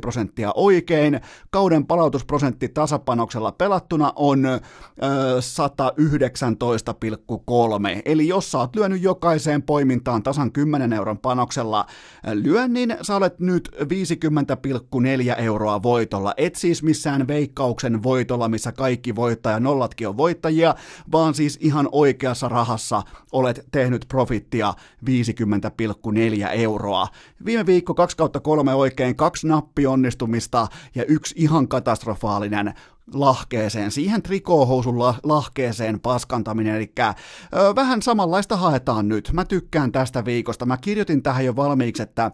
prosenttia 0.00 0.52
oikein, 0.54 1.20
kauden 1.50 1.86
palautusprosentti 1.86 2.68
tasapanoksella 2.68 3.52
pelattuna 3.52 4.12
on 4.16 4.46
ö, 4.46 4.60
119,3, 5.40 8.02
eli 8.04 8.28
jos 8.28 8.52
sä 8.52 8.58
oot 8.58 8.76
lyönyt 8.76 9.02
jokaiseen 9.02 9.62
poimintaan 9.62 10.22
tasan 10.22 10.52
10 10.52 10.92
euron 10.92 11.18
panoksella 11.18 11.86
lyönnin, 12.32 12.96
sä 13.02 13.16
olet 13.16 13.40
nyt 13.40 13.70
50, 13.88 14.56
4 14.64 14.80
euroa 15.38 15.82
voitolla. 15.82 16.34
Et 16.36 16.54
siis 16.54 16.82
missään 16.82 17.28
veikkauksen 17.28 18.02
voitolla, 18.02 18.48
missä 18.48 18.72
kaikki 18.72 19.16
voittaja 19.16 19.60
nollatkin 19.60 20.08
on 20.08 20.16
voittajia, 20.16 20.74
vaan 21.12 21.34
siis 21.34 21.58
ihan 21.60 21.88
oikeassa 21.92 22.48
rahassa 22.48 23.02
olet 23.32 23.66
tehnyt 23.72 24.04
profittia 24.08 24.74
50,4 25.06 26.48
euroa. 26.52 27.08
Viime 27.44 27.66
viikko 27.66 27.94
2 27.94 28.16
kautta 28.16 28.40
3 28.40 28.74
oikein, 28.74 29.16
kaksi 29.16 29.46
nappionnistumista 29.46 30.66
ja 30.94 31.04
yksi 31.04 31.34
ihan 31.38 31.68
katastrofaalinen 31.68 32.74
lahkeeseen, 33.14 33.90
siihen 33.90 34.22
trikoohousun 34.22 34.98
lahkeeseen 35.22 36.00
paskantaminen, 36.00 36.76
eli 36.76 36.92
ö, 37.00 37.74
vähän 37.74 38.02
samanlaista 38.02 38.56
haetaan 38.56 39.08
nyt. 39.08 39.30
Mä 39.32 39.44
tykkään 39.44 39.92
tästä 39.92 40.24
viikosta. 40.24 40.66
Mä 40.66 40.76
kirjoitin 40.76 41.22
tähän 41.22 41.44
jo 41.44 41.56
valmiiksi, 41.56 42.02
että 42.02 42.30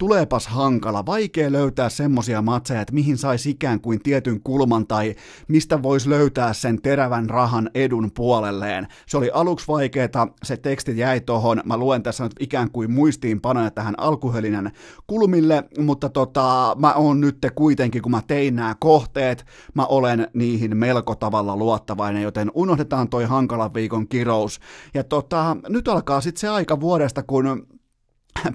tuleepas 0.00 0.46
hankala, 0.46 1.06
vaikea 1.06 1.52
löytää 1.52 1.88
semmosia 1.88 2.42
matseja, 2.42 2.80
että 2.80 2.94
mihin 2.94 3.18
saisi 3.18 3.50
ikään 3.50 3.80
kuin 3.80 4.02
tietyn 4.02 4.40
kulman 4.44 4.86
tai 4.86 5.14
mistä 5.48 5.82
voisi 5.82 6.10
löytää 6.10 6.52
sen 6.52 6.82
terävän 6.82 7.30
rahan 7.30 7.70
edun 7.74 8.10
puolelleen. 8.14 8.86
Se 9.06 9.16
oli 9.16 9.30
aluksi 9.34 9.68
vaikeeta, 9.68 10.28
se 10.42 10.56
teksti 10.56 10.98
jäi 10.98 11.20
tohon, 11.20 11.60
mä 11.64 11.76
luen 11.76 12.02
tässä 12.02 12.24
nyt 12.24 12.32
ikään 12.40 12.70
kuin 12.70 12.90
muistiinpanoja 12.90 13.70
tähän 13.70 13.94
alkuhelinen 13.98 14.70
kulmille, 15.06 15.64
mutta 15.78 16.08
tota, 16.08 16.76
mä 16.78 16.92
oon 16.92 17.20
nyt 17.20 17.38
kuitenkin, 17.54 18.02
kun 18.02 18.12
mä 18.12 18.22
tein 18.26 18.56
nämä 18.56 18.74
kohteet, 18.80 19.44
mä 19.74 19.86
olen 19.86 20.28
niihin 20.34 20.76
melko 20.76 21.14
tavalla 21.14 21.56
luottavainen, 21.56 22.22
joten 22.22 22.50
unohdetaan 22.54 23.08
toi 23.08 23.24
hankalan 23.24 23.74
viikon 23.74 24.08
kirous. 24.08 24.60
Ja 24.94 25.04
tota, 25.04 25.56
nyt 25.68 25.88
alkaa 25.88 26.20
sitten 26.20 26.40
se 26.40 26.48
aika 26.48 26.80
vuodesta, 26.80 27.22
kun 27.22 27.66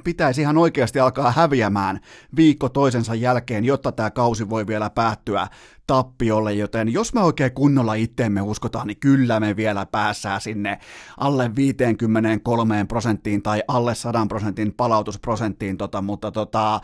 pitäisi 0.04 0.42
ihan 0.42 0.58
oikeasti 0.58 1.00
alkaa 1.00 1.32
häviämään 1.32 2.00
viikko 2.36 2.70
toisensa 2.70 3.16
jälkeen, 3.16 3.66
jotta 3.66 3.92
tämä 3.92 4.12
kausi 4.12 4.50
voi 4.50 4.68
vielä 4.68 4.90
päättyä 4.90 5.48
tappiolle, 5.88 6.54
joten 6.54 6.94
jos 6.94 7.14
me 7.14 7.22
oikein 7.22 7.52
kunnolla 7.52 7.94
itteemme 7.94 8.42
uskotaan, 8.42 8.88
niin 8.88 9.00
kyllä 9.00 9.40
me 9.40 9.56
vielä 9.56 9.86
päässään 9.86 10.42
sinne 10.42 10.80
alle 11.18 11.56
53 11.56 12.86
prosenttiin 12.88 13.42
tai 13.42 13.64
alle 13.68 13.96
100 13.96 14.26
prosentin 14.30 14.74
palautusprosenttiin, 14.74 15.78
tota, 15.78 16.02
mutta 16.02 16.32
tota, 16.32 16.82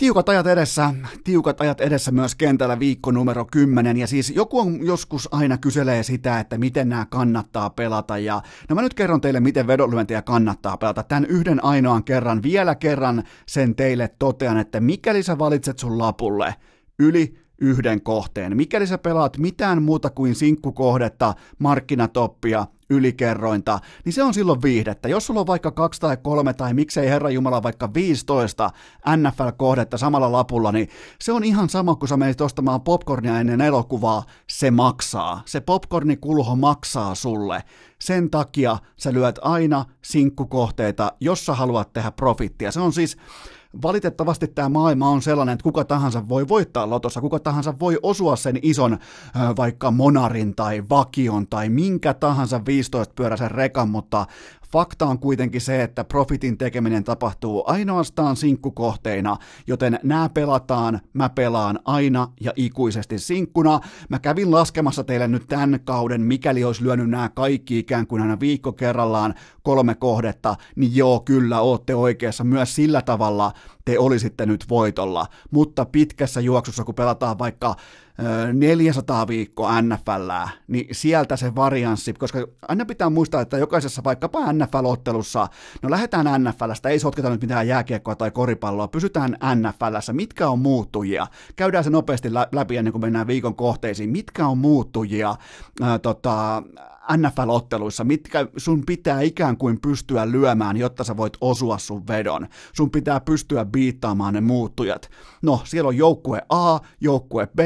Tiukat 0.00 0.28
ajat 0.28 0.46
edessä, 0.46 0.94
tiukat 1.24 1.60
ajat 1.60 1.80
edessä 1.80 2.10
myös 2.10 2.34
kentällä 2.34 2.78
viikko 2.78 3.10
numero 3.10 3.44
10, 3.44 3.96
ja 3.96 4.06
siis 4.06 4.30
joku 4.30 4.60
on 4.60 4.86
joskus 4.86 5.28
aina 5.32 5.58
kyselee 5.58 6.02
sitä, 6.02 6.40
että 6.40 6.58
miten 6.58 6.88
nämä 6.88 7.06
kannattaa 7.10 7.70
pelata, 7.70 8.18
ja 8.18 8.42
no 8.68 8.74
mä 8.74 8.82
nyt 8.82 8.94
kerron 8.94 9.20
teille, 9.20 9.40
miten 9.40 9.66
vedonlyöntiä 9.66 10.22
kannattaa 10.22 10.76
pelata. 10.76 11.02
Tämän 11.02 11.24
yhden 11.24 11.64
ainoan 11.64 12.04
kerran, 12.04 12.42
vielä 12.42 12.74
kerran 12.74 13.22
sen 13.46 13.76
teille 13.76 14.10
totean, 14.18 14.58
että 14.58 14.80
mikäli 14.80 15.22
sä 15.22 15.38
valitset 15.38 15.78
sun 15.78 15.98
lapulle 15.98 16.54
yli 16.98 17.34
yhden 17.60 18.02
kohteen. 18.02 18.56
Mikäli 18.56 18.86
sä 18.86 18.98
pelaat 18.98 19.38
mitään 19.38 19.82
muuta 19.82 20.10
kuin 20.10 20.34
sinkkukohdetta, 20.34 21.34
markkinatoppia, 21.58 22.66
ylikerrointa, 22.90 23.78
niin 24.04 24.12
se 24.12 24.22
on 24.22 24.34
silloin 24.34 24.62
viihdettä. 24.62 25.08
Jos 25.08 25.26
sulla 25.26 25.40
on 25.40 25.46
vaikka 25.46 25.70
kaksi 25.70 26.00
tai 26.00 26.16
kolme 26.16 26.54
tai 26.54 26.74
miksei 26.74 27.08
Herra 27.08 27.30
Jumala 27.30 27.62
vaikka 27.62 27.94
15 27.94 28.70
NFL-kohdetta 29.16 29.98
samalla 29.98 30.32
lapulla, 30.32 30.72
niin 30.72 30.88
se 31.20 31.32
on 31.32 31.44
ihan 31.44 31.68
sama 31.68 31.94
kuin 31.94 32.08
sä 32.08 32.16
menisit 32.16 32.40
ostamaan 32.40 32.80
popcornia 32.80 33.40
ennen 33.40 33.60
elokuvaa, 33.60 34.24
se 34.50 34.70
maksaa. 34.70 35.42
Se 35.46 35.60
popcornikulho 35.60 36.56
maksaa 36.56 37.14
sulle. 37.14 37.62
Sen 37.98 38.30
takia 38.30 38.78
sä 38.96 39.12
lyöt 39.12 39.38
aina 39.42 39.84
sinkkukohteita, 40.02 41.12
jos 41.20 41.46
sä 41.46 41.54
haluat 41.54 41.92
tehdä 41.92 42.10
profittia. 42.10 42.72
Se 42.72 42.80
on 42.80 42.92
siis 42.92 43.16
valitettavasti 43.82 44.48
tämä 44.48 44.68
maailma 44.68 45.08
on 45.08 45.22
sellainen, 45.22 45.52
että 45.52 45.62
kuka 45.62 45.84
tahansa 45.84 46.28
voi 46.28 46.48
voittaa 46.48 46.90
lotossa, 46.90 47.20
kuka 47.20 47.38
tahansa 47.38 47.74
voi 47.80 47.98
osua 48.02 48.36
sen 48.36 48.58
ison 48.62 48.98
vaikka 49.56 49.90
monarin 49.90 50.54
tai 50.54 50.82
vakion 50.90 51.46
tai 51.46 51.68
minkä 51.68 52.14
tahansa 52.14 52.60
15 52.66 53.14
pyöräisen 53.14 53.50
rekan, 53.50 53.88
mutta 53.88 54.26
Fakta 54.72 55.06
on 55.06 55.18
kuitenkin 55.18 55.60
se, 55.60 55.82
että 55.82 56.04
profitin 56.04 56.58
tekeminen 56.58 57.04
tapahtuu 57.04 57.64
ainoastaan 57.66 58.36
sinkkukohteina, 58.36 59.36
joten 59.66 59.98
nämä 60.02 60.28
pelataan, 60.28 61.00
mä 61.12 61.28
pelaan 61.28 61.78
aina 61.84 62.28
ja 62.40 62.52
ikuisesti 62.56 63.18
sinkkuna. 63.18 63.80
Mä 64.08 64.18
kävin 64.18 64.50
laskemassa 64.50 65.04
teille 65.04 65.28
nyt 65.28 65.46
tämän 65.48 65.80
kauden, 65.84 66.20
mikäli 66.20 66.64
olisi 66.64 66.84
lyönyt 66.84 67.10
nämä 67.10 67.28
kaikki 67.28 67.78
ikään 67.78 68.06
kuin 68.06 68.22
aina 68.22 68.40
viikko 68.40 68.72
kerrallaan 68.72 69.34
kolme 69.62 69.94
kohdetta, 69.94 70.56
niin 70.76 70.96
joo, 70.96 71.20
kyllä 71.20 71.60
ootte 71.60 71.94
oikeassa. 71.94 72.44
Myös 72.44 72.74
sillä 72.74 73.02
tavalla 73.02 73.52
te 73.84 73.98
olisitte 73.98 74.46
nyt 74.46 74.64
voitolla. 74.68 75.26
Mutta 75.50 75.84
pitkässä 75.84 76.40
juoksussa, 76.40 76.84
kun 76.84 76.94
pelataan 76.94 77.38
vaikka 77.38 77.76
400 78.52 79.28
viikkoa 79.28 79.82
NFLää, 79.82 80.48
niin 80.68 80.86
sieltä 80.92 81.36
se 81.36 81.54
varianssi, 81.54 82.12
koska 82.12 82.46
aina 82.68 82.84
pitää 82.84 83.10
muistaa, 83.10 83.40
että 83.40 83.58
jokaisessa 83.58 84.04
vaikkapa 84.04 84.52
NFL-ottelussa, 84.52 85.48
no 85.82 85.90
lähdetään 85.90 86.44
NFLstä, 86.44 86.88
ei 86.88 86.98
sotketa 86.98 87.30
nyt 87.30 87.40
mitään 87.40 87.68
jääkiekkoa 87.68 88.16
tai 88.16 88.30
koripalloa, 88.30 88.88
pysytään 88.88 89.36
NFLssä, 89.54 90.12
mitkä 90.12 90.48
on 90.48 90.58
muuttujia? 90.58 91.26
Käydään 91.56 91.84
se 91.84 91.90
nopeasti 91.90 92.34
läpi 92.52 92.76
ennen 92.76 92.92
kuin 92.92 93.02
mennään 93.02 93.26
viikon 93.26 93.54
kohteisiin, 93.54 94.10
mitkä 94.10 94.46
on 94.46 94.58
muuttujia 94.58 95.36
ää, 95.82 95.98
tota, 95.98 96.62
NFL-otteluissa, 97.16 98.04
mitkä 98.04 98.46
sun 98.56 98.82
pitää 98.86 99.20
ikään 99.20 99.56
kuin 99.56 99.80
pystyä 99.80 100.30
lyömään, 100.30 100.76
jotta 100.76 101.04
sä 101.04 101.16
voit 101.16 101.32
osua 101.40 101.78
sun 101.78 102.06
vedon. 102.08 102.46
Sun 102.72 102.90
pitää 102.90 103.20
pystyä 103.20 103.64
biittaamaan 103.64 104.34
ne 104.34 104.40
muuttujat. 104.40 105.10
No, 105.42 105.60
siellä 105.64 105.88
on 105.88 105.96
joukkue 105.96 106.42
A, 106.48 106.78
joukkue 107.00 107.46
B, 107.56 107.60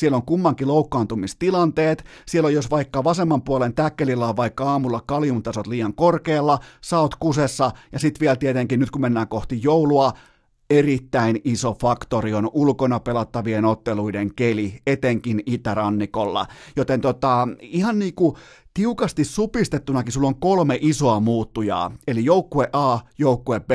siellä 0.00 0.16
on 0.16 0.26
kummankin 0.26 0.68
loukkaantumistilanteet, 0.68 2.04
siellä 2.26 2.46
on 2.46 2.54
jos 2.54 2.70
vaikka 2.70 3.04
vasemman 3.04 3.42
puolen 3.42 3.74
täkkelillä 3.74 4.28
on 4.28 4.36
vaikka 4.36 4.64
aamulla 4.64 5.02
kaljuntasot 5.06 5.66
liian 5.66 5.94
korkealla, 5.94 6.58
sä 6.80 6.98
oot 6.98 7.14
kusessa, 7.14 7.70
ja 7.92 7.98
sitten 7.98 8.20
vielä 8.20 8.36
tietenkin 8.36 8.80
nyt 8.80 8.90
kun 8.90 9.00
mennään 9.00 9.28
kohti 9.28 9.60
joulua, 9.62 10.12
erittäin 10.70 11.40
iso 11.44 11.76
faktori 11.80 12.34
on 12.34 12.50
ulkona 12.52 13.00
pelattavien 13.00 13.64
otteluiden 13.64 14.34
keli, 14.34 14.80
etenkin 14.86 15.42
itärannikolla. 15.46 16.46
Joten 16.76 17.00
tota, 17.00 17.48
ihan 17.60 17.98
niinku 17.98 18.36
tiukasti 18.74 19.24
supistettunakin 19.24 20.12
sulla 20.12 20.28
on 20.28 20.40
kolme 20.40 20.78
isoa 20.80 21.20
muuttujaa, 21.20 21.90
eli 22.08 22.24
joukkue 22.24 22.68
A, 22.72 22.98
joukkue 23.18 23.60
B 23.60 23.70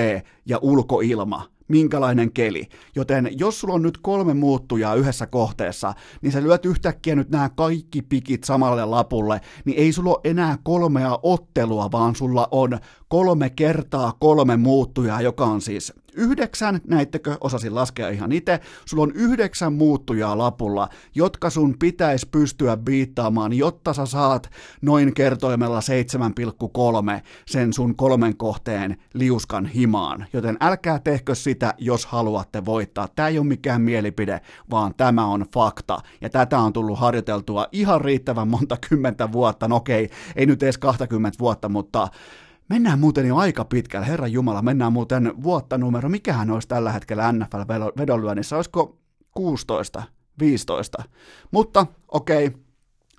ja 0.46 0.60
ulkoilma 0.62 1.55
minkälainen 1.68 2.32
keli. 2.32 2.68
Joten 2.96 3.30
jos 3.38 3.60
sulla 3.60 3.74
on 3.74 3.82
nyt 3.82 3.98
kolme 3.98 4.34
muuttujaa 4.34 4.96
yhdessä 4.96 5.28
kohteessa, 5.28 5.94
niin 6.22 6.32
sä 6.32 6.44
lyöt 6.44 6.66
yhtäkkiä 6.66 7.16
nyt 7.16 7.30
nämä 7.30 7.50
kaikki 7.50 8.02
pikit 8.02 8.44
samalle 8.44 8.86
lapulle, 8.86 9.42
niin 9.66 9.78
ei 9.78 9.92
sulla 9.92 10.10
ole 10.10 10.20
enää 10.24 10.58
kolmea 10.64 11.20
ottelua, 11.24 11.92
vaan 11.92 12.16
sulla 12.16 12.48
on 12.52 12.80
kolme 13.08 13.50
kertaa 13.50 14.14
kolme 14.20 14.58
muuttujaa, 14.58 15.22
joka 15.22 15.46
on 15.46 15.62
siis 15.62 15.94
yhdeksän, 16.16 16.82
näittekö, 16.88 17.38
osasin 17.42 17.76
laskea 17.76 18.10
ihan 18.10 18.32
itse, 18.32 18.60
sulla 18.86 19.04
on 19.04 19.12
yhdeksän 19.16 19.74
muuttujaa 19.74 20.38
lapulla, 20.38 20.90
jotka 21.16 21.50
sun 21.50 21.76
pitäisi 21.80 22.28
pystyä 22.32 22.78
biittaamaan, 22.78 23.54
jotta 23.54 23.94
sä 23.94 24.06
saat 24.06 24.50
noin 24.82 25.14
kertoimella 25.14 25.80
7,3 27.18 27.22
sen 27.46 27.74
sun 27.74 27.96
kolmen 27.96 28.38
kohteen 28.38 28.98
liuskan 29.14 29.66
himaan. 29.66 30.26
Joten 30.34 30.58
älkää 30.62 31.00
tehkö 31.00 31.36
sitä, 31.36 31.74
jos 31.78 32.06
haluatte 32.06 32.66
voittaa. 32.66 33.08
Tämä 33.16 33.28
ei 33.28 33.40
ole 33.40 33.48
mikään 33.48 33.82
mielipide, 33.82 34.42
vaan 34.72 34.94
tämä 34.98 35.26
on 35.26 35.46
fakta. 35.54 35.98
Ja 36.22 36.30
tätä 36.30 36.60
on 36.60 36.74
tullut 36.74 37.00
harjoiteltua 37.00 37.68
ihan 37.72 38.02
riittävän 38.02 38.48
monta 38.48 38.78
kymmentä 38.90 39.32
vuotta. 39.32 39.68
No 39.68 39.76
okei, 39.76 40.10
ei 40.36 40.46
nyt 40.46 40.64
edes 40.64 40.78
20 40.78 41.40
vuotta, 41.40 41.70
mutta 41.70 42.08
Mennään 42.70 43.00
muuten 43.00 43.28
jo 43.28 43.36
aika 43.36 43.66
pitkälle, 43.66 44.08
Herran 44.08 44.32
Jumala, 44.32 44.62
mennään 44.62 44.94
muuten 44.94 45.34
vuotta 45.44 45.78
numero, 45.78 46.10
mikähän 46.10 46.52
olisi 46.52 46.68
tällä 46.68 46.92
hetkellä 46.92 47.32
NFL-vedonlyönnissä, 47.32 48.56
olisiko 48.56 48.98
16, 49.32 50.04
15, 50.40 51.04
mutta 51.52 51.86
okei, 52.08 52.48
okay, 52.48 52.60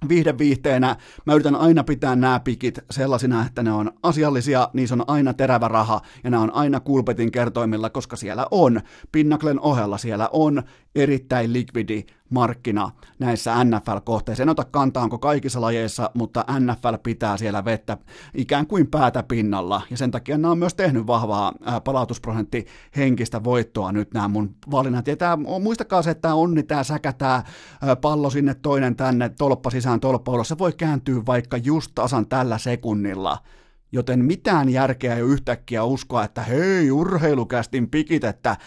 viihde 0.09 0.39
viihteenä. 0.39 0.97
Mä 1.27 1.35
yritän 1.35 1.55
aina 1.55 1.85
pitää 1.85 2.17
nämä 2.17 2.41
pikit 2.41 2.79
sellaisina, 2.91 3.47
että 3.47 3.63
ne 3.63 3.73
on 3.73 3.93
asiallisia, 4.03 4.71
niissä 4.73 4.95
on 4.95 5.05
aina 5.07 5.35
terävä 5.35 5.69
raha 5.69 6.01
ja 6.25 6.31
nämä 6.31 6.43
on 6.43 6.55
aina 6.55 6.81
kulpetin 6.81 7.33
kertoimilla, 7.33 7.91
koska 7.91 8.17
siellä 8.17 8.47
on, 8.51 8.81
Pinnaklen 9.13 9.61
ohella 9.61 9.99
siellä 9.99 10.29
on 10.33 10.63
erittäin 10.95 11.53
likvidi 11.53 12.05
markkina 12.31 12.91
näissä 13.19 13.65
NFL-kohteissa. 13.65 14.43
En 14.43 14.49
ota 14.49 14.65
kantaa, 14.65 15.03
onko 15.03 15.19
kaikissa 15.19 15.61
lajeissa, 15.61 16.11
mutta 16.15 16.45
NFL 16.61 16.95
pitää 17.03 17.37
siellä 17.37 17.65
vettä 17.65 17.99
ikään 18.35 18.67
kuin 18.67 18.87
päätä 18.87 19.23
pinnalla, 19.23 19.83
ja 19.91 19.97
sen 19.97 20.11
takia 20.11 20.39
nämä 20.39 20.53
on 20.53 20.59
myös 20.59 20.75
tehnyt 20.75 21.07
vahvaa 21.07 21.53
palautusprosentti 21.85 22.67
henkistä 22.97 23.45
voittoa 23.45 23.93
nyt 23.93 24.15
nämä 24.15 24.29
mun 24.29 24.55
valinnat. 24.71 25.07
Ja 25.07 25.17
tämä, 25.17 25.37
muistakaa 25.37 26.03
se, 26.03 26.11
että 26.11 26.23
tämä 26.23 26.35
onni, 26.35 26.63
tämä 26.63 26.85
säkä, 26.85 27.13
tämä 27.13 27.43
pallo 28.01 28.31
sinne, 28.31 28.55
toinen 28.55 28.97
tänne, 28.97 29.29
tolppa 29.29 29.71
sisään, 29.71 30.01
tolppa 30.01 30.33
ulos, 30.33 30.49
se 30.49 30.59
voi 30.59 30.73
kääntyä 30.73 31.23
vaikka 31.27 31.57
just 31.57 31.93
tasan 31.95 32.27
tällä 32.29 32.59
sekunnilla 32.59 33.39
joten 33.93 34.25
mitään 34.25 34.69
järkeä 34.69 35.15
ei 35.15 35.21
yhtäkkiä 35.21 35.85
uskoa, 35.85 36.25
että 36.25 36.43
hei, 36.43 36.91
urheilukästin 36.91 37.91
pikit, 37.91 38.25
että 38.25 38.51
äh, 38.51 38.59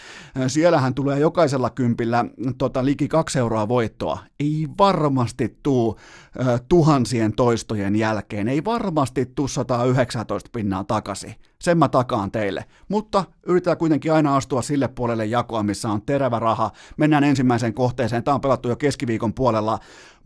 siellähän 0.46 0.94
tulee 0.94 1.18
jokaisella 1.18 1.70
kympillä 1.70 2.24
tota, 2.58 2.84
liki 2.84 3.08
kaksi 3.08 3.38
euroa 3.38 3.68
voittoa. 3.68 4.18
Ei 4.40 4.66
varmasti 4.78 5.58
tuu 5.62 5.98
äh, 6.40 6.60
tuhansien 6.68 7.32
toistojen 7.32 7.96
jälkeen, 7.96 8.48
ei 8.48 8.64
varmasti 8.64 9.26
tuu 9.26 9.48
119 9.48 10.50
pinnaa 10.52 10.84
takaisin. 10.84 11.34
Sen 11.60 11.78
mä 11.78 11.88
takaan 11.88 12.30
teille. 12.30 12.64
Mutta 12.88 13.24
yritetään 13.46 13.76
kuitenkin 13.76 14.12
aina 14.12 14.36
astua 14.36 14.62
sille 14.62 14.88
puolelle 14.88 15.26
jakoa, 15.26 15.62
missä 15.62 15.88
on 15.88 16.02
terävä 16.02 16.38
raha. 16.38 16.70
Mennään 16.96 17.24
ensimmäiseen 17.24 17.74
kohteeseen. 17.74 18.24
Tämä 18.24 18.34
on 18.34 18.40
pelattu 18.40 18.68
jo 18.68 18.76
keskiviikon 18.76 19.34
puolella. 19.34 19.78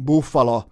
Buffalo 0.05 0.65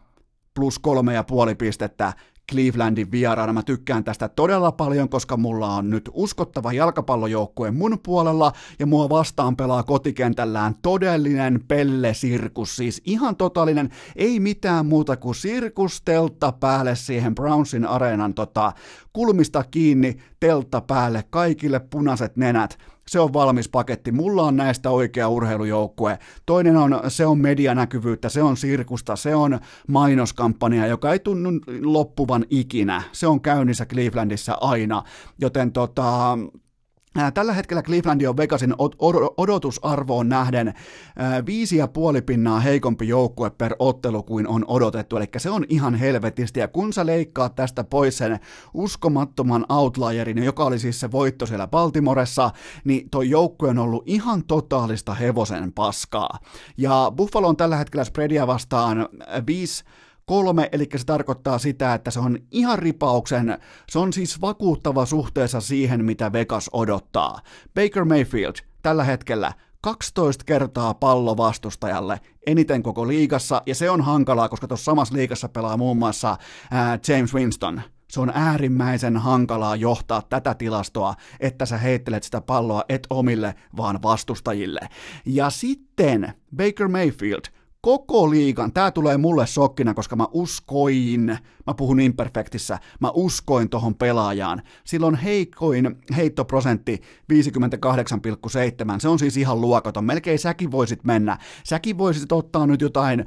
plus 0.55 0.79
kolme 0.79 1.15
ja 1.15 1.25
puoli 1.25 1.55
pistettä. 1.55 2.13
Clevelandin 2.53 3.11
vieraana. 3.11 3.53
Mä 3.53 3.63
tykkään 3.63 4.05
tästä 4.05 4.29
todella 4.29 4.73
paljon, 4.73 5.09
koska 5.09 5.37
mulla 5.37 5.69
on 5.69 5.91
nyt 5.91 6.11
uskottava 6.13 6.73
jalkapallojoukkue 6.73 7.71
mun 7.71 7.99
puolella 8.03 8.53
ja 8.79 8.87
mua 8.87 9.09
vastaan 9.09 9.57
pelaa 9.57 9.83
kotikentällään 9.83 10.75
todellinen 10.83 11.65
pelle-sirkus. 11.69 12.77
Siis 12.77 13.03
ihan 13.05 13.37
totaalinen, 13.37 13.91
ei 14.17 14.41
mitään 14.41 14.87
muuta 14.87 15.17
kuin 15.17 15.35
sirkustelta 15.35 16.53
päälle 16.53 16.97
siihen 16.97 17.35
Brownsin 17.35 17.87
areenan 17.87 18.35
tota, 18.35 18.73
kulmista 19.13 19.65
kiinni, 19.71 20.17
teltta 20.41 20.81
päälle, 20.81 21.25
kaikille 21.31 21.81
punaiset 21.81 22.37
nenät 22.37 22.79
se 23.09 23.21
on 23.21 23.33
valmis 23.33 23.69
paketti. 23.69 24.13
Mulla 24.13 24.43
on 24.43 24.57
näistä 24.57 24.91
oikea 24.91 25.29
urheilujoukkue. 25.29 26.19
Toinen 26.47 26.77
on, 26.77 27.01
se 27.09 27.27
on 27.27 27.39
medianäkyvyyttä, 27.39 28.29
se 28.29 28.43
on 28.43 28.57
sirkusta, 28.57 29.17
se 29.17 29.35
on 29.35 29.61
mainoskampanja, 29.89 30.87
joka 30.87 31.13
ei 31.13 31.19
tunnu 31.19 31.51
loppuvan 31.83 32.45
ikinä. 32.51 33.03
Se 33.13 33.27
on 33.27 33.41
käynnissä 33.41 33.87
Clevelandissa 33.87 34.59
aina, 34.61 35.03
joten 35.39 35.73
tota, 35.73 36.39
Tällä 37.35 37.53
hetkellä 37.53 37.83
Cleveland 37.83 38.23
on 38.23 38.37
Vegasin 38.37 38.75
odotusarvoon 39.37 40.29
nähden 40.29 40.75
viisi 41.47 41.77
ja 41.77 41.89
puoli 41.89 42.23
pinnaa 42.23 42.61
heikompi 42.61 43.09
joukkue 43.09 43.51
per 43.51 43.75
ottelu 43.79 44.23
kuin 44.23 44.49
on 44.49 44.65
odotettu, 44.69 45.17
eli 45.17 45.27
se 45.37 45.51
on 45.51 45.65
ihan 45.69 45.95
helvetisti, 45.95 46.61
ja 46.61 46.69
kun 46.69 46.93
sä 46.93 47.07
leikkaat 47.07 47.55
tästä 47.55 47.85
pois 47.85 48.19
sen 48.19 48.41
uskomattoman 48.75 49.67
outlierin, 49.69 50.45
joka 50.45 50.65
oli 50.65 50.79
siis 50.79 51.01
se 51.01 51.11
voitto 51.11 51.47
siellä 51.47 51.67
Baltimoressa, 51.67 52.51
niin 52.85 53.11
toi 53.11 53.31
joukkue 53.31 53.69
on 53.69 53.79
ollut 53.79 54.03
ihan 54.07 54.45
totaalista 54.45 55.15
hevosen 55.15 55.73
paskaa. 55.73 56.39
Ja 56.77 57.13
Buffalo 57.17 57.49
on 57.49 57.57
tällä 57.57 57.77
hetkellä 57.77 58.05
spreadia 58.05 58.47
vastaan 58.47 59.09
viisi 59.47 59.85
kolme, 60.27 60.69
eli 60.73 60.89
se 60.97 61.05
tarkoittaa 61.05 61.59
sitä, 61.59 61.95
että 61.95 62.11
se 62.11 62.21
on 62.21 62.39
ihan 62.51 62.79
ripauksen, 62.79 63.59
se 63.91 63.99
on 63.99 64.13
siis 64.13 64.41
vakuuttava 64.41 65.07
suhteessa 65.07 65.61
siihen, 65.61 66.05
mitä 66.05 66.33
Vegas 66.33 66.71
odottaa. 66.73 67.41
Baker 67.75 68.05
Mayfield 68.05 68.55
tällä 68.83 69.05
hetkellä 69.05 69.53
12 69.81 70.45
kertaa 70.45 70.95
pallo 70.95 71.37
vastustajalle, 71.37 72.21
eniten 72.47 72.83
koko 72.83 73.09
liigassa, 73.09 73.63
ja 73.67 73.75
se 73.75 73.91
on 73.91 74.01
hankalaa, 74.01 74.49
koska 74.49 74.69
tuossa 74.69 74.85
samassa 74.85 75.15
liigassa 75.15 75.49
pelaa 75.49 75.77
muun 75.77 75.97
muassa 75.97 76.37
ää, 76.71 76.99
James 77.09 77.35
Winston. 77.35 77.83
Se 78.11 78.21
on 78.21 78.33
äärimmäisen 78.35 79.17
hankalaa 79.17 79.77
johtaa 79.77 80.23
tätä 80.23 80.55
tilastoa, 80.55 81.15
että 81.41 81.67
sä 81.67 81.79
heittelet 81.79 82.23
sitä 82.23 82.41
palloa 82.41 82.85
et 82.89 83.07
omille, 83.11 83.55
vaan 83.77 84.03
vastustajille. 84.03 84.81
Ja 85.27 85.51
sitten 85.51 86.35
Baker 86.57 86.89
Mayfield– 86.89 87.43
koko 87.83 88.31
liigan, 88.31 88.73
tämä 88.73 88.91
tulee 88.91 89.17
mulle 89.17 89.47
sokkina, 89.47 89.95
koska 89.95 90.17
mä 90.17 90.27
uskoin, 90.33 91.39
mä 91.67 91.75
puhun 91.75 92.01
imperfektissä, 92.01 92.79
mä 93.01 93.11
uskoin 93.15 93.69
tohon 93.69 93.95
pelaajaan. 93.95 94.63
Silloin 94.85 95.15
heikoin 95.15 95.99
heittoprosentti 96.17 97.03
58,7, 97.33 97.39
se 98.99 99.09
on 99.09 99.19
siis 99.19 99.37
ihan 99.37 99.61
luokaton. 99.61 100.05
Melkein 100.05 100.39
säkin 100.39 100.71
voisit 100.71 101.05
mennä. 101.05 101.39
Säkin 101.65 101.99
voisit 101.99 102.33
ottaa 102.33 102.67
nyt 102.67 102.81
jotain 102.81 103.25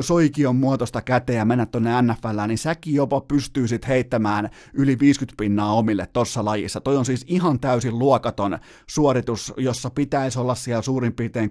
soikion 0.00 0.56
muotoista 0.56 1.02
käteen 1.02 1.38
ja 1.38 1.44
mennä 1.44 1.66
tonne 1.66 2.02
NFLään, 2.02 2.48
niin 2.48 2.58
säkin 2.58 2.94
jopa 2.94 3.20
pystyisit 3.20 3.88
heittämään 3.88 4.50
yli 4.72 4.98
50 4.98 5.34
pinnaa 5.38 5.72
omille 5.72 6.08
tossa 6.12 6.44
lajissa. 6.44 6.80
Toi 6.80 6.96
on 6.96 7.04
siis 7.04 7.24
ihan 7.28 7.60
täysin 7.60 7.98
luokaton 7.98 8.58
suoritus, 8.86 9.52
jossa 9.56 9.90
pitäisi 9.90 10.38
olla 10.38 10.54
siellä 10.54 10.82
suurin 10.82 11.12
piirtein 11.12 11.50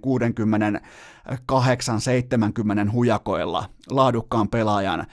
68-70 2.88 2.92
hujakoilla 2.92 3.70
laadukkaan 3.90 4.50
pelaajan 4.50 5.06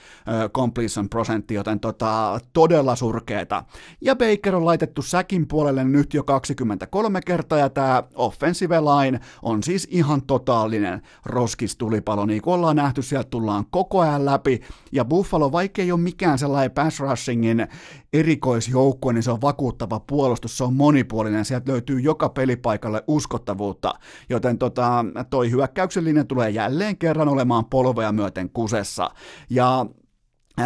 completion 0.53 1.09
prosentti, 1.09 1.53
joten 1.53 1.79
tota, 1.79 2.39
todella 2.53 2.95
surkeeta. 2.95 3.63
Ja 4.01 4.15
Baker 4.15 4.55
on 4.55 4.65
laitettu 4.65 5.01
säkin 5.01 5.47
puolelle 5.47 5.83
nyt 5.83 6.13
jo 6.13 6.23
23 6.23 7.21
kertaa, 7.21 7.59
ja 7.59 7.69
tämä 7.69 8.03
offensive 8.15 8.81
line 8.81 9.19
on 9.41 9.63
siis 9.63 9.87
ihan 9.91 10.21
totaalinen 10.21 11.01
roskistulipalo, 11.25 12.25
niin 12.25 12.41
kuin 12.41 12.53
ollaan 12.53 12.75
nähty, 12.75 13.01
sieltä 13.01 13.29
tullaan 13.29 13.65
koko 13.69 13.99
ajan 13.99 14.25
läpi, 14.25 14.61
ja 14.91 15.05
Buffalo, 15.05 15.51
vaikka 15.51 15.81
ei 15.81 15.91
ole 15.91 15.99
mikään 15.99 16.39
sellainen 16.39 16.71
pass 16.71 16.99
rushingin 16.99 17.67
erikoisjoukkue, 18.13 19.13
niin 19.13 19.23
se 19.23 19.31
on 19.31 19.41
vakuuttava 19.41 19.99
puolustus, 19.99 20.57
se 20.57 20.63
on 20.63 20.73
monipuolinen, 20.73 21.45
sieltä 21.45 21.71
löytyy 21.71 21.99
joka 21.99 22.29
pelipaikalle 22.29 23.03
uskottavuutta, 23.07 23.93
joten 24.29 24.57
tota, 24.57 25.05
toi 25.29 25.51
hyökkäyksellinen 25.51 26.27
tulee 26.27 26.49
jälleen 26.49 26.97
kerran 26.97 27.27
olemaan 27.27 27.65
polvea 27.65 28.11
myöten 28.11 28.49
kusessa. 28.65 29.09
Ja 29.49 29.85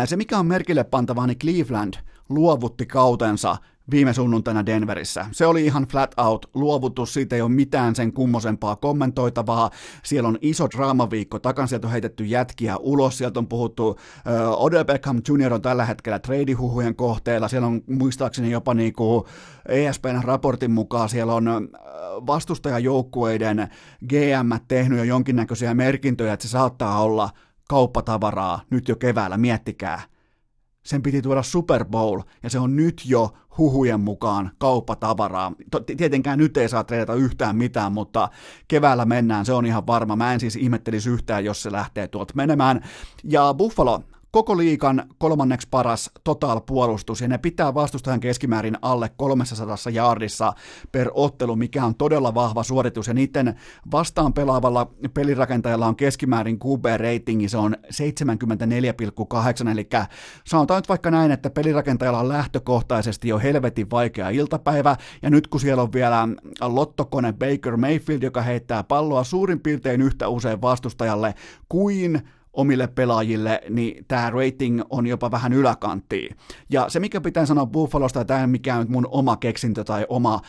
se, 0.06 0.16
mikä 0.16 0.40
on 0.40 0.46
merkille 0.46 0.84
pantavaa, 0.84 1.28
niin 1.28 1.40
Cleveland 1.40 1.94
luovutti 2.30 2.86
kautensa 2.86 3.58
viime 3.92 4.14
sunnuntaina 4.14 4.66
Denverissä. 4.66 5.26
Se 5.32 5.46
oli 5.46 5.66
ihan 5.66 5.84
flat 5.84 6.16
out 6.18 6.50
luovutus, 6.54 7.14
siitä 7.14 7.36
ei 7.36 7.42
ole 7.42 7.52
mitään 7.52 7.96
sen 7.96 8.14
kummosempaa 8.14 8.76
kommentoitavaa. 8.76 9.70
Siellä 10.04 10.30
on 10.30 10.38
iso 10.42 10.68
draamaviikko, 10.78 11.40
takan 11.40 11.68
sieltä 11.68 11.88
on 11.88 11.92
heitetty 11.92 12.26
jätkiä 12.26 12.78
ulos, 12.78 13.18
sieltä 13.18 13.40
on 13.40 13.48
puhuttu, 13.48 13.90
uh, 13.90 13.98
Odell 14.66 14.84
Beckham 14.84 15.22
Jr. 15.30 15.54
on 15.54 15.62
tällä 15.62 15.86
hetkellä 15.86 16.20
treidihuhujen 16.20 16.96
kohteella, 16.96 17.48
siellä 17.48 17.68
on 17.68 17.82
muistaakseni 17.90 18.52
jopa 18.52 18.74
niinku 18.74 19.28
ESPN 19.68 20.22
raportin 20.24 20.72
mukaan, 20.72 21.10
siellä 21.10 21.34
on 21.34 21.70
vastustajajoukkueiden 22.28 23.68
GM 24.08 24.66
tehnyt 24.68 24.98
jo 24.98 25.04
jonkinnäköisiä 25.04 25.74
merkintöjä, 25.74 26.34
että 26.34 26.48
se 26.48 26.52
saattaa 26.52 27.02
olla 27.02 27.30
kauppatavaraa 27.70 28.62
nyt 28.70 28.88
jo 28.88 28.96
keväällä, 28.96 29.38
miettikää. 29.38 30.02
Sen 30.84 31.02
piti 31.02 31.22
tuoda 31.22 31.44
Super 31.44 31.86
Bowl, 31.86 32.22
ja 32.44 32.50
se 32.50 32.60
on 32.60 32.76
nyt 32.76 33.02
jo 33.06 33.34
huhujen 33.58 34.00
mukaan 34.00 34.52
kauppatavaraa. 34.58 35.52
Tietenkään 35.98 36.40
nyt 36.40 36.58
ei 36.58 36.70
saa 36.70 36.84
treidata 36.84 37.14
yhtään 37.14 37.56
mitään, 37.56 37.92
mutta 37.92 38.30
keväällä 38.68 39.06
mennään, 39.06 39.46
se 39.46 39.54
on 39.54 39.66
ihan 39.66 39.88
varma. 39.88 40.16
Mä 40.16 40.34
en 40.34 40.40
siis 40.40 40.56
ihmettelisi 40.56 41.10
yhtään, 41.10 41.46
jos 41.46 41.62
se 41.62 41.72
lähtee 41.72 42.08
tuolta 42.08 42.34
menemään. 42.36 42.84
Ja 43.24 43.54
Buffalo, 43.54 44.04
koko 44.32 44.58
liikan 44.58 45.04
kolmanneksi 45.18 45.68
paras 45.72 46.12
total-puolustus, 46.24 47.22
ja 47.22 47.28
ne 47.28 47.38
pitää 47.38 47.74
vastustajan 47.74 48.20
keskimäärin 48.20 48.78
alle 48.82 49.10
300 49.18 49.76
jaardissa 49.92 50.54
per 50.92 51.10
ottelu, 51.14 51.56
mikä 51.56 51.86
on 51.86 51.96
todella 51.96 52.34
vahva 52.34 52.64
suoritus, 52.64 53.08
ja 53.08 53.14
niiden 53.14 53.56
vastaan 53.92 54.34
pelaavalla 54.34 54.92
pelirakentajalla 55.14 55.88
on 55.88 55.96
keskimäärin 55.96 56.60
QB-ratingi, 56.60 57.50
se 57.50 57.58
on 57.58 57.76
74,8, 57.86 59.70
eli 59.72 59.88
sanotaan 60.46 60.78
nyt 60.78 60.90
vaikka 60.90 61.12
näin, 61.12 61.32
että 61.32 61.50
pelirakentajalla 61.50 62.20
on 62.20 62.30
lähtökohtaisesti 62.30 63.28
jo 63.28 63.40
helvetin 63.40 63.90
vaikea 63.90 64.30
iltapäivä, 64.30 64.96
ja 65.22 65.30
nyt 65.30 65.48
kun 65.48 65.60
siellä 65.60 65.84
on 65.84 65.94
vielä 65.94 66.28
lottokone 66.62 67.34
Baker 67.34 67.78
Mayfield, 67.78 68.24
joka 68.24 68.42
heittää 68.42 68.84
palloa 68.84 69.24
suurin 69.24 69.60
piirtein 69.60 70.02
yhtä 70.02 70.28
usein 70.28 70.62
vastustajalle 70.62 71.36
kuin 71.70 72.22
omille 72.54 72.88
pelaajille, 72.88 73.62
niin 73.70 74.06
tämä 74.08 74.30
rating 74.30 74.82
on 74.90 75.08
jopa 75.08 75.32
vähän 75.32 75.54
yläkanttiin. 75.54 76.36
Ja 76.70 76.90
se, 76.90 77.00
mikä 77.00 77.22
pitää 77.22 77.46
sanoa 77.46 77.66
Buffalosta, 77.66 78.26
tämä 78.26 78.42
ei 78.42 78.48
mikään 78.48 78.86
mun 78.90 79.08
oma 79.12 79.38
keksintö 79.38 79.84
tai 79.84 80.06
oma 80.10 80.42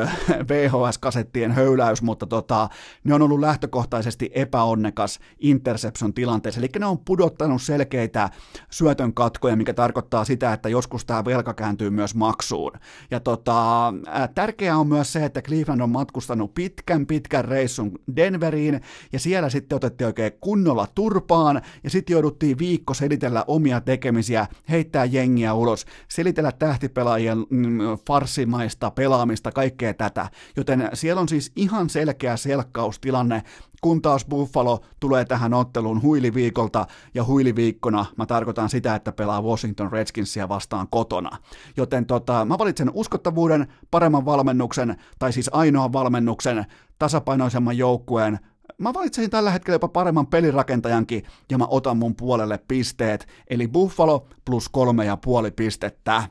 äh, 0.00 0.16
VHS-kasettien 0.48 1.52
höyläys, 1.52 2.02
mutta 2.02 2.26
tota, 2.26 2.68
ne 3.04 3.14
on 3.14 3.22
ollut 3.22 3.40
lähtökohtaisesti 3.40 4.30
epäonnekas 4.34 5.18
interception 5.38 6.14
tilanteessa, 6.14 6.60
eli 6.60 6.68
ne 6.78 6.86
on 6.86 6.98
pudottanut 6.98 7.62
selkeitä 7.62 8.30
syötön 8.70 9.14
katkoja, 9.14 9.56
mikä 9.56 9.74
tarkoittaa 9.74 10.24
sitä, 10.24 10.52
että 10.52 10.68
joskus 10.68 11.04
tämä 11.04 11.24
velka 11.24 11.54
kääntyy 11.54 11.90
myös 11.90 12.14
maksuun. 12.14 12.72
Ja 13.10 13.20
tota, 13.20 13.94
tärkeää 14.34 14.78
on 14.78 14.86
myös 14.86 15.12
se, 15.12 15.24
että 15.24 15.42
Cleveland 15.42 15.80
on 15.80 15.90
matkustanut 15.90 16.54
pitkän 16.54 17.06
pitkän 17.06 17.44
reissun 17.44 17.92
Denveriin, 18.16 18.80
ja 19.12 19.18
siellä 19.18 19.50
sitten 19.50 19.76
otettiin 19.76 20.06
oikein 20.06 20.32
kunnolla 20.40 20.86
turpaa, 20.94 21.35
vaan, 21.36 21.62
ja 21.84 21.90
sitten 21.90 22.14
jouduttiin 22.14 22.58
viikko 22.58 22.94
selitellä 22.94 23.44
omia 23.46 23.80
tekemisiä, 23.80 24.46
heittää 24.70 25.04
jengiä 25.04 25.54
ulos, 25.54 25.86
selitellä 26.08 26.52
tähtipelaajien 26.52 27.38
mm, 27.50 27.78
farsimaista 28.06 28.90
pelaamista, 28.90 29.52
kaikkea 29.52 29.94
tätä. 29.94 30.30
Joten 30.56 30.90
siellä 30.94 31.20
on 31.20 31.28
siis 31.28 31.52
ihan 31.56 31.90
selkeä 31.90 32.36
selkkaustilanne, 32.36 33.42
kun 33.80 34.02
taas 34.02 34.24
Buffalo 34.24 34.80
tulee 35.00 35.24
tähän 35.24 35.54
otteluun 35.54 36.02
huiliviikolta, 36.02 36.86
ja 37.14 37.24
huiliviikkona 37.24 38.06
mä 38.16 38.26
tarkoitan 38.26 38.68
sitä, 38.68 38.94
että 38.94 39.12
pelaa 39.12 39.42
Washington 39.42 39.92
Redskinsia 39.92 40.48
vastaan 40.48 40.88
kotona. 40.90 41.38
Joten 41.76 42.06
tota, 42.06 42.44
mä 42.44 42.58
valitsen 42.58 42.90
uskottavuuden, 42.94 43.66
paremman 43.90 44.24
valmennuksen, 44.24 44.96
tai 45.18 45.32
siis 45.32 45.50
ainoan 45.52 45.92
valmennuksen, 45.92 46.66
tasapainoisemman 46.98 47.78
joukkueen, 47.78 48.38
Mä 48.78 48.94
valitsin 48.94 49.30
tällä 49.30 49.50
hetkellä 49.50 49.74
jopa 49.74 49.88
paremman 49.88 50.26
pelirakentajankin, 50.26 51.22
ja 51.50 51.58
mä 51.58 51.66
otan 51.68 51.96
mun 51.96 52.16
puolelle 52.16 52.58
pisteet, 52.68 53.28
eli 53.50 53.68
Buffalo 53.68 54.26
plus 54.44 54.68
kolme 54.68 55.04
ja 55.04 55.16
puoli 55.16 55.50
pistettä. 55.50 56.22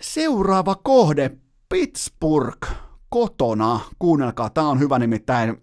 Seuraava 0.00 0.74
kohde, 0.74 1.30
Pittsburgh 1.68 2.68
kotona. 3.08 3.80
Kuunnelkaa, 3.98 4.50
tää 4.50 4.64
on 4.64 4.80
hyvä 4.80 4.98
nimittäin. 4.98 5.62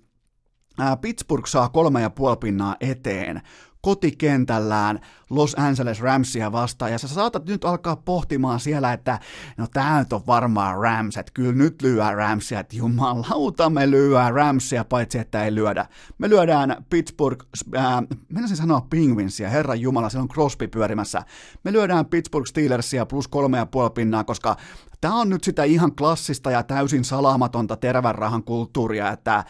Pittsburgh 1.01 1.47
saa 1.47 1.69
kolme 1.69 2.01
ja 2.01 2.09
puoli 2.09 2.37
pinnaa 2.37 2.75
eteen 2.79 3.41
kotikentällään 3.81 4.99
Los 5.29 5.55
Angeles 5.59 6.01
Ramsia 6.01 6.51
vastaan, 6.51 6.91
ja 6.91 6.97
sä 6.97 7.07
saatat 7.07 7.45
nyt 7.45 7.65
alkaa 7.65 7.95
pohtimaan 7.95 8.59
siellä, 8.59 8.93
että 8.93 9.19
no 9.57 9.67
tää 9.73 9.99
nyt 9.99 10.13
on 10.13 10.21
varmaan 10.27 10.79
Rams, 10.79 11.17
että 11.17 11.31
kyllä 11.33 11.53
nyt 11.53 11.81
lyö 11.81 12.11
Ramsia, 12.11 12.59
että 12.59 12.75
jumalauta 12.75 13.69
me 13.69 13.91
lyö 13.91 14.29
Ramsia, 14.29 14.85
paitsi 14.85 15.17
että 15.17 15.45
ei 15.45 15.55
lyödä. 15.55 15.85
Me 16.17 16.29
lyödään 16.29 16.85
Pittsburgh, 16.89 17.45
äh, 17.75 18.01
mennäisin 18.29 18.57
sanoa 18.57 18.87
Penguinsia, 18.89 19.49
herran 19.49 19.81
jumala, 19.81 20.09
siellä 20.09 20.23
on 20.23 20.29
Crosby 20.29 20.67
pyörimässä. 20.67 21.23
Me 21.63 21.71
lyödään 21.71 22.05
Pittsburgh 22.05 22.47
Steelersia 22.47 23.05
plus 23.05 23.27
kolme 23.27 23.57
ja 23.57 23.65
puoli 23.65 23.89
pinnaa, 23.89 24.23
koska 24.23 24.57
Tämä 25.01 25.15
on 25.15 25.29
nyt 25.29 25.43
sitä 25.43 25.63
ihan 25.63 25.95
klassista 25.95 26.51
ja 26.51 26.63
täysin 26.63 27.05
salaamatonta 27.05 27.77
tervän 27.77 28.15
rahan 28.15 28.43
kulttuuria, 28.43 29.11
että 29.11 29.35
äh, 29.35 29.45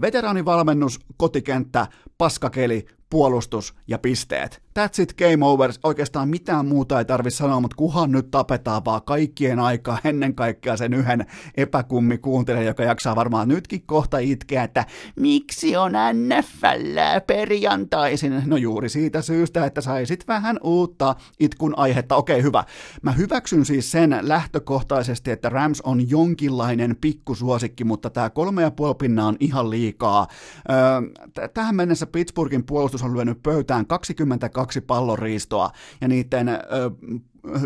veteraanivalmennus, 0.00 1.00
kotikenttä, 1.16 1.86
paskakeli, 2.18 2.86
puolustus 3.10 3.74
ja 3.86 3.98
pisteet. 3.98 4.62
That's 4.78 5.02
it, 5.02 5.14
game 5.18 5.44
over. 5.46 5.72
Oikeastaan 5.82 6.28
mitään 6.28 6.66
muuta 6.66 6.98
ei 6.98 7.04
tarvi 7.04 7.30
sanoa, 7.30 7.60
mutta 7.60 7.76
kuhan 7.76 8.12
nyt 8.12 8.30
tapetaan 8.30 8.84
vaan 8.84 9.02
kaikkien 9.02 9.58
aikaa 9.60 9.98
ennen 10.04 10.34
kaikkea 10.34 10.76
sen 10.76 10.94
yhden 10.94 11.26
epäkummi 11.56 12.18
kuuntele, 12.18 12.64
joka 12.64 12.82
jaksaa 12.82 13.16
varmaan 13.16 13.48
nytkin 13.48 13.82
kohta 13.86 14.18
itkeä, 14.18 14.62
että 14.62 14.86
miksi 15.16 15.76
on 15.76 15.92
NFL 15.92 16.98
perjantaisin? 17.26 18.42
No 18.46 18.56
juuri 18.56 18.88
siitä 18.88 19.22
syystä, 19.22 19.66
että 19.66 19.80
saisit 19.80 20.28
vähän 20.28 20.58
uutta 20.62 21.16
itkun 21.40 21.78
aihetta. 21.78 22.16
Okei, 22.16 22.42
hyvä. 22.42 22.64
Mä 23.02 23.12
hyväksyn 23.12 23.64
siis 23.64 23.90
sen 23.90 24.18
lähtökohtaisesti, 24.22 25.30
että 25.30 25.48
Rams 25.48 25.80
on 25.80 26.10
jonkinlainen 26.10 26.96
pikkusuosikki, 27.00 27.84
mutta 27.84 28.10
tämä 28.10 28.30
kolme 28.30 28.62
ja 28.62 28.70
puoli 28.70 29.20
on 29.26 29.36
ihan 29.40 29.70
liikaa. 29.70 30.26
Öö, 30.70 31.48
tähän 31.54 31.76
mennessä 31.76 32.06
Pittsburghin 32.06 32.64
puolustus 32.64 32.97
on 33.02 33.14
lyönyt 33.14 33.42
pöytään 33.42 33.86
22 33.86 34.52
kaksi 34.52 34.80
palloriistoa 34.80 35.70
ja 36.00 36.08
niiden 36.08 36.48
ö, 36.48 36.58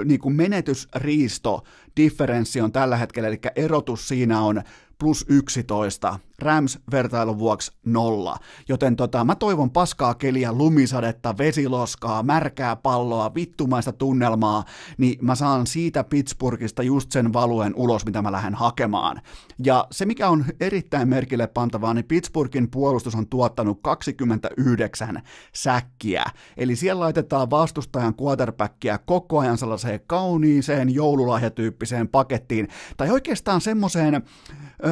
niin 0.05 0.21
kuin 0.21 0.35
menetysriisto 0.35 1.63
differenssi 1.97 2.61
on 2.61 2.73
tällä 2.73 2.97
hetkellä, 2.97 3.29
eli 3.29 3.41
erotus 3.57 4.09
siinä 4.09 4.41
on 4.41 4.63
plus 5.03 5.25
11, 5.29 6.19
Rams 6.39 6.79
vertailun 6.93 7.39
vuoksi 7.39 7.73
nolla. 7.87 8.37
Joten 8.69 8.97
tota, 8.97 9.25
mä 9.25 9.35
toivon 9.35 9.71
paskaa 9.71 10.15
keliä, 10.15 10.53
lumisadetta, 10.53 11.39
vesiloskaa, 11.39 12.23
märkää 12.23 12.77
palloa, 12.77 13.35
vittumaista 13.35 13.93
tunnelmaa, 13.93 14.65
niin 14.99 15.19
mä 15.21 15.35
saan 15.35 15.67
siitä 15.67 16.05
Pittsburghista 16.05 16.83
just 16.83 17.13
sen 17.13 17.33
valuen 17.33 17.75
ulos, 17.77 18.07
mitä 18.07 18.23
mä 18.23 18.33
lähden 18.33 18.55
hakemaan. 18.55 19.21
Ja 19.65 19.87
se, 19.91 20.07
mikä 20.07 20.29
on 20.29 20.45
erittäin 20.61 21.09
merkille 21.09 21.47
pantavaa, 21.47 21.95
niin 21.95 22.05
Pittsburghin 22.05 22.71
puolustus 22.71 23.15
on 23.15 23.27
tuottanut 23.27 23.79
29 23.83 25.23
säkkiä. 25.55 26.25
Eli 26.57 26.77
siellä 26.77 27.01
laitetaan 27.01 27.51
vastustajan 27.51 28.15
quarterbackia 28.23 28.99
koko 28.99 29.39
ajan 29.39 29.59
sellaiseen 29.59 30.01
kauniiseen 30.07 30.95
joululahjatyyppiseen 30.95 32.09
pakettiin, 32.09 32.69
tai 32.97 33.11
oikeastaan 33.11 33.61
semmoiseen, 33.61 34.23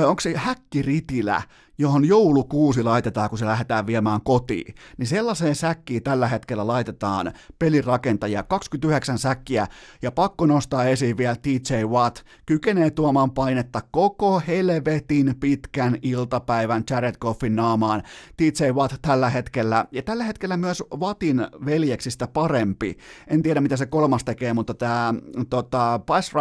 onko 0.06 0.20
se 0.20 0.36
häkkiritilä, 0.36 1.42
johon 1.80 2.04
joulukuusi 2.04 2.82
laitetaan, 2.82 3.30
kun 3.30 3.38
se 3.38 3.44
lähdetään 3.44 3.86
viemään 3.86 4.20
kotiin, 4.20 4.74
niin 4.98 5.06
sellaiseen 5.06 5.54
säkkiin 5.54 6.02
tällä 6.02 6.28
hetkellä 6.28 6.66
laitetaan 6.66 7.32
pelirakentajia, 7.58 8.42
29 8.42 9.18
säkkiä, 9.18 9.66
ja 10.02 10.12
pakko 10.12 10.46
nostaa 10.46 10.84
esiin 10.84 11.16
vielä 11.16 11.36
TJ 11.36 11.84
Watt, 11.86 12.18
kykenee 12.46 12.90
tuomaan 12.90 13.30
painetta 13.30 13.80
koko 13.90 14.42
helvetin 14.46 15.34
pitkän 15.40 15.96
iltapäivän 16.02 16.84
Jared 16.90 17.14
Goffin 17.20 17.56
naamaan. 17.56 18.02
TJ 18.36 18.70
Watt 18.72 18.94
tällä 19.02 19.30
hetkellä, 19.30 19.84
ja 19.92 20.02
tällä 20.02 20.24
hetkellä 20.24 20.56
myös 20.56 20.82
Wattin 20.96 21.46
veljeksistä 21.66 22.26
parempi, 22.26 22.96
en 23.28 23.42
tiedä 23.42 23.60
mitä 23.60 23.76
se 23.76 23.86
kolmas 23.86 24.24
tekee, 24.24 24.52
mutta 24.54 24.74
tämä 24.74 25.14
tota, 25.50 26.00
pass 26.06 26.32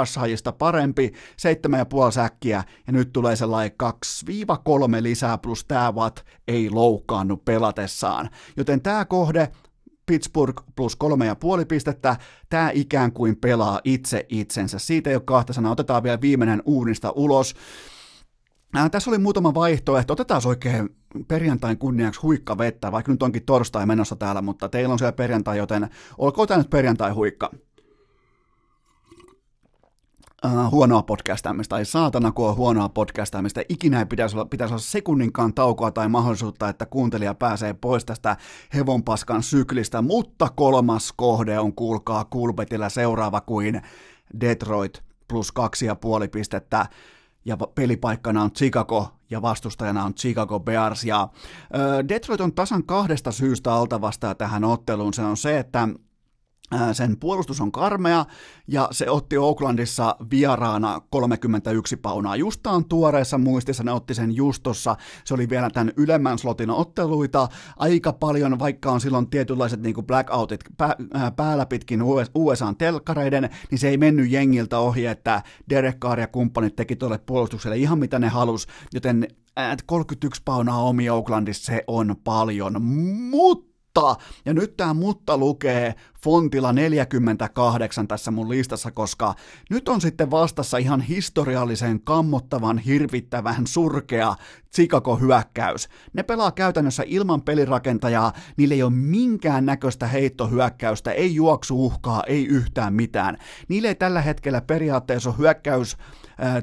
parempi, 0.58 1.12
7,5 2.08 2.12
säkkiä, 2.12 2.64
ja 2.88 2.94
nyt 2.94 3.14
tulee 3.14 3.36
sellainen 3.36 3.72
2-3 3.84 3.86
lisää 5.02 5.29
lisää, 5.30 5.38
plus 5.38 5.66
tämä 5.66 5.92
Watt 5.92 6.20
ei 6.48 6.70
loukkaannu 6.70 7.38
pelatessaan. 7.38 8.30
Joten 8.58 8.82
tämä 8.82 9.06
kohde, 9.06 9.52
Pittsburgh 10.06 10.64
plus 10.76 10.96
kolme 10.96 11.26
ja 11.26 11.36
puoli 11.36 11.66
pistettä, 11.66 12.18
tämä 12.50 12.72
ikään 12.74 13.12
kuin 13.12 13.36
pelaa 13.36 13.80
itse 13.84 14.26
itsensä. 14.30 14.80
Siitä 14.80 15.10
ei 15.10 15.16
ole 15.16 15.24
kahta 15.26 15.54
sanaa, 15.54 15.72
otetaan 15.72 16.04
vielä 16.04 16.22
viimeinen 16.22 16.64
uunista 16.66 17.12
ulos. 17.16 17.56
Ää, 18.76 18.90
tässä 18.90 19.12
oli 19.12 19.18
muutama 19.18 19.54
vaihtoehto, 19.54 20.14
otetaan 20.14 20.42
oikein 20.46 20.90
perjantain 21.28 21.78
kunniaksi 21.78 22.22
huikka 22.22 22.58
vettä, 22.58 22.92
vaikka 22.92 23.12
nyt 23.12 23.24
onkin 23.24 23.46
torstai 23.46 23.86
menossa 23.86 24.16
täällä, 24.16 24.42
mutta 24.42 24.70
teillä 24.70 24.94
on 24.94 25.00
siellä 25.00 25.12
perjantai, 25.12 25.58
joten 25.58 25.90
olkoon 26.18 26.48
tämä 26.48 26.58
nyt 26.58 26.70
perjantai 26.70 27.12
huikka 27.12 27.52
uh, 30.46 30.72
huonoa 30.72 31.04
podcastamista, 31.04 31.76
tai 31.76 31.86
saatana 31.86 32.32
kun 32.32 32.50
on 32.50 32.56
huonoa 32.56 32.90
podcastamista, 32.90 33.62
ikinä 33.70 34.00
ei 34.00 34.06
pitäisi 34.06 34.36
olla, 34.36 34.46
pitäisi 34.46 34.74
olla 34.74 34.82
sekunninkaan 34.82 35.54
taukoa 35.54 35.92
tai 35.92 36.10
mahdollisuutta, 36.10 36.70
että 36.70 36.86
kuuntelija 36.86 37.34
pääsee 37.34 37.74
pois 37.74 38.06
tästä 38.06 38.38
hevonpaskan 38.74 39.44
syklistä, 39.44 40.02
mutta 40.02 40.50
kolmas 40.56 41.14
kohde 41.16 41.60
on, 41.60 41.76
kuulkaa, 41.76 42.26
Kulpetillä 42.26 42.90
seuraava 42.90 43.42
kuin 43.42 43.82
Detroit 44.42 45.04
plus 45.28 45.52
kaksi 45.52 45.86
ja 45.86 45.96
puoli 45.96 46.28
pistettä, 46.28 46.86
ja 47.46 47.58
pelipaikkana 47.58 48.44
on 48.44 48.52
Chicago 48.52 49.08
ja 49.30 49.42
vastustajana 49.42 50.04
on 50.04 50.14
Chicago 50.14 50.60
Bears. 50.60 51.04
Ja, 51.04 51.30
ö, 51.76 52.08
Detroit 52.08 52.42
on 52.42 52.54
tasan 52.54 52.84
kahdesta 52.84 53.32
syystä 53.32 53.74
altavasta 53.74 54.36
tähän 54.36 54.64
otteluun. 54.64 55.14
Se 55.14 55.22
on 55.22 55.38
se, 55.38 55.60
että 55.60 55.88
sen 56.94 57.18
puolustus 57.18 57.62
on 57.62 57.72
karmea 57.72 58.26
ja 58.68 58.88
se 58.92 59.10
otti 59.10 59.38
Oaklandissa 59.38 60.16
vieraana 60.32 61.02
31 61.10 61.98
paunaa. 61.98 62.36
Justaan 62.36 62.86
tuoreessa 62.86 63.38
muistissa 63.38 63.84
ne 63.84 63.92
otti 63.92 64.14
sen 64.14 64.36
justossa. 64.36 64.96
Se 65.24 65.34
oli 65.34 65.50
vielä 65.50 65.70
tämän 65.70 65.94
ylemmän 65.98 66.40
slotin 66.40 66.70
otteluita. 66.70 67.48
Aika 67.78 68.14
paljon, 68.14 68.60
vaikka 68.60 68.92
on 68.92 69.02
silloin 69.02 69.30
tietynlaiset 69.30 69.82
niin 69.82 70.06
blackoutit 70.08 70.62
päällä 71.36 71.66
pitkin 71.66 72.02
USA-telkkareiden, 72.36 73.50
niin 73.72 73.80
se 73.80 73.90
ei 73.90 73.98
mennyt 73.98 74.32
jengiltä 74.32 74.80
ohi, 74.80 75.06
että 75.06 75.44
Derek 75.70 76.00
Carr 76.00 76.20
ja 76.20 76.28
kumppanit 76.28 76.76
teki 76.76 76.96
tuolle 76.96 77.18
puolustukselle 77.18 77.78
ihan 77.78 78.00
mitä 78.00 78.20
ne 78.20 78.28
halus, 78.28 78.68
joten 78.94 79.28
31 79.86 80.42
paunaa 80.46 80.84
omi 80.84 81.10
Oaklandissa 81.10 81.66
se 81.66 81.84
on 81.88 82.16
paljon, 82.24 82.82
mutta 82.82 83.70
mutta, 83.96 84.16
ja 84.46 84.54
nyt 84.54 84.78
tämä 84.78 84.94
mutta 84.94 85.38
lukee 85.38 85.96
fontilla 86.24 86.74
48 86.74 88.08
tässä 88.08 88.32
mun 88.32 88.50
listassa, 88.50 88.92
koska 88.92 89.36
nyt 89.70 89.90
on 89.90 90.02
sitten 90.02 90.32
vastassa 90.32 90.78
ihan 90.78 91.02
historiallisen 91.02 92.02
kammottavan, 92.02 92.78
hirvittävän, 92.78 93.68
surkea 93.68 94.36
Chicago-hyökkäys. 94.76 95.90
Ne 96.14 96.24
pelaa 96.24 96.52
käytännössä 96.52 97.04
ilman 97.06 97.42
pelirakentajaa, 97.42 98.34
niillä 98.58 98.76
ei 98.76 98.84
ole 98.84 98.92
minkään 98.94 99.66
näköistä 99.66 100.08
heittohyökkäystä, 100.08 101.12
ei 101.12 101.36
juoksuuhkaa, 101.36 102.24
ei 102.28 102.46
yhtään 102.46 102.94
mitään. 102.94 103.38
Niillä 103.68 103.88
ei 103.88 103.96
tällä 103.96 104.22
hetkellä 104.22 104.62
periaatteessa 104.62 105.30
ole 105.30 105.38
hyökkäys 105.38 105.98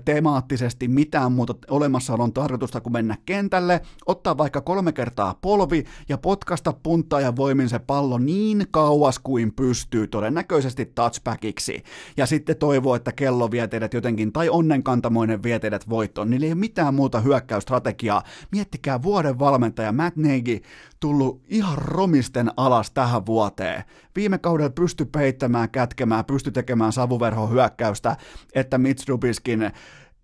temaattisesti 0.04 0.88
mitään 0.88 1.32
muuta 1.32 1.54
olemassaolon 1.70 2.32
tarkoitusta 2.32 2.80
kuin 2.80 2.92
mennä 2.92 3.16
kentälle, 3.26 3.80
ottaa 4.06 4.38
vaikka 4.38 4.60
kolme 4.60 4.92
kertaa 4.92 5.34
polvi 5.40 5.84
ja 6.08 6.18
potkasta 6.18 6.72
puntaa 6.82 7.20
ja 7.20 7.36
voimin 7.36 7.68
se 7.68 7.78
pallo 7.78 8.18
niin 8.18 8.66
kauas 8.70 9.18
kuin 9.18 9.45
pystyy, 9.52 10.06
todennäköisesti 10.06 10.86
touchbackiksi. 10.86 11.82
Ja 12.16 12.26
sitten 12.26 12.56
toivoo, 12.56 12.94
että 12.94 13.12
kello 13.12 13.50
vie 13.50 13.68
teidät 13.68 13.94
jotenkin, 13.94 14.32
tai 14.32 14.48
onnenkantamoinen 14.48 15.42
vie 15.42 15.58
teidät 15.58 15.88
voittoon. 15.88 16.30
Niillä 16.30 16.46
ei 16.46 16.52
ole 16.52 16.58
mitään 16.58 16.94
muuta 16.94 17.20
hyökkäysstrategiaa. 17.20 18.22
Miettikää 18.52 19.02
vuoden 19.02 19.38
valmentaja 19.38 19.92
Matt 19.92 20.16
Nagy 20.16 20.60
tullut 21.00 21.42
ihan 21.48 21.78
romisten 21.78 22.50
alas 22.56 22.90
tähän 22.90 23.26
vuoteen. 23.26 23.84
Viime 24.16 24.38
kaudella 24.38 24.70
pysty 24.70 25.04
peittämään, 25.04 25.70
kätkemään, 25.70 26.24
pysty 26.24 26.50
tekemään 26.50 26.92
savuverhohyökkäystä, 26.92 28.16
että 28.54 28.78
Mitch 28.78 29.08
Rubiskin 29.08 29.70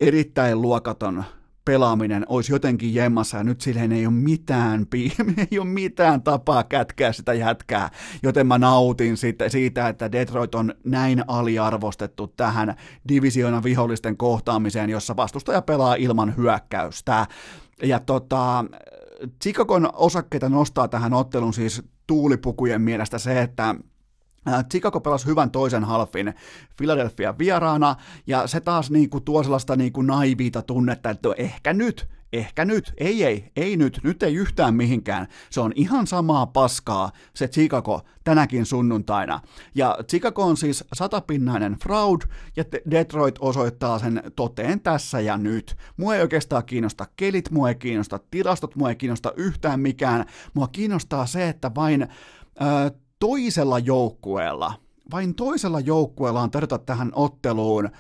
erittäin 0.01 0.63
luokaton 0.63 1.25
pelaaminen 1.65 2.25
olisi 2.29 2.53
jotenkin 2.53 2.95
jemmassa 2.95 3.37
ja 3.37 3.45
nyt 3.45 3.61
silleen 3.61 3.93
ei 3.93 4.07
ole 4.07 4.15
mitään, 4.15 4.87
ei 5.51 5.59
ole 5.59 5.69
mitään 5.69 6.23
tapaa 6.23 6.65
kätkeä 6.65 7.13
sitä 7.13 7.33
jätkää, 7.35 7.91
joten 8.23 8.47
mä 8.47 8.59
nautin 8.59 9.17
siitä, 9.17 9.49
siitä, 9.49 9.89
että 9.89 10.13
Detroit 10.13 10.55
on 10.55 10.75
näin 10.85 11.25
aliarvostettu 11.27 12.27
tähän 12.27 12.75
divisioona 13.09 13.63
vihollisten 13.63 14.17
kohtaamiseen, 14.17 14.91
jossa 14.91 15.17
vastustaja 15.17 15.63
pelaa 15.63 15.95
ilman 15.95 16.37
hyökkäystä. 16.37 17.27
Ja 17.83 18.01
tota, 18.01 18.65
Chicagon 19.43 19.89
osakkeita 19.93 20.49
nostaa 20.49 20.89
tähän 20.89 21.13
ottelun 21.13 21.55
siis 21.55 21.83
tuulipukujen 22.07 22.83
mielestä 22.83 23.19
se, 23.19 23.43
että 23.43 23.75
Chicago 24.71 25.01
pelasi 25.01 25.27
hyvän 25.27 25.51
toisen 25.51 25.85
halfin 25.85 26.35
Philadelphia 26.77 27.39
vieraana, 27.39 27.97
ja 28.27 28.47
se 28.47 28.61
taas 28.61 28.91
niin 28.91 29.11
kuin 29.11 29.25
tuo 29.25 29.43
sellaista 29.43 29.77
niin 29.77 29.93
kuin 29.93 30.07
naiviita 30.07 30.63
tunnetta, 30.63 31.11
että 31.11 31.29
ehkä 31.37 31.73
nyt, 31.73 32.09
ehkä 32.33 32.65
nyt, 32.65 32.93
ei 32.99 33.25
ei, 33.25 33.53
ei 33.57 33.77
nyt, 33.77 34.01
nyt 34.03 34.23
ei 34.23 34.35
yhtään 34.35 34.75
mihinkään. 34.75 35.27
Se 35.51 35.61
on 35.61 35.73
ihan 35.75 36.07
samaa 36.07 36.47
paskaa 36.47 37.11
se 37.35 37.49
Chicago 37.49 38.01
tänäkin 38.25 38.67
sunnuntaina. 38.67 39.41
Ja 39.75 39.99
Chicago 40.09 40.43
on 40.43 40.57
siis 40.57 40.85
satapinnainen 40.93 41.77
fraud, 41.83 42.21
ja 42.57 42.65
Detroit 42.91 43.35
osoittaa 43.41 43.99
sen 43.99 44.23
toteen 44.37 44.81
tässä 44.81 45.21
ja 45.21 45.37
nyt. 45.37 45.77
Mua 45.97 46.15
ei 46.15 46.23
oikeastaan 46.23 46.65
kiinnosta 46.65 47.07
kelit, 47.17 47.51
mua 47.51 47.69
ei 47.69 47.75
kiinnosta 47.75 48.21
tilastot, 48.31 48.77
mua 48.77 48.89
ei 48.89 48.97
kiinnosta 48.97 49.33
yhtään 49.37 49.81
mikään. 49.81 50.25
Mua 50.55 50.69
kiinnostaa 50.69 51.27
se, 51.27 51.49
että 51.49 51.71
vain 51.75 52.03
äh, 52.03 52.93
toisella 53.23 53.79
joukkueella, 53.79 54.75
vain 55.11 55.35
toisella 55.35 55.81
joukkueella 55.81 56.41
on 56.41 56.51
tarjota 56.51 56.79
tähän 56.79 57.13
otteluun 57.15 57.91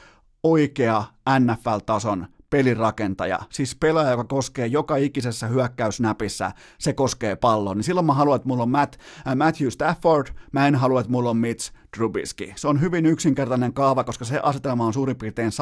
oikea 0.42 1.04
NFL-tason 1.38 2.26
pelirakentaja, 2.50 3.38
siis 3.50 3.76
pelaaja, 3.76 4.10
joka 4.10 4.24
koskee 4.24 4.66
joka 4.66 4.96
ikisessä 4.96 5.46
hyökkäysnäpissä, 5.46 6.52
se 6.78 6.92
koskee 6.92 7.36
pallon, 7.36 7.76
niin 7.76 7.84
silloin 7.84 8.06
mä 8.06 8.14
haluan, 8.14 8.36
että 8.36 8.48
mulla 8.48 8.62
on 8.62 8.70
Matt, 8.70 8.96
äh, 9.26 9.36
Matthew 9.36 9.68
Stafford, 9.68 10.26
mä 10.52 10.66
en 10.66 10.74
halua, 10.74 11.00
että 11.00 11.12
mulla 11.12 11.30
on 11.30 11.36
Mitch 11.36 11.72
Trubisky. 11.96 12.52
Se 12.56 12.68
on 12.68 12.80
hyvin 12.80 13.06
yksinkertainen 13.06 13.72
kaava, 13.72 14.04
koska 14.04 14.24
se 14.24 14.40
asetelma 14.42 14.86
on 14.86 14.92
suurin 14.92 15.16
piirtein 15.16 15.52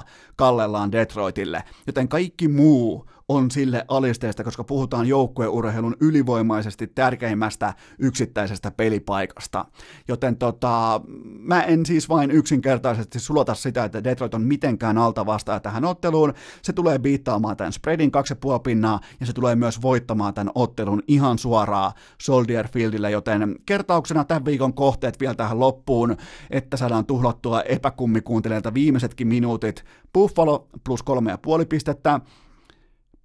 100-0 0.00 0.02
kallellaan 0.36 0.92
Detroitille, 0.92 1.64
joten 1.86 2.08
kaikki 2.08 2.48
muu 2.48 3.06
on 3.28 3.50
sille 3.50 3.84
alisteista, 3.88 4.44
koska 4.44 4.64
puhutaan 4.64 5.06
joukkueurheilun 5.06 5.96
ylivoimaisesti 6.00 6.86
tärkeimmästä 6.86 7.74
yksittäisestä 7.98 8.70
pelipaikasta. 8.70 9.64
Joten 10.08 10.36
tota, 10.36 11.00
mä 11.38 11.62
en 11.62 11.86
siis 11.86 12.08
vain 12.08 12.30
yksinkertaisesti 12.30 13.20
sulata 13.20 13.54
sitä, 13.54 13.84
että 13.84 14.04
Detroit 14.04 14.34
on 14.34 14.42
mitenkään 14.42 14.98
alta 14.98 15.26
vastaan 15.26 15.62
tähän 15.62 15.84
otteluun. 15.84 16.34
Se 16.62 16.72
tulee 16.72 16.98
biittaamaan 16.98 17.56
tämän 17.56 17.72
spreadin 17.72 18.10
2,5 18.54 18.60
pinnaa 18.62 19.00
ja 19.20 19.26
se 19.26 19.32
tulee 19.32 19.56
myös 19.56 19.82
voittamaan 19.82 20.34
tämän 20.34 20.52
ottelun 20.54 21.02
ihan 21.08 21.38
suoraan 21.38 21.92
Soldier 22.22 22.68
Fieldille, 22.68 23.10
joten 23.10 23.56
kertauksena 23.66 24.24
tämän 24.24 24.44
viikon 24.44 24.74
kohteet 24.74 25.20
vielä 25.20 25.34
tähän 25.34 25.60
loppuun, 25.60 26.16
että 26.50 26.76
saadaan 26.76 27.06
tuhlattua 27.06 27.62
epäkummikuuntelijalta 27.62 28.74
viimeisetkin 28.74 29.28
minuutit. 29.28 29.84
Buffalo 30.12 30.68
plus 30.84 31.02
kolme 31.02 31.30
ja 31.30 31.38
puoli 31.38 31.64
pistettä, 31.64 32.20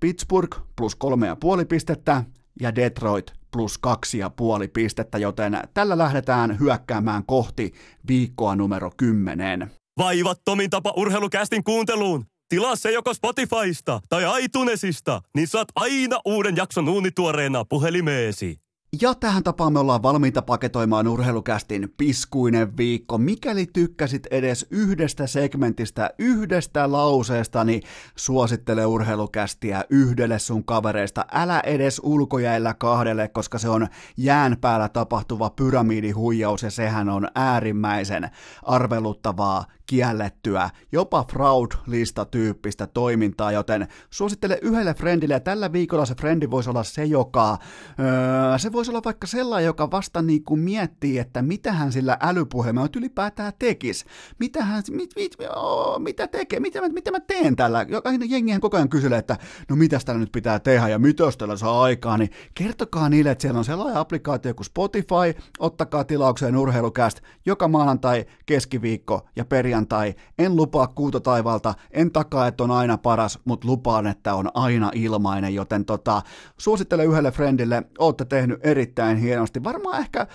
Pittsburgh 0.04 0.58
plus 0.76 0.96
kolme 0.96 1.28
ja 1.28 1.36
puoli 1.36 1.66
pistettä 1.66 2.24
ja 2.62 2.76
Detroit 2.76 3.34
plus 3.52 3.78
kaksi 3.78 4.18
ja 4.18 4.30
puoli 4.30 4.68
pistettä, 4.68 5.18
joten 5.18 5.60
tällä 5.74 5.98
lähdetään 5.98 6.60
hyökkäämään 6.60 7.26
kohti 7.26 7.74
viikkoa 8.08 8.56
numero 8.56 8.92
10. 8.98 9.72
Vaivattomin 9.98 10.70
tapa 10.70 10.94
urheilukästin 10.98 11.64
kuunteluun. 11.64 12.26
Tilaa 12.50 12.76
se 12.76 12.92
joko 12.92 13.14
Spotifysta 13.14 14.02
tai 14.10 14.44
iTunesista, 14.44 15.22
niin 15.36 15.48
saat 15.48 15.68
aina 15.76 16.20
uuden 16.26 16.56
jakson 16.56 16.90
uunituoreena 16.90 17.66
puhelimeesi. 17.66 18.58
Ja 19.02 19.16
tähän 19.16 19.44
tapaan 19.44 19.74
me 19.74 19.80
ollaan 19.80 20.04
valmiita 20.04 20.42
paketoimaan 20.42 21.08
urheilukästin 21.08 21.94
piskuinen 21.98 22.78
viikko. 22.78 23.18
Mikäli 23.18 23.66
tykkäsit 23.66 24.28
edes 24.32 24.68
yhdestä 24.72 25.28
segmentistä, 25.28 26.10
yhdestä 26.20 26.92
lauseesta, 26.92 27.64
niin 27.64 27.82
suosittele 28.16 28.86
urheilukästiä 28.86 29.84
yhdelle 29.90 30.40
sun 30.40 30.64
kavereista. 30.64 31.26
Älä 31.32 31.60
edes 31.60 32.02
ulkojäillä 32.04 32.74
kahdelle, 32.74 33.28
koska 33.28 33.58
se 33.58 33.70
on 33.70 33.88
jään 34.18 34.58
päällä 34.62 34.90
tapahtuva 34.90 35.50
pyramidihuijaus 35.50 36.64
ja 36.64 36.72
sehän 36.72 37.10
on 37.10 37.28
äärimmäisen 37.36 38.30
arveluttavaa 38.64 39.66
kiellettyä, 39.86 40.70
jopa 40.92 41.26
fraud-lista-tyyppistä 41.32 42.88
toimintaa, 42.88 43.52
joten 43.52 43.88
suosittele 44.10 44.60
yhdelle 44.62 44.94
friendille, 44.94 45.34
ja 45.34 45.40
tällä 45.40 45.72
viikolla 45.72 46.06
se 46.06 46.16
friendi 46.16 46.50
voisi 46.52 46.70
olla 46.70 46.84
se, 46.84 47.06
joka, 47.06 47.58
öö, 48.00 48.58
se 48.58 48.72
voisi 48.72 48.92
olla 48.92 49.02
vaikka 49.06 49.28
sellainen, 49.28 49.66
joka 49.66 49.92
vasta 49.92 50.22
niin 50.22 50.44
kuin 50.44 50.60
miettii, 50.60 51.20
että 51.20 51.42
mitä 51.42 51.74
hän 51.74 51.92
sillä 51.92 52.18
älypuhelimella 52.22 52.90
ylipäätään 52.98 53.54
tekisi, 53.60 54.06
mitä 54.40 54.64
hän, 54.64 54.84
mit, 54.92 55.10
mit, 55.16 55.36
oh, 55.56 56.00
mitä 56.00 56.28
tekee, 56.28 56.60
mitä, 56.60 56.82
mä, 56.82 56.90
mitä 56.90 57.12
mä 57.12 57.20
teen 57.20 57.56
tällä, 57.56 57.86
jengihän 58.30 58.62
koko 58.62 58.78
ajan 58.78 58.90
kyselee, 58.90 59.20
että 59.20 59.38
no 59.70 59.76
mitä 59.76 60.00
tällä 60.06 60.20
nyt 60.20 60.32
pitää 60.32 60.60
tehdä 60.60 60.88
ja 60.88 61.00
mitä 61.00 61.24
tällä 61.38 61.58
saa 61.58 61.84
aikaa, 61.84 62.18
niin 62.18 62.30
kertokaa 62.54 63.10
niille, 63.10 63.32
että 63.32 63.42
siellä 63.42 63.58
on 63.58 63.66
sellainen 63.66 63.98
applikaatio 63.98 64.54
kuin 64.54 64.66
Spotify, 64.66 65.44
ottakaa 65.60 66.04
tilaukseen 66.04 66.58
urheilukäst 66.58 67.22
joka 67.46 67.68
maanantai, 67.68 68.26
keskiviikko 68.46 69.28
ja 69.36 69.46
perjantai 69.46 69.73
perjantai. 69.74 70.16
En 70.38 70.56
lupaa 70.56 70.88
kuuta 70.88 71.20
taivalta, 71.20 71.74
en 71.92 72.12
takaa, 72.12 72.48
että 72.48 72.64
on 72.64 72.72
aina 72.72 72.98
paras, 72.98 73.40
mutta 73.46 73.68
lupaan, 73.68 74.08
että 74.08 74.36
on 74.36 74.50
aina 74.54 74.92
ilmainen, 74.94 75.56
joten 75.56 75.86
tota, 75.86 76.22
suosittelen 76.58 77.08
yhdelle 77.08 77.32
friendille, 77.32 77.84
ootte 78.00 78.26
tehnyt 78.26 78.60
erittäin 78.64 79.18
hienosti. 79.18 79.64
Varmaan 79.64 80.00
ehkä 80.00 80.28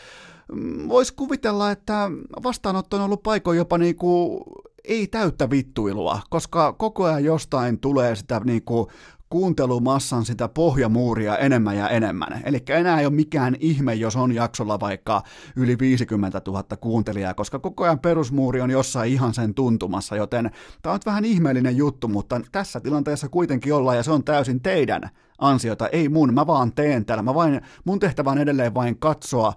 mm, 0.53 0.89
voisi 0.89 1.15
kuvitella, 1.15 1.71
että 1.71 2.11
vastaanotto 2.43 2.97
on 2.97 3.03
ollut 3.03 3.23
paikoin 3.23 3.59
jopa 3.59 3.79
niinku 3.79 4.43
ei 4.85 5.07
täyttä 5.07 5.51
vittuilua, 5.51 6.21
koska 6.31 6.73
koko 6.73 7.05
ajan 7.05 7.25
jostain 7.25 7.79
tulee 7.79 8.17
sitä 8.17 8.41
niinku 8.45 8.91
kuuntelumassan 9.31 10.25
sitä 10.25 10.49
pohjamuuria 10.49 11.37
enemmän 11.37 11.77
ja 11.77 11.89
enemmän. 11.89 12.43
Eli 12.45 12.63
enää 12.69 13.01
ei 13.01 13.07
ole 13.07 13.15
mikään 13.15 13.57
ihme, 13.61 13.95
jos 13.95 14.17
on 14.17 14.35
jaksolla 14.35 14.81
vaikka 14.81 15.23
yli 15.57 15.79
50 15.79 16.43
000 16.47 16.65
kuuntelijaa, 16.81 17.35
koska 17.35 17.59
koko 17.59 17.85
ajan 17.85 17.99
perusmuuri 17.99 18.61
on 18.61 18.71
jossain 18.71 19.13
ihan 19.13 19.35
sen 19.35 19.55
tuntumassa, 19.55 20.17
joten 20.17 20.51
tämä 20.83 20.93
on 20.93 21.01
vähän 21.07 21.25
ihmeellinen 21.25 21.77
juttu, 21.77 22.09
mutta 22.09 22.41
tässä 22.53 22.81
tilanteessa 22.81 23.29
kuitenkin 23.29 23.75
ollaan 23.75 23.97
ja 23.97 24.03
se 24.03 24.13
on 24.13 24.25
täysin 24.25 24.61
teidän 24.61 25.11
ansiota, 25.39 25.89
ei 25.89 26.09
mun, 26.09 26.35
mä 26.35 26.47
vaan 26.47 26.73
teen 26.73 27.05
täällä, 27.05 27.23
mä 27.23 27.35
vain, 27.35 27.61
mun 27.85 27.99
tehtävä 27.99 28.31
on 28.31 28.39
edelleen 28.39 28.75
vain 28.75 28.99
katsoa 28.99 29.53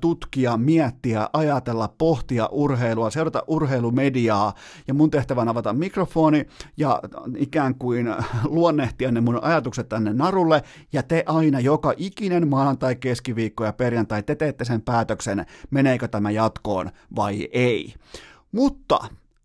tutkia, 0.00 0.56
miettiä, 0.56 1.28
ajatella, 1.32 1.94
pohtia 1.98 2.48
urheilua, 2.50 3.10
seurata 3.10 3.42
urheilumediaa. 3.46 4.54
Ja 4.88 4.94
mun 4.94 5.10
tehtävä 5.10 5.40
on 5.40 5.48
avata 5.48 5.72
mikrofoni 5.72 6.46
ja 6.76 7.00
ikään 7.36 7.74
kuin 7.74 8.06
luonnehtia 8.44 9.12
ne 9.12 9.20
mun 9.20 9.44
ajatukset 9.44 9.88
tänne 9.88 10.12
narulle. 10.12 10.62
Ja 10.92 11.02
te 11.02 11.24
aina 11.26 11.60
joka 11.60 11.92
ikinen 11.96 12.48
maanantai, 12.48 12.96
keskiviikko 12.96 13.64
ja 13.64 13.72
perjantai 13.72 14.22
te 14.22 14.34
teette 14.34 14.64
sen 14.64 14.82
päätöksen, 14.82 15.46
meneekö 15.70 16.08
tämä 16.08 16.30
jatkoon 16.30 16.90
vai 17.16 17.48
ei. 17.52 17.94
Mutta 18.52 18.98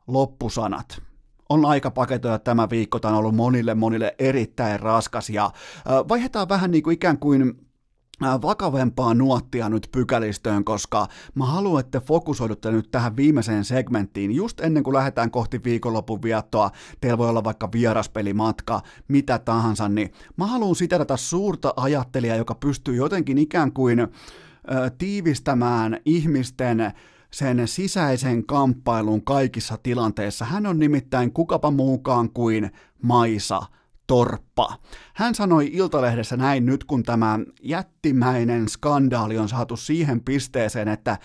loppusanat. 0.08 1.02
On 1.50 1.66
aika 1.66 1.92
paketoida 1.92 2.40
tämä 2.40 2.70
viikko, 2.70 3.00
tämä 3.00 3.14
on 3.14 3.20
ollut 3.20 3.36
monille 3.36 3.76
monille 3.76 4.16
erittäin 4.20 4.80
raskas. 4.80 5.30
Ja 5.30 5.52
vaihdetaan 6.10 6.50
vähän 6.50 6.72
niin 6.72 6.84
kuin 6.84 6.94
ikään 6.94 7.18
kuin 7.18 7.68
vakavempaa 8.22 9.14
nuottia 9.14 9.70
nyt 9.70 9.90
pykälistöön, 9.92 10.64
koska 10.64 11.08
mä 11.36 11.46
haluan, 11.46 11.80
että 11.80 12.00
fokusoidutte 12.00 12.72
nyt 12.72 12.92
tähän 12.92 13.16
viimeiseen 13.16 13.66
segmenttiin. 13.66 14.32
Just 14.32 14.60
ennen 14.60 14.84
kuin 14.84 14.94
lähdetään 14.94 15.32
kohti 15.32 15.64
viikonlopun 15.64 16.22
viettoa, 16.22 16.72
teillä 17.02 17.18
voi 17.18 17.30
olla 17.30 17.44
vaikka 17.44 17.72
vieraspelimatka, 17.72 18.82
mitä 19.08 19.40
tahansa, 19.40 19.90
niin 19.90 20.12
mä 20.38 20.46
haluan 20.48 20.76
siterata 20.76 21.18
suurta 21.18 21.74
ajattelijaa, 21.76 22.38
joka 22.38 22.56
pystyy 22.56 22.96
jotenkin 22.96 23.38
ikään 23.38 23.72
kuin 23.72 24.00
ö, 24.00 24.08
tiivistämään 24.98 26.00
ihmisten 26.06 26.94
sen 27.32 27.68
sisäisen 27.68 28.46
kamppailun 28.46 29.24
kaikissa 29.24 29.78
tilanteissa. 29.84 30.46
Hän 30.46 30.66
on 30.66 30.80
nimittäin 30.80 31.34
kukapa 31.34 31.72
muukaan 31.72 32.30
kuin 32.30 32.72
Maisa 33.02 33.62
Torppa. 34.14 34.78
Hän 35.14 35.36
sanoi 35.36 35.70
Iltalehdessä 35.74 36.38
näin 36.38 36.66
nyt, 36.66 36.84
kun 36.84 37.04
tämä 37.04 37.40
jättimäinen 37.64 38.70
skandaali 38.70 39.38
on 39.38 39.50
saatu 39.50 39.78
siihen 39.78 40.22
pisteeseen, 40.22 40.88
että 40.88 41.18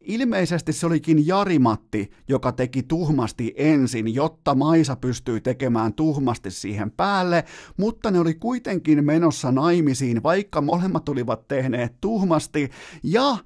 Ilmeisesti 0.00 0.72
se 0.72 0.86
olikin 0.86 1.26
Jarimatti, 1.26 2.10
joka 2.28 2.52
teki 2.52 2.82
tuhmasti 2.82 3.54
ensin, 3.56 4.14
jotta 4.14 4.54
Maisa 4.54 4.96
pystyi 4.96 5.40
tekemään 5.40 5.94
tuhmasti 5.94 6.50
siihen 6.50 6.90
päälle, 6.90 7.44
mutta 7.76 8.10
ne 8.10 8.20
oli 8.20 8.34
kuitenkin 8.34 9.04
menossa 9.04 9.52
naimisiin, 9.52 10.22
vaikka 10.22 10.60
molemmat 10.60 11.08
olivat 11.08 11.48
tehneet 11.48 12.00
tuhmasti, 12.00 12.70
ja 13.02 13.36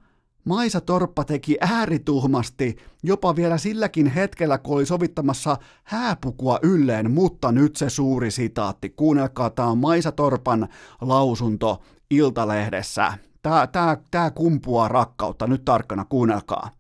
Maisa 0.45 0.81
Torppa 0.81 1.25
teki 1.25 1.57
äärituhmasti, 1.61 2.77
jopa 3.03 3.37
vielä 3.37 3.59
silläkin 3.59 4.07
hetkellä, 4.07 4.59
kun 4.59 4.77
oli 4.77 4.87
sovittamassa 4.87 5.57
hääpukua 5.85 6.59
ylleen, 6.63 7.11
mutta 7.11 7.53
nyt 7.53 7.77
se 7.77 7.91
suuri 7.91 8.31
sitaatti. 8.31 8.91
Kuunnelkaa, 8.91 9.51
tämä 9.51 9.69
on 9.69 9.79
Maisa 9.79 10.13
Torpan 10.13 10.69
lausunto 11.01 11.83
Iltalehdessä. 12.11 13.13
Tämä, 13.43 13.67
tämä, 13.67 13.97
tämä 14.11 14.31
kumpuaa 14.31 14.89
rakkautta, 14.89 15.47
nyt 15.47 15.65
tarkkana 15.65 16.05
kuunnelkaa. 16.05 16.71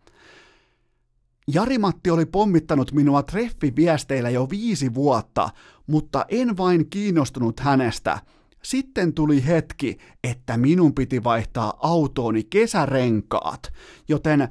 Jari-Matti 1.54 2.10
oli 2.10 2.26
pommittanut 2.26 2.92
minua 2.92 3.22
treffiviesteillä 3.22 4.30
jo 4.30 4.50
viisi 4.50 4.94
vuotta, 4.94 5.50
mutta 5.86 6.24
en 6.28 6.56
vain 6.56 6.90
kiinnostunut 6.90 7.60
hänestä– 7.60 8.18
sitten 8.64 9.14
tuli 9.14 9.46
hetki, 9.46 9.98
että 10.24 10.56
minun 10.56 10.94
piti 10.94 11.24
vaihtaa 11.24 11.74
autooni 11.82 12.44
kesärenkaat, 12.44 13.72
joten 14.08 14.48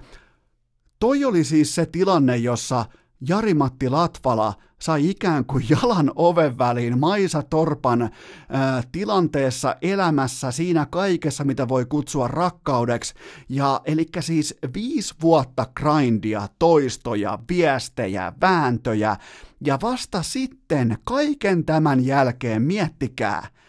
toi 0.99 1.25
oli 1.25 1.43
siis 1.43 1.75
se 1.75 1.85
tilanne, 1.85 2.37
jossa 2.37 2.85
Jari-Matti 3.29 3.89
Latvala 3.89 4.53
sai 4.81 5.09
ikään 5.09 5.45
kuin 5.45 5.65
jalan 5.69 6.11
oven 6.15 6.57
väliin 6.57 6.99
Maisa 6.99 7.43
Torpan 7.43 8.01
ää, 8.01 8.83
tilanteessa, 8.91 9.75
elämässä, 9.81 10.51
siinä 10.51 10.85
kaikessa, 10.85 11.43
mitä 11.43 11.67
voi 11.67 11.85
kutsua 11.85 12.27
rakkaudeksi. 12.27 13.13
Ja 13.49 13.81
eli 13.85 14.05
siis 14.19 14.55
viisi 14.73 15.15
vuotta 15.21 15.67
grindia, 15.79 16.47
toistoja, 16.59 17.39
viestejä, 17.49 18.33
vääntöjä, 18.41 19.17
ja 19.65 19.79
vasta 19.81 20.23
sitten 20.23 20.97
kaiken 21.03 21.65
tämän 21.65 22.05
jälkeen 22.05 22.61
miettikää– 22.61 23.47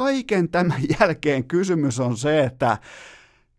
kaiken 0.00 0.48
tämän 0.48 0.82
jälkeen 1.00 1.44
kysymys 1.44 2.00
on 2.00 2.16
se, 2.16 2.44
että 2.44 2.78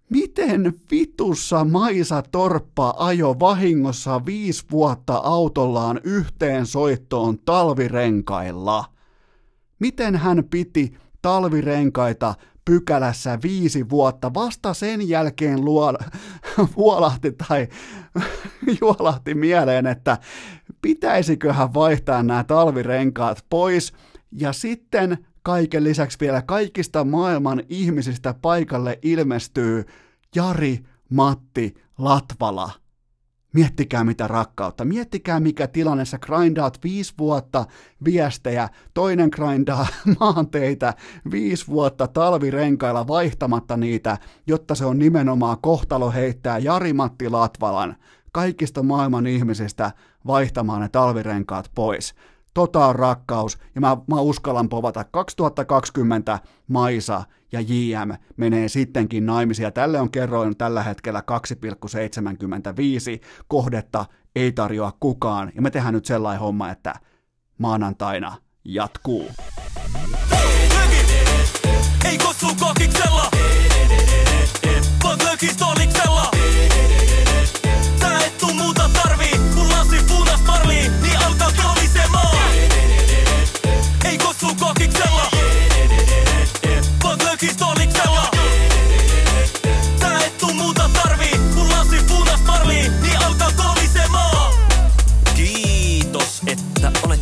miten 0.09 0.73
vitussa 0.91 1.65
Maisa 1.65 2.23
Torppa 2.31 2.93
ajo 2.97 3.39
vahingossa 3.39 4.25
viisi 4.25 4.65
vuotta 4.71 5.15
autollaan 5.15 6.01
yhteen 6.03 6.65
soittoon 6.65 7.39
talvirenkailla? 7.39 8.85
Miten 9.79 10.15
hän 10.15 10.43
piti 10.49 10.93
talvirenkaita 11.21 12.35
pykälässä 12.65 13.39
viisi 13.43 13.89
vuotta. 13.89 14.33
Vasta 14.33 14.73
sen 14.73 15.09
jälkeen 15.09 15.65
luo, 15.65 15.93
vuolahti 16.77 17.31
tai 17.31 17.67
juolahti 18.81 19.33
mieleen, 19.33 19.87
että 19.87 20.17
pitäisiköhän 20.81 21.73
vaihtaa 21.73 22.23
nämä 22.23 22.43
talvirenkaat 22.43 23.45
pois. 23.49 23.93
Ja 24.31 24.53
sitten 24.53 25.17
Kaiken 25.43 25.83
lisäksi 25.83 26.17
vielä 26.21 26.41
kaikista 26.41 27.03
maailman 27.03 27.63
ihmisistä 27.69 28.35
paikalle 28.41 28.99
ilmestyy 29.01 29.85
Jari 30.35 30.79
Matti 31.09 31.73
Latvala. 31.97 32.71
Miettikää 33.53 34.03
mitä 34.03 34.27
rakkautta, 34.27 34.85
miettikää 34.85 35.39
mikä 35.39 35.67
tilanne, 35.67 36.05
sä 36.05 36.17
grindaat 36.19 36.79
viisi 36.83 37.13
vuotta 37.17 37.65
viestejä, 38.05 38.69
toinen 38.93 39.29
grindaa 39.33 39.87
maanteitä 40.19 40.93
viisi 41.31 41.67
vuotta 41.67 42.07
talvirenkailla 42.07 43.07
vaihtamatta 43.07 43.77
niitä, 43.77 44.17
jotta 44.47 44.75
se 44.75 44.85
on 44.85 44.99
nimenomaan 44.99 45.57
kohtalo 45.61 46.11
heittää 46.11 46.57
Jari-Matti 46.57 47.29
Latvalan 47.29 47.95
kaikista 48.31 48.83
maailman 48.83 49.27
ihmisistä 49.27 49.91
vaihtamaan 50.27 50.81
ne 50.81 50.89
talvirenkaat 50.89 51.71
pois. 51.75 52.15
Tota 52.53 52.85
on 52.85 52.95
rakkaus, 52.95 53.57
ja 53.75 53.81
mä, 53.81 53.97
mä 54.07 54.21
uskallan 54.21 54.69
povata. 54.69 55.03
2020 55.03 56.39
Maisa 56.67 57.23
ja 57.51 57.61
JM 57.61 58.13
menee 58.37 58.69
sittenkin 58.69 59.25
naimisia. 59.25 59.71
Tälle 59.71 59.99
on 59.99 60.11
kerroin 60.11 60.57
tällä 60.57 60.83
hetkellä 60.83 61.23
2,75. 63.19 63.25
Kohdetta 63.47 64.05
ei 64.35 64.51
tarjoa 64.51 64.93
kukaan. 64.99 65.51
Ja 65.55 65.61
me 65.61 65.71
tehdään 65.71 65.93
nyt 65.93 66.05
sellainen 66.05 66.41
homma, 66.41 66.69
että 66.69 66.93
maanantaina 67.57 68.37
jatkuu. 68.65 69.27
Ei 72.05 72.17
kossu 72.17 72.47
kokiksella, 72.59 73.31
vaan 75.03 75.17
lökistoliksella. 75.25 76.30